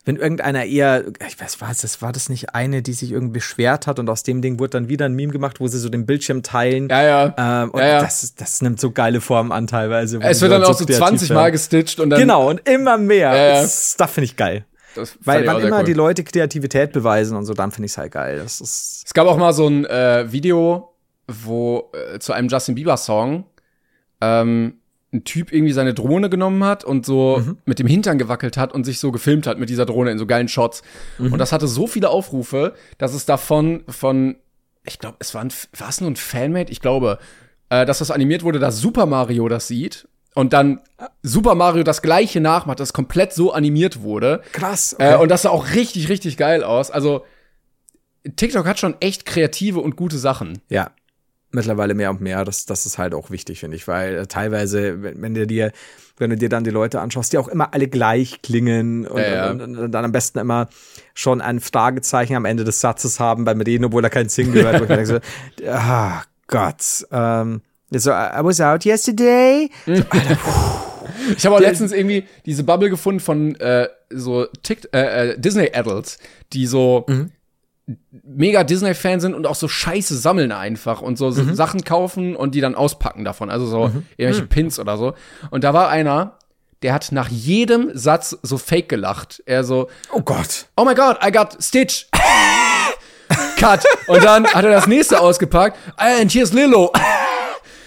wenn 0.06 0.18
irgendeiner 0.18 0.66
eher, 0.66 1.04
ich 1.28 1.42
weiß 1.42 1.60
was, 1.62 1.82
das 1.82 2.02
war 2.04 2.14
das 2.14 2.30
nicht 2.30 2.54
eine, 2.54 2.84
die 2.84 2.94
sich 2.94 3.12
irgendwie 3.12 3.34
beschwert 3.34 3.88
hat 3.88 3.98
und 3.98 4.08
aus 4.08 4.22
dem 4.22 4.42
Ding 4.42 4.60
wurde 4.60 4.72
dann 4.72 4.88
wieder 4.88 5.06
ein 5.06 5.14
Meme 5.14 5.34
gemacht, 5.34 5.60
wo 5.60 5.68
sie 5.68 5.80
so 5.80 5.90
den 5.90 6.06
Bildschirm 6.06 6.44
teilen. 6.44 6.90
Ja, 6.90 7.04
ja. 7.04 7.64
Ähm, 7.64 7.72
und 7.72 7.80
Ja, 7.80 7.88
ja. 7.88 8.02
Das, 8.02 8.36
das 8.36 8.62
nimmt 8.62 8.80
so 8.80 8.92
geile 8.92 9.20
Formen 9.20 9.52
an 9.52 9.66
teilweise. 9.66 10.20
es 10.22 10.42
wird 10.42 10.52
dann 10.52 10.64
auch 10.64 10.74
so 10.74 10.86
kreativ 10.86 10.98
20 10.98 11.30
werden. 11.30 11.42
Mal 11.42 11.52
gestitcht 11.52 12.00
und 12.00 12.12
dann. 12.12 12.20
Genau, 12.20 12.50
und 12.50 12.68
immer 12.70 12.98
mehr. 12.98 13.36
Ja, 13.36 13.48
ja. 13.48 13.62
Das, 13.62 13.96
das 13.98 14.12
finde 14.12 14.26
ich 14.26 14.36
geil. 14.36 14.66
Das 14.94 15.18
Weil 15.24 15.46
wann 15.46 15.60
immer 15.62 15.80
cool. 15.80 15.86
die 15.86 15.94
Leute 15.94 16.24
Kreativität 16.24 16.94
beweisen 16.94 17.36
und 17.36 17.46
so, 17.46 17.54
dann 17.54 17.72
finde 17.72 17.88
ich 17.88 17.92
es 17.94 17.98
halt 17.98 18.12
geil. 18.12 18.38
Das 18.38 18.62
ist. 18.62 19.04
Es 19.08 19.14
gab 19.14 19.28
auch 19.28 19.38
mal 19.38 19.54
so 19.54 19.68
ein 19.68 19.86
äh, 19.86 20.32
Video, 20.32 20.94
wo 21.28 21.92
äh, 21.94 22.20
zu 22.20 22.32
einem 22.32 22.48
Justin 22.48 22.76
Bieber 22.76 22.96
Song 22.96 23.46
ähm, 24.22 24.76
ein 25.16 25.24
Typ 25.24 25.52
irgendwie 25.52 25.74
seine 25.74 25.94
Drohne 25.94 26.30
genommen 26.30 26.64
hat 26.64 26.84
und 26.84 27.06
so 27.06 27.38
Mhm. 27.40 27.58
mit 27.66 27.80
dem 27.80 27.88
Hintern 27.88 28.18
gewackelt 28.18 28.58
hat 28.58 28.74
und 28.74 28.84
sich 28.84 29.00
so 29.00 29.12
gefilmt 29.12 29.48
hat 29.48 29.58
mit 29.60 29.70
dieser 29.70 29.86
Drohne 29.86 30.12
in 30.12 30.18
so 30.20 30.26
geilen 30.26 30.48
Shots. 30.48 30.82
Mhm. 31.18 31.34
Und 31.34 31.40
das 31.40 31.52
hatte 31.52 31.68
so 31.68 31.88
viele 31.88 32.10
Aufrufe, 32.10 32.74
dass 32.98 33.14
es 33.14 33.26
davon 33.26 33.84
von, 33.88 34.36
ich 34.86 35.00
glaube, 35.00 35.18
es 35.20 35.34
war 35.34 35.42
ein, 35.42 35.52
war 35.78 35.90
es 35.90 36.02
nur 36.02 36.12
ein 36.12 36.16
Fanmade? 36.16 36.72
Ich 36.72 36.82
glaube, 36.82 37.18
äh, 37.70 37.86
dass 37.86 38.00
das 38.00 38.12
animiert 38.12 38.44
wurde, 38.44 38.60
dass 38.60 38.80
Super 38.80 39.06
Mario 39.06 39.48
das 39.50 39.68
sieht 39.68 40.08
und 40.36 40.54
dann 40.54 40.82
Super 41.24 41.56
Mario 41.56 41.84
das 41.84 42.02
gleiche 42.02 42.42
nachmacht, 42.42 42.80
das 42.80 42.94
komplett 42.94 43.34
so 43.34 43.52
animiert 43.54 44.02
wurde. 44.02 44.42
Krass. 44.52 44.96
Äh, 45.00 45.16
und 45.16 45.30
das 45.30 45.44
sah 45.44 45.50
auch 45.50 45.74
richtig, 45.74 46.10
richtig 46.10 46.38
geil 46.38 46.64
aus. 46.64 46.92
Also 46.92 47.24
TikTok 48.36 48.66
hat 48.68 48.80
schon 48.80 48.96
echt 49.02 49.26
kreative 49.26 49.80
und 49.80 49.96
gute 49.96 50.18
Sachen. 50.18 50.60
Ja. 50.70 50.92
Mittlerweile 51.56 51.94
mehr 51.94 52.10
und 52.12 52.22
mehr. 52.22 52.46
Das, 52.46 52.66
das 52.66 52.86
ist 52.86 52.98
halt 52.98 53.14
auch 53.14 53.32
wichtig, 53.32 53.60
finde 53.62 53.78
ich, 53.78 53.88
weil 53.88 54.16
äh, 54.16 54.28
teilweise, 54.28 55.02
wenn, 55.02 55.22
wenn 55.22 55.34
du 55.34 55.48
dir, 55.48 55.72
wenn 56.18 56.30
du 56.30 56.36
dir 56.38 56.50
dann 56.50 56.64
die 56.64 56.70
Leute 56.70 57.00
anschaust, 57.02 57.34
die 57.34 57.38
auch 57.38 57.48
immer 57.48 57.74
alle 57.74 57.88
gleich 57.88 58.42
klingen 58.42 59.08
und, 59.08 59.20
Ja, 59.22 59.28
ja. 59.36 59.50
und, 59.52 59.62
und, 59.62 59.78
und 59.78 59.92
dann 59.92 60.06
am 60.06 60.12
besten 60.12 60.40
immer 60.40 60.68
schon 61.14 61.42
ein 61.42 61.60
Fragezeichen 61.60 62.36
am 62.36 62.46
Ende 62.46 62.64
des 62.64 62.82
Satzes 62.82 63.20
haben 63.20 63.46
beim 63.46 63.62
Reden, 63.62 63.86
obwohl 63.86 64.02
da 64.02 64.10
kein 64.10 64.30
Sing 64.30 64.52
gehört. 64.52 64.80
wo 64.80 64.84
ich 64.84 64.90
denke 64.90 65.06
so, 65.08 65.20
ah 65.70 66.22
Gott. 66.48 67.06
Ähm, 67.12 67.62
so, 67.92 68.12
I 68.12 68.40
was 68.42 68.62
out 68.62 68.86
yesterday. 68.86 69.70
Ich 71.38 71.46
habe 71.46 71.56
auch 71.56 71.60
letztens 71.60 71.92
irgendwie 71.92 72.26
diese 72.46 72.64
Bubble 72.64 72.90
gefunden 72.90 73.20
von 73.20 73.56
äh, 73.56 73.88
so 74.10 74.48
Tick 74.64 74.88
äh, 74.94 75.32
äh, 75.32 75.40
Disney 75.40 75.70
Adults, 75.74 76.18
die 76.54 76.66
so 76.66 77.06
mega 78.24 78.64
Disney-Fan 78.64 79.20
sind 79.20 79.34
und 79.36 79.46
auch 79.46 79.56
so 79.56 79.68
Scheiße 79.68 80.18
sammeln 80.18 80.52
einfach 80.52 81.02
und 81.02 81.18
so 81.18 81.30
Mhm. 81.30 81.54
Sachen 81.56 81.84
kaufen 81.84 82.36
und 82.36 82.56
die 82.56 82.62
dann 82.62 82.74
auspacken 82.76 83.24
davon. 83.26 83.50
Also 83.52 83.66
so 83.68 83.92
irgendwelche 84.18 84.48
Pins 84.48 84.80
oder 84.80 84.98
so. 84.98 85.14
Und 85.52 85.64
da 85.64 85.74
war 85.74 85.90
einer, 85.90 86.40
der 86.82 86.94
hat 86.94 87.12
nach 87.12 87.30
jedem 87.30 87.92
Satz 87.94 88.38
so 88.42 88.58
fake 88.58 88.90
gelacht. 88.90 89.44
Er 89.46 89.64
so, 89.64 89.88
Oh 90.12 90.22
Gott. 90.22 90.66
oh 90.76 90.84
my 90.86 90.96
god, 90.96 91.18
I 91.26 91.32
got 91.32 91.58
Stitch. 91.64 92.08
Cut. 93.58 93.84
Und 94.08 94.24
dann 94.24 94.46
hat 94.48 94.66
er 94.66 94.72
das 94.72 94.88
nächste 94.88 95.20
ausgepackt. 95.20 95.78
And 95.98 96.32
here's 96.34 96.54
Lilo. 96.54 96.92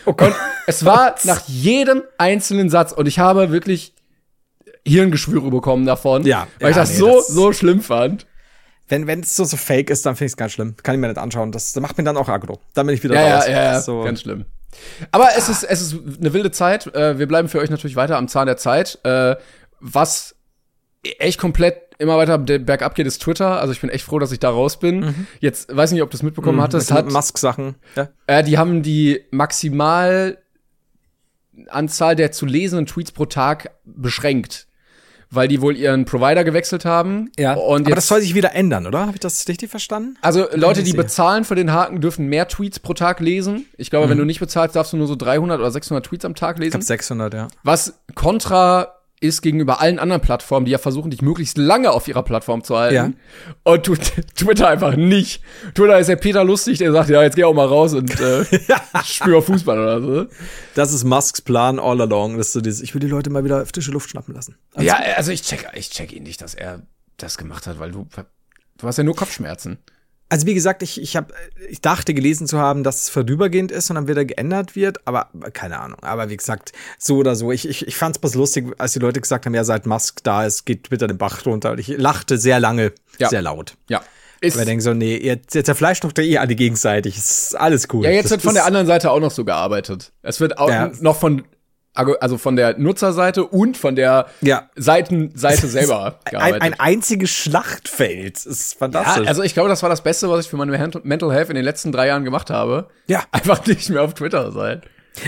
Oh 0.07 0.15
Gott. 0.15 0.29
Und 0.29 0.37
es 0.67 0.87
war 0.87 1.17
nach 1.25 1.43
jedem 1.49 2.03
einzelnen 2.17 2.71
Satz 2.71 2.93
und 2.93 3.07
ich 3.07 3.19
habe 3.19 3.51
wirklich 3.51 3.93
Hirngeschwüre 4.87 5.51
bekommen 5.51 5.85
davon, 5.85 6.25
Ja, 6.25 6.47
weil 6.61 6.71
ich 6.71 6.77
ja, 6.77 6.83
das 6.83 6.93
nee, 6.93 6.97
so 6.97 7.17
das- 7.17 7.29
so 7.29 7.53
schlimm 7.53 7.83
fand. 7.83 8.27
Wenn 8.89 9.07
wenn 9.07 9.21
es 9.21 9.37
so, 9.37 9.45
so 9.45 9.57
fake 9.57 9.91
ist, 9.91 10.05
dann 10.07 10.17
finde 10.17 10.27
ich 10.27 10.33
es 10.33 10.37
ganz 10.37 10.53
schlimm. 10.53 10.75
Kann 10.83 10.95
ich 10.95 11.01
mir 11.01 11.09
nicht 11.09 11.19
anschauen. 11.19 11.53
Das, 11.53 11.73
das 11.73 11.81
macht 11.83 11.99
mir 11.99 12.05
dann 12.05 12.17
auch 12.17 12.29
aggro. 12.29 12.59
Dann 12.75 12.87
bin 12.87 12.95
ich 12.95 13.03
wieder 13.05 13.15
Ja, 13.15 13.37
raus. 13.37 13.47
ja, 13.47 13.63
ja, 13.75 13.81
So. 13.81 14.03
ganz 14.03 14.21
schlimm. 14.23 14.45
Aber 15.13 15.29
es 15.37 15.49
ist 15.49 15.63
es 15.65 15.81
ist 15.81 15.95
eine 16.21 16.33
wilde 16.33 16.51
Zeit. 16.51 16.87
Äh, 16.95 17.19
Wir 17.19 17.27
bleiben 17.29 17.49
für 17.49 17.59
euch 17.59 17.71
natürlich 17.71 17.97
weiter 17.97 18.17
am 18.17 18.29
Zahn 18.29 18.47
der 18.47 18.57
Zeit. 18.57 18.99
Äh, 19.05 19.37
Was 19.81 20.35
echt 21.19 21.39
komplett 21.39 21.83
immer 21.99 22.17
weiter 22.17 22.39
bergab 22.39 22.95
geht, 22.95 23.07
ist 23.07 23.21
Twitter. 23.23 23.61
Also 23.61 23.73
ich 23.73 23.81
bin 23.81 23.91
echt 23.91 24.05
froh, 24.05 24.19
dass 24.21 24.31
ich 24.31 24.39
da 24.39 24.51
raus 24.51 24.79
bin. 24.79 25.27
Jetzt 25.41 25.75
weiß 25.75 25.91
nicht, 25.93 26.03
ob 26.03 26.11
du 26.11 26.17
es 26.17 26.23
mitbekommen 26.23 26.61
hattest. 26.61 26.91
Mit 26.91 26.99
Hat, 26.99 27.11
Musk-Sachen. 27.11 27.75
Ja. 27.97 28.09
Äh, 28.29 28.45
die 28.45 28.57
haben 28.57 28.83
die 28.85 29.25
Maximalanzahl 29.33 30.37
der 32.17 32.31
zu 32.31 32.47
lesenden 32.47 32.87
Tweets 32.87 33.11
pro 33.13 33.27
Tag 33.27 33.71
beschränkt. 33.85 34.68
Weil 35.31 35.47
die 35.49 35.61
wohl 35.61 35.77
ihren 35.77 36.05
Provider 36.07 36.43
gewechselt 36.43 36.85
haben. 36.87 37.31
Und 37.39 37.87
Aber 37.87 37.95
das 37.95 38.09
soll 38.09 38.21
sich 38.23 38.35
wieder 38.35 38.55
ändern, 38.55 38.87
oder? 38.87 39.01
Habe 39.01 39.13
ich 39.13 39.21
das 39.21 39.47
richtig 39.47 39.71
verstanden? 39.71 40.17
also 40.23 40.47
Leute, 40.55 40.83
die 40.83 40.93
bezahlen 40.95 41.45
für 41.45 41.55
den 41.55 41.71
Haken, 41.73 42.01
dürfen 42.01 42.27
mehr 42.29 42.49
Tweets 42.49 42.79
pro 42.81 42.95
Tag 42.95 43.21
lesen. 43.21 43.67
Ich 43.77 43.91
glaube, 43.91 44.09
wenn 44.09 44.19
du 44.19 44.25
nicht 44.25 44.41
bezahlst, 44.41 44.75
darfst 44.75 44.93
du 44.93 44.97
nur 44.97 45.07
so 45.07 45.17
300 45.17 45.61
oder 45.61 45.71
600 45.71 46.05
Tweets 46.07 46.25
am 46.25 46.35
Tag 46.35 46.57
Ich 46.57 46.61
lesen. 46.61 46.71
glaube 46.73 46.85
600, 46.85 47.35
ja. 47.35 47.49
Was 47.63 47.99
kontra 48.15 48.95
ist 49.21 49.43
gegenüber 49.43 49.81
allen 49.81 49.99
anderen 49.99 50.23
Plattformen, 50.23 50.65
die 50.67 50.73
ja 50.73 50.79
versuchen, 50.79 51.11
dich 51.11 51.23
möglichst 51.23 51.59
lange 51.59 51.91
auf 51.91 52.07
ihrer 52.09 52.23
Plattform 52.23 52.63
zu 52.63 52.77
halten. 52.77 52.95
Ja. 52.95 53.11
Und 53.65 53.85
tu- 53.85 53.97
Twitter 54.37 54.69
einfach 54.69 54.95
nicht. 54.97 55.43
Twitter 55.75 55.99
ist 55.99 56.09
der 56.09 56.17
Peter 56.17 56.45
Lustig, 56.45 56.79
der 56.79 56.93
sagt, 56.93 57.11
ja, 57.11 57.23
jetzt 57.23 57.35
geh 57.37 57.45
auch 57.45 57.55
mal 57.55 57.67
raus 57.67 57.95
und 57.95 58.19
äh, 58.21 58.45
spür 59.05 59.43
Fußball 59.43 59.79
oder 59.79 60.01
so. 60.01 60.27
Das 60.75 60.93
ist 60.93 61.05
Musks 61.05 61.41
Plan 61.43 61.79
all 61.79 62.01
along. 62.01 62.37
Das 62.39 62.49
ist 62.49 62.53
so 62.53 62.61
dieses, 62.61 62.81
ich 62.81 62.95
will 62.95 63.01
die 63.01 63.09
Leute 63.09 63.31
mal 63.31 63.45
wieder 63.45 63.67
frische 63.67 63.91
Luft 63.91 64.11
schnappen 64.11 64.35
lassen. 64.35 64.57
Ja, 64.79 64.97
also 65.17 65.33
ich 65.33 65.43
check, 65.43 65.67
ich 65.75 65.91
check 65.91 66.13
ihn 66.13 66.23
nicht, 66.23 66.41
dass 66.41 66.55
er 66.55 66.83
das 67.17 67.39
gemacht 67.39 67.67
hat, 67.67 67.79
weil 67.81 67.91
du, 67.91 68.07
du 68.79 68.87
hast 68.87 68.99
ja 68.99 69.05
nur 69.05 69.17
Kopfschmerzen. 69.17 69.79
Also 70.31 70.47
wie 70.47 70.53
gesagt, 70.55 70.83
ich, 70.83 71.01
ich, 71.01 71.17
hab, 71.17 71.33
ich 71.71 71.81
dachte 71.81 72.13
gelesen 72.13 72.47
zu 72.47 72.59
haben, 72.59 72.83
dass 72.85 73.05
es 73.05 73.09
vorübergehend 73.09 73.73
ist 73.73 73.89
und 73.89 73.95
dann 73.97 74.09
wieder 74.09 74.27
geändert 74.27 74.77
wird, 74.77 75.07
aber 75.07 75.29
keine 75.55 75.81
Ahnung. 75.81 75.99
Aber 76.03 76.29
wie 76.29 76.37
gesagt, 76.37 76.73
so 76.99 77.17
oder 77.17 77.35
so. 77.35 77.51
Ich, 77.51 77.67
ich, 77.67 77.87
ich 77.89 77.97
fand 77.97 78.17
es 78.17 78.21
bloß 78.21 78.35
lustig, 78.35 78.67
als 78.77 78.93
die 78.93 78.99
Leute 78.99 79.21
gesagt 79.23 79.47
haben, 79.47 79.55
ja, 79.55 79.65
seit 79.65 79.87
Musk 79.87 80.23
da 80.25 80.45
ist, 80.45 80.67
geht 80.67 80.85
Twitter 80.85 81.07
den 81.07 81.17
Bach 81.17 81.47
runter. 81.47 81.71
Und 81.73 81.79
ich 81.81 81.89
lachte 81.89 82.37
sehr 82.37 82.61
lange, 82.61 82.93
Ja. 83.19 83.29
sehr 83.31 83.41
laut. 83.41 83.77
Ja. 83.89 84.03
Ist, 84.41 84.55
Weil 84.57 84.63
ich 84.65 84.67
denke 84.69 84.83
so, 84.85 84.95
nee, 84.95 85.17
ihr, 85.17 85.41
ihr 85.53 85.65
zerfleischt 85.65 86.05
doch 86.05 86.13
eh 86.17 86.39
alle 86.39 86.55
gegenseitig. 86.55 87.17
Ist 87.17 87.57
alles 87.57 87.89
cool. 87.93 88.05
ja, 88.05 88.11
jetzt 88.13 88.27
Das 88.27 88.31
wird 88.33 88.43
von 88.43 88.55
der 88.55 88.67
anderen 88.67 88.87
Seite 88.87 89.11
auch 89.11 89.19
noch 89.21 89.31
so 89.33 89.45
gearbeitet. 89.45 90.13
Es 90.23 90.41
wird 90.41 90.59
auch 90.59 90.69
Ja. 90.69 90.93
noch 91.01 91.19
von, 91.19 91.43
also 91.99 92.39
von 92.39 92.57
der 92.57 92.79
Nutzerseite 92.79 93.45
und 93.45 93.77
von 93.77 93.97
der 93.97 94.27
Ja. 94.41 94.69
Seitenseite 94.77 95.67
selber 95.67 96.19
ein, 96.25 96.31
gearbeitet. 96.31 96.63
ein 96.63 96.81
einziges 96.81 97.31
Schlachtfeld. 97.31 98.37
Das 98.37 98.47
ist 98.47 98.73
Ja, 98.75 98.79
fantastisch. 98.79 99.27
also 99.29 99.43
ich 99.43 99.55
glaube, 99.55 99.69
das 99.69 99.83
war 99.83 99.91
das 99.91 100.03
Beste, 100.03 100.29
was 100.31 100.45
ich 100.45 100.51
für 100.51 100.57
meine 100.57 100.73
Men- 100.73 100.93
Mental 101.03 101.33
Health 101.33 101.49
in 101.51 101.57
den 101.57 101.65
letzten 101.65 101.93
drei 101.93 102.07
Jahren 102.07 102.25
gemacht 102.25 102.51
habe. 102.51 102.89
Ja. 103.07 103.23
Einfach 103.33 103.65
nicht 103.67 103.89
mehr 103.91 104.03
auf 104.03 104.15
Twitter 104.15 104.53
sein. 104.53 104.83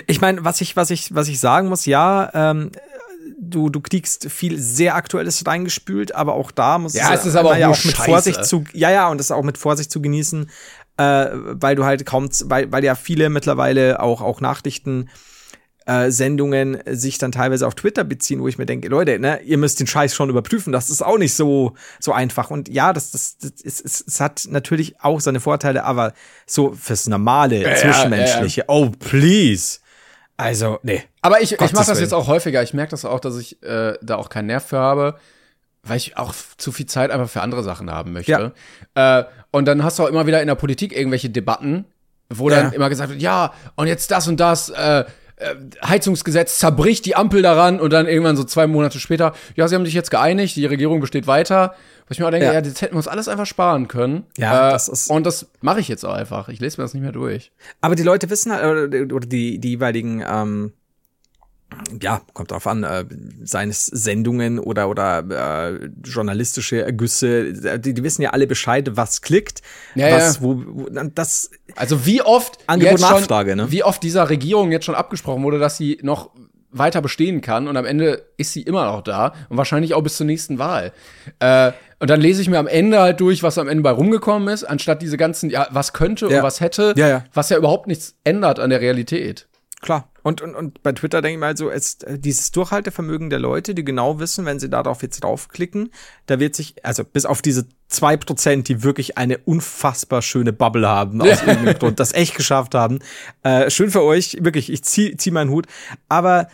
Ich 0.07 0.21
meine, 0.21 0.45
was 0.45 0.61
ich, 0.61 0.77
was 0.77 0.91
ich, 0.91 1.15
was 1.15 1.27
ich 1.29 1.41
sagen 1.41 1.69
muss, 1.69 1.85
ja, 1.87 2.31
ähm, 2.33 2.71
du, 3.41 3.69
du 3.71 3.81
kriegst 3.81 4.31
viel 4.31 4.59
sehr 4.59 4.95
Aktuelles 4.95 5.45
reingespült, 5.47 6.15
aber 6.15 6.35
auch 6.35 6.51
da 6.53 6.79
muss 6.79 6.95
Ja, 6.95 7.13
es 7.13 7.27
ist 7.27 7.35
aber 7.37 7.51
auch 7.51 7.57
ja 7.57 7.69
auch 7.69 7.85
mit 7.85 7.97
Scheiße. 7.97 8.05
Vorsicht 8.11 8.45
zu, 8.45 8.65
ja, 8.73 8.91
ja, 8.91 9.09
und 9.09 9.19
das 9.19 9.31
auch 9.33 9.43
mit 9.43 9.59
Vorsicht 9.59 9.91
zu 9.91 10.01
genießen, 10.01 10.49
äh, 10.97 11.27
weil 11.33 11.75
du 11.75 11.85
halt 11.85 12.07
kaum, 12.07 12.29
weil, 12.45 12.71
weil 12.71 12.85
ja 12.85 12.95
viele 12.95 13.31
mittlerweile 13.31 14.01
auch, 14.01 14.21
auch 14.21 14.41
Nachrichten, 14.41 15.09
äh, 15.87 16.11
Sendungen 16.11 16.79
sich 16.87 17.19
dann 17.19 17.33
teilweise 17.33 17.67
auf 17.67 17.75
Twitter 17.75 18.05
beziehen, 18.05 18.41
wo 18.41 18.49
ich 18.49 18.59
mir 18.59 18.67
denke, 18.67 18.89
Leute, 18.89 19.19
ne, 19.19 19.41
ihr 19.43 19.59
müsst 19.59 19.81
den 19.81 19.87
Scheiß 19.87 20.15
schon 20.15 20.29
überprüfen. 20.31 20.73
Das 20.73 20.91
ist 20.91 21.03
auch 21.03 21.19
nicht 21.19 21.35
so 21.35 21.75
so 21.99 22.13
einfach. 22.13 22.51
Und 22.51 22.69
ja, 22.69 22.93
das 22.93 23.11
das, 23.11 23.39
das 23.39 23.53
ist, 23.63 23.85
es, 23.85 24.05
es 24.07 24.21
hat 24.21 24.47
natürlich 24.49 25.01
auch 25.01 25.21
seine 25.21 25.41
Vorteile, 25.41 25.85
aber 25.85 26.13
so 26.47 26.73
fürs 26.73 27.07
normale 27.07 27.63
ja, 27.63 27.75
zwischenmenschliche. 27.75 28.65
Oh 28.69 28.91
please, 28.99 29.79
also 30.37 30.79
nee. 30.83 31.03
Aber 31.23 31.41
ich, 31.41 31.53
ich 31.53 31.59
mache 31.61 31.73
das 31.75 31.89
Willen. 31.89 32.01
jetzt 32.01 32.15
auch 32.15 32.27
häufiger. 32.29 32.63
Ich 32.63 32.75
merke 32.75 32.91
das 32.91 33.05
auch, 33.05 33.21
dass 33.21 33.37
ich 33.37 33.63
äh, 33.63 33.95
da 34.03 34.17
auch 34.17 34.29
keinen 34.29 34.47
Nerv 34.47 34.65
für 34.67 34.79
habe, 34.79 35.17
weil 35.83 35.97
ich 35.97 36.17
auch 36.17 36.35
zu 36.57 36.73
viel 36.73 36.87
Zeit 36.87 37.11
einfach 37.11 37.29
für 37.29 37.41
andere 37.43 37.63
Sachen 37.63 37.91
haben 37.91 38.13
möchte. 38.13 38.53
Äh, 38.95 39.25
und 39.51 39.65
dann 39.67 39.83
hast 39.83 39.99
du 39.99 40.05
auch 40.05 40.09
immer 40.09 40.27
wieder 40.27 40.41
in 40.41 40.47
der 40.47 40.55
Politik 40.55 40.97
irgendwelche 40.97 41.31
Debatten, 41.31 41.85
wo 42.29 42.49
dann 42.49 42.67
Ja. 42.67 42.73
immer 42.73 42.89
gesagt 42.89 43.11
wird, 43.11 43.21
ja, 43.21 43.53
und 43.77 43.87
jetzt 43.87 44.11
das 44.11 44.29
und 44.29 44.39
das, 44.39 44.69
äh, 44.71 45.05
äh, 45.41 45.55
Heizungsgesetz 45.87 46.59
zerbricht 46.59 47.05
die 47.07 47.17
Ampel 47.17 47.43
daran 47.43 47.81
und 47.81 47.93
dann 47.93 48.07
irgendwann 48.07 48.37
so 48.37 48.45
zwei 48.45 48.67
Monate 48.67 49.01
später, 49.01 49.35
ja, 49.57 49.67
sie 49.69 49.75
haben 49.75 49.85
sich 49.85 49.95
jetzt 49.95 50.11
geeinigt, 50.11 50.57
die 50.57 50.67
Regierung 50.67 51.01
besteht 51.01 51.27
weiter. 51.27 51.75
Wo 52.07 52.13
ich 52.13 52.19
mir 52.19 52.27
auch 52.27 52.31
denke, 52.31 52.47
ja, 52.47 52.53
Ja. 52.55 52.61
das 52.61 52.81
hätten 52.83 52.95
wir 52.95 52.99
uns 52.99 53.09
alles 53.09 53.29
einfach 53.29 53.47
sparen 53.47 53.87
können. 53.89 54.25
Ja, 54.37 54.69
äh, 54.69 54.73
das 54.73 54.89
ist- 54.89 55.11
Und 55.11 55.25
das 55.27 55.47
mache 55.61 55.81
ich 55.81 55.89
jetzt 55.89 56.05
auch 56.05 56.13
einfach. 56.15 56.49
Ich 56.49 56.61
lese 56.61 56.81
mir 56.81 56.85
das 56.85 56.93
nicht 56.95 57.03
mehr 57.03 57.13
durch. 57.13 57.53
Aber 57.81 57.95
die 57.95 58.03
Leute 58.03 58.29
wissen 58.31 58.53
halt, 58.53 58.65
oder, 58.65 59.15
oder 59.15 59.27
die, 59.27 59.59
die 59.59 59.71
jeweiligen 59.71 60.25
ähm, 60.29 60.73
ja, 62.03 62.21
kommt 62.35 62.51
drauf 62.51 62.67
an, 62.67 62.85
äh, 62.85 63.05
seines 63.43 63.87
Sendungen 63.87 64.59
oder 64.59 64.89
oder 64.89 65.71
äh, 65.73 65.89
journalistische 66.05 66.83
Ergüsse, 66.83 67.79
die, 67.79 67.95
die 67.95 68.03
wissen 68.05 68.23
ja 68.23 68.31
alle 68.31 68.47
Bescheid, 68.47 68.97
was 68.97 69.23
klickt, 69.23 69.63
Ja, 69.95 70.11
was 70.11 70.37
ja. 70.37 70.43
wo, 70.43 70.63
wo 70.67 70.87
das 71.15 71.51
Also 71.77 72.07
wie 72.07 72.23
oft 72.23 72.59
Angebot, 72.67 72.99
jetzt 72.99 73.09
schon, 73.09 73.21
Nachfrage, 73.21 73.57
ne? 73.57 73.71
wie 73.71 73.83
oft 73.85 74.03
dieser 74.03 74.29
Regierung 74.31 74.73
jetzt 74.73 74.85
schon 74.85 74.95
abgesprochen 74.95 75.43
wurde, 75.43 75.59
dass 75.59 75.77
sie 75.77 75.99
noch 76.03 76.31
weiter 76.73 77.03
bestehen 77.03 77.41
kann 77.41 77.67
und 77.67 77.77
am 77.77 77.85
Ende 77.85 78.27
ist 78.37 78.53
sie 78.53 78.63
immer 78.63 78.85
noch 78.85 79.03
da 79.03 79.33
und 79.49 79.57
wahrscheinlich 79.57 79.95
auch 79.95 80.03
bis 80.03 80.17
zur 80.17 80.27
nächsten 80.27 80.59
Wahl. 80.61 80.93
Äh, 81.41 81.73
und 81.99 82.09
dann 82.09 82.21
lese 82.21 82.41
ich 82.43 82.49
mir 82.49 82.59
am 82.59 82.69
Ende 82.69 83.01
halt 83.01 83.21
durch, 83.21 83.43
was 83.43 83.59
am 83.59 83.67
Ende 83.69 83.83
bei 83.83 83.91
rumgekommen 83.91 84.49
ist, 84.49 84.63
anstatt 84.65 85.03
diese 85.03 85.17
ganzen, 85.17 85.51
ja, 85.51 85.67
was 85.71 85.93
könnte 85.93 86.29
Ja. 86.29 86.39
und 86.39 86.43
was 86.45 86.61
hätte, 86.61 86.95
Ja, 86.97 87.09
ja. 87.09 87.25
was 87.35 87.49
ja 87.51 87.57
überhaupt 87.59 87.89
nichts 87.89 88.15
ändert 88.25 88.61
an 88.61 88.71
der 88.71 88.81
Realität. 88.81 89.49
Klar. 89.81 90.11
Und, 90.23 90.43
und, 90.43 90.55
und 90.55 90.83
bei 90.83 90.93
Twitter 90.93 91.23
denke 91.23 91.37
ich 91.37 91.41
mal 91.41 91.57
so, 91.57 91.71
es, 91.71 92.03
äh, 92.03 92.19
dieses 92.19 92.51
Durchhaltevermögen 92.53 93.31
der 93.31 93.39
Leute, 93.39 93.75
die 93.75 93.85
genau 93.85 94.19
wissen, 94.19 94.45
wenn 94.45 94.61
sie 94.61 94.69
darauf 94.69 95.03
jetzt 95.03 95.25
draufklicken, 95.25 95.91
da 96.27 96.39
wird 96.39 96.55
sich, 96.55 96.85
also 96.85 97.03
bis 97.05 97.25
auf 97.25 97.41
diese 97.41 97.67
zwei 97.89 98.19
Prozent, 98.19 98.69
die 98.69 98.83
wirklich 98.83 99.17
eine 99.17 99.39
unfassbar 99.39 100.21
schöne 100.21 100.53
Bubble 100.53 100.87
haben, 100.87 101.23
aus 101.23 101.41
irgendeinem 101.47 101.79
Grund, 101.79 101.99
das 101.99 102.13
echt 102.13 102.35
geschafft 102.37 102.75
haben. 102.75 102.99
Äh, 103.43 103.71
schön 103.71 103.91
für 103.91 104.03
euch, 104.03 104.37
wirklich, 104.41 104.71
ich 104.71 104.85
zieh, 104.85 105.17
zieh 105.17 105.31
meinen 105.31 105.51
Hut. 105.51 105.67
Aber 106.09 106.49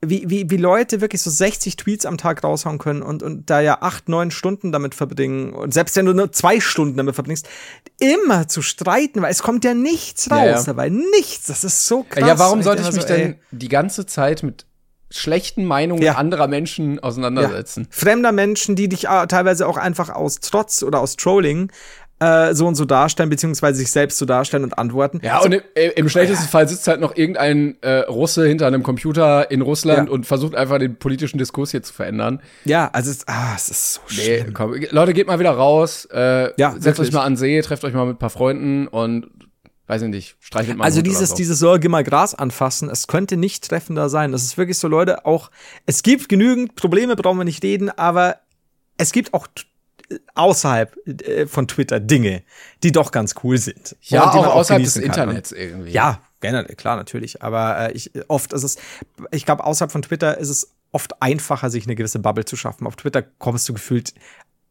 wie, 0.00 0.30
wie, 0.30 0.48
wie 0.48 0.56
Leute 0.56 1.00
wirklich 1.00 1.20
so 1.22 1.30
60 1.30 1.76
Tweets 1.76 2.06
am 2.06 2.18
Tag 2.18 2.44
raushauen 2.44 2.78
können 2.78 3.02
und, 3.02 3.22
und 3.22 3.50
da 3.50 3.60
ja 3.60 3.78
acht, 3.82 4.08
neun 4.08 4.30
Stunden 4.30 4.70
damit 4.70 4.94
verbringen 4.94 5.52
und 5.52 5.74
selbst 5.74 5.96
wenn 5.96 6.06
du 6.06 6.12
nur 6.12 6.30
zwei 6.30 6.60
Stunden 6.60 6.96
damit 6.96 7.14
verbringst, 7.16 7.48
immer 7.98 8.46
zu 8.46 8.62
streiten, 8.62 9.22
weil 9.22 9.32
es 9.32 9.42
kommt 9.42 9.64
ja 9.64 9.74
nichts 9.74 10.30
raus 10.30 10.38
Ja, 10.38 10.46
ja. 10.46 10.62
dabei. 10.62 10.88
Nichts. 10.88 11.46
Das 11.46 11.64
ist 11.64 11.86
so 11.86 12.04
krass. 12.08 12.26
ja, 12.28 12.38
warum 12.38 12.60
Ich 12.60 12.64
sollte 12.64 12.82
ich 12.82 12.88
denke 12.88 13.00
mich 13.00 13.08
so, 13.08 13.14
ey, 13.14 13.22
denn 13.22 13.40
die 13.58 13.68
ganze 13.68 14.06
Zeit 14.06 14.44
mit 14.44 14.66
schlechten 15.10 15.64
Meinungen 15.64 16.02
Ja. 16.02 16.14
anderer 16.14 16.46
Menschen 16.48 17.00
auseinandersetzen? 17.00 17.88
Fremder 17.90 18.30
Menschen, 18.30 18.76
die 18.76 18.88
dich 18.88 19.08
äh, 19.08 19.26
teilweise 19.26 19.66
auch 19.66 19.78
einfach 19.78 20.10
aus 20.10 20.40
Trotz 20.40 20.82
oder 20.82 21.00
aus 21.00 21.16
Trolling 21.16 21.72
äh, 22.20 22.52
so 22.54 22.66
und 22.66 22.74
so 22.74 22.84
darstellen, 22.84 23.30
beziehungsweise 23.30 23.78
sich 23.78 23.90
selbst 23.90 24.18
so 24.18 24.26
darstellen 24.26 24.64
und 24.64 24.76
antworten. 24.78 25.20
Ja, 25.22 25.38
und 25.38 25.52
im, 25.52 25.60
im 25.94 26.08
schlechtesten 26.08 26.48
Fall 26.48 26.68
sitzt 26.68 26.88
halt 26.88 27.00
noch 27.00 27.16
irgendein 27.16 27.76
äh, 27.80 27.98
Russe 28.00 28.46
hinter 28.46 28.66
einem 28.66 28.82
Computer 28.82 29.50
in 29.50 29.60
Russland 29.62 30.08
Ja. 30.08 30.12
und 30.12 30.26
versucht 30.26 30.54
einfach 30.56 30.78
den 30.78 30.96
politischen 30.96 31.38
Diskurs 31.38 31.70
hier 31.70 31.82
zu 31.82 31.92
verändern. 31.94 32.40
Ja, 32.64 32.90
also 32.92 33.10
es, 33.10 33.26
ah, 33.28 33.52
es 33.54 33.68
ist 33.68 33.94
so 33.94 34.00
Nee, 34.16 34.40
schlimm. 34.40 34.54
komm, 34.54 34.74
Leute, 34.90 35.12
geht 35.14 35.26
mal 35.28 35.38
wieder 35.38 35.52
raus, 35.52 36.08
äh, 36.12 36.50
Ja, 36.60 36.72
setzt 36.72 36.84
wirklich. 36.86 37.08
euch 37.08 37.14
mal 37.14 37.22
an 37.24 37.36
See, 37.36 37.60
trefft 37.62 37.84
euch 37.84 37.94
mal 37.94 38.06
mit 38.06 38.16
ein 38.16 38.18
paar 38.18 38.30
Freunden 38.30 38.88
und 38.88 39.28
weiß 39.86 40.02
ich 40.02 40.08
nicht, 40.08 40.36
streichelt 40.40 40.76
mal 40.76 40.84
Also 40.84 41.00
dieses, 41.00 41.30
so. 41.30 41.36
dieses 41.36 41.58
soll 41.60 41.78
mal 41.88 42.04
Gras 42.04 42.34
anfassen, 42.34 42.90
es 42.90 43.06
könnte 43.06 43.36
nicht 43.38 43.66
treffender 43.68 44.08
sein. 44.10 44.32
Das 44.32 44.42
ist 44.42 44.58
wirklich 44.58 44.76
so, 44.76 44.86
Leute, 44.88 45.24
auch, 45.24 45.50
es 45.86 46.02
gibt 46.02 46.28
genügend 46.28 46.74
Probleme, 46.74 47.16
brauchen 47.16 47.38
wir 47.38 47.44
nicht 47.44 47.62
reden, 47.62 47.88
aber 47.90 48.36
es 48.98 49.12
gibt 49.12 49.32
auch 49.32 49.46
außerhalb 50.34 50.96
äh, 51.06 51.46
von 51.46 51.68
Twitter 51.68 52.00
Dinge, 52.00 52.42
die 52.82 52.92
doch 52.92 53.10
ganz 53.10 53.34
cool 53.42 53.58
sind. 53.58 53.96
ja, 54.02 54.30
auch 54.30 54.54
außerhalb 54.54 54.82
des 54.82 54.94
kann. 54.94 55.04
Internets 55.04 55.52
irgendwie. 55.52 55.90
Ja, 55.90 56.20
generell, 56.40 56.74
klar, 56.76 56.96
natürlich. 56.96 57.42
Aber 57.42 57.90
äh, 57.90 57.92
ich, 57.92 58.10
oft 58.28 58.52
ist 58.52 58.62
es, 58.62 58.76
ich 59.30 59.44
glaube, 59.44 59.64
außerhalb 59.64 59.92
von 59.92 60.02
Twitter 60.02 60.38
ist 60.38 60.48
es 60.48 60.74
oft 60.92 61.20
einfacher, 61.22 61.70
sich 61.70 61.84
eine 61.84 61.94
gewisse 61.94 62.18
Bubble 62.18 62.44
zu 62.44 62.56
schaffen. 62.56 62.86
Auf 62.86 62.96
Twitter 62.96 63.22
kommst 63.22 63.68
du 63.68 63.74
gefühlt, 63.74 64.14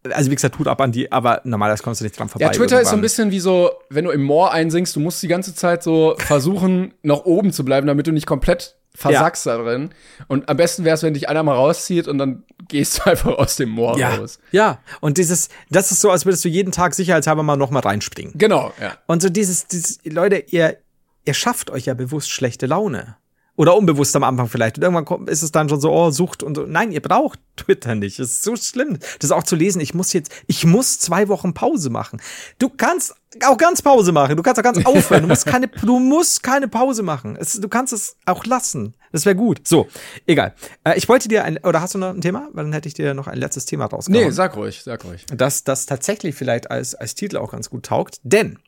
also 0.09 0.31
wie 0.31 0.35
gesagt, 0.35 0.55
tut 0.55 0.67
ab 0.67 0.81
an 0.81 0.91
die, 0.91 1.11
aber 1.11 1.41
normalerweise 1.43 1.83
kommst 1.83 2.01
du 2.01 2.05
nicht 2.05 2.17
dran 2.17 2.29
vorbei. 2.29 2.45
Ja, 2.45 2.51
Twitter 2.51 2.81
ist 2.81 2.89
so 2.89 2.95
ein 2.95 2.99
irgendwann. 2.99 3.01
bisschen 3.01 3.31
wie 3.31 3.39
so, 3.39 3.71
wenn 3.89 4.05
du 4.05 4.11
im 4.11 4.23
Moor 4.23 4.51
einsinkst, 4.51 4.95
du 4.95 4.99
musst 4.99 5.21
die 5.21 5.27
ganze 5.27 5.53
Zeit 5.53 5.83
so 5.83 6.15
versuchen, 6.19 6.93
noch 7.03 7.25
oben 7.25 7.51
zu 7.53 7.63
bleiben, 7.63 7.87
damit 7.87 8.07
du 8.07 8.11
nicht 8.11 8.25
komplett 8.25 8.75
versackst 8.95 9.45
da 9.45 9.57
drin. 9.57 9.91
Und 10.27 10.49
am 10.49 10.57
besten 10.57 10.83
wäre 10.83 10.95
es, 10.95 11.03
wenn 11.03 11.13
dich 11.13 11.29
einer 11.29 11.43
mal 11.43 11.53
rauszieht 11.53 12.07
und 12.07 12.17
dann 12.17 12.43
gehst 12.69 12.99
du 12.99 13.09
einfach 13.09 13.37
aus 13.37 13.55
dem 13.55 13.69
Moor 13.69 13.97
Ja, 13.97 14.15
raus. 14.15 14.39
ja. 14.51 14.79
Und 15.01 15.17
dieses, 15.17 15.49
das 15.69 15.91
ist 15.91 16.01
so, 16.01 16.11
als 16.11 16.25
würdest 16.25 16.43
du 16.45 16.49
jeden 16.49 16.71
Tag 16.71 16.93
sicherheitshalber 16.95 17.43
mal 17.43 17.55
noch 17.57 17.69
mal 17.71 17.79
reinspringen. 17.81 18.33
Genau, 18.37 18.71
ja. 18.81 18.97
Und 19.07 19.21
so 19.21 19.29
dieses, 19.29 19.67
dieses 19.67 19.99
Leute, 20.03 20.37
ihr, 20.49 20.77
ihr 21.25 21.33
schafft 21.33 21.69
euch 21.69 21.85
ja 21.85 21.93
bewusst 21.93 22.29
schlechte 22.31 22.65
Laune. 22.65 23.17
Oder 23.57 23.75
unbewusst 23.75 24.15
am 24.15 24.23
Anfang 24.23 24.47
vielleicht. 24.47 24.77
Und 24.77 24.83
irgendwann 24.83 25.03
kommt, 25.03 25.29
ist 25.29 25.41
es 25.41 25.51
dann 25.51 25.67
schon 25.67 25.81
so, 25.81 25.91
oh, 25.91 26.11
Sucht 26.11 26.43
und 26.43 26.55
so. 26.55 26.65
Nein, 26.67 26.91
ihr 26.91 27.01
braucht 27.01 27.39
Twitter 27.57 27.95
nicht. 27.95 28.19
Das 28.19 28.29
ist 28.29 28.43
so 28.43 28.55
schlimm. 28.55 28.99
Das 29.19 29.31
auch 29.31 29.43
zu 29.43 29.55
lesen. 29.55 29.81
Ich 29.81 29.93
muss 29.95 30.13
jetzt, 30.13 30.31
ich 30.45 30.63
muss 30.63 30.99
zwei 30.99 31.27
Wochen 31.27 31.53
Pause 31.55 31.89
machen. 31.89 32.21
Du 32.59 32.69
kannst 32.69 33.15
auch 33.43 33.57
ganz 33.57 33.81
Pause 33.81 34.11
machen. 34.11 34.37
Du 34.37 34.43
kannst 34.43 34.59
auch 34.59 34.63
ganz 34.63 34.85
aufhören. 34.85 35.23
Du 35.23 35.27
musst 35.27 35.45
keine, 35.47 35.67
du 35.67 35.99
musst 35.99 36.43
keine 36.43 36.67
Pause 36.67 37.01
machen. 37.01 37.35
Es, 37.35 37.59
du 37.59 37.67
kannst 37.67 37.93
es 37.93 38.15
auch 38.25 38.45
lassen. 38.45 38.93
Das 39.11 39.25
wäre 39.25 39.35
gut. 39.35 39.67
So, 39.67 39.87
egal. 40.27 40.53
Äh, 40.83 40.95
ich 40.97 41.09
wollte 41.09 41.27
dir 41.27 41.43
ein, 41.43 41.57
oder 41.63 41.81
hast 41.81 41.95
du 41.95 41.97
noch 41.97 42.09
ein 42.09 42.21
Thema? 42.21 42.49
Weil 42.53 42.65
dann 42.65 42.73
hätte 42.73 42.87
ich 42.87 42.93
dir 42.93 43.15
noch 43.15 43.25
ein 43.27 43.39
letztes 43.39 43.65
Thema 43.65 43.85
rausgehauen 43.85 44.25
Nee, 44.25 44.31
sag 44.31 44.55
ruhig, 44.55 44.83
sag 44.83 45.03
ruhig. 45.03 45.25
dass 45.33 45.63
das 45.63 45.87
tatsächlich 45.87 46.35
vielleicht 46.35 46.69
als, 46.69 46.93
als 46.93 47.15
Titel 47.15 47.37
auch 47.37 47.51
ganz 47.51 47.71
gut 47.71 47.87
taugt. 47.87 48.19
Denn 48.21 48.59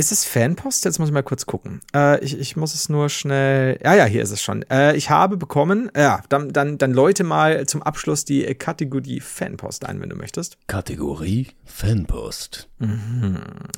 ist 0.00 0.12
es 0.12 0.24
Fanpost? 0.24 0.86
Jetzt 0.86 0.98
muss 0.98 1.10
ich 1.10 1.12
mal 1.12 1.22
kurz 1.22 1.44
gucken. 1.44 1.80
Äh, 1.94 2.24
ich, 2.24 2.38
ich 2.38 2.56
muss 2.56 2.74
es 2.74 2.88
nur 2.88 3.10
schnell. 3.10 3.78
Ja, 3.84 3.94
ja, 3.94 4.06
hier 4.06 4.22
ist 4.22 4.30
es 4.30 4.42
schon. 4.42 4.62
Äh, 4.70 4.96
ich 4.96 5.10
habe 5.10 5.36
bekommen, 5.36 5.90
ja, 5.94 6.22
dann, 6.30 6.52
dann, 6.52 6.78
dann 6.78 6.92
läute 6.92 7.22
mal 7.22 7.66
zum 7.66 7.82
Abschluss 7.82 8.24
die 8.24 8.42
Kategorie 8.54 9.20
Fanpost 9.20 9.84
ein, 9.84 10.00
wenn 10.00 10.08
du 10.08 10.16
möchtest. 10.16 10.56
Kategorie 10.66 11.48
Fanpost. 11.66 12.68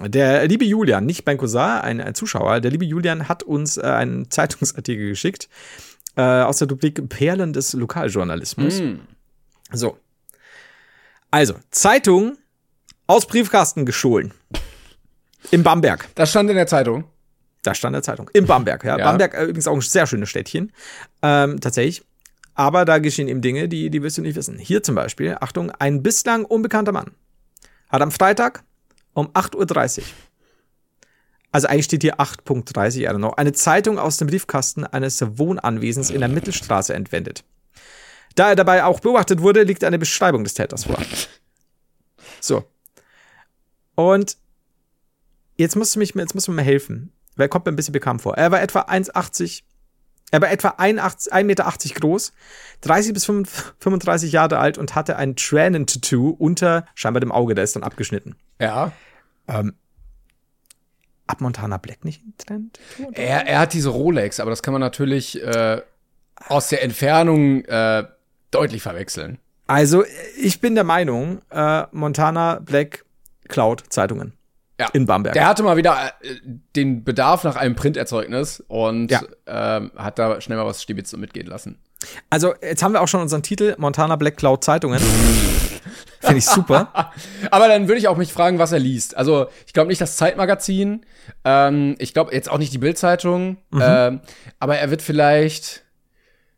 Der 0.07 0.47
liebe 0.47 0.65
Julian, 0.65 1.05
nicht 1.07 1.25
Ben 1.25 1.37
Cousin, 1.37 1.61
ein, 1.61 2.01
ein 2.01 2.15
Zuschauer, 2.15 2.61
der 2.61 2.71
liebe 2.71 2.85
Julian 2.85 3.29
hat 3.29 3.43
uns 3.43 3.77
äh, 3.77 3.83
einen 3.83 4.31
Zeitungsartikel 4.31 5.09
geschickt 5.09 5.49
äh, 6.17 6.23
aus 6.23 6.59
der 6.59 6.69
Rubrik 6.69 7.09
Perlen 7.09 7.53
des 7.53 7.73
Lokaljournalismus. 7.73 8.81
So. 9.73 9.99
Also, 11.33 11.57
Zeitung 11.73 12.39
aus 13.09 13.27
Briefkasten 13.27 13.87
gestohlen. 13.87 14.33
Im 15.51 15.63
Bamberg. 15.63 16.09
Das 16.15 16.31
stand 16.31 16.49
in 16.51 16.57
der 16.57 16.67
Zeitung. 16.67 17.05
Da 17.63 17.75
stand 17.75 17.95
der 17.95 18.03
Zeitung. 18.03 18.31
Im 18.33 18.47
Bamberg, 18.47 18.85
ja. 18.85 18.97
Ja. 18.99 19.05
Bamberg 19.05 19.35
äh, 19.35 19.45
übrigens 19.45 19.69
auch 19.69 19.75
ein 19.75 19.81
sehr 19.81 20.07
schönes 20.07 20.29
Städtchen. 20.29 20.73
Ähm, 21.23 21.61
tatsächlich. 21.61 22.03
Aber 22.55 22.85
da 22.85 22.99
geschehen 22.99 23.29
eben 23.29 23.41
Dinge, 23.41 23.69
die, 23.69 23.89
die 23.91 24.03
wirst 24.03 24.19
du 24.19 24.23
nicht 24.23 24.37
wissen. 24.37 24.59
Hier 24.59 24.83
zum 24.83 24.95
Beispiel, 24.95 25.37
Achtung, 25.41 25.71
ein 25.71 26.03
bislang 26.03 26.45
unbekannter 26.45 26.93
Mann 26.93 27.13
hat 27.89 28.03
am 28.03 28.11
Freitag 28.11 28.65
um 29.15 29.29
8.30 29.29 29.99
Uhr, 29.99 30.05
also 31.53 31.69
eigentlich 31.69 31.85
steht 31.85 32.03
hier 32.03 32.17
8.30 32.17 33.01
I 33.01 33.09
don't 33.09 33.17
know, 33.17 33.33
eine 33.33 33.53
Zeitung 33.53 33.99
aus 33.99 34.17
dem 34.17 34.29
Briefkasten 34.29 34.85
eines 34.85 35.23
Wohnanwesens 35.39 36.11
in 36.11 36.21
der 36.21 36.29
Mittelstraße 36.31 36.95
entwendet. 36.95 37.45
Da 38.35 38.49
er 38.49 38.57
dabei 38.57 38.85
auch 38.85 39.01
beobachtet 39.01 39.43
wurde, 39.43 39.63
liegt 39.63 39.85
eine 39.85 39.99
Beschreibung 39.99 40.45
des 40.45 40.55
Täters 40.55 40.85
vor. 40.85 40.99
So. 42.41 42.65
Und 43.95 44.39
jetzt 45.63 45.77
musst 45.77 45.95
du 45.95 45.99
mich, 45.99 46.15
jetzt 46.15 46.35
musst 46.35 46.49
du 46.49 46.53
mir 46.53 46.63
helfen. 46.63 47.13
Wer 47.37 47.49
kommt 47.49 47.65
mir 47.65 47.73
ein 47.73 47.77
bisschen 47.77 47.93
bekannt 47.93 48.23
vor? 48.23 48.37
Er 48.37 48.51
war 48.51 48.61
etwa 48.61 48.81
1,80, 48.81 49.63
er 50.31 50.43
war 50.43 50.51
etwa 50.51 50.69
1,80 50.69 51.31
1,80 51.31 51.45
Meter 51.45 51.73
groß, 52.01 52.33
30 52.83 53.15
bis 53.15 53.25
35 53.25 54.33
Jahre 54.33 54.59
alt 54.59 54.77
und 54.77 54.95
hatte 54.95 55.17
ein 55.17 55.37
Tränentattoo 55.37 56.31
unter 56.31 56.85
scheinbar 56.95 57.21
dem 57.21 57.33
Auge, 57.33 57.55
der 57.55 57.65
ist 57.65 57.75
dann 57.77 57.83
abgeschnitten. 57.83 58.37
Ja. 58.61 58.93
Ab 59.47 61.41
Montana 61.41 61.79
Black 61.79 62.05
nicht 62.05 62.23
ein 62.23 62.35
Tränentattoo? 62.37 63.13
Er, 63.15 63.47
er 63.47 63.61
hat 63.61 63.73
diese 63.73 63.89
Rolex, 63.89 64.41
aber 64.41 64.51
das 64.51 64.63
kann 64.63 64.73
man 64.73 64.81
natürlich 64.81 65.43
äh, 65.43 65.81
aus 66.49 66.69
der 66.69 66.83
Entfernung 66.83 67.65
äh, 67.65 68.05
deutlich 68.51 68.83
verwechseln. 68.83 69.39
Also, 69.67 70.05
ich 70.37 70.61
bin 70.61 70.75
der 70.75 70.85
Meinung, 70.85 71.41
äh, 71.51 71.85
Montana 71.93 72.59
Black 72.59 73.05
klaut 73.49 73.85
Zeitungen. 73.89 74.35
Ja. 74.83 74.89
In 74.93 75.07
Bamberg. 75.07 75.35
Der 75.35 75.47
hatte 75.47 75.63
mal 75.63 75.77
wieder 75.77 76.13
äh, 76.23 76.35
den 76.77 77.05
Bedarf 77.05 77.45
nach 77.45 77.57
einem 77.57 77.75
Printerzeugnis 77.75 78.63
und 78.69 79.11
Ja. 79.11 79.23
ähm, 79.47 79.91
hat 79.97 80.19
da 80.19 80.41
schnell 80.41 80.59
mal 80.59 80.67
was 80.67 80.83
Stibitz 80.83 81.13
mitgehen 81.17 81.47
lassen. 81.47 81.79
Also, 82.31 82.55
jetzt 82.61 82.83
haben 82.83 82.93
wir 82.93 83.01
auch 83.01 83.09
schon 83.09 83.21
unseren 83.21 83.43
Titel, 83.43 83.75
Montana 83.79 84.17
Black 84.17 84.37
klaut 84.37 84.65
Zeitungen. 84.65 84.99
Finde 86.21 86.39
ich 86.39 86.45
super. 86.47 86.93
Aber 87.51 87.69
dann 87.69 87.89
würde 87.89 87.99
ich 87.99 88.09
auch 88.09 88.17
mich 88.17 88.33
fragen, 88.33 88.59
was 88.59 88.73
er 88.73 88.79
liest. 88.79 89.17
Also, 89.17 89.47
ich 89.67 89.73
glaube 89.73 89.89
nicht 89.89 90.01
das 90.01 90.17
Zeitmagazin. 90.17 91.05
Ähm, 91.45 91.95
ich 91.99 92.13
glaube 92.15 92.33
jetzt 92.35 92.51
auch 92.51 92.59
nicht 92.59 92.73
die 92.73 92.79
Bildzeitung. 92.79 93.57
Ähm, 93.81 94.21
aber 94.61 94.77
er 94.79 94.91
wird 94.91 95.03
vielleicht, 95.03 95.83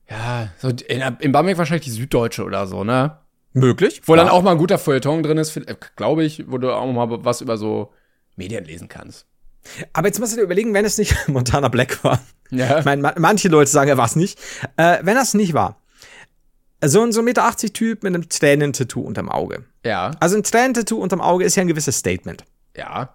ja, 0.09 0.49
so 0.59 0.69
in, 0.69 1.03
in 1.21 1.33
Bamberg 1.33 1.57
wahrscheinlich 1.59 1.85
die 1.85 1.91
Süddeutsche 1.91 2.45
oder 2.45 2.67
so, 2.67 2.85
ne? 2.85 3.19
Möglich. 3.55 4.03
Wo 4.07 4.17
dann 4.17 4.27
Ja. 4.27 4.33
auch 4.33 4.43
mal 4.43 4.51
ein 4.53 4.59
guter 4.59 4.79
Feuilleton 4.79 5.23
drin 5.23 5.39
ist, 5.39 5.59
glaube 5.97 6.25
ich, 6.25 6.45
wo 6.51 6.59
du 6.59 6.73
auch 6.75 6.91
mal 6.93 7.25
was 7.25 7.41
über 7.41 7.57
so 7.57 7.93
Medien 8.37 8.65
lesen 8.65 8.89
kannst. 8.89 9.27
Aber 9.93 10.09
jetzt 10.09 10.19
musst 10.21 10.33
du 10.33 10.37
dir 10.37 10.43
überlegen, 10.43 10.75
wenn 10.75 10.85
es 10.85 10.99
nicht 10.99 11.17
Montana 11.29 11.69
Black 11.69 12.03
war. 12.05 12.21
Ja. 12.51 12.79
Ich 12.79 12.85
meine, 12.85 13.01
ma 13.03 13.15
manche 13.19 13.49
Leute 13.49 13.71
sagen, 13.71 13.89
er 13.89 13.97
war 13.97 14.07
es 14.07 14.17
nicht. 14.17 14.39
Äh, 14.77 14.99
wenn 15.03 15.15
das 15.15 15.35
nicht 15.35 15.55
war, 15.55 15.81
so 16.85 17.03
ein 17.03 17.13
so 17.13 17.21
ein 17.21 17.25
Meter 17.25 17.45
80 17.45 17.73
Typ 17.73 18.03
mit 18.03 18.15
einem 18.15 18.29
Tränentattoo 18.29 19.01
unterm 19.01 19.31
Auge. 19.31 19.65
Ja, 19.85 20.11
Also 20.21 20.37
ein 20.37 20.43
Tränentattoo 20.43 20.99
unterm 21.01 21.21
Auge 21.23 21.45
ist 21.45 21.57
ja 21.57 21.63
ein 21.63 21.69
gewisses 21.69 21.97
Statement. 21.99 22.45
ja. 22.77 23.15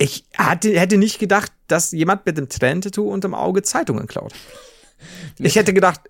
Ich 0.00 0.26
hatte, 0.36 0.78
hätte 0.78 0.96
nicht 0.96 1.18
gedacht, 1.18 1.50
dass 1.66 1.90
jemand 1.90 2.24
mit 2.24 2.38
dem 2.38 2.48
Tränentattoo 2.48 3.10
unterm 3.10 3.34
Auge 3.34 3.62
Zeitungen 3.62 4.06
klaut. 4.06 4.32
Ich 5.40 5.54
hätte 5.54 5.72
gedacht, 5.72 6.00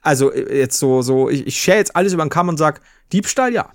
also 0.00 0.32
äh, 0.32 0.58
jetzt 0.58 0.78
so, 0.78 1.02
so, 1.02 1.28
ich, 1.28 1.46
ich 1.46 1.60
share 1.60 1.78
jetzt 1.78 1.96
alles 1.96 2.12
über 2.12 2.24
den 2.24 2.28
Kamm 2.28 2.48
und 2.48 2.56
sag, 2.56 2.80
Diebstahl, 3.12 3.52
ja. 3.52 3.70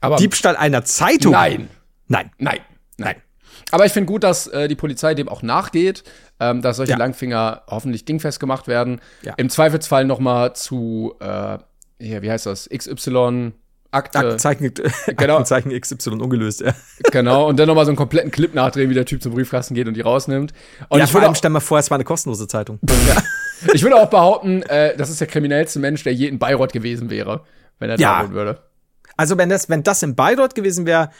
Aber 0.00 0.16
Diebstahl 0.16 0.56
einer 0.56 0.84
Zeitung? 0.84 1.32
nein, 1.32 1.68
Nein. 2.08 2.30
nein, 2.38 2.60
nein. 2.98 3.16
Aber 3.70 3.86
ich 3.86 3.92
finde 3.92 4.06
gut, 4.06 4.22
dass 4.22 4.46
äh, 4.48 4.68
die 4.68 4.74
Polizei 4.74 5.14
dem 5.14 5.28
auch 5.28 5.42
nachgeht, 5.42 6.04
ähm, 6.40 6.62
dass 6.62 6.76
solche 6.76 6.92
Ja. 6.92 6.98
Langfinger 6.98 7.62
hoffentlich 7.68 8.04
dingfest 8.04 8.38
gemacht 8.40 8.68
werden. 8.68 9.00
Ja. 9.22 9.34
Im 9.36 9.48
Zweifelsfall 9.48 10.04
noch 10.04 10.18
mal 10.18 10.54
zu, 10.54 11.14
äh, 11.20 11.58
hier, 11.98 12.22
wie 12.22 12.30
heißt 12.30 12.46
das, 12.46 12.68
XY 12.68 13.52
Akte, 13.92 14.18
Aktenzeichen, 14.18 14.72
Genau. 15.16 15.34
Aktenzeichen 15.38 15.70
XY 15.80 16.10
ungelöst, 16.20 16.60
ja. 16.60 16.74
genau, 17.12 17.48
und 17.48 17.58
dann 17.58 17.66
noch 17.68 17.74
mal 17.76 17.84
so 17.86 17.90
einen 17.92 17.96
kompletten 17.96 18.30
Clip 18.30 18.52
nachdrehen, 18.52 18.90
wie 18.90 18.94
der 18.94 19.06
Typ 19.06 19.22
zum 19.22 19.32
Briefkasten 19.32 19.74
geht 19.74 19.88
und 19.88 19.94
die 19.94 20.02
rausnimmt. 20.02 20.52
Und 20.88 20.98
ja, 20.98 21.04
ich 21.04 21.10
vor 21.10 21.20
würde 21.20 21.28
allem 21.28 21.34
stell 21.36 21.50
mal 21.50 21.60
vor, 21.60 21.78
es 21.78 21.90
war 21.90 21.96
eine 21.96 22.04
kostenlose 22.04 22.46
Zeitung. 22.48 22.78
ja. 23.08 23.22
ich 23.72 23.82
würde 23.82 23.96
auch 23.96 24.10
behaupten, 24.10 24.62
äh, 24.64 24.96
das 24.96 25.08
ist 25.08 25.20
der 25.20 25.28
kriminellste 25.28 25.78
Mensch, 25.78 26.02
der 26.02 26.12
je 26.12 26.26
in 26.26 26.38
Bayreuth 26.38 26.72
gewesen 26.72 27.08
wäre, 27.08 27.44
wenn 27.78 27.88
er 27.88 27.98
Ja. 27.98 28.18
da 28.18 28.24
wohnen 28.24 28.34
würde. 28.34 28.60
Also 29.16 29.38
wenn 29.38 29.48
das, 29.48 29.70
wenn 29.70 29.82
das 29.82 30.02
in 30.02 30.14
Bayreuth 30.14 30.54
gewesen 30.54 30.84
wäre, 30.84 31.10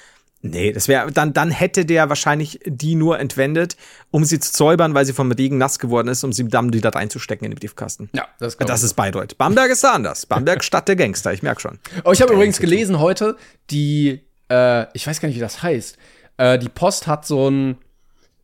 nee, 0.42 0.72
das 0.72 0.88
wäre, 0.88 1.10
dann, 1.12 1.32
dann 1.32 1.50
hätte 1.50 1.84
der 1.84 2.08
wahrscheinlich 2.08 2.60
die 2.64 2.94
nur 2.94 3.18
entwendet, 3.18 3.76
um 4.10 4.24
sie 4.24 4.38
zu 4.38 4.52
säubern, 4.52 4.94
weil 4.94 5.04
sie 5.04 5.12
vom 5.12 5.32
Regen 5.32 5.58
nass 5.58 5.78
geworden 5.78 6.08
ist, 6.08 6.24
um 6.24 6.32
sie 6.32 6.48
dann 6.48 6.72
wieder 6.72 6.94
reinzustecken 6.94 7.44
in 7.44 7.52
den 7.52 7.58
Briefkasten. 7.58 8.08
Ja, 8.12 8.26
das, 8.38 8.56
Das 8.56 8.82
ist 8.82 8.94
Bayreuth. 8.94 9.38
Bamberg 9.38 9.70
ist 9.70 9.84
da 9.84 9.92
anders. 9.92 10.26
Bamberg 10.26 10.62
Stadt 10.64 10.88
der 10.88 10.96
Gangster, 10.96 11.32
ich 11.32 11.42
merk 11.42 11.60
schon. 11.60 11.78
Oh, 12.04 12.12
ich 12.12 12.22
habe 12.22 12.32
übrigens 12.32 12.58
gelesen 12.58 12.98
heute, 12.98 13.36
die, 13.70 14.20
äh, 14.50 14.86
ich 14.94 15.06
weiß 15.06 15.20
gar 15.20 15.28
nicht, 15.28 15.36
wie 15.36 15.40
das 15.40 15.62
heißt. 15.62 15.98
Äh, 16.38 16.58
die 16.58 16.68
Post 16.68 17.06
hat 17.06 17.26
so 17.26 17.48
ein, 17.48 17.78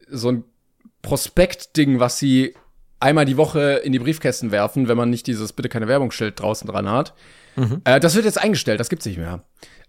so 0.09 0.30
ein 0.30 0.45
Prospekt-Ding, 1.03 2.01
was 2.01 2.18
sie 2.18 2.55
einmal 3.01 3.24
die 3.24 3.36
Woche 3.36 3.80
in 3.84 3.93
die 3.93 3.99
Briefkästen 3.99 4.53
werfen, 4.53 4.88
wenn 4.88 4.97
man 4.97 5.11
nicht 5.11 5.26
dieses 5.26 5.53
bitte 5.53 5.68
keine 5.68 5.88
Werbungsschild 5.88 6.38
draußen 6.38 6.68
dran 6.68 6.88
hat. 6.88 7.14
Äh, 7.84 8.01
das 8.01 8.14
wird 8.14 8.24
jetzt 8.24 8.40
eingestellt, 8.40 8.80
das 8.80 8.88
gibt's 8.88 9.05
nicht 9.05 9.18
mehr. 9.18 9.43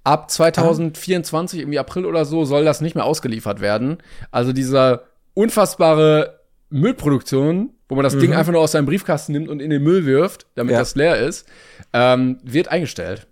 Ab 0.03 0.29
2024, 0.29 1.59
irgendwie 1.61 1.79
April 1.79 2.05
oder 2.05 2.25
so, 2.25 2.43
soll 2.45 2.65
das 2.65 2.81
nicht 2.81 2.95
mehr 2.95 3.05
ausgeliefert 3.05 3.61
werden. 3.61 3.97
Also 4.31 4.51
dieser 4.53 5.03
unfassbare 5.33 6.41
Müllproduktion, 6.69 7.69
wo 7.87 7.95
man 7.95 8.03
das 8.03 8.17
Ding 8.17 8.33
einfach 8.33 8.51
nur 8.51 8.61
aus 8.61 8.73
seinem 8.73 8.85
Briefkasten 8.85 9.31
nimmt 9.31 9.47
und 9.49 9.61
in 9.61 9.69
den 9.69 9.81
Müll 9.83 10.05
wirft, 10.05 10.47
damit 10.55 10.73
Ja. 10.73 10.79
das 10.79 10.95
leer 10.95 11.17
ist, 11.17 11.47
ähm, 11.93 12.39
wird 12.43 12.67
eingestellt. 12.67 13.27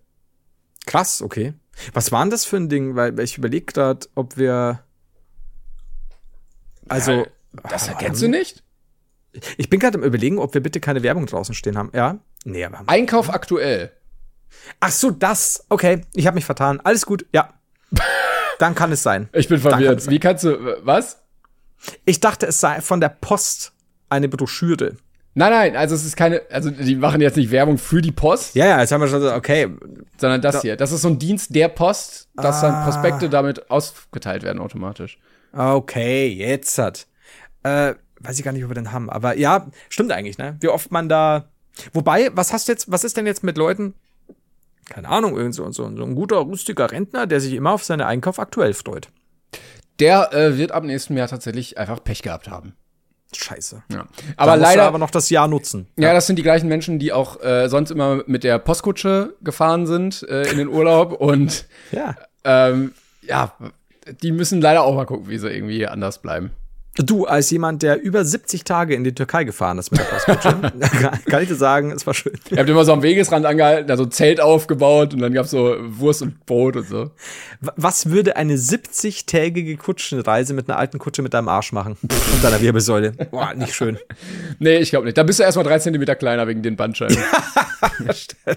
Krass, 0.86 1.22
okay. 1.22 1.53
Was 1.93 2.11
war 2.11 2.24
denn 2.24 2.30
das 2.32 2.45
für 2.45 2.57
ein 2.57 2.69
Ding? 2.69 2.95
Weil 2.95 3.19
ich 3.19 3.38
überlege 3.38 3.65
gerade, 3.65 4.07
ob 4.15 4.38
wir. 4.38 4.84
Also. 6.88 7.26
Das 7.69 7.88
Ah, 7.89 7.91
erkennst 7.93 8.22
du 8.22 8.28
nicht? 8.30 8.63
Ich 9.57 9.69
bin 9.69 9.80
gerade 9.80 9.97
am 9.97 10.03
überlegen, 10.03 10.39
ob 10.39 10.53
wir 10.53 10.61
bitte 10.61 10.80
keine 10.80 11.03
Werbung 11.03 11.26
draußen 11.26 11.53
stehen 11.55 11.78
haben. 11.78 11.91
Ja? 11.93 12.19
Nee, 12.45 12.63
aber. 12.65 12.84
Einkauf 12.88 13.30
aktuell. 13.30 13.91
Ach 14.80 14.91
so, 14.91 15.12
das. 15.12 15.66
Okay, 15.70 16.02
ich 16.14 16.28
habe 16.28 16.36
mich 16.36 16.45
vertan. 16.45 16.80
Alles 16.84 17.06
gut, 17.06 17.26
ja. 17.34 17.54
Dann 18.60 18.76
kann 18.76 18.91
es 18.91 19.04
sein. 19.04 19.30
Ich 19.34 19.47
bin 19.47 19.62
kann 19.62 19.72
verwirrt. 19.72 19.99
es 19.99 20.10
Wie 20.10 20.20
kannst 20.20 20.43
du, 20.43 20.58
was? 20.84 21.20
Ich 22.06 22.20
dachte, 22.20 22.45
es 22.47 22.60
sei 22.60 22.80
von 22.82 23.02
der 23.02 23.10
Post 23.10 23.74
eine 24.10 24.28
Broschüre. 24.30 24.97
Nein, 25.34 25.52
nein, 25.52 25.76
also 25.78 25.95
es 25.95 26.04
ist 26.06 26.18
keine, 26.18 26.41
also 26.52 26.70
die 26.70 26.95
machen 26.97 27.22
jetzt 27.22 27.38
nicht 27.38 27.52
Werbung 27.52 27.78
für 27.78 28.02
die 28.02 28.12
Post, 28.12 28.54
Ja, 28.54 28.66
ja, 28.68 28.82
jetzt 28.82 28.91
haben 28.91 28.99
wir 28.99 29.08
schon 29.08 29.22
so, 29.22 29.34
okay. 29.34 29.70
sondern 30.18 30.41
das 30.41 30.62
hier. 30.62 30.76
Das 30.76 30.91
ist 30.91 31.02
so 31.04 31.08
ein 31.08 31.18
Dienst 31.20 31.56
der 31.56 31.70
Post, 31.70 32.28
dass 32.36 32.62
Ah. 32.62 32.70
dann 32.70 32.84
Prospekte 32.84 33.30
damit 33.30 33.72
ausgeteilt 33.72 34.43
werden 34.43 34.60
automatisch. 34.60 35.18
Okay, 35.54 36.28
jetzt 36.28 36.78
hat. 36.78 37.08
Äh, 37.64 37.95
weiß 38.20 38.38
ich 38.38 38.43
gar 38.43 38.52
nicht, 38.52 38.64
ob 38.66 38.70
wir 38.72 38.76
den 38.76 38.91
haben. 38.91 39.10
Aber 39.10 39.38
ja, 39.38 39.68
stimmt 39.89 40.12
eigentlich, 40.12 40.38
ne? 40.38 40.58
Wie 40.60 40.68
oft 40.68 40.91
man 40.91 41.08
da. 41.08 41.45
Wobei, 41.93 42.30
was 42.34 42.52
hast 42.52 42.68
du 42.68 42.74
jetzt, 42.74 42.91
was 42.91 43.06
ist 43.06 43.16
denn 43.16 43.26
jetzt 43.26 43.43
mit 43.43 43.58
Leuten? 43.58 43.93
Keine 44.91 45.07
Ahnung, 45.07 45.37
irgend 45.37 45.55
so, 45.55 45.63
so, 45.71 45.89
so 45.95 46.03
ein 46.03 46.15
guter, 46.15 46.37
rustiger 46.37 46.91
Rentner, 46.91 47.25
der 47.25 47.39
sich 47.39 47.53
immer 47.53 47.71
auf 47.71 47.83
seine 47.83 48.05
Einkauf 48.07 48.39
aktuell 48.39 48.73
freut. 48.73 49.07
Der 49.99 50.33
äh, 50.33 50.57
wird 50.57 50.71
ab 50.71 50.83
nächstem 50.83 51.15
Jahr 51.15 51.27
tatsächlich 51.29 51.77
einfach 51.77 52.03
Pech 52.03 52.21
gehabt 52.23 52.49
haben. 52.49 52.73
Scheiße. 53.33 53.83
Ja. 53.89 54.07
Aber 54.35 54.57
leider, 54.57 54.83
aber 54.83 54.97
noch 54.97 55.11
das 55.11 55.29
Jahr 55.29 55.47
nutzen. 55.47 55.87
ja, 55.97 56.13
das 56.13 56.27
sind 56.27 56.35
die 56.35 56.43
gleichen 56.43 56.67
Menschen, 56.67 56.99
die 56.99 57.13
auch 57.13 57.41
äh, 57.41 57.69
sonst 57.69 57.89
immer 57.91 58.21
mit 58.25 58.43
der 58.43 58.59
Postkutsche 58.59 59.35
gefahren 59.41 59.87
sind 59.87 60.23
äh, 60.23 60.49
in 60.51 60.57
den 60.57 60.67
Urlaub 60.67 61.13
und 61.19 61.65
Ja. 61.93 62.15
ähm, 62.43 62.91
ja, 63.21 63.53
die 64.21 64.33
müssen 64.33 64.59
leider 64.59 64.83
auch 64.83 64.95
mal 64.95 65.05
gucken, 65.05 65.29
wie 65.29 65.37
sie 65.37 65.49
irgendwie 65.49 65.87
anders 65.87 66.21
bleiben. 66.21 66.51
Du, 66.97 67.25
als 67.25 67.49
jemand, 67.51 67.83
der 67.83 68.01
über 68.01 68.25
70 68.25 68.65
Tage 68.65 68.95
in 68.95 69.05
die 69.05 69.15
Türkei 69.15 69.45
gefahren 69.45 69.77
ist 69.77 69.91
mit 69.91 70.01
der 70.01 70.05
Postkutsche, 70.05 70.59
kann 71.29 71.41
ich 71.41 71.47
dir 71.47 71.55
sagen, 71.55 71.91
es 71.91 72.05
war 72.05 72.13
schön. 72.13 72.33
Ihr 72.49 72.57
habt 72.57 72.69
immer 72.69 72.83
so 72.83 72.91
am 72.91 73.01
Wegesrand 73.01 73.45
angehalten, 73.45 73.87
da 73.87 73.95
so 73.95 74.03
ein 74.03 74.11
Zelt 74.11 74.41
aufgebaut 74.41 75.13
und 75.13 75.21
dann 75.21 75.31
gab's 75.33 75.51
so 75.51 75.77
Wurst 75.79 76.21
und 76.21 76.45
Brot 76.45 76.75
und 76.75 76.87
so. 76.89 77.11
Was 77.61 78.09
würde 78.09 78.35
eine 78.35 78.55
70-tägige 78.55 79.77
Kutschenreise 79.77 80.53
mit 80.53 80.67
einer 80.69 80.77
alten 80.77 80.99
Kutsche 80.99 81.21
mit 81.21 81.33
deinem 81.33 81.47
Arsch 81.47 81.71
machen? 81.71 81.95
Und 82.01 82.43
deiner 82.43 82.59
Wirbelsäule. 82.59 83.11
Boah, 83.31 83.53
nicht 83.53 83.73
schön. 83.73 83.97
Nee, 84.59 84.77
ich 84.77 84.91
glaube 84.91 85.05
nicht. 85.05 85.17
Da 85.17 85.23
bist 85.23 85.39
du 85.39 85.43
erstmal 85.43 85.65
drei 85.65 85.79
Zentimeter 85.79 86.15
kleiner 86.15 86.47
wegen 86.47 86.61
den 86.61 86.75
Bandscheiben. 86.75 87.17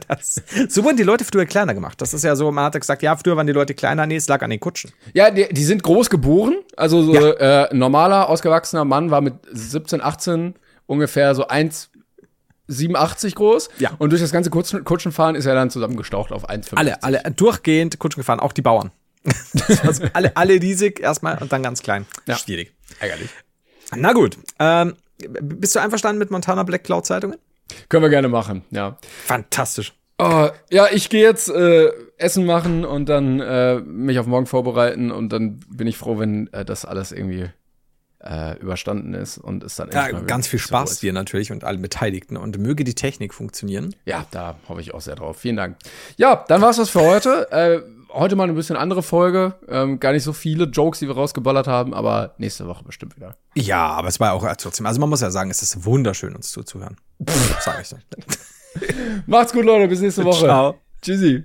Das, 0.08 0.42
so 0.68 0.84
wurden 0.84 0.96
die 0.96 1.02
Leute 1.02 1.24
früher 1.24 1.46
kleiner 1.46 1.72
gemacht. 1.72 2.00
Das 2.00 2.12
ist 2.12 2.24
ja 2.24 2.36
so, 2.36 2.50
man 2.52 2.64
hat 2.64 2.74
ja 2.74 2.80
gesagt, 2.80 3.02
ja, 3.02 3.16
früher 3.16 3.36
waren 3.36 3.46
die 3.46 3.52
Leute 3.54 3.72
kleiner, 3.74 4.06
nee, 4.06 4.16
es 4.16 4.28
lag 4.28 4.42
an 4.42 4.50
den 4.50 4.60
Kutschen. 4.60 4.90
ja, 5.14 5.30
die, 5.30 5.46
die 5.50 5.64
sind 5.64 5.82
groß 5.82 6.10
geboren. 6.10 6.56
Also 6.76 7.02
so 7.02 7.14
Ja. 7.14 7.64
äh, 7.64 7.74
normaler, 7.74 8.23
ausgewachsener 8.28 8.84
Mann 8.84 9.10
war 9.10 9.20
mit 9.20 9.34
17, 9.50 10.00
18 10.00 10.54
ungefähr 10.86 11.34
so 11.34 11.48
1,87 11.48 13.34
groß. 13.34 13.68
Ja. 13.78 13.92
Und 13.98 14.10
durch 14.10 14.22
das 14.22 14.32
ganze 14.32 14.50
Kutschen, 14.50 14.84
Kutschenfahren 14.84 15.34
ist 15.36 15.46
er 15.46 15.54
dann 15.54 15.70
zusammengestaucht 15.70 16.32
auf 16.32 16.48
1,50. 16.48 16.76
Alle, 16.76 17.02
alle, 17.02 17.22
durchgehend 17.34 17.98
Kutschen 17.98 18.20
gefahren, 18.20 18.40
auch 18.40 18.52
die 18.52 18.62
Bauern. 18.62 18.90
Das 19.54 19.84
war 19.84 19.94
so, 19.94 20.04
alle, 20.12 20.36
alle 20.36 20.54
riesig 20.54 21.00
erstmal 21.00 21.38
und 21.38 21.50
dann 21.50 21.62
ganz 21.62 21.82
klein. 21.82 22.06
Ja. 22.26 22.36
Schwierig. 22.36 22.74
Ärgerlich. 23.00 23.30
Na 23.96 24.12
gut. 24.12 24.36
Ähm, 24.58 24.94
bist 25.40 25.74
du 25.74 25.80
einverstanden 25.80 26.18
mit 26.18 26.30
Montana 26.30 26.62
Black 26.64 26.84
Cloud 26.84 27.06
Zeitungen? 27.06 27.38
Können 27.88 28.02
wir 28.02 28.10
gerne 28.10 28.28
machen, 28.28 28.64
ja. 28.70 28.98
Fantastisch. 29.24 29.94
Oh, 30.18 30.48
ja, 30.70 30.86
ich 30.92 31.08
gehe 31.08 31.22
jetzt 31.22 31.48
äh, 31.48 31.90
Essen 32.18 32.46
machen 32.46 32.84
und 32.84 33.08
dann 33.08 33.40
äh, 33.40 33.80
mich 33.80 34.18
auf 34.18 34.26
morgen 34.26 34.46
vorbereiten 34.46 35.10
und 35.10 35.30
dann 35.30 35.60
bin 35.68 35.86
ich 35.86 35.96
froh, 35.96 36.18
wenn 36.18 36.52
äh, 36.52 36.64
das 36.64 36.84
alles 36.84 37.10
irgendwie 37.10 37.50
äh, 38.24 38.58
überstanden 38.58 39.14
ist 39.14 39.38
und 39.38 39.62
es 39.62 39.76
dann 39.76 39.90
Ja, 39.92 40.10
ganz 40.10 40.46
viel 40.46 40.58
Spaß 40.58 40.92
ist. 40.92 41.02
dir 41.02 41.12
natürlich 41.12 41.52
und 41.52 41.62
allen 41.64 41.82
Beteiligten 41.82 42.36
und 42.36 42.58
möge 42.58 42.82
die 42.84 42.94
Technik 42.94 43.34
funktionieren. 43.34 43.94
Ja, 44.06 44.24
da 44.30 44.56
hoffe 44.68 44.80
ich 44.80 44.94
auch 44.94 45.00
sehr 45.02 45.14
drauf. 45.16 45.36
Vielen 45.38 45.56
Dank. 45.56 45.76
Ja, 46.16 46.44
dann 46.48 46.60
war's 46.62 46.76
das 46.78 46.88
für 46.90 47.02
heute. 47.02 47.50
äh, 47.52 47.80
heute 48.12 48.36
mal 48.36 48.48
ein 48.48 48.54
bisschen 48.54 48.76
andere 48.76 49.02
Folge. 49.02 49.54
Ähm, 49.68 49.98
gar 50.00 50.12
nicht 50.12 50.22
so 50.22 50.32
viele 50.32 50.64
Jokes, 50.64 51.00
die 51.00 51.08
wir 51.08 51.14
rausgeballert 51.16 51.66
haben, 51.66 51.92
aber 51.92 52.34
nächste 52.38 52.66
Woche 52.66 52.84
bestimmt 52.84 53.16
wieder. 53.16 53.36
Ja, 53.54 53.88
aber 53.88 54.08
es 54.08 54.20
war 54.20 54.32
auch 54.32 54.46
trotzdem. 54.56 54.86
Also 54.86 55.00
man 55.00 55.08
muss 55.10 55.20
ja 55.20 55.30
sagen, 55.30 55.50
es 55.50 55.62
ist 55.62 55.84
wunderschön, 55.84 56.34
uns 56.34 56.50
zuzuhören. 56.50 56.96
Sag 57.60 57.80
ich 57.82 57.88
so. 57.88 57.96
Macht's 59.26 59.52
gut, 59.52 59.64
Leute. 59.64 59.88
Bis 59.88 60.00
nächste 60.00 60.24
Woche. 60.24 60.44
Ciao. 60.46 60.74
Tschüssi. 61.02 61.44